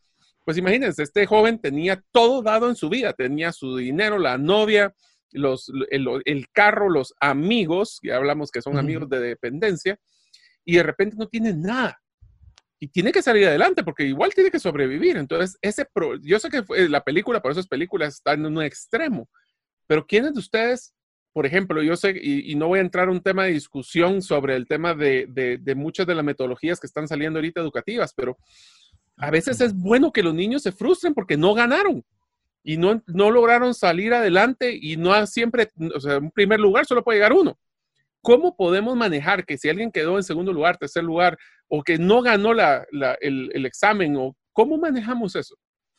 pues 0.45 0.59
imagínense, 0.59 1.03
este 1.03 1.27
joven 1.27 1.59
tenía 1.59 2.03
todo 2.13 2.43
dado 2.43 2.69
en 2.69 2.77
su 2.77 2.91
vida, 2.91 3.15
tenía 3.15 3.51
su 3.51 3.77
dinero, 3.77 4.19
la 4.19 4.37
novia, 4.37 4.95
los, 5.33 5.73
el, 5.91 6.47
carro, 6.53 6.91
los 6.91 7.15
amigos, 7.19 7.99
ya 8.03 8.17
hablamos 8.17 8.51
que 8.51 8.63
son 8.63 8.79
amigos 8.79 9.09
de 9.09 9.21
dependencia, 9.21 9.99
y 10.65 10.77
de 10.77 10.83
repente 10.83 11.17
no 11.17 11.29
tiene 11.29 11.53
nada. 11.53 12.01
Y 12.81 12.89
tiene 12.89 13.13
que 13.13 13.23
salir 13.23 13.47
adelante 13.47 13.83
porque 13.83 14.05
igual 14.05 14.35
tiene 14.35 14.51
que 14.51 14.59
sobrevivir. 14.59 15.17
Entonces, 15.17 15.57
ese 15.63 15.87
yo 16.23 16.39
sé 16.39 16.51
que 16.51 16.65
la 16.89 17.03
película, 17.03 17.41
por 17.41 17.53
eso 17.53 17.61
es 17.61 17.67
película, 17.67 18.07
está 18.07 18.33
en 18.33 18.47
un 18.47 18.63
extremo. 18.63 19.29
Pero 19.87 20.07
¿quiénes 20.07 20.35
de 20.35 20.41
ustedes, 20.41 20.95
por 21.33 21.47
ejemplo, 21.47 21.83
yo 21.83 21.97
sé, 21.97 22.15
y, 22.21 22.55
no 22.55 22.69
voy 22.69 22.79
a 22.79 22.83
entrar 22.83 23.09
en 23.09 23.15
un 23.15 23.23
tema 23.23 23.45
de 23.45 23.53
discusión 23.53 24.23
sobre 24.23 24.57
el 24.57 24.67
tema 24.67 24.95
de, 24.95 25.27
de, 25.29 25.75
muchas 25.75 26.07
de 26.07 26.15
las 26.15 26.25
metodologías 26.25 26.81
que 26.81 26.87
están 26.87 27.09
saliendo 27.09 27.39
ahorita 27.39 27.61
educativas, 27.61 28.13
pero 28.15 28.39
a 29.17 29.31
veces 29.31 29.61
es 29.61 29.75
bueno 29.75 30.13
que 30.13 30.23
los 30.23 30.35
niños 30.35 30.63
se 30.63 30.73
frustren 30.73 31.15
porque 31.15 31.37
no 31.37 31.55
ganaron 31.55 32.05
y 32.63 32.77
no, 32.77 33.03
no 33.07 33.31
lograron 33.31 33.75
salir 33.75 34.15
adelante 34.15 34.77
y 34.81 34.97
no 34.97 35.27
siempre, 35.27 35.71
o 35.95 36.01
sea, 36.01 36.15
en 36.15 36.31
primer 36.31 36.61
lugar 36.61 36.87
solo 36.87 37.05
puede 37.05 37.19
llegar 37.19 37.33
uno. 37.33 37.59
¿Cómo 38.25 38.57
podemos 38.57 38.97
manejar 38.97 39.45
que 39.45 39.59
si 39.59 39.69
alguien 39.69 39.93
quedó 39.93 40.17
en 40.17 40.23
segundo 40.23 40.51
lugar, 40.51 40.79
tercer 40.79 41.05
lugar, 41.05 41.37
o 41.69 41.83
que 41.83 41.99
no 41.99 42.23
ganó 42.23 42.53
el, 43.21 43.67
examen, 43.67 44.17
o 44.17 44.35
cómo 44.55 44.79
manejamos 44.79 45.37
eso? 45.37 45.57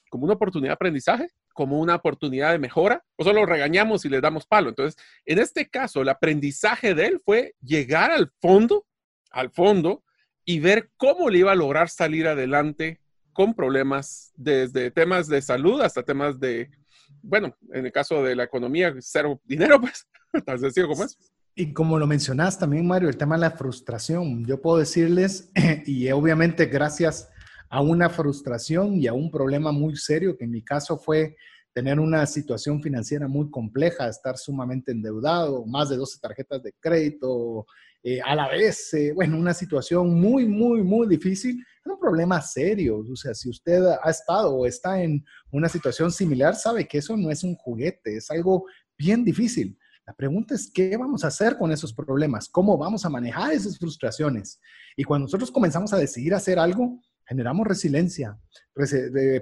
¿Como 0.09 0.25
una 0.25 0.33
oportunidad 0.33 0.71
de 0.71 0.73
aprendizaje? 0.73 1.29
¿Como 1.53 1.79
una 1.79 1.93
oportunidad 1.93 2.51
de 2.51 2.57
mejora? 2.57 3.03
¿O 3.15 3.23
solo 3.23 3.45
regañamos 3.45 4.05
y 4.05 4.09
le 4.09 4.21
damos 4.21 4.47
palo? 4.47 4.69
Entonces, 4.69 4.99
en 5.23 5.37
este 5.37 5.69
caso, 5.69 6.01
el 6.01 6.09
aprendizaje 6.09 6.95
de 6.95 7.05
él 7.05 7.21
fue 7.23 7.53
llegar 7.61 8.09
al 8.09 8.31
fondo, 8.41 8.87
al 9.29 9.51
fondo, 9.51 10.03
y 10.43 10.59
ver 10.59 10.89
cómo 10.97 11.29
le 11.29 11.37
iba 11.37 11.51
a 11.51 11.55
lograr 11.55 11.89
salir 11.89 12.27
adelante 12.27 13.01
con 13.33 13.53
problemas, 13.53 14.33
desde 14.35 14.89
temas 14.89 15.27
de 15.27 15.43
salud 15.43 15.79
hasta 15.81 16.01
temas 16.01 16.39
de, 16.39 16.71
bueno, 17.21 17.55
en 17.71 17.85
el 17.85 17.91
caso 17.91 18.23
de 18.23 18.35
la 18.35 18.45
economía, 18.45 18.95
cero 18.99 19.39
dinero, 19.43 19.79
pues, 19.79 20.07
tan 20.43 20.59
sencillo 20.59 20.87
como 20.87 21.03
es. 21.03 21.15
Y 21.57 21.71
como 21.71 21.97
lo 21.97 22.05
mencionas 22.05 22.59
también, 22.59 22.85
Mario, 22.85 23.07
el 23.07 23.15
tema 23.15 23.35
de 23.35 23.41
la 23.41 23.51
frustración. 23.51 24.45
Yo 24.45 24.61
puedo 24.61 24.77
decirles, 24.77 25.51
y 25.85 26.11
obviamente 26.11 26.65
gracias 26.65 27.29
a 27.69 27.81
una 27.81 28.09
frustración 28.09 28.95
y 28.95 29.07
a 29.07 29.13
un 29.13 29.31
problema 29.31 29.71
muy 29.71 29.95
serio, 29.95 30.37
que 30.37 30.43
en 30.43 30.51
mi 30.51 30.61
caso 30.61 30.97
fue 30.97 31.37
tener 31.73 31.97
una 31.97 32.25
situación 32.25 32.81
financiera 32.83 33.29
muy 33.29 33.49
compleja, 33.49 34.09
estar 34.09 34.37
sumamente 34.37 34.91
endeudado, 34.91 35.65
más 35.65 35.87
de 35.89 35.95
12 35.95 36.19
tarjetas 36.19 36.61
de 36.61 36.73
crédito 36.77 37.65
eh, 38.03 38.19
a 38.21 38.35
la 38.35 38.49
vez, 38.49 38.93
eh, 38.93 39.13
bueno, 39.13 39.37
una 39.37 39.53
situación 39.53 40.19
muy, 40.19 40.45
muy, 40.45 40.83
muy 40.83 41.07
difícil. 41.07 41.65
Es 41.85 41.89
un 41.89 41.99
problema 41.99 42.41
serio. 42.41 42.97
O 42.99 43.15
sea, 43.15 43.33
si 43.33 43.49
usted 43.49 43.81
ha 44.03 44.09
estado 44.09 44.53
o 44.53 44.65
está 44.65 45.01
en 45.01 45.23
una 45.51 45.69
situación 45.69 46.11
similar, 46.11 46.53
sabe 46.53 46.85
que 46.85 46.97
eso 46.97 47.15
no 47.15 47.31
es 47.31 47.45
un 47.45 47.55
juguete, 47.55 48.17
es 48.17 48.29
algo 48.29 48.65
bien 48.97 49.23
difícil. 49.23 49.77
La 50.07 50.13
pregunta 50.13 50.53
es, 50.53 50.69
¿qué 50.71 50.95
vamos 50.97 51.23
a 51.23 51.27
hacer 51.27 51.57
con 51.57 51.71
esos 51.71 51.91
problemas? 51.91 52.47
¿Cómo 52.49 52.77
vamos 52.77 53.05
a 53.05 53.09
manejar 53.09 53.53
esas 53.53 53.79
frustraciones? 53.79 54.59
Y 54.95 55.03
cuando 55.03 55.25
nosotros 55.25 55.49
comenzamos 55.49 55.93
a 55.93 55.97
decidir 55.97 56.35
hacer 56.35 56.59
algo, 56.59 56.99
generamos 57.25 57.65
resiliencia, 57.65 58.37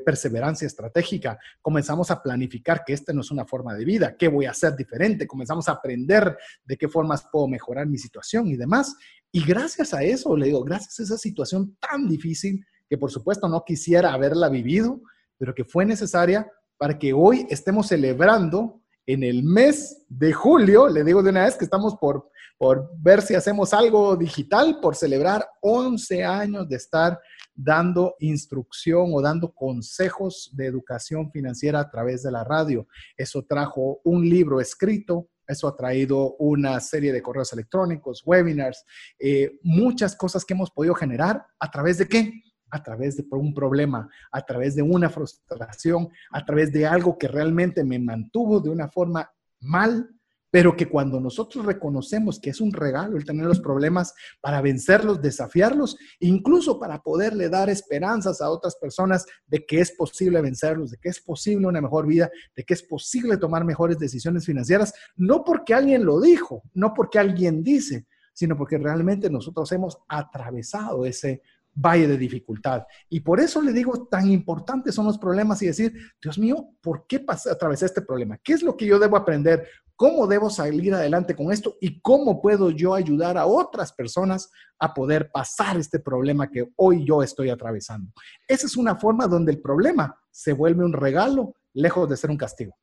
perseverancia 0.05 0.66
estratégica, 0.66 1.38
comenzamos 1.61 2.11
a 2.11 2.24
planificar 2.24 2.84
que 2.86 2.93
esta 2.93 3.11
no 3.11 3.20
es 3.20 3.32
una 3.32 3.45
forma 3.45 3.74
de 3.76 3.84
vida, 3.84 4.16
qué 4.18 4.30
voy 4.30 4.45
a 4.45 4.51
hacer 4.51 4.76
diferente, 4.78 5.28
comenzamos 5.28 5.68
a 5.68 5.74
aprender 5.74 6.38
de 6.64 6.78
qué 6.78 6.88
formas 6.88 7.28
puedo 7.30 7.49
mejorar 7.49 7.86
mi 7.88 7.97
situación 7.97 8.47
y 8.47 8.55
demás. 8.55 8.95
Y 9.34 9.43
gracias 9.45 9.93
a 9.93 10.01
eso, 10.01 10.38
le 10.38 10.45
digo, 10.45 10.64
gracias 10.64 10.97
a 10.99 11.03
esa 11.03 11.18
situación 11.18 11.76
tan 11.78 12.07
difícil, 12.07 12.66
que 12.89 12.97
por 12.97 13.11
supuesto 13.11 13.49
no 13.49 13.66
quisiera 13.66 14.14
haberla 14.14 14.47
vivido, 14.47 15.01
pero 15.38 15.53
que 15.53 15.66
fue 15.66 15.84
necesaria 15.86 16.49
para 16.78 16.97
que 16.97 17.11
hoy 17.11 17.45
estemos 17.49 17.88
celebrando 17.88 18.83
en 19.06 19.24
el 19.24 19.43
mes 19.43 20.04
de 20.08 20.34
julio, 20.34 20.88
le 20.88 21.04
digo 21.04 21.22
de 21.22 21.30
una 21.30 21.45
vez 21.45 21.56
que 21.56 21.66
estamos 21.66 21.95
por, 21.95 22.30
por 22.58 22.89
ver 22.97 23.22
si 23.22 23.36
hacemos 23.36 23.74
algo 23.74 24.16
digital, 24.16 24.80
por 24.82 24.95
celebrar 24.95 25.47
11 25.62 26.24
años 26.24 26.70
de 26.70 26.78
estar 26.78 27.20
dando 27.54 28.16
instrucción 28.20 29.12
o 29.14 29.22
dando 29.22 29.54
consejos 29.54 30.49
de 30.54 30.66
educación 30.66 31.32
financiera 31.32 31.80
a 31.80 31.89
través 31.89 32.24
de 32.24 32.32
la 32.32 32.43
radio. 32.43 32.88
Eso 33.18 33.43
trajo 33.43 33.99
un 34.04 34.28
libro 34.28 34.60
escrito, 34.60 35.30
eso 35.47 35.68
ha 35.68 35.76
traído 35.76 36.36
una 36.38 36.80
serie 36.80 37.12
de 37.12 37.22
correos 37.22 37.51
electrónicos, 37.54 38.24
webinars, 38.26 38.86
eh, 39.20 39.60
muchas 39.62 40.16
cosas 40.16 40.45
que 40.45 40.54
hemos 40.54 40.72
podido 40.72 40.95
generar 40.95 41.45
a 41.60 41.70
través 41.70 41.97
de 41.97 42.08
qué? 42.08 42.32
A 42.74 42.82
través 42.82 43.15
de 43.15 43.26
un 43.30 43.53
problema, 43.53 44.09
a 44.32 44.41
través 44.41 44.76
de 44.76 44.82
una 44.82 45.07
frustración, 45.07 46.09
a 46.32 46.43
través 46.43 46.74
de 46.74 46.88
algo 46.88 47.19
que 47.19 47.28
realmente 47.28 47.84
me 47.84 47.99
mantuvo 47.99 48.59
de 48.59 48.71
una 48.71 48.89
forma 48.89 49.32
mal, 49.59 50.09
pero 50.49 50.76
que 50.76 50.89
cuando 50.89 51.19
nosotros 51.19 51.65
reconocemos 51.67 52.39
que 52.39 52.49
es 52.49 52.61
un 52.61 52.74
regalo 52.74 53.15
el 53.15 53.26
tener 53.26 53.45
los 53.45 53.59
problemas 53.59 54.15
para 54.41 54.59
vencerlos, 54.61 55.21
desafiarlos, 55.21 55.97
incluso 56.19 56.80
para 56.80 57.03
poderle 57.03 57.47
dar 57.47 57.69
esperanzas 57.69 58.41
a 58.41 58.49
otras 58.49 58.76
personas 58.76 59.28
de 59.45 59.63
que 59.67 59.80
es 59.80 59.91
posible 59.91 60.41
vencerlos, 60.41 60.89
de 60.89 60.97
que 60.97 61.09
es 61.09 61.21
posible 61.21 61.67
una 61.67 61.82
mejor 61.82 62.07
vida, 62.07 62.32
de 62.55 62.63
que 62.63 62.74
es 62.74 62.82
posible 62.82 63.38
tomar 63.38 63.65
mejores 63.65 63.99
decisiones 63.99 64.47
financieras, 64.47 64.93
no 65.15 65.43
porque 65.43 65.76
alguien 65.76 66.05
lo 66.05 66.19
dijo, 66.19 66.63
no 66.74 66.91
porque 66.95 67.19
alguien 67.19 67.63
dice, 67.63 68.07
sino 68.34 68.57
porque 68.57 68.80
realmente 68.80 69.30
nosotros 69.30 69.71
hemos 69.71 69.99
atravesado 70.07 71.05
ese 71.05 71.43
valle 71.76 72.07
de 72.07 72.17
dificultad. 72.17 72.84
Y 73.09 73.21
por 73.21 73.39
eso 73.39 73.61
le 73.61 73.74
digo, 73.74 74.07
tan 74.07 74.30
importantes 74.30 74.95
son 74.95 75.05
los 75.05 75.17
problemas 75.17 75.61
y 75.61 75.67
decir, 75.67 75.93
Dios 76.21 76.38
mío, 76.38 76.69
¿por 76.82 77.05
qué 77.07 77.19
pasé, 77.19 77.49
atravesé 77.49 77.86
este 77.86 78.01
problema? 78.01 78.38
¿Qué 78.38 78.53
es 78.53 78.63
lo 78.63 78.78
que 78.78 78.86
yo 78.86 78.99
debo 78.99 79.17
aprender? 79.17 79.67
¿Cómo 79.95 80.28
debo 80.28 80.49
salir 80.49 80.93
adelante 80.93 81.36
con 81.36 81.51
esto? 81.51 81.78
¿Y 81.80 82.01
cómo 82.01 82.41
puedo 82.41 82.71
yo 82.71 82.93
ayudar 82.93 83.38
a 83.38 83.45
otras 83.45 83.93
personas 83.93 84.49
a 84.80 84.93
poder 84.93 85.32
pasar 85.32 85.78
este 85.78 85.99
problema 85.99 86.49
que 86.49 86.67
hoy 86.76 87.05
yo 87.05 87.24
estoy 87.24 87.49
atravesando? 87.49 88.11
Esa 88.47 88.65
es 88.65 88.76
una 88.76 88.95
forma 88.95 89.28
donde 89.28 89.51
el 89.51 89.61
problema 89.61 90.19
se 90.32 90.53
vuelve 90.53 90.84
un 90.84 90.93
regalo 90.93 91.55
lejos 91.74 92.09
de 92.09 92.17
ser 92.17 92.32
un 92.32 92.38
castigo. 92.38 92.76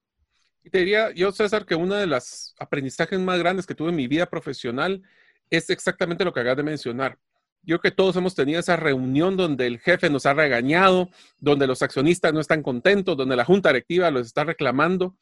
Te 0.71 0.79
diría 0.79 1.13
yo, 1.13 1.33
César, 1.33 1.65
que 1.65 1.75
uno 1.75 1.95
de 1.95 2.07
los 2.07 2.55
aprendizajes 2.59 3.19
más 3.19 3.39
grandes 3.39 3.67
que 3.67 3.75
tuve 3.75 3.91
en 3.91 3.97
mi 3.97 4.07
vida 4.07 4.27
profesional 4.27 5.03
es 5.49 5.69
exactamente 5.71 6.25
lo 6.25 6.33
que 6.33 6.41
acabas 6.41 6.59
de 6.59 6.63
mencionar. 6.63 7.19
Yo 7.63 7.79
creo 7.79 7.93
que 7.93 7.97
todos 7.97 8.17
hemos 8.17 8.35
tenido 8.35 8.59
esa 8.59 8.77
reunión 8.77 9.37
donde 9.37 9.67
el 9.67 9.79
jefe 9.79 10.09
nos 10.09 10.27
ha 10.27 10.35
regañado, 10.35 11.11
donde 11.39 11.67
los 11.67 11.83
accionistas 11.83 12.33
no 12.33 12.41
están 12.41 12.63
contentos, 12.63 13.17
donde 13.17 13.37
la 13.37 13.45
junta 13.45 13.69
directiva 13.69 14.11
los 14.11 14.27
está 14.27 14.45
reclamando. 14.45 15.17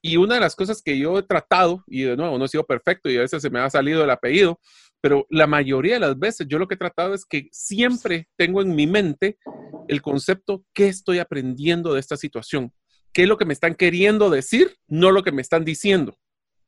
Y 0.00 0.16
una 0.16 0.34
de 0.34 0.40
las 0.40 0.56
cosas 0.56 0.82
que 0.82 0.98
yo 0.98 1.18
he 1.18 1.22
tratado, 1.22 1.84
y 1.86 2.02
de 2.02 2.16
nuevo 2.16 2.38
no 2.38 2.44
he 2.44 2.48
sido 2.48 2.64
perfecto 2.64 3.10
y 3.10 3.16
a 3.16 3.20
veces 3.20 3.42
se 3.42 3.50
me 3.50 3.60
ha 3.60 3.70
salido 3.70 4.04
el 4.04 4.10
apellido, 4.10 4.60
pero 5.00 5.26
la 5.28 5.46
mayoría 5.46 5.94
de 5.94 6.00
las 6.00 6.18
veces 6.18 6.46
yo 6.48 6.58
lo 6.58 6.66
que 6.66 6.74
he 6.74 6.78
tratado 6.78 7.14
es 7.14 7.26
que 7.26 7.48
siempre 7.52 8.28
tengo 8.36 8.62
en 8.62 8.74
mi 8.74 8.86
mente 8.86 9.38
el 9.88 10.00
concepto, 10.00 10.64
¿qué 10.72 10.88
estoy 10.88 11.18
aprendiendo 11.18 11.92
de 11.92 12.00
esta 12.00 12.16
situación? 12.16 12.72
¿Qué 13.12 13.22
es 13.22 13.28
lo 13.28 13.36
que 13.36 13.44
me 13.44 13.52
están 13.52 13.74
queriendo 13.74 14.30
decir? 14.30 14.76
No 14.88 15.10
lo 15.10 15.22
que 15.22 15.32
me 15.32 15.42
están 15.42 15.64
diciendo. 15.64 16.16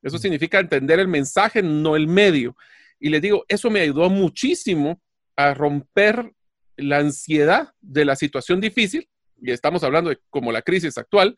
Eso 0.02 0.18
significa 0.18 0.60
entender 0.60 1.00
el 1.00 1.08
mensaje, 1.08 1.62
no 1.62 1.96
el 1.96 2.06
medio. 2.06 2.56
Y 3.00 3.08
les 3.08 3.20
digo, 3.22 3.44
eso 3.48 3.70
me 3.70 3.80
ayudó 3.80 4.08
muchísimo 4.08 5.00
a 5.36 5.54
romper 5.54 6.32
la 6.76 6.98
ansiedad 6.98 7.72
de 7.80 8.04
la 8.04 8.16
situación 8.16 8.60
difícil, 8.60 9.08
y 9.40 9.50
estamos 9.50 9.82
hablando 9.84 10.10
de 10.10 10.18
como 10.30 10.52
la 10.52 10.62
crisis 10.62 10.98
actual, 10.98 11.36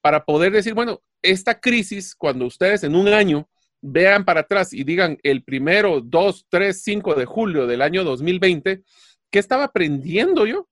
para 0.00 0.24
poder 0.24 0.52
decir, 0.52 0.74
bueno, 0.74 1.00
esta 1.22 1.60
crisis, 1.60 2.14
cuando 2.14 2.46
ustedes 2.46 2.82
en 2.84 2.96
un 2.96 3.08
año 3.08 3.48
vean 3.80 4.24
para 4.24 4.40
atrás 4.40 4.72
y 4.72 4.84
digan 4.84 5.18
el 5.22 5.42
primero, 5.42 6.00
dos, 6.00 6.46
tres, 6.48 6.82
cinco 6.82 7.14
de 7.14 7.24
julio 7.24 7.66
del 7.66 7.82
año 7.82 8.04
2020, 8.04 8.82
¿qué 9.30 9.38
estaba 9.38 9.64
aprendiendo 9.64 10.46
yo? 10.46 10.68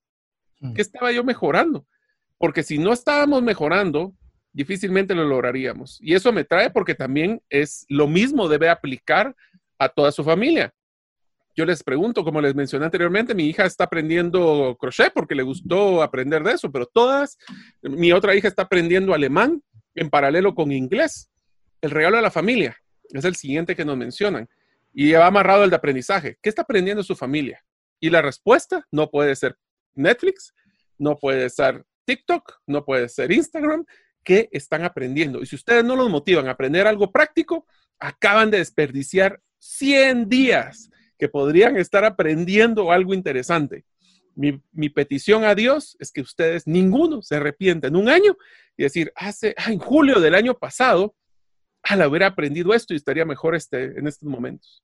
Mm. 0.61 0.75
¿Qué 0.75 0.83
estaba 0.83 1.13
yo 1.13 1.25
mejorando? 1.25 1.87
Porque 2.39 2.63
si 2.63 2.79
no 2.79 2.93
estábamos 2.93 3.43
mejorando, 3.43 4.15
difícilmente 4.53 5.15
lo 5.15 5.25
lograríamos. 5.25 5.99
Y 6.01 6.15
eso 6.15 6.33
me 6.33 6.45
trae 6.45 6.71
porque 6.71 6.95
también 6.95 7.43
es 7.51 7.85
lo 7.89 8.07
mismo 8.07 8.49
debe 8.49 8.69
aplicar 8.69 9.35
a 9.79 9.89
toda 9.89 10.13
su 10.13 10.25
familia. 10.25 10.73
Yo 11.61 11.67
les 11.67 11.83
pregunto, 11.83 12.25
como 12.25 12.41
les 12.41 12.55
mencioné 12.55 12.87
anteriormente, 12.87 13.35
mi 13.35 13.45
hija 13.45 13.67
está 13.67 13.85
aprendiendo 13.85 14.79
crochet 14.81 15.13
porque 15.13 15.35
le 15.35 15.43
gustó 15.43 16.03
aprender 16.03 16.43
de 16.43 16.53
eso, 16.53 16.73
pero 16.73 16.87
todas, 16.87 17.37
mi 17.83 18.13
otra 18.13 18.35
hija 18.35 18.49
está 18.49 18.63
aprendiendo 18.63 19.13
alemán 19.13 19.63
en 19.95 20.09
paralelo 20.09 20.55
con 20.55 20.73
inglés. 20.73 21.31
El 21.83 21.91
regalo 21.91 22.17
de 22.17 22.23
la 22.23 22.31
familia 22.31 22.79
es 23.11 23.27
el 23.27 23.37
siguiente 23.37 23.77
que 23.77 23.85
nos 23.85 23.99
mencionan. 23.99 24.49
Y 24.95 25.13
va 25.13 25.27
amarrado 25.27 25.63
el 25.63 25.69
de 25.69 25.77
aprendizaje. 25.77 26.39
¿Qué 26.41 26.49
está 26.49 26.63
aprendiendo 26.63 27.03
su 27.03 27.15
familia? 27.15 27.63
Y 28.01 28.09
la 28.09 28.23
respuesta 28.23 28.87
no 28.91 29.11
puede 29.11 29.37
ser 29.37 29.59
Netflix, 29.93 30.55
no 30.97 31.19
puede 31.19 31.51
ser 31.51 31.85
TikTok, 32.07 32.55
no 32.69 32.87
puede 32.87 33.11
ser 33.11 33.33
Instagram. 33.33 33.85
¿Qué 34.25 34.49
están 34.51 34.83
aprendiendo? 34.83 35.43
Y 35.43 35.47
si 35.47 35.57
ustedes 35.57 35.85
no 35.85 35.95
los 35.95 36.09
motivan 36.09 36.49
a 36.49 36.53
aprender 36.53 36.87
algo 36.87 37.13
práctico, 37.13 37.67
acaban 37.99 38.51
de 38.51 38.57
desperdiciar 38.57 39.43
100 39.59 40.27
días 40.27 40.91
que 41.21 41.29
podrían 41.29 41.77
estar 41.77 42.05
aprendiendo 42.05 42.91
algo 42.91 43.13
interesante. 43.13 43.85
Mi, 44.35 44.89
petición 44.89 45.45
a 45.45 45.55
Dios 45.55 45.99
es 46.01 46.11
que 46.11 46.23
ustedes, 46.23 46.67
ninguno, 46.67 47.21
se 47.21 47.37
arrepienten 47.37 47.95
un 47.95 48.09
año 48.09 48.37
y 48.75 48.85
decir, 48.85 49.13
hace, 49.15 49.55
ah, 49.59 49.71
en 49.71 49.79
julio 49.79 50.19
del 50.19 50.35
año 50.35 50.55
pasado, 50.55 51.15
al 51.83 52.01
haber 52.01 52.25
aprendido 52.25 52.73
esto 52.73 52.95
y 52.95 52.97
estaría 52.97 53.27
mejor 53.27 53.55
este, 53.55 53.99
en 53.99 54.07
estos 54.07 54.27
momentos. 54.27 54.83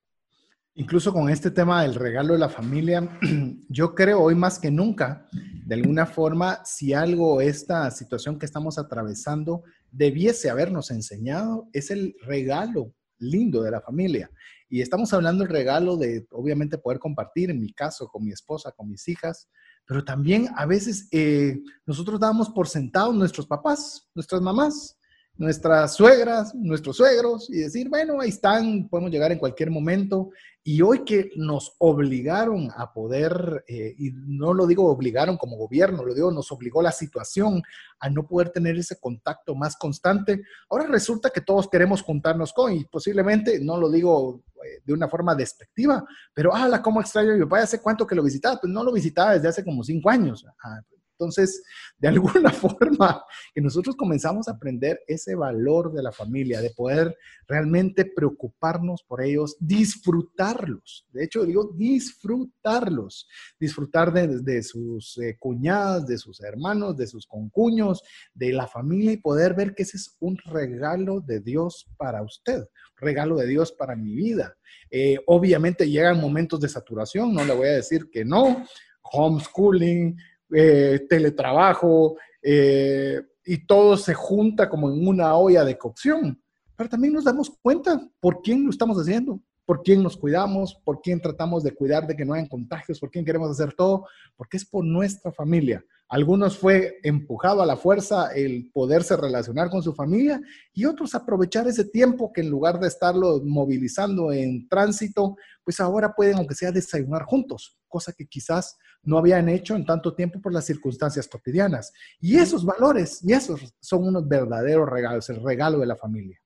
Incluso 0.75 1.11
con 1.11 1.31
este 1.31 1.51
tema 1.51 1.83
del 1.83 1.95
regalo 1.95 2.35
de 2.35 2.39
la 2.39 2.51
familia, 2.51 3.19
yo 3.71 3.95
creo 3.95 4.21
hoy 4.21 4.35
más 4.35 4.59
que 4.59 4.71
nunca, 4.71 5.27
de 5.33 5.75
alguna 5.75 6.05
forma, 6.05 6.63
si 6.67 6.93
algo, 6.93 7.41
esta 7.41 7.91
situación 7.91 8.39
que 8.39 8.45
estamos 8.45 8.79
atravesando 8.79 9.63
debiese 9.91 10.51
habernos 10.51 10.91
enseñado, 10.91 11.71
es 11.73 11.91
el 11.91 12.15
regalo 12.21 12.93
lindo 13.19 13.63
de 13.63 13.71
la 13.71 13.81
familia. 13.81 14.31
Y 14.69 14.81
estamos 14.81 15.13
hablando 15.13 15.45
del 15.45 15.53
regalo 15.53 15.97
de, 15.97 16.27
obviamente, 16.31 16.79
poder 16.79 16.99
compartir, 16.99 17.51
en 17.51 17.61
mi 17.61 17.73
caso, 17.73 18.09
con 18.09 18.25
mi 18.25 18.33
esposa, 18.33 18.73
con 18.73 18.89
mis 18.89 19.07
hijas, 19.09 19.49
pero 19.87 20.05
también 20.05 20.49
a 20.57 20.67
veces 20.67 21.09
eh, 21.13 21.61
nosotros 21.85 22.19
damos 22.19 22.51
por 22.51 22.69
sentados 22.69 23.15
nuestros 23.15 23.47
papás, 23.47 24.09
nuestras 24.15 24.43
mamás, 24.43 24.96
nuestras 25.39 25.95
suegras, 25.95 26.55
nuestros 26.55 26.97
suegros, 26.97 27.51
y 27.51 27.59
decir, 27.59 27.89
bueno, 27.89 28.21
ahí 28.21 28.31
están, 28.31 28.89
podemos 28.89 29.11
llegar 29.11 29.33
en 29.33 29.39
cualquier 29.39 29.71
momento. 29.71 30.31
Y 30.65 30.83
hoy 30.83 31.05
que 31.05 31.31
nos 31.37 31.77
obligaron 31.79 32.71
a 32.77 32.93
poder, 32.93 33.65
eh, 33.69 33.95
y 33.97 34.11
no 34.13 34.53
lo 34.53 34.67
digo 34.67 34.87
obligaron 34.87 35.37
como 35.37 35.57
gobierno, 35.57 36.05
lo 36.05 36.13
digo, 36.13 36.33
nos 36.33 36.51
obligó 36.51 36.83
la 36.83 36.91
situación 36.91 37.63
a 38.01 38.11
no 38.11 38.27
poder 38.27 38.51
tener 38.51 38.77
ese 38.77 38.99
contacto 38.99 39.55
más 39.55 39.77
constante, 39.77 40.43
ahora 40.69 40.87
resulta 40.89 41.31
que 41.31 41.41
todos 41.41 41.69
queremos 41.69 42.03
juntarnos 42.03 42.53
con, 42.53 42.73
y 42.73 42.85
posiblemente, 42.85 43.61
no 43.61 43.79
lo 43.79 43.89
digo 43.89 44.43
eh, 44.65 44.81
de 44.85 44.93
una 44.93 45.07
forma 45.07 45.37
despectiva, 45.37 46.05
pero, 46.35 46.51
ah, 46.53 46.83
cómo 46.83 47.01
extraño 47.01 47.35
mi 47.35 47.45
papá, 47.45 47.61
¿hace 47.61 47.81
cuánto 47.81 48.05
que 48.05 48.17
lo 48.17 48.25
visitaba? 48.25 48.59
Pues 48.61 48.73
no 48.73 48.83
lo 48.83 48.93
visitaba 48.93 49.35
desde 49.35 49.49
hace 49.49 49.65
como 49.65 49.85
cinco 49.85 50.11
años. 50.11 50.45
Ah, 50.65 50.81
entonces, 51.19 51.63
de 51.99 52.09
alguna 52.09 52.51
forma, 52.53 53.25
que 53.55 53.61
nosotros 53.61 53.97
comenzamos 53.97 54.49
a 54.49 54.53
aprender 54.53 55.01
ese 55.07 55.35
valor 55.35 55.93
de 55.93 56.03
la 56.03 56.13
familia, 56.13 56.61
de 56.61 56.71
poder 56.71 57.17
realmente 57.49 58.05
preocuparnos 58.05 59.03
por 59.03 59.23
ellos, 59.23 59.57
disfrutarlos. 59.59 61.07
De 61.13 61.25
hecho, 61.25 61.45
digo 61.45 61.73
disfrutarlos, 61.75 63.29
disfrutar 63.59 64.13
de, 64.13 64.63
sus 64.63 65.17
eh, 65.19 65.37
cuñadas, 65.39 66.07
de 66.07 66.19
sus 66.19 66.41
hermanos, 66.43 66.97
de 66.97 67.07
sus 67.07 67.27
concuños, 67.27 68.03
de 68.35 68.53
la 68.53 68.67
familia 68.67 69.13
y 69.13 69.17
poder 69.17 69.55
ver 69.55 69.75
que 69.75 69.85
ese 69.85 69.97
es 69.97 70.17
un 70.21 70.37
regalo 70.45 71.21
de 71.21 71.41
Dios 71.41 71.87
para 71.97 72.23
usted, 72.23 72.65
regalo 72.97 73.37
de 73.37 73.47
Dios 73.47 73.73
para 73.73 73.97
mi 73.97 74.15
vida. 74.15 74.57
Eh, 74.91 75.19
obviamente 75.27 75.89
llegan 75.89 76.21
momentos 76.21 76.61
de 76.61 76.69
saturación, 76.69 77.33
no 77.33 77.45
le 77.45 77.55
voy 77.55 77.69
a 77.69 77.73
decir 77.73 78.11
que 78.11 78.25
no, 78.25 78.65
homeschooling, 79.13 80.17
eh, 80.55 81.07
teletrabajo, 81.09 82.17
eh, 82.43 83.21
y 83.45 83.67
todo 83.67 83.97
se 83.97 84.15
junta 84.15 84.69
como 84.69 84.91
en 84.91 85.07
una 85.07 85.35
olla 85.37 85.65
de 85.65 85.79
cocción. 85.79 86.41
Pero 86.77 86.91
también 86.91 87.15
nos 87.15 87.25
damos 87.25 87.51
cuenta 87.63 88.01
por 88.21 88.43
quién 88.43 88.65
lo 88.65 88.71
estamos 88.71 88.99
haciendo, 88.99 89.41
por 89.65 89.83
quién 89.83 90.03
nos 90.03 90.17
cuidamos, 90.17 90.75
por 90.85 91.01
quién 91.01 91.21
tratamos 91.21 91.63
de 91.63 91.73
cuidar 91.73 92.07
de 92.07 92.15
que 92.15 92.25
no 92.25 92.35
hayan 92.35 92.49
contagios, 92.49 93.01
por 93.01 93.11
quién 93.11 93.25
queremos 93.25 93.51
hacer 93.51 93.73
todo, 93.73 94.07
porque 94.37 94.59
es 94.59 94.65
por 94.65 94.85
nuestra 94.85 95.33
familia. 95.33 95.85
Algunos 96.09 96.57
fue 96.57 96.99
empujado 97.03 97.63
a 97.63 97.67
la 97.67 97.77
fuerza 97.77 98.33
el 98.33 98.71
poderse 98.73 99.17
relacionar 99.17 99.71
con 99.71 99.83
su 99.83 99.93
familia 99.93 100.41
y 100.73 100.85
otros 100.85 101.15
aprovechar 101.17 101.67
ese 101.67 101.85
tiempo 101.85 102.33
que 102.33 102.43
en 102.43 102.51
lugar 102.51 102.79
de 102.79 102.87
estarlo 102.87 103.41
movilizando 103.45 104.33
en 104.33 104.69
tránsito, 104.69 105.37
pues 105.65 105.81
ahora 105.81 106.15
pueden, 106.15 106.37
aunque 106.37 106.55
sea, 106.55 106.71
desayunar 106.71 107.25
juntos, 107.25 107.77
cosa 107.89 108.13
que 108.13 108.27
quizás 108.27 108.77
no 109.03 109.19
habían 109.19 109.49
hecho 109.49 109.75
en 109.75 109.85
tanto 109.85 110.15
tiempo 110.15 110.41
por 110.41 110.53
las 110.53 110.65
circunstancias 110.65 111.27
cotidianas. 111.27 111.93
Y 112.21 112.37
esos 112.37 112.65
valores, 112.65 113.21
y 113.25 113.33
esos 113.33 113.75
son 113.81 114.07
unos 114.07 114.29
verdaderos 114.29 114.89
regalos, 114.89 115.29
el 115.31 115.43
regalo 115.43 115.81
de 115.81 115.87
la 115.87 115.97
familia. 115.97 116.39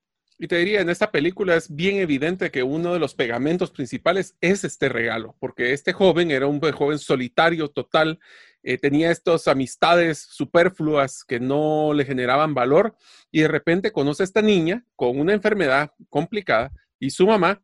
Y 0.43 0.47
te 0.47 0.57
diría, 0.57 0.81
en 0.81 0.89
esta 0.89 1.11
película 1.11 1.55
es 1.55 1.73
bien 1.73 1.97
evidente 1.97 2.49
que 2.49 2.63
uno 2.63 2.93
de 2.93 2.99
los 2.99 3.13
pegamentos 3.13 3.69
principales 3.69 4.35
es 4.41 4.63
este 4.63 4.89
regalo, 4.89 5.35
porque 5.39 5.71
este 5.71 5.93
joven 5.93 6.31
era 6.31 6.47
un 6.47 6.59
joven 6.59 6.97
solitario 6.97 7.69
total, 7.69 8.19
eh, 8.63 8.77
tenía 8.77 9.11
estas 9.11 9.47
amistades 9.47 10.27
superfluas 10.29 11.23
que 11.23 11.39
no 11.39 11.93
le 11.93 12.05
generaban 12.05 12.53
valor 12.53 12.95
y 13.31 13.41
de 13.41 13.47
repente 13.47 13.91
conoce 13.91 14.23
a 14.23 14.25
esta 14.25 14.41
niña 14.41 14.85
con 14.95 15.19
una 15.19 15.33
enfermedad 15.33 15.91
complicada 16.09 16.71
y 16.99 17.09
su 17.09 17.25
mamá 17.25 17.61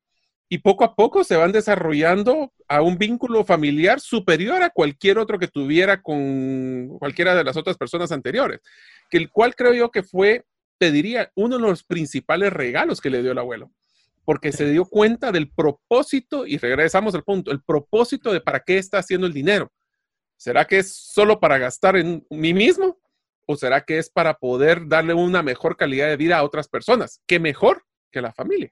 y 0.49 0.59
poco 0.59 0.83
a 0.83 0.95
poco 0.95 1.23
se 1.23 1.35
van 1.35 1.51
desarrollando 1.51 2.53
a 2.67 2.81
un 2.81 2.97
vínculo 2.97 3.43
familiar 3.43 3.99
superior 3.99 4.63
a 4.63 4.69
cualquier 4.69 5.19
otro 5.19 5.37
que 5.37 5.47
tuviera 5.47 6.01
con 6.01 6.97
cualquiera 6.99 7.35
de 7.35 7.43
las 7.43 7.57
otras 7.57 7.77
personas 7.77 8.11
anteriores, 8.11 8.61
que 9.09 9.17
el 9.17 9.29
cual 9.29 9.55
creo 9.55 9.73
yo 9.73 9.91
que 9.91 10.03
fue 10.03 10.45
te 10.77 10.91
diría, 10.91 11.31
uno 11.35 11.57
de 11.57 11.61
los 11.61 11.83
principales 11.83 12.53
regalos 12.53 13.01
que 13.01 13.09
le 13.09 13.21
dio 13.21 13.31
el 13.31 13.37
abuelo, 13.37 13.71
porque 14.25 14.51
se 14.51 14.69
dio 14.69 14.85
cuenta 14.85 15.31
del 15.31 15.49
propósito, 15.49 16.45
y 16.45 16.57
regresamos 16.57 17.15
al 17.15 17.23
punto, 17.23 17.51
el 17.51 17.61
propósito 17.61 18.31
de 18.31 18.41
para 18.41 18.59
qué 18.59 18.77
está 18.77 18.99
haciendo 18.99 19.27
el 19.27 19.33
dinero. 19.33 19.71
¿Será 20.37 20.65
que 20.65 20.79
es 20.79 20.93
solo 20.93 21.39
para 21.39 21.57
gastar 21.57 21.97
en 21.97 22.25
mí 22.29 22.53
mismo? 22.53 22.99
¿O 23.47 23.55
será 23.55 23.81
que 23.81 23.97
es 23.97 24.09
para 24.09 24.35
poder 24.35 24.87
darle 24.87 25.13
una 25.13 25.41
mejor 25.41 25.75
calidad 25.75 26.07
de 26.07 26.17
vida 26.17 26.37
a 26.37 26.43
otras 26.43 26.67
personas? 26.67 27.21
¿Qué 27.25 27.39
mejor 27.39 27.83
que 28.11 28.21
la 28.21 28.33
familia? 28.33 28.71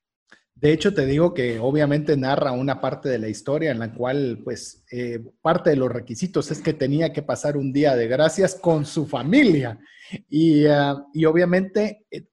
De 0.54 0.72
hecho, 0.72 0.94
te 0.94 1.06
digo 1.06 1.34
que 1.34 1.60
obviamente 1.60 2.16
narra 2.16 2.54
una 2.54 2.80
parte 2.80 3.10
de 3.10 3.20
la 3.20 3.28
historia 3.28 3.72
en 3.72 3.80
la 3.80 3.94
cual, 3.94 4.40
pues, 4.44 4.86
eh, 4.90 5.20
parte 5.42 5.72
de 5.72 5.76
los 5.76 5.92
requisitos 5.92 6.50
es 6.50 6.62
que 6.62 6.74
tenía 6.74 7.12
que 7.12 7.22
pasar 7.22 7.58
un 7.58 7.74
día 7.74 7.96
de 7.96 8.08
gracias 8.08 8.56
con 8.56 8.86
su 8.86 9.06
familia. 9.06 9.78
Y, 10.30 10.66
ah, 10.68 11.04
obviamente 11.28 12.06
eh, 12.10 12.28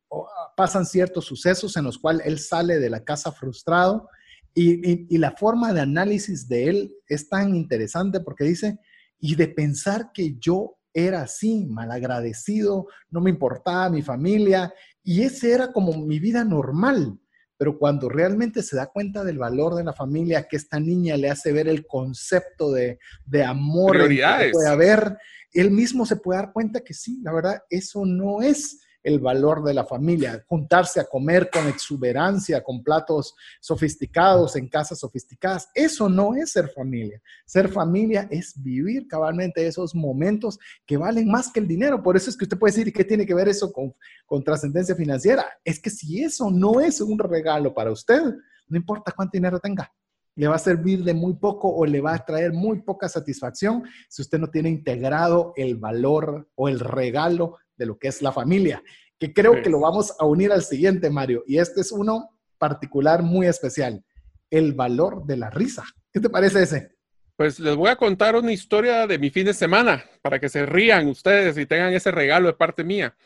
pasan 0.57 0.87
ciertos 0.87 1.25
sucesos 1.25 1.77
en 1.77 1.85
los 1.85 1.99
cuales 1.99 2.27
él 2.27 2.39
sale 2.39 2.79
de 2.79 2.91
la 2.91 3.03
casa 3.03 3.33
frustrado 3.33 4.09
y, 4.55 5.13
y 5.13 5.19
la 5.19 5.33
forma 5.33 5.73
de 5.73 5.81
análisis 5.81 6.47
de 6.47 6.69
él 6.69 6.95
es 7.09 7.29
tan 7.29 7.57
interesante 7.57 8.21
porque 8.21 8.45
dice, 8.45 8.79
y 9.23 9.37
de 9.37 9.47
pensar 9.47 10.11
que 10.13 10.35
yo 10.39 10.77
era 10.93 11.23
así, 11.23 11.65
malagradecido, 11.67 12.89
no 13.09 13.21
me 13.21 13.31
importaba 13.31 13.89
mi 13.89 14.03
familia, 14.03 14.75
y 15.03 15.23
ese 15.23 15.53
era 15.53 15.73
como 15.73 15.93
mi 15.97 16.19
vida 16.19 16.45
normal. 16.45 17.19
Pero 17.57 17.79
cuando 17.79 18.09
realmente 18.09 18.63
se 18.63 18.75
da 18.75 18.87
cuenta 18.87 19.23
del 19.23 19.39
valor 19.39 19.77
de 19.77 19.85
la 19.85 19.93
familia, 19.93 20.49
que 20.49 20.57
esta 20.57 20.81
niña 20.81 21.17
le 21.17 21.31
hace 21.31 21.53
ver 21.53 21.69
el 21.69 21.87
concepto 21.87 22.73
de, 22.73 22.99
de 23.25 23.45
amor 23.45 24.09
que 24.09 24.51
puede 24.53 24.69
haber, 24.69 25.17
él 25.53 25.71
mismo 25.71 26.05
se 26.05 26.17
puede 26.17 26.41
dar 26.41 26.53
cuenta 26.53 26.81
que 26.81 26.93
sí, 26.93 27.21
la 27.23 27.33
verdad, 27.33 27.63
eso 27.71 28.05
no 28.05 28.43
es 28.43 28.81
el 29.03 29.19
valor 29.19 29.65
de 29.65 29.75
la 29.75 29.85
familia, 29.85 30.45
juntarse 30.47 31.01
a 31.01 31.05
comer 31.05 31.51
con 31.51 31.67
exuberancia, 31.69 32.63
con 32.63 32.83
platos 32.83 33.35
sofisticados, 33.61 34.57
en 34.57 34.69
casas 34.69 35.01
sofisticadas. 35.01 35.69
Eso 35.75 36.09
no 36.09 36.35
es 36.35 36.53
ser 36.53 36.69
familia. 36.69 37.21
Ser 37.45 37.69
familia 37.69 38.29
es 38.31 38.55
vivir 38.63 39.07
cabalmente 39.09 39.67
esos 39.67 39.95
momentos 39.95 40.59
que 40.87 40.97
valen 40.97 41.29
más 41.29 41.51
que 41.53 41.61
el 41.61 41.69
dinero. 41.69 42.03
Por 42.03 42.17
eso 42.17 42.31
es 42.31 42.37
que 42.37 42.45
usted 42.45 42.59
puede 42.59 42.73
decir, 42.73 42.89
¿y 42.89 42.93
qué 42.93 43.05
tiene 43.05 43.27
que 43.27 43.35
ver 43.35 43.49
eso 43.49 43.73
con, 43.73 43.95
con 44.27 44.43
trascendencia 44.43 44.95
financiera? 44.95 45.47
Es 45.65 45.81
que 45.81 45.91
si 45.91 46.23
eso 46.23 46.51
no 46.51 46.81
es 46.81 47.01
un 47.01 47.19
regalo 47.19 47.75
para 47.75 47.91
usted, 47.91 48.23
no 48.69 48.77
importa 48.77 49.13
cuánto 49.15 49.33
dinero 49.37 49.59
tenga, 49.59 49.93
le 50.35 50.49
va 50.49 50.57
a 50.57 50.59
servir 50.59 51.05
de 51.05 51.15
muy 51.15 51.35
poco 51.35 51.69
o 51.69 51.85
le 51.85 52.01
va 52.01 52.15
a 52.15 52.25
traer 52.25 52.53
muy 52.53 52.81
poca 52.81 53.09
satisfacción 53.09 53.85
si 54.09 54.23
usted 54.23 54.39
no 54.39 54.49
tiene 54.49 54.71
integrado 54.71 55.53
el 55.57 55.77
valor 55.77 56.49
o 56.55 56.69
el 56.69 56.81
regalo 56.81 57.59
de 57.83 57.87
lo 57.87 57.99
que 57.99 58.07
es 58.07 58.23
la 58.23 58.31
familia, 58.31 58.81
que 59.19 59.33
creo 59.33 59.61
que 59.61 59.71
lo 59.71 59.81
vamos 59.81 60.15
a 60.21 60.25
unir 60.25 60.53
al 60.53 60.63
siguiente, 60.63 61.11
Mario, 61.11 61.43
y 61.49 61.59
este 61.59 61.81
es 61.81 61.91
uno 61.91 62.31
particular 62.59 63.25
muy 63.25 63.49
especial, 63.49 64.05
el 64.51 64.73
valor 64.73 65.25
de 65.27 65.37
la 65.37 65.51
risa. 65.51 65.83
¿Qué 66.13 66.21
te 66.21 66.31
parece 66.31 66.63
ese? 66.63 66.93
Pues 67.35 67.59
les 67.59 67.75
voy 67.75 67.91
a 67.91 67.97
contar 67.97 68.37
una 68.37 68.53
historia 68.53 69.09
de 69.09 69.19
mi 69.19 69.31
fin 69.31 69.47
de 69.47 69.55
semana 69.55 70.05
para 70.23 70.39
que 70.39 70.49
se 70.49 70.65
rían 70.65 71.09
ustedes 71.09 71.59
y 71.59 71.67
tengan 71.67 71.93
ese 71.93 72.13
regalo 72.13 72.47
de 72.47 72.53
parte 72.53 72.85
mía. 72.85 73.17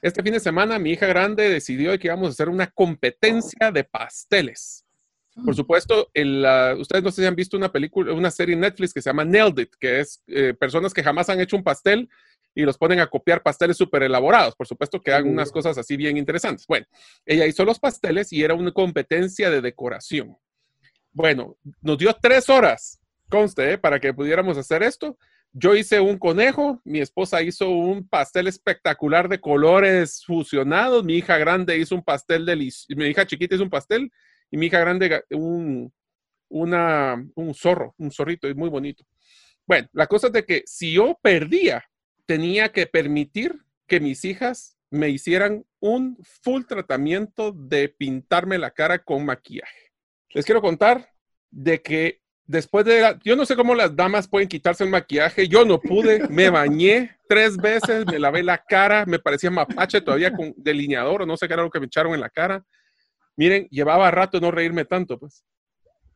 Este 0.00 0.22
fin 0.22 0.32
de 0.32 0.40
semana 0.40 0.78
mi 0.78 0.92
hija 0.92 1.06
grande 1.06 1.50
decidió 1.50 1.98
que 1.98 2.06
íbamos 2.06 2.28
a 2.28 2.30
hacer 2.30 2.48
una 2.48 2.68
competencia 2.68 3.70
de 3.70 3.84
pasteles. 3.84 4.86
Por 5.34 5.52
mm. 5.52 5.56
supuesto, 5.56 6.08
ustedes 6.78 7.02
no 7.02 7.10
sé 7.10 7.20
si 7.20 7.26
han 7.26 7.36
visto 7.36 7.58
una 7.58 7.70
película, 7.70 8.14
una 8.14 8.30
serie 8.30 8.54
en 8.54 8.60
Netflix 8.60 8.94
que 8.94 9.02
se 9.02 9.10
llama 9.10 9.26
Nailed 9.26 9.58
It, 9.58 9.74
que 9.78 10.00
es 10.00 10.22
eh, 10.28 10.54
personas 10.58 10.94
que 10.94 11.02
jamás 11.02 11.28
han 11.28 11.40
hecho 11.40 11.56
un 11.56 11.64
pastel 11.64 12.08
y 12.56 12.62
los 12.62 12.78
ponen 12.78 13.00
a 13.00 13.06
copiar 13.06 13.42
pasteles 13.42 13.76
súper 13.76 14.02
elaborados. 14.02 14.56
Por 14.56 14.66
supuesto 14.66 15.00
que 15.00 15.12
hagan 15.12 15.28
unas 15.28 15.52
cosas 15.52 15.76
así 15.76 15.94
bien 15.94 16.16
interesantes. 16.16 16.66
Bueno, 16.66 16.86
ella 17.26 17.46
hizo 17.46 17.66
los 17.66 17.78
pasteles 17.78 18.32
y 18.32 18.42
era 18.42 18.54
una 18.54 18.72
competencia 18.72 19.50
de 19.50 19.60
decoración. 19.60 20.38
Bueno, 21.12 21.58
nos 21.82 21.98
dio 21.98 22.16
tres 22.20 22.48
horas, 22.48 22.98
conste, 23.28 23.74
¿eh? 23.74 23.78
para 23.78 24.00
que 24.00 24.14
pudiéramos 24.14 24.56
hacer 24.56 24.82
esto. 24.82 25.18
Yo 25.52 25.74
hice 25.74 26.00
un 26.00 26.18
conejo, 26.18 26.80
mi 26.84 27.00
esposa 27.00 27.42
hizo 27.42 27.68
un 27.68 28.08
pastel 28.08 28.46
espectacular 28.46 29.28
de 29.28 29.38
colores 29.38 30.22
fusionados, 30.24 31.04
mi 31.04 31.14
hija 31.14 31.36
grande 31.36 31.76
hizo 31.76 31.94
un 31.94 32.02
pastel 32.02 32.46
delicioso, 32.46 32.98
mi 32.98 33.06
hija 33.06 33.26
chiquita 33.26 33.54
hizo 33.54 33.64
un 33.64 33.70
pastel 33.70 34.10
y 34.50 34.56
mi 34.56 34.66
hija 34.66 34.80
grande 34.80 35.24
un, 35.30 35.92
una, 36.48 37.22
un 37.34 37.54
zorro, 37.54 37.94
un 37.98 38.10
zorrito, 38.10 38.48
muy 38.54 38.70
bonito. 38.70 39.04
Bueno, 39.66 39.88
la 39.92 40.06
cosa 40.06 40.28
es 40.28 40.32
de 40.32 40.44
que 40.44 40.62
si 40.64 40.92
yo 40.92 41.18
perdía, 41.20 41.84
tenía 42.26 42.72
que 42.72 42.86
permitir 42.86 43.64
que 43.86 44.00
mis 44.00 44.24
hijas 44.24 44.76
me 44.90 45.08
hicieran 45.08 45.64
un 45.80 46.18
full 46.42 46.64
tratamiento 46.64 47.52
de 47.52 47.88
pintarme 47.88 48.58
la 48.58 48.70
cara 48.70 48.98
con 48.98 49.24
maquillaje. 49.24 49.92
Les 50.30 50.44
quiero 50.44 50.60
contar 50.60 51.12
de 51.50 51.80
que 51.80 52.20
después 52.44 52.84
de, 52.84 53.18
yo 53.24 53.36
no 53.36 53.46
sé 53.46 53.56
cómo 53.56 53.74
las 53.74 53.94
damas 53.94 54.28
pueden 54.28 54.48
quitarse 54.48 54.84
el 54.84 54.90
maquillaje, 54.90 55.48
yo 55.48 55.64
no 55.64 55.80
pude, 55.80 56.28
me 56.28 56.50
bañé 56.50 57.16
tres 57.28 57.56
veces, 57.56 58.06
me 58.06 58.18
lavé 58.18 58.42
la 58.42 58.58
cara, 58.58 59.04
me 59.06 59.18
parecía 59.18 59.50
mapache 59.50 60.00
todavía 60.00 60.32
con 60.32 60.54
delineador 60.56 61.22
o 61.22 61.26
no 61.26 61.36
sé 61.36 61.46
qué 61.46 61.54
era 61.54 61.62
lo 61.62 61.70
que 61.70 61.80
me 61.80 61.86
echaron 61.86 62.14
en 62.14 62.20
la 62.20 62.30
cara. 62.30 62.64
Miren, 63.36 63.68
llevaba 63.70 64.10
rato 64.10 64.40
no 64.40 64.50
reírme 64.50 64.84
tanto, 64.84 65.18
pues. 65.18 65.44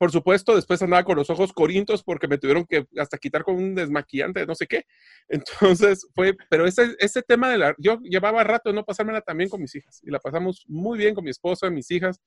Por 0.00 0.10
supuesto, 0.10 0.56
después 0.56 0.80
andaba 0.80 1.04
con 1.04 1.14
los 1.14 1.28
ojos 1.28 1.52
corintos 1.52 2.02
porque 2.02 2.26
me 2.26 2.38
tuvieron 2.38 2.64
que 2.64 2.86
hasta 2.96 3.18
quitar 3.18 3.44
con 3.44 3.56
un 3.56 3.74
desmaquillante, 3.74 4.46
no 4.46 4.54
sé 4.54 4.66
qué. 4.66 4.86
Entonces 5.28 6.08
fue, 6.14 6.34
pero 6.48 6.66
ese, 6.66 6.96
ese 7.00 7.20
tema 7.20 7.50
de 7.50 7.58
la, 7.58 7.74
yo 7.76 8.00
llevaba 8.00 8.42
rato 8.42 8.70
de 8.70 8.76
no 8.76 8.82
pasármela 8.82 9.20
también 9.20 9.50
con 9.50 9.60
mis 9.60 9.74
hijas 9.74 10.00
y 10.02 10.10
la 10.10 10.18
pasamos 10.18 10.64
muy 10.68 10.96
bien 10.96 11.14
con 11.14 11.22
mi 11.22 11.28
esposa, 11.28 11.68
mis 11.68 11.90
hijas. 11.90 12.18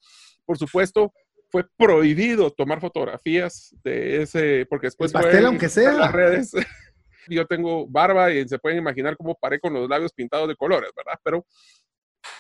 Por 0.46 0.60
supuesto, 0.60 1.12
fue 1.50 1.66
prohibido 1.76 2.52
tomar 2.52 2.80
fotografías 2.80 3.76
de 3.84 4.22
ese, 4.22 4.68
porque 4.70 4.86
después 4.86 5.12
El 5.12 5.22
pastel, 5.22 5.46
aunque 5.48 5.68
sea. 5.68 5.94
las 5.94 6.12
redes. 6.12 6.52
Yo 7.28 7.48
tengo 7.48 7.88
barba 7.88 8.32
y 8.32 8.48
se 8.48 8.60
pueden 8.60 8.78
imaginar 8.78 9.18
cómo 9.18 9.34
paré 9.34 9.60
con 9.60 9.74
los 9.74 9.90
labios 9.90 10.14
pintados 10.14 10.48
de 10.48 10.56
colores, 10.56 10.92
¿verdad? 10.96 11.20
Pero 11.24 11.44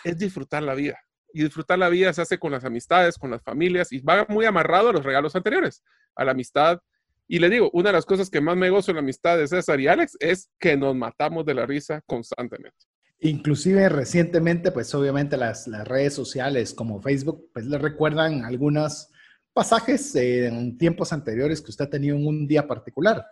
es 0.03 0.15
disfrutar 0.15 0.61
la 0.61 0.75
vida 0.75 0.99
y 1.33 1.43
disfrutar 1.43 1.79
la 1.79 1.89
vida 1.89 2.13
se 2.13 2.21
hace 2.21 2.37
con 2.37 2.51
las 2.51 2.63
amistades, 2.63 3.17
con 3.17 3.31
las 3.31 3.41
familias 3.41 3.91
y 3.91 3.99
va 3.99 4.25
muy 4.29 4.45
amarrado 4.45 4.89
a 4.89 4.93
los 4.93 5.03
regalos 5.03 5.35
anteriores, 5.35 5.83
a 6.15 6.23
la 6.23 6.31
amistad. 6.31 6.79
Y 7.27 7.39
le 7.39 7.49
digo, 7.49 7.69
una 7.73 7.89
de 7.89 7.93
las 7.93 8.05
cosas 8.05 8.29
que 8.29 8.41
más 8.41 8.55
me 8.55 8.69
gozo 8.69 8.91
en 8.91 8.95
la 8.95 9.01
amistad 9.01 9.37
de 9.37 9.47
César 9.47 9.79
y 9.79 9.87
Alex 9.87 10.15
es 10.19 10.49
que 10.59 10.77
nos 10.77 10.95
matamos 10.95 11.45
de 11.45 11.55
la 11.55 11.65
risa 11.65 12.01
constantemente. 12.05 12.77
Inclusive 13.19 13.87
recientemente, 13.89 14.71
pues 14.71 14.93
obviamente 14.93 15.37
las, 15.37 15.67
las 15.67 15.87
redes 15.87 16.13
sociales 16.13 16.73
como 16.73 17.01
Facebook, 17.01 17.49
pues 17.53 17.65
le 17.65 17.77
recuerdan 17.77 18.43
algunos 18.43 19.09
pasajes 19.53 20.15
en 20.15 20.77
tiempos 20.77 21.13
anteriores 21.13 21.61
que 21.61 21.71
usted 21.71 21.85
ha 21.85 21.89
tenido 21.89 22.17
en 22.17 22.25
un 22.25 22.47
día 22.47 22.67
particular. 22.67 23.25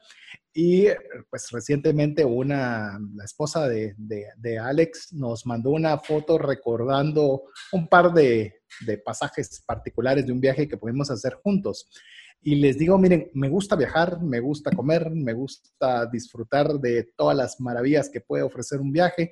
Y 0.53 0.87
pues 1.29 1.49
recientemente 1.51 2.23
una, 2.23 2.99
la 3.15 3.23
esposa 3.23 3.67
de, 3.67 3.95
de, 3.97 4.59
Alex 4.59 5.13
nos 5.13 5.45
mandó 5.45 5.71
una 5.71 5.97
foto 5.97 6.37
recordando 6.37 7.43
un 7.71 7.87
par 7.87 8.13
de, 8.13 8.61
de, 8.85 8.97
pasajes 8.97 9.63
particulares 9.65 10.25
de 10.25 10.33
un 10.33 10.41
viaje 10.41 10.67
que 10.67 10.77
pudimos 10.77 11.09
hacer 11.09 11.35
juntos. 11.41 11.89
Y 12.41 12.55
les 12.55 12.77
digo, 12.77 12.97
miren, 12.97 13.29
me 13.33 13.49
gusta 13.49 13.75
viajar, 13.75 14.21
me 14.21 14.39
gusta 14.39 14.71
comer, 14.71 15.09
me 15.11 15.33
gusta 15.33 16.05
disfrutar 16.07 16.73
de 16.79 17.11
todas 17.15 17.37
las 17.37 17.61
maravillas 17.61 18.09
que 18.09 18.21
puede 18.21 18.43
ofrecer 18.43 18.81
un 18.81 18.91
viaje, 18.91 19.31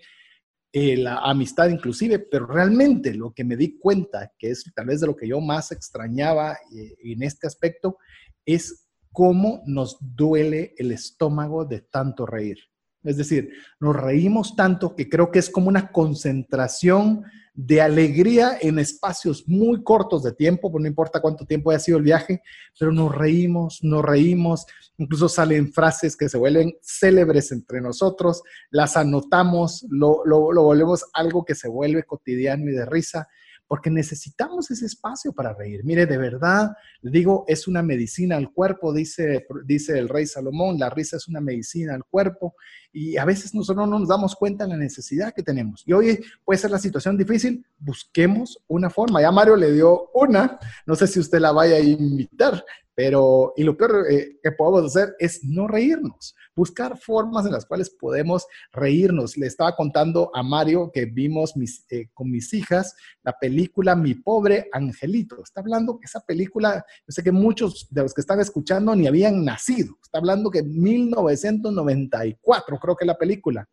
eh, 0.71 0.97
la 0.97 1.17
amistad 1.17 1.69
inclusive, 1.69 2.19
pero 2.19 2.45
realmente 2.45 3.13
lo 3.13 3.33
que 3.33 3.43
me 3.43 3.55
di 3.55 3.79
cuenta, 3.79 4.31
que 4.37 4.51
es 4.51 4.63
tal 4.75 4.85
vez 4.85 5.01
de 5.01 5.07
lo 5.07 5.15
que 5.15 5.27
yo 5.27 5.41
más 5.41 5.71
extrañaba 5.71 6.53
eh, 6.75 6.95
en 7.03 7.23
este 7.23 7.47
aspecto, 7.47 7.97
es 8.45 8.87
cómo 9.11 9.63
nos 9.65 9.97
duele 9.99 10.75
el 10.77 10.91
estómago 10.91 11.65
de 11.65 11.81
tanto 11.81 12.25
reír. 12.25 12.59
Es 13.03 13.17
decir, 13.17 13.51
nos 13.79 13.95
reímos 13.95 14.55
tanto 14.55 14.95
que 14.95 15.09
creo 15.09 15.31
que 15.31 15.39
es 15.39 15.49
como 15.49 15.69
una 15.69 15.91
concentración 15.91 17.23
de 17.61 17.81
alegría 17.81 18.57
en 18.61 18.79
espacios 18.79 19.43
muy 19.45 19.83
cortos 19.83 20.23
de 20.23 20.31
tiempo, 20.31 20.71
pues 20.71 20.81
no 20.81 20.87
importa 20.87 21.19
cuánto 21.19 21.45
tiempo 21.45 21.71
haya 21.71 21.79
sido 21.79 21.97
el 21.97 22.05
viaje, 22.05 22.41
pero 22.79 22.93
nos 22.93 23.13
reímos, 23.13 23.79
nos 23.83 24.01
reímos, 24.01 24.65
incluso 24.97 25.27
salen 25.27 25.73
frases 25.73 26.15
que 26.15 26.29
se 26.29 26.37
vuelven 26.37 26.71
célebres 26.81 27.51
entre 27.51 27.81
nosotros, 27.81 28.43
las 28.69 28.95
anotamos, 28.95 29.85
lo, 29.89 30.21
lo, 30.23 30.53
lo 30.53 30.63
volvemos 30.63 31.03
algo 31.11 31.43
que 31.43 31.53
se 31.53 31.67
vuelve 31.67 32.03
cotidiano 32.03 32.69
y 32.69 32.73
de 32.73 32.85
risa 32.85 33.27
porque 33.69 33.91
necesitamos 33.91 34.71
ese 34.71 34.87
espacio 34.87 35.31
para 35.31 35.53
reír. 35.53 35.83
Mire, 35.83 36.07
de 36.07 36.17
verdad, 36.17 36.75
digo, 37.03 37.45
es 37.47 37.67
una 37.67 37.83
medicina 37.83 38.35
al 38.35 38.51
cuerpo, 38.51 38.91
dice, 38.91 39.45
dice 39.63 39.99
el 39.99 40.09
rey 40.09 40.25
Salomón, 40.25 40.79
la 40.79 40.89
risa 40.89 41.17
es 41.17 41.27
una 41.27 41.39
medicina 41.39 41.93
al 41.93 42.03
cuerpo 42.03 42.55
y 42.91 43.15
a 43.17 43.25
veces 43.25 43.53
nosotros 43.53 43.87
no 43.87 43.99
nos 43.99 44.09
damos 44.09 44.35
cuenta 44.35 44.63
de 44.63 44.71
la 44.71 44.77
necesidad 44.77 45.35
que 45.35 45.43
tenemos. 45.43 45.83
Y 45.85 45.93
hoy 45.93 46.19
puede 46.43 46.57
ser 46.57 46.71
la 46.71 46.79
situación 46.79 47.15
difícil, 47.15 47.63
busquemos 47.77 48.57
una 48.67 48.89
forma. 48.89 49.21
Ya 49.21 49.31
Mario 49.31 49.55
le 49.55 49.71
dio 49.71 50.09
una, 50.15 50.57
no 50.87 50.95
sé 50.95 51.05
si 51.05 51.19
usted 51.19 51.39
la 51.39 51.51
vaya 51.51 51.75
a 51.75 51.79
invitar, 51.79 52.65
pero, 52.99 53.53
y 53.55 53.63
lo 53.63 53.77
peor 53.77 54.07
eh, 54.11 54.39
que 54.43 54.51
podemos 54.51 54.93
hacer 54.93 55.15
es 55.19 55.41
no 55.45 55.69
reírnos, 55.69 56.35
buscar 56.53 56.97
formas 56.97 57.45
en 57.45 57.53
las 57.53 57.65
cuales 57.65 57.89
podemos 57.89 58.45
reírnos. 58.73 59.37
Le 59.37 59.47
estaba 59.47 59.73
contando 59.73 60.29
a 60.33 60.43
Mario 60.43 60.91
que 60.93 61.05
vimos 61.05 61.53
eh, 61.91 62.09
con 62.13 62.29
mis 62.29 62.53
hijas 62.53 62.93
la 63.23 63.31
película 63.39 63.95
Mi 63.95 64.15
pobre 64.15 64.67
angelito. 64.73 65.41
Está 65.41 65.61
hablando 65.61 65.97
que 65.97 66.07
esa 66.07 66.19
película, 66.19 66.85
yo 67.07 67.11
sé 67.13 67.23
que 67.23 67.31
muchos 67.31 67.87
de 67.89 68.01
los 68.01 68.13
que 68.13 68.19
están 68.19 68.41
escuchando 68.41 68.93
ni 68.93 69.07
habían 69.07 69.45
nacido. 69.45 69.95
Está 70.03 70.17
hablando 70.17 70.51
que 70.51 70.61
1994 70.61 72.79
creo 72.79 72.97
que 72.97 73.05
la 73.05 73.17
película. 73.17 73.65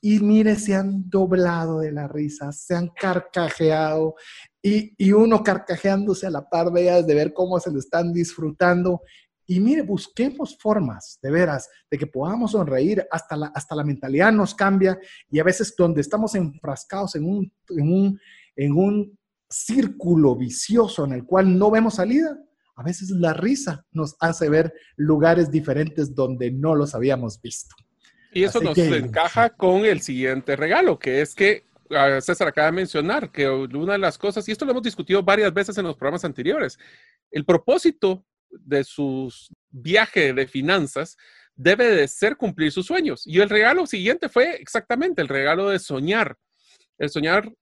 Y 0.00 0.20
mire, 0.20 0.56
se 0.56 0.74
han 0.74 1.08
doblado 1.10 1.80
de 1.80 1.92
la 1.92 2.08
risa, 2.08 2.52
se 2.52 2.74
han 2.74 2.88
carcajeado, 2.88 4.14
y, 4.62 5.12
uno 5.12 5.42
carcajeándose 5.42 6.26
a 6.26 6.30
la 6.30 6.48
par 6.48 6.70
de 6.70 6.82
ellas, 6.82 7.06
de 7.06 7.14
ver 7.14 7.32
cómo 7.32 7.58
se 7.60 7.70
lo 7.70 7.78
están 7.78 8.12
disfrutando. 8.12 9.02
Y 9.46 9.60
mire, 9.60 9.82
busquemos 9.82 10.56
formas, 10.58 11.18
de 11.22 11.30
veras, 11.30 11.68
de 11.90 11.98
que 11.98 12.06
podamos 12.06 12.52
sonreír, 12.52 13.06
hasta 13.10 13.36
la, 13.36 13.46
hasta 13.54 13.74
la 13.74 13.84
mentalidad 13.84 14.32
nos 14.32 14.54
cambia 14.54 14.98
y 15.30 15.38
a 15.40 15.44
veces 15.44 15.74
donde 15.76 16.00
estamos 16.00 16.34
enfrascados 16.34 17.16
en 17.16 17.24
un, 17.24 17.52
en 17.70 17.92
un, 17.92 18.20
en 18.54 18.72
un 18.72 19.18
círculo 19.48 20.36
vicioso 20.36 21.04
en 21.04 21.12
el 21.12 21.24
cual 21.26 21.58
no 21.58 21.70
vemos 21.70 21.94
salida, 21.94 22.38
a 22.76 22.82
veces 22.82 23.10
la 23.10 23.34
risa 23.34 23.84
nos 23.90 24.16
hace 24.20 24.48
ver 24.48 24.72
lugares 24.96 25.50
diferentes 25.50 26.14
donde 26.14 26.50
no 26.50 26.74
los 26.74 26.94
habíamos 26.94 27.40
visto. 27.40 27.74
Y 28.32 28.44
eso 28.44 28.60
nos 28.60 28.78
encaja 28.78 29.50
con 29.50 29.84
el 29.84 30.00
siguiente 30.00 30.56
regalo, 30.56 30.98
que 30.98 31.20
es 31.20 31.34
que 31.34 31.64
César 32.20 32.48
acaba 32.48 32.66
de 32.66 32.72
mencionar, 32.72 33.32
que 33.32 33.48
una 33.48 33.94
de 33.94 33.98
las 33.98 34.16
cosas, 34.16 34.48
y 34.48 34.52
esto 34.52 34.64
lo 34.64 34.70
hemos 34.70 34.82
discutido 34.82 35.22
varias 35.22 35.52
veces 35.52 35.76
en 35.78 35.84
los 35.84 35.96
programas 35.96 36.24
anteriores, 36.24 36.78
el 37.30 37.44
propósito 37.44 38.24
de 38.50 38.84
su 38.84 39.32
viaje 39.70 40.32
de 40.32 40.46
finanzas 40.46 41.16
debe 41.56 41.88
de 41.88 42.08
ser 42.08 42.36
cumplir 42.36 42.70
sus 42.72 42.86
sueños. 42.86 43.26
Y 43.26 43.40
el 43.40 43.50
regalo 43.50 43.86
siguiente 43.86 44.28
fue 44.28 44.56
exactamente 44.56 45.20
el 45.20 45.28
regalo 45.28 45.68
de 45.68 45.78
soñar. 45.78 46.36
El 46.98 47.10
soñar 47.10 47.52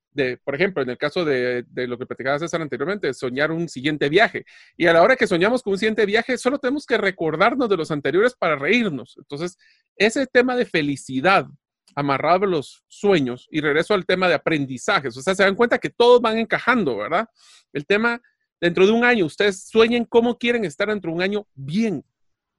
por 0.44 0.54
ejemplo, 0.54 0.82
en 0.82 0.90
el 0.90 0.98
caso 0.98 1.24
de, 1.24 1.64
lo 1.74 1.98
que 1.98 2.06
platicaba 2.06 2.38
César 2.38 2.60
anteriormente, 2.60 3.12
soñar 3.14 3.52
un 3.52 3.68
siguiente 3.68 4.08
viaje. 4.08 4.44
Y 4.76 4.86
a 4.86 4.92
la 4.92 5.02
hora 5.02 5.16
que 5.16 5.26
soñamos 5.26 5.62
con 5.62 5.72
un 5.74 5.78
siguiente 5.78 6.06
viaje, 6.06 6.38
solo 6.38 6.58
tenemos 6.58 6.86
que 6.86 6.98
recordarnos 6.98 7.68
de 7.68 7.76
los 7.76 7.90
anteriores 7.90 8.34
para 8.34 8.56
reírnos. 8.56 9.16
Entonces, 9.18 9.56
ese 9.96 10.26
tema 10.26 10.56
de 10.56 10.66
felicidad 10.66 11.46
amarrado 11.94 12.44
a 12.44 12.48
los 12.48 12.84
sueños, 12.86 13.48
y 13.50 13.60
regreso 13.60 13.94
al 13.94 14.06
tema 14.06 14.28
de 14.28 14.34
aprendizajes, 14.34 15.16
o 15.16 15.22
sea, 15.22 15.34
se 15.34 15.42
dan 15.42 15.56
cuenta 15.56 15.78
que 15.78 15.90
todos 15.90 16.20
van 16.20 16.38
encajando, 16.38 16.96
¿verdad? 16.96 17.26
El 17.72 17.86
tema, 17.86 18.20
dentro 18.60 18.86
de 18.86 18.92
un 18.92 19.04
año, 19.04 19.26
ustedes 19.26 19.68
sueñen 19.68 20.04
cómo 20.04 20.38
quieren 20.38 20.64
estar 20.64 20.88
dentro 20.88 21.10
de 21.10 21.16
un 21.16 21.22
año 21.22 21.46
bien. 21.54 22.04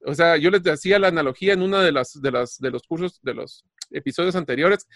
O 0.06 0.14
sea, 0.14 0.38
yo 0.38 0.50
les 0.50 0.64
decía 0.64 1.00
la 1.00 1.10
analogía 1.10 1.54
en 1.54 1.94
las, 1.94 2.22
de, 2.22 2.32
las, 2.32 2.58
de 2.58 2.72
los 2.72 2.84
cursos, 2.84 3.20
de 3.22 3.34
los 3.34 3.66
episodios 3.92 4.36
anteriores, 4.36 4.88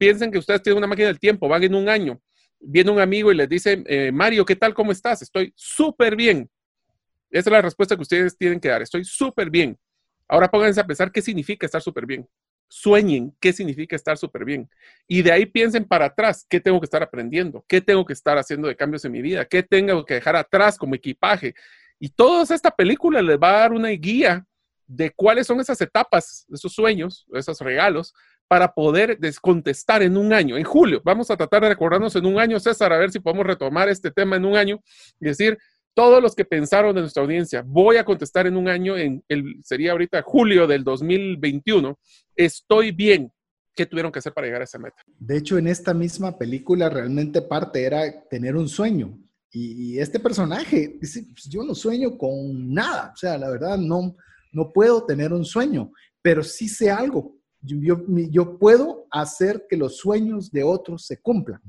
piensen 0.00 0.32
que 0.32 0.38
ustedes 0.38 0.62
tienen 0.62 0.78
una 0.78 0.86
máquina 0.86 1.08
del 1.08 1.20
tiempo, 1.20 1.46
van 1.46 1.62
en 1.62 1.74
un 1.74 1.86
año, 1.86 2.18
viene 2.58 2.90
un 2.90 3.00
amigo 3.00 3.30
y 3.30 3.34
les 3.34 3.48
dice, 3.48 3.82
eh, 3.86 4.10
Mario, 4.10 4.46
¿qué 4.46 4.56
tal? 4.56 4.72
¿Cómo 4.72 4.92
estás? 4.92 5.20
Estoy 5.20 5.52
súper 5.54 6.16
bien. 6.16 6.48
Esa 7.30 7.50
es 7.50 7.52
la 7.52 7.62
respuesta 7.62 7.96
que 7.96 8.02
ustedes 8.02 8.36
tienen 8.36 8.58
que 8.58 8.68
dar, 8.68 8.80
estoy 8.80 9.04
súper 9.04 9.50
bien. 9.50 9.78
Ahora 10.26 10.50
pónganse 10.50 10.80
a 10.80 10.86
pensar 10.86 11.12
qué 11.12 11.20
significa 11.20 11.66
estar 11.66 11.82
súper 11.82 12.06
bien 12.06 12.26
sueñen 12.70 13.36
qué 13.40 13.52
significa 13.52 13.96
estar 13.96 14.16
súper 14.16 14.44
bien. 14.44 14.70
Y 15.08 15.22
de 15.22 15.32
ahí 15.32 15.44
piensen 15.44 15.84
para 15.84 16.06
atrás, 16.06 16.46
qué 16.48 16.60
tengo 16.60 16.80
que 16.80 16.84
estar 16.84 17.02
aprendiendo, 17.02 17.64
qué 17.68 17.80
tengo 17.80 18.06
que 18.06 18.12
estar 18.12 18.38
haciendo 18.38 18.68
de 18.68 18.76
cambios 18.76 19.04
en 19.04 19.12
mi 19.12 19.20
vida, 19.20 19.44
qué 19.44 19.62
tengo 19.62 20.04
que 20.04 20.14
dejar 20.14 20.36
atrás 20.36 20.78
como 20.78 20.94
equipaje. 20.94 21.54
Y 21.98 22.08
toda 22.10 22.54
esta 22.54 22.70
película 22.70 23.20
les 23.20 23.38
va 23.38 23.50
a 23.50 23.60
dar 23.60 23.72
una 23.72 23.88
guía 23.88 24.46
de 24.86 25.10
cuáles 25.10 25.46
son 25.46 25.60
esas 25.60 25.80
etapas, 25.80 26.46
esos 26.50 26.72
sueños, 26.72 27.26
esos 27.32 27.60
regalos, 27.60 28.14
para 28.50 28.74
poder 28.74 29.16
descontestar 29.20 30.02
en 30.02 30.16
un 30.16 30.32
año, 30.32 30.56
en 30.56 30.64
julio. 30.64 31.00
Vamos 31.04 31.30
a 31.30 31.36
tratar 31.36 31.62
de 31.62 31.68
recordarnos 31.68 32.16
en 32.16 32.26
un 32.26 32.40
año, 32.40 32.58
César, 32.58 32.92
a 32.92 32.98
ver 32.98 33.12
si 33.12 33.20
podemos 33.20 33.46
retomar 33.46 33.88
este 33.88 34.10
tema 34.10 34.34
en 34.34 34.44
un 34.44 34.56
año 34.56 34.80
y 35.20 35.26
decir, 35.26 35.56
todos 35.94 36.20
los 36.20 36.34
que 36.34 36.44
pensaron 36.44 36.92
de 36.92 37.02
nuestra 37.02 37.22
audiencia, 37.22 37.62
voy 37.64 37.96
a 37.96 38.04
contestar 38.04 38.48
en 38.48 38.56
un 38.56 38.68
año, 38.68 38.96
en 38.96 39.22
el, 39.28 39.62
sería 39.62 39.92
ahorita 39.92 40.22
julio 40.22 40.66
del 40.66 40.82
2021, 40.82 41.96
estoy 42.34 42.90
bien. 42.90 43.32
¿Qué 43.72 43.86
tuvieron 43.86 44.10
que 44.10 44.18
hacer 44.18 44.32
para 44.32 44.48
llegar 44.48 44.62
a 44.62 44.64
esa 44.64 44.80
meta? 44.80 44.96
De 45.16 45.36
hecho, 45.36 45.56
en 45.56 45.68
esta 45.68 45.94
misma 45.94 46.36
película 46.36 46.88
realmente 46.88 47.42
parte 47.42 47.84
era 47.84 48.02
tener 48.28 48.56
un 48.56 48.68
sueño. 48.68 49.16
Y, 49.52 49.96
este 49.96 50.18
personaje 50.18 50.96
dice, 51.00 51.22
pues, 51.22 51.44
yo 51.48 51.62
no 51.62 51.72
sueño 51.76 52.18
con 52.18 52.74
nada. 52.74 53.12
O 53.14 53.16
sea, 53.16 53.38
la 53.38 53.48
verdad, 53.48 53.78
no, 53.78 54.16
no 54.50 54.72
puedo 54.72 55.06
tener 55.06 55.32
un 55.32 55.44
sueño, 55.44 55.92
pero 56.20 56.42
sí 56.42 56.68
sé 56.68 56.90
algo. 56.90 57.39
Yo, 57.62 58.58
puedo 58.58 59.06
hacer 59.10 59.66
que 59.68 59.76
los 59.76 59.98
sueños 59.98 60.50
de 60.50 60.64
otros 60.64 61.06
se 61.06 61.20
cumplan. 61.20 61.60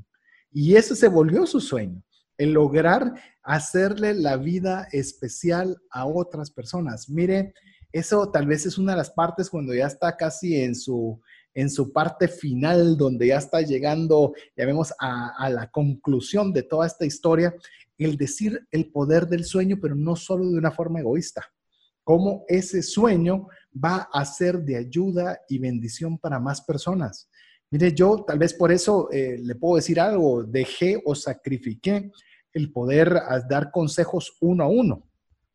Y 0.50 0.76
eso 0.76 0.94
se 0.94 1.08
volvió 1.08 1.46
su 1.46 1.60
sueño 1.60 2.02
el 2.38 2.52
lograr 2.52 3.12
hacerle 3.42 4.14
la 4.14 4.36
vida 4.36 4.88
especial 4.92 5.76
a 5.90 6.06
otras 6.06 6.50
personas. 6.50 7.08
Mire, 7.08 7.54
eso 7.92 8.30
tal 8.30 8.46
vez 8.46 8.66
es 8.66 8.78
una 8.78 8.92
de 8.92 8.98
las 8.98 9.10
partes 9.10 9.50
cuando 9.50 9.74
ya 9.74 9.86
está 9.86 10.16
casi 10.16 10.56
en 10.56 10.74
su, 10.74 11.20
en 11.54 11.68
su 11.68 11.92
parte 11.92 12.26
final, 12.26 12.96
donde 12.96 13.28
ya 13.28 13.36
está 13.36 13.60
llegando, 13.60 14.32
ya 14.56 14.66
vemos, 14.66 14.92
a, 14.98 15.34
a 15.36 15.50
la 15.50 15.70
conclusión 15.70 16.52
de 16.52 16.62
toda 16.62 16.86
esta 16.86 17.04
historia, 17.04 17.54
el 17.98 18.16
decir 18.16 18.66
el 18.70 18.90
poder 18.90 19.26
del 19.28 19.44
sueño, 19.44 19.78
pero 19.80 19.94
no 19.94 20.16
solo 20.16 20.48
de 20.48 20.58
una 20.58 20.70
forma 20.70 21.00
egoísta. 21.00 21.51
Cómo 22.04 22.44
ese 22.48 22.82
sueño 22.82 23.48
va 23.72 24.08
a 24.12 24.24
ser 24.24 24.62
de 24.62 24.76
ayuda 24.76 25.38
y 25.48 25.58
bendición 25.58 26.18
para 26.18 26.38
más 26.38 26.60
personas. 26.62 27.28
Mire, 27.70 27.94
yo 27.94 28.24
tal 28.26 28.38
vez 28.38 28.52
por 28.52 28.70
eso 28.70 29.08
eh, 29.10 29.38
le 29.42 29.54
puedo 29.54 29.76
decir 29.76 29.98
algo, 29.98 30.44
dejé 30.44 31.00
o 31.04 31.14
sacrifiqué 31.14 32.10
el 32.52 32.70
poder 32.70 33.18
dar 33.48 33.70
consejos 33.70 34.36
uno 34.40 34.64
a 34.64 34.68
uno, 34.68 35.08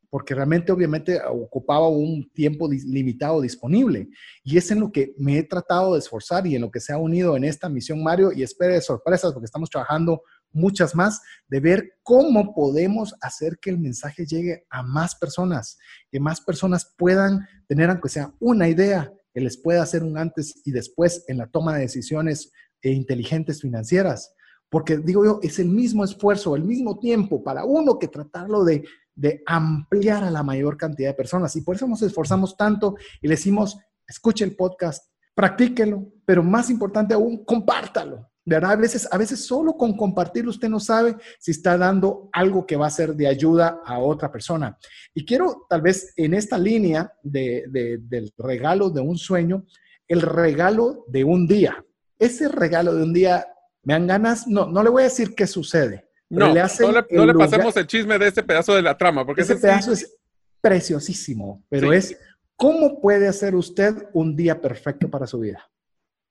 porque 0.09 0.33
realmente 0.33 0.71
obviamente 0.71 1.19
ocupaba 1.29 1.87
un 1.89 2.27
tiempo 2.31 2.67
limitado 2.67 3.41
disponible. 3.41 4.09
Y 4.43 4.57
es 4.57 4.71
en 4.71 4.79
lo 4.79 4.91
que 4.91 5.13
me 5.19 5.37
he 5.37 5.43
tratado 5.43 5.93
de 5.93 5.99
esforzar 5.99 6.47
y 6.47 6.55
en 6.55 6.61
lo 6.61 6.71
que 6.71 6.79
se 6.79 6.91
ha 6.91 6.97
unido 6.97 7.37
en 7.37 7.43
esta 7.43 7.69
misión 7.69 8.01
Mario 8.01 8.31
y 8.31 8.41
espere 8.41 8.81
sorpresas 8.81 9.31
porque 9.31 9.45
estamos 9.45 9.69
trabajando 9.69 10.23
muchas 10.57 10.95
más, 10.95 11.21
de 11.47 11.59
ver 11.59 11.93
cómo 12.03 12.53
podemos 12.53 13.15
hacer 13.21 13.59
que 13.61 13.69
el 13.69 13.79
mensaje 13.79 14.25
llegue 14.25 14.65
a 14.69 14.83
más 14.83 15.15
personas, 15.15 15.77
que 16.11 16.19
más 16.19 16.41
personas 16.41 16.93
puedan 16.97 17.47
tener, 17.67 17.89
aunque 17.89 18.09
sea 18.09 18.33
una 18.39 18.67
idea, 18.67 19.13
que 19.33 19.41
les 19.41 19.57
pueda 19.57 19.83
hacer 19.83 20.03
un 20.03 20.17
antes 20.17 20.61
y 20.65 20.71
después 20.71 21.23
en 21.27 21.37
la 21.37 21.47
toma 21.47 21.75
de 21.75 21.81
decisiones 21.81 22.51
e 22.81 22.91
inteligentes 22.91 23.61
financieras. 23.61 24.33
Porque 24.69 24.97
digo 24.97 25.23
yo, 25.23 25.39
es 25.43 25.59
el 25.59 25.69
mismo 25.69 26.03
esfuerzo, 26.03 26.55
el 26.55 26.63
mismo 26.63 26.99
tiempo 26.99 27.43
para 27.43 27.63
uno 27.63 27.99
que 27.99 28.07
tratarlo 28.07 28.65
de, 28.65 28.83
de 29.15 29.41
ampliar 29.45 30.23
a 30.23 30.31
la 30.31 30.43
mayor 30.43 30.75
cantidad 30.75 31.09
de 31.09 31.15
personas. 31.15 31.55
Y 31.55 31.61
por 31.61 31.75
eso 31.75 31.87
nos 31.87 32.01
esforzamos 32.01 32.57
tanto 32.57 32.95
y 33.21 33.27
le 33.27 33.35
decimos, 33.35 33.77
escuche 34.07 34.43
el 34.43 34.55
podcast, 34.55 35.11
practíquelo, 35.35 36.11
pero 36.25 36.43
más 36.43 36.69
importante 36.69 37.13
aún, 37.13 37.45
compártalo. 37.45 38.29
¿Verdad? 38.47 38.71
A 38.71 38.75
veces, 38.77 39.07
a 39.11 39.17
veces 39.17 39.45
solo 39.45 39.75
con 39.75 39.97
compartirlo 39.97 40.51
usted 40.51 40.69
no 40.69 40.79
sabe 40.79 41.17
si 41.37 41.51
está 41.51 41.77
dando 41.77 42.29
algo 42.31 42.65
que 42.65 42.77
va 42.77 42.87
a 42.87 42.89
ser 42.91 43.13
de 43.13 43.27
ayuda 43.27 43.81
a 43.85 43.99
otra 43.99 44.31
persona. 44.31 44.77
Y 45.13 45.25
quiero 45.25 45.65
tal 45.69 45.81
vez 45.81 46.13
en 46.15 46.33
esta 46.33 46.57
línea 46.57 47.11
de, 47.21 47.65
del 47.99 48.33
regalo 48.37 48.89
de 48.89 49.01
un 49.01 49.17
sueño, 49.17 49.65
el 50.07 50.21
regalo 50.21 51.03
de 51.09 51.25
un 51.25 51.45
día. 51.45 51.83
Ese 52.17 52.47
regalo 52.47 52.95
de 52.95 53.03
un 53.03 53.13
día, 53.13 53.45
me 53.83 53.93
dan 53.95 54.07
ganas, 54.07 54.47
no, 54.47 54.65
no 54.65 54.81
le 54.81 54.89
voy 54.91 55.01
a 55.01 55.05
decir 55.05 55.35
qué 55.35 55.45
sucede. 55.45 56.07
No, 56.29 56.53
le 56.53 56.63
no, 57.11 57.25
le, 57.25 57.33
pasemos 57.33 57.75
el 57.75 57.85
chisme 57.85 58.17
de 58.17 58.29
este 58.29 58.43
pedazo 58.43 58.75
de 58.75 58.81
la 58.81 58.97
trama, 58.97 59.25
porque 59.25 59.41
ese, 59.41 59.57
pedazo 59.57 59.91
es 59.91 60.17
preciosísimo, 60.61 61.65
pero 61.69 61.91
es 61.91 62.17
cómo 62.55 63.01
puede 63.01 63.27
hacer 63.27 63.55
usted 63.55 63.93
un 64.13 64.37
día 64.37 64.61
perfecto 64.61 65.09
para 65.09 65.27
su 65.27 65.39
vida. 65.39 65.69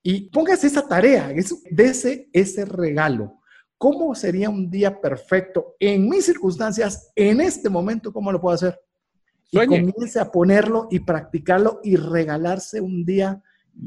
Y 0.08 0.30
póngase 0.30 0.68
esa 0.68 0.86
tarea, 0.86 1.32
dese 1.68 2.28
ese 2.32 2.64
regalo. 2.64 3.40
¿Cómo 3.76 4.14
sería 4.14 4.48
un 4.48 4.70
día 4.70 5.00
perfecto 5.00 5.74
en 5.80 6.08
mis 6.08 6.26
circunstancias, 6.26 7.10
en 7.16 7.40
este 7.40 7.68
momento? 7.68 8.12
¿Cómo 8.12 8.30
lo 8.30 8.40
puedo 8.40 8.54
hacer? 8.54 8.80
Y 9.50 9.66
comience 9.66 10.20
a 10.20 10.30
ponerlo 10.30 10.86
y 10.92 11.00
practicarlo 11.00 11.80
y 11.82 11.96
regalarse 11.96 12.80
un 12.80 13.04
día 13.04 13.42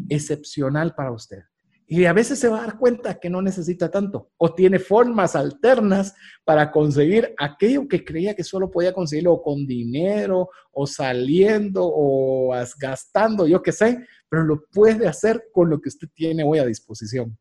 excepcional 0.10 0.94
para 0.94 1.14
usted. 1.14 1.40
Y 1.88 2.04
a 2.04 2.12
veces 2.12 2.38
se 2.38 2.50
va 2.50 2.60
a 2.60 2.66
dar 2.66 2.78
cuenta 2.78 3.18
que 3.18 3.30
no 3.30 3.42
necesita 3.42 3.90
tanto 3.90 4.30
o 4.36 4.54
tiene 4.54 4.78
formas 4.78 5.38
alternas 5.38 6.14
para 6.44 6.70
conseguir 6.70 7.34
aquello 7.40 7.88
que 7.88 8.04
creía 8.04 8.36
que 8.36 8.44
solo 8.44 8.70
podía 8.70 8.92
conseguirlo 8.92 9.42
con 9.42 9.66
dinero 9.66 10.50
o 10.74 10.86
saliendo 10.86 11.82
o 11.84 12.54
gastando, 12.78 13.48
yo 13.48 13.64
qué 13.64 13.72
sé, 13.72 14.06
pero 14.30 14.44
lo 14.44 14.64
puede 14.72 15.08
hacer 15.08 15.44
con 15.52 15.70
lo 15.70 15.82
que 15.82 15.90
usted 15.90 16.08
tiene 16.14 16.44
hoy 16.44 16.60
a 16.60 16.66
disposición. 16.66 17.38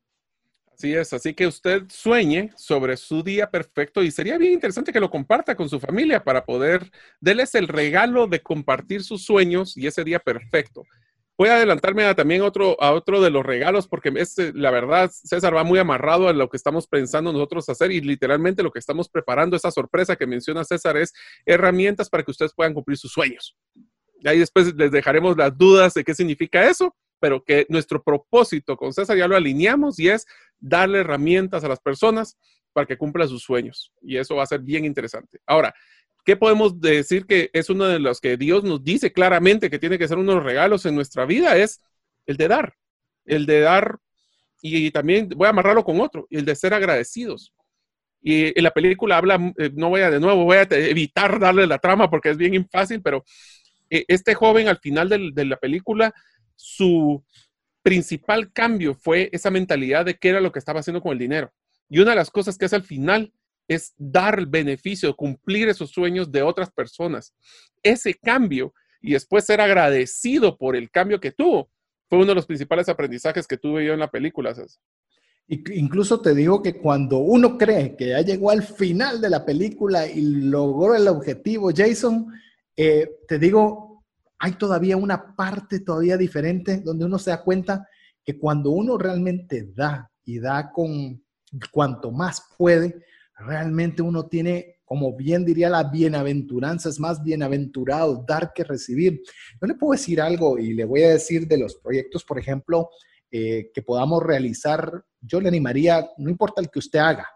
Así 0.73 0.95
es, 0.95 1.13
así 1.13 1.35
que 1.35 1.47
usted 1.47 1.83
sueñe 1.89 2.53
sobre 2.57 2.97
su 2.97 3.25
día 3.25 3.51
perfecto 3.51 4.01
y 4.01 4.13
sería 4.13 4.39
bien 4.39 4.53
interesante 4.53 4.93
que 4.93 5.01
lo 5.01 5.11
comparta 5.11 5.57
con 5.57 5.69
su 5.69 5.81
familia 5.81 6.23
para 6.23 6.45
poder 6.45 6.89
darles 7.21 7.57
el 7.57 7.67
regalo 7.67 8.29
de 8.29 8.41
compartir 8.41 9.03
sus 9.03 9.25
sueños 9.25 9.77
y 9.77 9.89
ese 9.89 10.05
día 10.05 10.21
perfecto. 10.21 10.85
Voy 11.37 11.49
a 11.49 11.57
adelantarme 11.57 12.05
a, 12.05 12.15
también 12.15 12.43
otro, 12.43 12.81
a 12.81 12.93
otro 12.93 13.21
de 13.21 13.31
los 13.31 13.45
regalos, 13.45 13.89
porque 13.89 14.13
es, 14.17 14.37
la 14.55 14.71
verdad, 14.71 15.11
César 15.13 15.55
va 15.55 15.65
muy 15.65 15.81
amarrado 15.81 16.29
a 16.29 16.33
lo 16.33 16.49
que 16.49 16.57
estamos 16.57 16.87
pensando 16.87 17.33
nosotros 17.33 17.69
hacer 17.69 17.91
y 17.91 18.01
literalmente 18.01 18.63
lo 18.63 18.71
que 18.71 18.79
estamos 18.79 19.09
preparando, 19.09 19.57
esa 19.57 19.73
sorpresa 19.73 20.15
que 20.15 20.29
menciona 20.29 20.63
César, 20.63 20.97
es 20.97 21.13
herramientas 21.45 22.09
para 22.09 22.23
que 22.23 22.31
ustedes 22.31 22.55
puedan 22.55 22.75
cumplir 22.75 22.99
sus 22.99 23.13
sueños. 23.13 23.57
Y 24.21 24.29
ahí 24.29 24.39
después 24.39 24.75
les 24.75 24.91
dejaremos 24.91 25.37
las 25.37 25.57
dudas 25.57 25.95
de 25.95 26.05
qué 26.05 26.15
significa 26.15 26.69
eso, 26.69 26.95
pero 27.21 27.43
que 27.45 27.67
nuestro 27.69 28.03
propósito 28.03 28.77
con 28.77 28.93
César 28.93 29.17
ya 29.17 29.29
lo 29.29 29.37
alineamos 29.37 29.99
y 29.99 30.09
es 30.09 30.27
darle 30.59 31.01
herramientas 31.01 31.65
a 31.65 31.69
las 31.69 31.81
personas 31.81 32.37
para 32.73 32.87
que 32.87 32.97
cumplan 32.97 33.29
sus 33.29 33.43
sueños. 33.43 33.93
Y 34.03 34.17
eso 34.17 34.37
va 34.37 34.45
a 34.45 34.47
ser 34.47 34.61
bien 34.61 34.85
interesante. 34.85 35.41
Ahora, 35.47 35.75
¿Qué 36.29 36.37
podemos 36.37 36.79
decir 36.79 37.25
que 37.25 37.49
es 37.55 37.71
uno 37.71 37.87
de 37.87 37.99
los 37.99 38.21
que 38.21 38.37
Dios 38.37 38.63
nos 38.63 38.85
dice 38.85 39.15
claramente 39.15 39.71
que 39.71 39.79
tiene 39.79 39.97
que 39.99 40.07
ser 40.07 40.19
uno 40.19 40.33
de 40.33 40.37
los 40.37 40.45
regalos 40.45 40.85
en 40.85 40.95
nuestra 40.95 41.25
vida? 41.25 41.57
Es 41.57 41.81
el 42.27 42.37
de 42.37 42.49
dar, 42.49 42.75
el 43.25 43.47
de 43.47 43.61
dar, 43.61 43.99
y 44.61 44.91
también 44.91 45.31
voy 45.31 45.47
a 45.47 45.51
amarrarlo 45.51 45.85
con 45.85 46.03
otro, 46.03 46.27
el 46.29 46.45
de 46.45 46.55
ser 46.55 46.75
agradecidos. 46.75 47.55
Y 48.21 48.59
en 48.59 48.63
la 48.63 48.73
película 48.73 49.17
habla, 49.17 49.55
eh, 49.57 49.71
no 49.73 49.89
voy 49.89 50.03
a 50.03 50.11
de 50.11 50.21
nuevo, 50.21 50.45
voy 50.45 50.59
a 50.59 50.67
evitar 50.71 51.41
darle 51.41 51.67
la 51.67 51.79
trama 51.79 52.11
porque 52.11 52.29
es 52.29 52.37
bien 52.37 52.69
fácil, 52.69 53.01
pero 53.01 53.25
este 53.91 54.35
joven 54.35 54.69
al 54.69 54.79
final 54.79 55.09
de 55.09 55.45
la 55.45 55.57
película, 55.57 56.15
su 56.55 57.25
principal 57.83 58.53
cambio 58.53 58.95
fue 58.95 59.31
esa 59.33 59.51
mentalidad 59.51 60.05
de 60.05 60.17
qué 60.17 60.31
era 60.31 60.41
lo 60.41 60.53
que 60.53 60.59
estaba 60.59 60.81
haciendo 60.81 61.01
con 61.01 61.13
el 61.13 61.19
dinero. 61.19 61.53
Y 61.89 62.01
una 62.01 62.11
de 62.11 62.17
las 62.17 62.31
cosas 62.31 62.59
que 62.59 62.67
hace 62.67 62.77
al 62.77 62.85
final 62.85 63.33
es 63.67 63.95
dar 63.97 64.39
el 64.39 64.47
beneficio, 64.47 65.15
cumplir 65.15 65.69
esos 65.69 65.91
sueños 65.91 66.33
de 66.33 66.43
otras 66.43 66.71
personas. 66.71 67.35
Ese 67.83 68.15
cambio 68.15 68.75
y 69.01 69.13
después 69.13 69.45
ser 69.45 69.61
agradecido 69.61 70.57
por 70.57 70.75
el 70.75 70.91
cambio 70.91 71.21
que 71.21 71.33
tuvo 71.33 71.71
fue 72.09 72.19
uno 72.19 72.29
de 72.29 72.35
los 72.35 72.47
principales 72.47 72.89
aprendizajes 72.89 73.47
que 73.47 73.59
tuve 73.59 73.85
yo 73.85 73.93
en 73.93 74.01
la 74.01 74.11
película. 74.11 74.55
Incluso 75.47 76.21
te 76.21 76.35
digo 76.35 76.63
que 76.63 76.79
cuando 76.79 77.19
uno 77.19 77.57
cree 77.59 77.97
que 77.97 78.09
ya 78.09 78.21
llegó 78.23 78.51
al 78.51 78.63
final 78.63 79.21
de 79.21 79.31
la 79.31 79.45
película 79.45 80.07
y 80.07 80.21
logró 80.23 80.95
el 80.95 81.07
objetivo, 81.07 81.71
Jason, 81.75 82.33
eh, 82.81 83.11
te 83.27 83.41
digo, 83.41 84.05
hay 84.39 84.53
todavía 84.53 84.97
una 84.97 85.35
parte 85.35 85.81
todavía 85.81 86.17
diferente 86.17 86.81
donde 86.81 87.07
uno 87.07 87.19
se 87.19 87.31
da 87.31 87.43
cuenta 87.43 87.89
que 88.25 88.39
cuando 88.39 88.71
uno 88.71 88.97
realmente 88.97 89.73
da 89.75 90.09
y 90.25 90.39
da 90.39 90.71
con 90.71 91.21
cuanto 91.73 92.13
más 92.13 92.41
puede, 92.57 93.05
realmente 93.37 94.01
uno 94.01 94.27
tiene, 94.29 94.77
como 94.85 95.17
bien 95.17 95.45
diría 95.45 95.69
la 95.69 95.91
bienaventuranza, 95.91 96.89
es 96.89 97.01
más 97.01 97.21
bienaventurado 97.21 98.25
dar 98.25 98.53
que 98.55 98.63
recibir. 98.63 99.23
Yo 99.61 99.67
le 99.67 99.75
puedo 99.75 99.99
decir 99.99 100.21
algo 100.21 100.57
y 100.57 100.73
le 100.73 100.85
voy 100.85 101.03
a 101.03 101.11
decir 101.11 101.49
de 101.49 101.59
los 101.59 101.75
proyectos, 101.75 102.23
por 102.23 102.39
ejemplo, 102.39 102.91
eh, 103.29 103.73
que 103.75 103.83
podamos 103.83 104.23
realizar, 104.23 105.05
yo 105.21 105.41
le 105.41 105.49
animaría, 105.49 106.09
no 106.17 106.31
importa 106.31 106.61
el 106.61 106.71
que 106.71 106.79
usted 106.79 107.01
haga, 107.01 107.27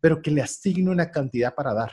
pero 0.00 0.20
que 0.20 0.32
le 0.32 0.42
asigne 0.42 0.90
una 0.90 1.12
cantidad 1.12 1.54
para 1.54 1.74
dar. 1.74 1.92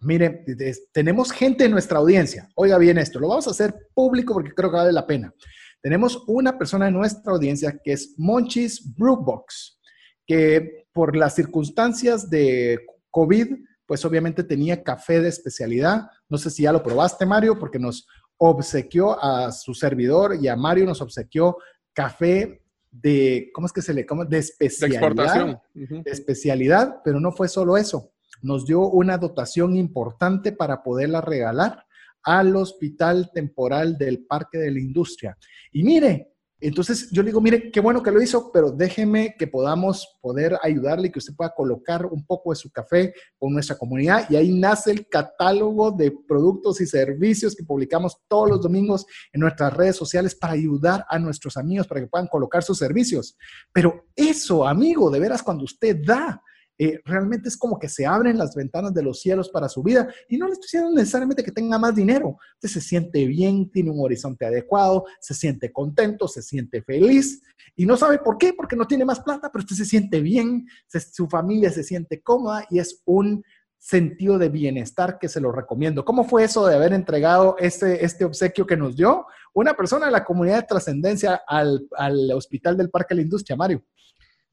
Mire, 0.00 0.44
tenemos 0.92 1.32
gente 1.32 1.64
en 1.64 1.70
nuestra 1.70 1.98
audiencia. 1.98 2.48
Oiga 2.54 2.78
bien 2.78 2.98
esto, 2.98 3.18
lo 3.18 3.28
vamos 3.28 3.46
a 3.48 3.50
hacer 3.50 3.74
público 3.94 4.34
porque 4.34 4.52
creo 4.52 4.70
que 4.70 4.76
vale 4.76 4.92
la 4.92 5.06
pena. 5.06 5.32
Tenemos 5.80 6.24
una 6.26 6.58
persona 6.58 6.88
en 6.88 6.94
nuestra 6.94 7.32
audiencia 7.32 7.78
que 7.82 7.92
es 7.92 8.14
Monchis 8.16 8.94
Brookbox, 8.96 9.78
que 10.26 10.86
por 10.92 11.16
las 11.16 11.34
circunstancias 11.34 12.28
de 12.28 12.80
COVID, 13.10 13.48
pues 13.86 14.04
obviamente 14.04 14.42
tenía 14.42 14.82
café 14.82 15.20
de 15.20 15.28
especialidad. 15.28 16.08
No 16.28 16.38
sé 16.38 16.50
si 16.50 16.64
ya 16.64 16.72
lo 16.72 16.82
probaste, 16.82 17.24
Mario, 17.24 17.58
porque 17.58 17.78
nos 17.78 18.06
obsequió 18.36 19.22
a 19.22 19.52
su 19.52 19.74
servidor 19.74 20.36
y 20.40 20.48
a 20.48 20.56
Mario 20.56 20.84
nos 20.84 21.00
obsequió 21.00 21.56
café 21.92 22.62
de, 22.90 23.50
¿cómo 23.54 23.66
es 23.66 23.72
que 23.72 23.82
se 23.82 23.94
le? 23.94 24.06
De 24.28 24.38
especialidad. 24.38 25.60
De, 25.72 25.86
de 26.02 26.10
especialidad, 26.10 27.00
pero 27.04 27.20
no 27.20 27.32
fue 27.32 27.48
solo 27.48 27.76
eso. 27.76 28.12
Nos 28.46 28.64
dio 28.64 28.82
una 28.82 29.18
dotación 29.18 29.74
importante 29.76 30.52
para 30.52 30.80
poderla 30.80 31.20
regalar 31.20 31.84
al 32.22 32.54
Hospital 32.54 33.32
Temporal 33.34 33.98
del 33.98 34.24
Parque 34.24 34.58
de 34.58 34.70
la 34.70 34.78
Industria. 34.78 35.36
Y 35.72 35.82
mire, 35.82 36.36
entonces 36.60 37.10
yo 37.10 37.24
le 37.24 37.30
digo, 37.30 37.40
mire, 37.40 37.72
qué 37.72 37.80
bueno 37.80 38.04
que 38.04 38.12
lo 38.12 38.22
hizo, 38.22 38.52
pero 38.52 38.70
déjeme 38.70 39.34
que 39.36 39.48
podamos 39.48 40.16
poder 40.22 40.56
ayudarle 40.62 41.08
y 41.08 41.10
que 41.10 41.18
usted 41.18 41.34
pueda 41.34 41.52
colocar 41.56 42.06
un 42.06 42.24
poco 42.24 42.50
de 42.50 42.56
su 42.56 42.70
café 42.70 43.12
con 43.36 43.52
nuestra 43.52 43.76
comunidad. 43.76 44.30
Y 44.30 44.36
ahí 44.36 44.56
nace 44.56 44.92
el 44.92 45.08
catálogo 45.08 45.90
de 45.90 46.12
productos 46.28 46.80
y 46.80 46.86
servicios 46.86 47.56
que 47.56 47.64
publicamos 47.64 48.16
todos 48.28 48.48
los 48.48 48.62
domingos 48.62 49.06
en 49.32 49.40
nuestras 49.40 49.72
redes 49.72 49.96
sociales 49.96 50.36
para 50.36 50.52
ayudar 50.52 51.04
a 51.08 51.18
nuestros 51.18 51.56
amigos 51.56 51.88
para 51.88 52.00
que 52.00 52.06
puedan 52.06 52.28
colocar 52.28 52.62
sus 52.62 52.78
servicios. 52.78 53.36
Pero 53.72 54.06
eso, 54.14 54.64
amigo, 54.64 55.10
de 55.10 55.18
veras, 55.18 55.42
cuando 55.42 55.64
usted 55.64 55.96
da, 56.06 56.40
eh, 56.78 57.00
realmente 57.04 57.48
es 57.48 57.56
como 57.56 57.78
que 57.78 57.88
se 57.88 58.04
abren 58.04 58.36
las 58.36 58.54
ventanas 58.54 58.92
de 58.92 59.02
los 59.02 59.20
cielos 59.20 59.48
para 59.48 59.68
su 59.68 59.82
vida. 59.82 60.08
Y 60.28 60.36
no 60.36 60.46
le 60.46 60.52
estoy 60.52 60.66
diciendo 60.66 60.90
necesariamente 60.90 61.42
que 61.42 61.52
tenga 61.52 61.78
más 61.78 61.94
dinero. 61.94 62.36
Usted 62.54 62.68
se 62.68 62.80
siente 62.80 63.24
bien, 63.26 63.70
tiene 63.70 63.90
un 63.90 64.00
horizonte 64.00 64.46
adecuado, 64.46 65.04
se 65.20 65.34
siente 65.34 65.72
contento, 65.72 66.28
se 66.28 66.42
siente 66.42 66.82
feliz. 66.82 67.42
Y 67.74 67.86
no 67.86 67.96
sabe 67.96 68.18
por 68.18 68.38
qué, 68.38 68.52
porque 68.52 68.76
no 68.76 68.86
tiene 68.86 69.04
más 69.04 69.20
plata, 69.20 69.50
pero 69.50 69.62
usted 69.62 69.76
se 69.76 69.84
siente 69.84 70.20
bien, 70.20 70.66
su 71.12 71.28
familia 71.28 71.70
se 71.70 71.82
siente 71.82 72.22
cómoda 72.22 72.66
y 72.70 72.78
es 72.78 73.02
un 73.04 73.42
sentido 73.78 74.38
de 74.38 74.48
bienestar 74.48 75.18
que 75.18 75.28
se 75.28 75.40
lo 75.40 75.52
recomiendo. 75.52 76.04
¿Cómo 76.04 76.24
fue 76.24 76.44
eso 76.44 76.66
de 76.66 76.74
haber 76.74 76.92
entregado 76.92 77.56
este, 77.58 78.04
este 78.04 78.24
obsequio 78.24 78.66
que 78.66 78.76
nos 78.76 78.96
dio 78.96 79.26
una 79.52 79.74
persona 79.74 80.06
de 80.06 80.12
la 80.12 80.24
comunidad 80.24 80.62
de 80.62 80.66
trascendencia 80.66 81.42
al, 81.46 81.86
al 81.96 82.32
Hospital 82.32 82.76
del 82.76 82.90
Parque 82.90 83.14
de 83.14 83.16
la 83.16 83.22
Industria, 83.22 83.56
Mario? 83.56 83.84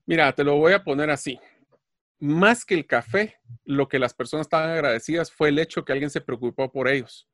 Mira, 0.06 0.34
te 0.34 0.44
lo 0.44 0.58
voy 0.58 0.74
a 0.74 0.84
poner 0.84 1.10
así 1.10 1.40
más 2.24 2.64
que 2.64 2.74
el 2.74 2.88
café, 2.88 3.36
lo 3.66 3.90
que 3.90 4.00
las 4.00 4.14
personas 4.14 4.46
estaban 4.46 4.70
agradecidas 4.70 5.30
fue 5.30 5.50
el 5.50 5.60
hecho 5.60 5.84
que 5.84 5.92
alguien 5.92 6.10
se 6.10 6.22
preocupó 6.22 6.72
por 6.72 6.88
ellos. 6.88 7.28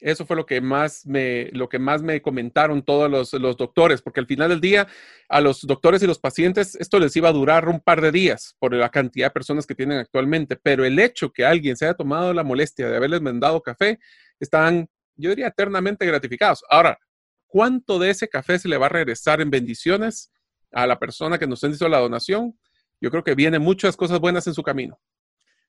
Eso 0.00 0.26
fue 0.26 0.34
lo 0.34 0.44
que 0.44 0.60
más 0.60 1.06
me, 1.06 1.50
lo 1.52 1.68
que 1.68 1.78
más 1.78 2.02
me 2.02 2.20
comentaron 2.20 2.82
todos 2.82 3.08
los, 3.08 3.32
los, 3.34 3.56
doctores, 3.56 4.02
porque 4.02 4.18
al 4.18 4.26
final 4.26 4.48
del 4.48 4.60
día 4.60 4.88
a 5.28 5.40
los 5.40 5.64
doctores 5.64 6.02
y 6.02 6.08
los 6.08 6.18
pacientes 6.18 6.74
esto 6.74 6.98
les 6.98 7.14
iba 7.14 7.28
a 7.28 7.32
durar 7.32 7.68
un 7.68 7.80
par 7.80 8.00
de 8.00 8.10
días 8.10 8.56
por 8.58 8.74
la 8.74 8.88
cantidad 8.88 9.26
de 9.26 9.30
personas 9.30 9.66
que 9.66 9.76
tienen 9.76 9.98
actualmente, 9.98 10.56
pero 10.56 10.84
el 10.84 10.98
hecho 10.98 11.32
que 11.32 11.44
alguien 11.44 11.76
se 11.76 11.84
haya 11.84 11.94
tomado 11.94 12.34
la 12.34 12.42
molestia 12.42 12.88
de 12.88 12.96
haberles 12.96 13.22
mandado 13.22 13.62
café, 13.62 14.00
están, 14.40 14.88
yo 15.14 15.30
diría, 15.30 15.46
eternamente 15.46 16.04
gratificados. 16.04 16.64
Ahora, 16.68 16.98
¿cuánto 17.46 18.00
de 18.00 18.10
ese 18.10 18.28
café 18.28 18.58
se 18.58 18.68
le 18.68 18.78
va 18.78 18.86
a 18.86 18.90
regresar 18.90 19.40
en 19.40 19.50
bendiciones 19.50 20.32
a 20.72 20.88
la 20.88 20.98
persona 20.98 21.38
que 21.38 21.46
nos 21.46 21.62
hizo 21.62 21.88
la 21.88 21.98
donación? 21.98 22.58
Yo 23.00 23.10
creo 23.10 23.24
que 23.24 23.34
vienen 23.34 23.62
muchas 23.62 23.96
cosas 23.96 24.20
buenas 24.20 24.46
en 24.46 24.54
su 24.54 24.62
camino. 24.62 24.98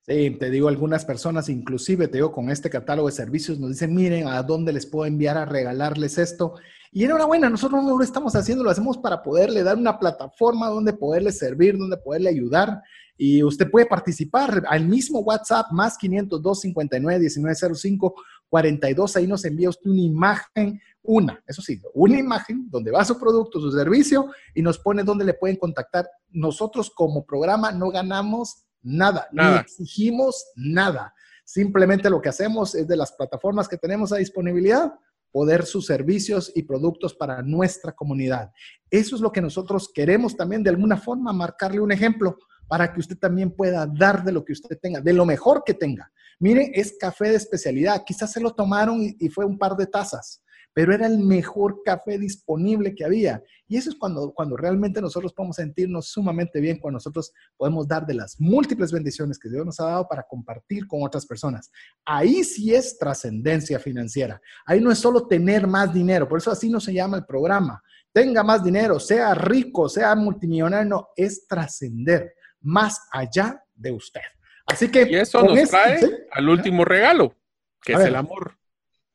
Sí, 0.01 0.31
te 0.39 0.49
digo, 0.49 0.69
algunas 0.69 1.05
personas, 1.05 1.49
inclusive 1.49 2.07
te 2.07 2.17
digo, 2.17 2.31
con 2.31 2.49
este 2.49 2.69
catálogo 2.69 3.09
de 3.09 3.15
servicios, 3.15 3.59
nos 3.59 3.71
dicen, 3.71 3.93
miren, 3.93 4.27
¿a 4.27 4.41
dónde 4.41 4.73
les 4.73 4.85
puedo 4.85 5.05
enviar 5.05 5.37
a 5.37 5.45
regalarles 5.45 6.17
esto? 6.17 6.55
Y 6.91 7.03
enhorabuena, 7.03 7.49
nosotros 7.49 7.83
no 7.83 7.95
lo 7.95 8.03
estamos 8.03 8.35
haciendo, 8.35 8.63
lo 8.63 8.71
hacemos 8.71 8.97
para 8.97 9.21
poderle 9.21 9.61
dar 9.61 9.77
una 9.77 9.99
plataforma 9.99 10.67
donde 10.69 10.93
poderle 10.93 11.31
servir, 11.31 11.77
donde 11.77 11.97
poderle 11.97 12.29
ayudar. 12.29 12.81
Y 13.15 13.43
usted 13.43 13.69
puede 13.69 13.85
participar 13.85 14.63
al 14.67 14.87
mismo 14.87 15.19
WhatsApp, 15.19 15.67
más 15.71 15.97
502 15.97 16.61
59 16.61 17.19
1905 17.19 18.15
42. 18.49 19.15
Ahí 19.15 19.27
nos 19.27 19.45
envía 19.45 19.69
usted 19.69 19.89
una 19.89 20.01
imagen, 20.01 20.81
una, 21.01 21.41
eso 21.47 21.61
sí, 21.61 21.81
una 21.93 22.17
imagen 22.17 22.69
donde 22.69 22.91
va 22.91 23.05
su 23.05 23.17
producto, 23.19 23.59
su 23.59 23.71
servicio 23.71 24.31
y 24.53 24.61
nos 24.61 24.79
pone 24.79 25.03
dónde 25.03 25.25
le 25.25 25.33
pueden 25.33 25.57
contactar. 25.57 26.09
Nosotros 26.29 26.89
como 26.89 27.25
programa 27.25 27.71
no 27.71 27.89
ganamos 27.89 28.65
nada, 28.81 29.27
nada. 29.31 29.55
ni 29.55 29.59
exigimos 29.59 30.45
nada. 30.55 31.13
Simplemente 31.45 32.09
lo 32.09 32.21
que 32.21 32.29
hacemos 32.29 32.75
es 32.75 32.87
de 32.87 32.95
las 32.95 33.11
plataformas 33.11 33.67
que 33.67 33.77
tenemos 33.77 34.11
a 34.11 34.17
disponibilidad, 34.17 34.93
poder 35.31 35.65
sus 35.65 35.85
servicios 35.85 36.51
y 36.55 36.63
productos 36.63 37.13
para 37.13 37.41
nuestra 37.41 37.91
comunidad. 37.91 38.51
Eso 38.89 39.15
es 39.15 39.21
lo 39.21 39.31
que 39.31 39.41
nosotros 39.41 39.91
queremos 39.93 40.35
también 40.35 40.63
de 40.63 40.71
alguna 40.71 40.97
forma 40.97 41.33
marcarle 41.33 41.79
un 41.79 41.91
ejemplo 41.91 42.37
para 42.67 42.93
que 42.93 42.99
usted 42.99 43.17
también 43.17 43.51
pueda 43.51 43.87
dar 43.87 44.23
de 44.23 44.31
lo 44.31 44.45
que 44.45 44.53
usted 44.53 44.77
tenga, 44.79 45.01
de 45.01 45.13
lo 45.13 45.25
mejor 45.25 45.63
que 45.65 45.73
tenga. 45.73 46.11
Mire, 46.39 46.71
es 46.73 46.95
café 46.97 47.29
de 47.29 47.35
especialidad. 47.35 48.03
Quizás 48.05 48.31
se 48.31 48.39
lo 48.39 48.53
tomaron 48.53 49.01
y, 49.01 49.29
fue 49.29 49.45
un 49.45 49.57
par 49.57 49.75
de 49.75 49.85
tazas 49.85 50.41
pero 50.73 50.93
era 50.93 51.07
el 51.07 51.17
mejor 51.17 51.81
café 51.83 52.17
disponible 52.17 52.95
que 52.95 53.03
había. 53.03 53.43
Y 53.67 53.75
eso 53.75 53.89
es 53.89 53.97
cuando, 53.97 54.31
cuando 54.31 54.55
realmente 54.55 55.01
nosotros 55.01 55.33
podemos 55.33 55.57
sentirnos 55.57 56.07
sumamente 56.07 56.61
bien, 56.61 56.79
cuando 56.79 56.97
nosotros 56.97 57.33
podemos 57.57 57.87
dar 57.87 58.05
de 58.05 58.13
las 58.13 58.39
múltiples 58.39 58.91
bendiciones 58.91 59.37
que 59.37 59.49
Dios 59.49 59.65
nos 59.65 59.79
ha 59.81 59.85
dado 59.85 60.07
para 60.07 60.23
compartir 60.23 60.87
con 60.87 61.03
otras 61.03 61.25
personas. 61.25 61.69
Ahí 62.05 62.43
sí 62.43 62.73
es 62.73 62.97
trascendencia 62.97 63.79
financiera. 63.79 64.39
Ahí 64.65 64.79
no 64.79 64.91
es 64.91 64.99
solo 64.99 65.27
tener 65.27 65.67
más 65.67 65.93
dinero, 65.93 66.29
por 66.29 66.37
eso 66.37 66.51
así 66.51 66.69
no 66.69 66.79
se 66.79 66.93
llama 66.93 67.17
el 67.17 67.25
programa. 67.25 67.81
Tenga 68.13 68.41
más 68.41 68.63
dinero, 68.63 68.99
sea 68.99 69.33
rico, 69.35 69.89
sea 69.89 70.15
multimillonario, 70.15 70.89
no, 70.89 71.09
es 71.15 71.45
trascender 71.45 72.33
más 72.61 73.01
allá 73.11 73.63
de 73.75 73.91
usted. 73.91 74.21
Así 74.69 74.89
que... 74.89 75.07
Y 75.09 75.15
eso 75.15 75.43
nos 75.43 75.69
trae 75.69 75.99
al 76.31 76.49
último 76.49 76.85
regalo, 76.85 77.35
que 77.83 77.93
es 77.93 77.99
el 77.99 78.15
amor. 78.15 78.55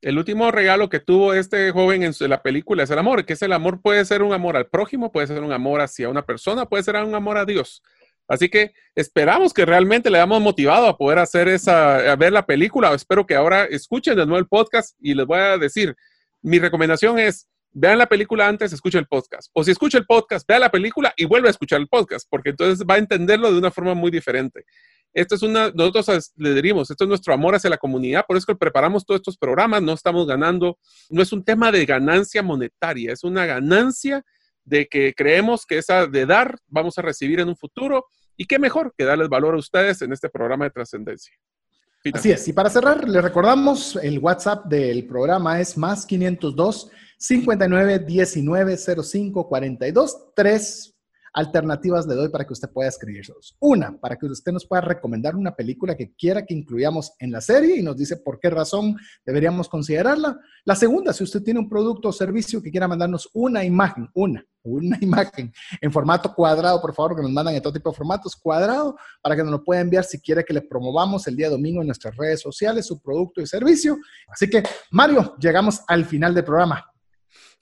El 0.03 0.19
último 0.19 0.51
regalo 0.51 0.91
que 0.91 1.01
tuvo 1.01 1.33
este 1.33 1.71
joven 1.71 2.03
en 2.03 2.13
la 2.29 2.43
película 2.43 2.83
es 2.83 2.91
el 2.91 2.99
amor, 2.99 3.25
que 3.25 3.33
es 3.33 3.41
el 3.41 3.55
amor, 3.55 3.81
puede 3.81 4.05
ser 4.05 4.23
un 4.23 4.35
amor 4.35 4.55
al 4.55 4.67
prójimo, 4.67 5.11
puede 5.11 5.29
ser 5.29 5.43
un 5.43 5.51
amor 5.51 5.81
hacia 5.81 6.11
una 6.11 6.27
persona, 6.27 6.67
puede 6.67 6.83
ser 6.83 6.97
un 6.97 7.15
amor 7.15 7.39
a 7.39 7.47
Dios. 7.47 7.83
Así 8.29 8.51
que 8.51 8.73
esperamos 8.95 9.55
que 9.55 9.65
realmente 9.65 10.11
le 10.11 10.19
hayamos 10.19 10.43
motivado 10.43 10.89
a 10.89 10.99
poder 10.99 11.19
hacer 11.19 11.49
esa, 11.49 12.13
a 12.13 12.17
ver 12.17 12.33
la 12.33 12.45
película. 12.45 12.93
Espero 12.93 13.27
que 13.27 13.35
ahora 13.35 13.65
escuchen 13.65 14.17
de 14.17 14.27
nuevo 14.27 14.39
el 14.39 14.47
podcast 14.47 14.95
y 15.01 15.15
les 15.15 15.27
voy 15.27 15.39
a 15.39 15.57
decir, 15.57 15.97
mi 16.43 16.59
recomendación 16.59 17.19
es, 17.19 17.49
vean 17.73 17.99
la 17.99 18.07
película 18.07 18.47
antes, 18.47 18.73
escuchen 18.73 19.01
el 19.01 19.07
podcast. 19.07 19.51
O 19.53 19.65
si 19.65 19.71
escucha 19.71 19.99
el 19.99 20.07
podcast, 20.07 20.47
vea 20.47 20.59
la 20.59 20.71
película 20.71 21.15
y 21.17 21.25
vuelve 21.25 21.49
a 21.49 21.51
escuchar 21.51 21.81
el 21.81 21.89
podcast, 21.89 22.27
porque 22.31 22.51
entonces 22.51 22.87
va 22.87 22.95
a 22.95 22.99
entenderlo 22.99 23.51
de 23.51 23.59
una 23.59 23.71
forma 23.71 23.95
muy 23.95 24.11
diferente. 24.11 24.65
Esto 25.15 25.37
es 25.37 25.43
una, 25.43 25.71
nosotros 25.71 26.33
le 26.37 26.55
diríamos, 26.55 26.91
esto 26.91 27.05
es 27.05 27.09
nuestro 27.09 27.33
amor 27.33 27.55
hacia 27.55 27.71
la 27.71 27.79
comunidad, 27.79 28.27
por 28.27 28.37
eso 28.37 28.59
preparamos 28.59 29.07
todos 29.07 29.21
estos 29.21 29.39
programas, 29.39 29.81
no 29.81 29.93
estamos 29.93 30.27
ganando, 30.27 30.77
no 31.09 31.23
es 31.23 31.33
un 31.33 31.45
tema 31.45 31.71
de 31.71 31.87
ganancia 31.87 32.43
monetaria, 32.43 33.13
es 33.13 33.23
una 33.23 33.47
ganancia 33.47 34.25
de 34.65 34.87
que 34.87 35.15
creemos 35.15 35.67
que 35.67 35.79
esa 35.79 36.09
de 36.09 36.27
dar 36.27 36.59
vamos 36.67 36.99
a 36.99 37.03
recibir 37.03 37.39
en 37.39 37.49
un 37.49 37.57
futuro 37.57 38.07
y 38.37 38.47
qué 38.47 38.59
mejor 38.59 38.93
que 38.99 39.05
darles 39.05 39.29
valor 39.29 39.55
a 39.55 39.59
ustedes 39.59 40.03
en 40.03 40.13
este 40.13 40.29
programa 40.29 40.65
de 40.65 40.73
trascendencia. 40.73 41.33
Así 42.13 42.33
es, 42.33 42.49
y 42.49 42.53
para 42.53 42.69
cerrar, 42.69 43.09
le 43.09 43.23
recordamos, 43.23 43.97
el 43.97 44.19
WhatsApp 44.19 44.67
del 44.67 45.07
programa 45.07 45.61
es 45.61 45.79
más 45.79 46.05
502 46.05 46.91
59 47.17 48.01
19 48.01 48.77
05 48.77 49.49
42 49.49 50.35
3 50.35 50.94
alternativas 51.35 52.07
le 52.07 52.15
doy 52.15 52.29
para 52.29 52.47
que 52.47 52.53
usted 52.53 52.71
pueda 52.71 52.89
escribirlos. 52.89 53.57
Una, 53.59 53.99
para 53.99 54.17
que 54.17 54.27
usted 54.27 54.53
nos 54.53 54.67
pueda 54.67 54.81
recomendar 54.81 55.35
una 55.35 55.55
película 55.55 55.97
que 55.97 56.15
quiera 56.15 56.47
que 56.47 56.55
incluyamos 56.55 57.13
en 57.19 57.33
la 57.33 57.41
serie 57.41 57.77
y 57.77 57.83
nos 57.83 57.97
dice 57.97 58.17
por 58.17 58.39
qué 58.39 58.49
razón 58.51 58.97
deberíamos 59.27 59.69
considerarla. 59.69 60.39
La 60.65 60.77
segunda, 60.77 61.13
si 61.13 61.25
usted 61.25 61.43
tiene 61.43 61.61
un 61.61 61.69
producto 61.69 62.09
o 62.09 62.13
servicio 62.13 62.63
que 62.63 62.71
quiera 62.71 62.87
mandarnos 62.87 63.29
una 63.35 63.65
imagen, 63.65 64.09
una, 64.15 64.47
una 64.63 64.97
imagen 65.01 65.53
en 65.81 65.93
formato 65.93 66.33
cuadrado, 66.33 66.81
por 66.81 66.95
favor, 66.95 67.17
que 67.17 67.23
nos 67.23 67.33
mandan 67.33 67.57
en 67.57 67.63
todo 67.63 67.73
tipo 67.73 67.91
de 67.91 67.97
formatos 67.97 68.37
cuadrado 68.37 68.97
para 69.21 69.35
que 69.35 69.43
nos 69.43 69.51
lo 69.51 69.65
pueda 69.65 69.81
enviar 69.81 70.05
si 70.05 70.21
quiere 70.21 70.45
que 70.45 70.55
le 70.55 70.63
promovamos 70.63 71.27
el 71.27 71.35
día 71.35 71.51
domingo 71.51 71.81
en 71.81 71.89
nuestras 71.89 72.17
redes 72.17 72.41
sociales 72.41 72.87
su 72.87 73.01
producto 73.03 73.41
y 73.41 73.47
servicio. 73.47 73.99
Así 74.29 74.49
que, 74.49 74.63
Mario, 74.93 75.35
llegamos 75.41 75.83
al 75.89 76.05
final 76.05 76.33
del 76.33 76.45
programa 76.45 76.94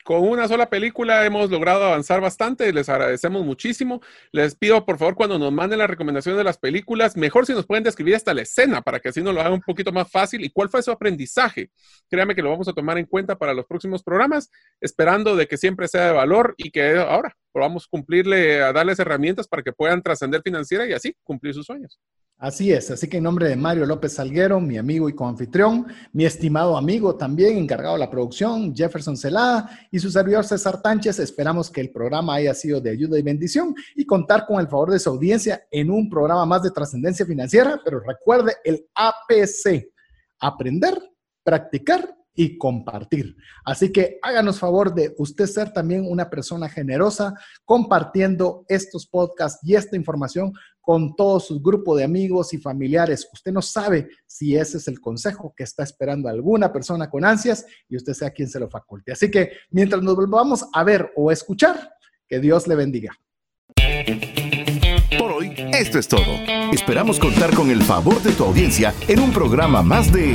con 0.05 0.27
una 0.29 0.49
sola 0.49 0.69
película 0.69 1.25
hemos 1.25 1.51
logrado 1.51 1.85
avanzar 1.85 2.21
bastante, 2.21 2.73
les 2.73 2.89
agradecemos 2.89 3.45
muchísimo. 3.45 4.01
Les 4.33 4.55
pido 4.55 4.85
por 4.85 4.99
favor 4.99 5.15
cuando 5.15 5.39
nos 5.39 5.53
manden 5.53 5.79
la 5.79 5.87
recomendación 5.87 6.37
de 6.37 6.45
las 6.45 6.59
películas, 6.59 7.17
mejor 7.17 7.47
si 7.47 7.53
nos 7.53 7.67
pueden 7.67 7.85
describir 7.85 8.17
hasta 8.17 8.35
la 8.35 8.43
escena 8.43 8.83
para 8.83 9.01
que 9.01 9.09
así 9.09 9.23
nos 9.23 9.35
lo 9.35 9.41
haga 9.41 9.51
un 9.51 9.61
poquito 9.61 9.93
más 9.93 10.11
fácil 10.11 10.45
y 10.45 10.51
cuál 10.51 10.69
fue 10.69 10.83
su 10.83 10.91
aprendizaje. 10.91 11.71
Créame 12.09 12.35
que 12.35 12.43
lo 12.43 12.51
vamos 12.51 12.69
a 12.69 12.73
tomar 12.73 12.99
en 12.99 13.07
cuenta 13.07 13.37
para 13.37 13.55
los 13.55 13.67
próximos 13.67 14.03
programas, 14.03 14.51
esperando 14.81 15.37
de 15.37 15.47
que 15.47 15.57
siempre 15.57 15.89
sea 15.89 16.07
de 16.07 16.13
valor 16.13 16.55
y 16.57 16.71
que 16.71 16.99
ahora 16.99 17.37
podamos 17.53 17.87
cumplirle, 17.87 18.63
a 18.63 18.73
darles 18.73 18.99
herramientas 18.99 19.47
para 19.47 19.63
que 19.63 19.73
puedan 19.73 20.03
trascender 20.03 20.43
financiera 20.43 20.87
y 20.87 20.93
así 20.93 21.15
cumplir 21.23 21.55
sus 21.55 21.67
sueños. 21.67 22.01
Así 22.39 22.73
es, 22.73 22.91
así 22.91 23.09
que 23.09 23.19
en 23.19 23.23
nombre 23.23 23.49
de 23.49 23.55
Mario 23.55 23.87
López 23.87 24.15
Salguero, 24.15 24.59
mi 24.59 24.77
amigo 24.77 25.09
y 25.09 25.13
coanfitrión, 25.13 25.87
mi 26.13 26.25
estimado 26.25 26.77
amigo 26.77 27.15
también 27.15 27.57
encargado 27.57 27.95
de 27.95 28.01
la 28.01 28.11
producción, 28.11 28.75
Jefferson 28.75 29.17
Celada, 29.17 29.71
y 29.93 30.01
su 30.01 30.11
servidor 30.11 30.45
César 30.45 30.83
Tánchez, 30.83 31.21
esperamos 31.21 31.71
que 31.71 31.81
el 31.81 31.93
programa 31.93 32.35
haya 32.35 32.53
sido 32.53 32.81
de 32.81 32.91
ayuda 32.91 33.17
y 33.17 33.23
bendición 33.23 33.73
y 33.95 34.05
contar 34.05 34.45
con 34.45 34.59
el 34.59 34.67
favor 34.67 34.91
de 34.91 34.99
su 34.99 35.11
audiencia 35.11 35.65
en 35.71 35.89
un 35.89 36.11
programa 36.11 36.45
más 36.45 36.65
de 36.65 36.73
trascendencia 36.73 37.25
financiera, 37.25 37.81
pero 37.85 38.01
recuerde 38.01 38.57
el 38.65 38.89
APC, 38.93 39.93
aprender, 40.41 41.01
practicar 41.45 42.13
y 42.35 42.57
compartir. 42.59 43.37
Así 43.65 43.93
que 43.93 44.19
háganos 44.23 44.59
favor 44.59 44.95
de 44.95 45.15
usted 45.19 45.47
ser 45.47 45.73
también 45.73 46.05
una 46.09 46.31
persona 46.31 46.69
generosa 46.69 47.35
compartiendo 47.65 48.65
estos 48.69 49.07
podcasts 49.07 49.61
y 49.63 49.75
esta 49.75 49.97
información 49.97 50.53
con 50.81 51.15
todo 51.15 51.39
su 51.39 51.61
grupo 51.61 51.97
de 51.97 52.05
amigos 52.05 52.53
y 52.55 52.59
familiares. 52.59 53.29
Usted 53.33 53.53
no 53.53 53.63
sabe 53.63 54.09
si 54.27 54.57
ese 54.57 54.79
es 54.79 54.89
el 54.89 55.01
consejo 55.01 55.55
que 55.57 55.63
está 55.65 55.83
esperando 55.83 56.29
alguna 56.29 56.73
persona 56.73 57.09
con 57.09 57.25
ansias 57.25 57.65
y 57.89 57.97
usted 57.97 58.15
sea 58.15 58.31
quien 58.31 58.49
se 58.49 58.59
lo 58.59 58.69
faculte. 58.69 59.13
Así 59.13 59.31
que 59.31 59.53
mientras 59.71 60.03
nos 60.03 60.17
volvamos 60.17 60.65
a 60.73 60.83
ver 60.85 61.13
o 61.17 61.31
escuchar, 61.31 61.93
que 62.29 62.41
Dios 62.41 62.67
le 62.67 62.75
bendiga. 62.75 63.13
Por 65.19 65.33
hoy, 65.33 65.55
esto 65.73 65.99
es 65.99 66.09
todo. 66.09 66.33
Esperamos 66.73 67.19
contar 67.19 67.55
con 67.55 67.71
el 67.71 67.83
favor 67.83 68.23
de 68.23 68.33
tu 68.33 68.45
audiencia 68.45 68.95
en 69.07 69.21
un 69.21 69.33
programa 69.33 69.83
más 69.83 70.11
de 70.11 70.35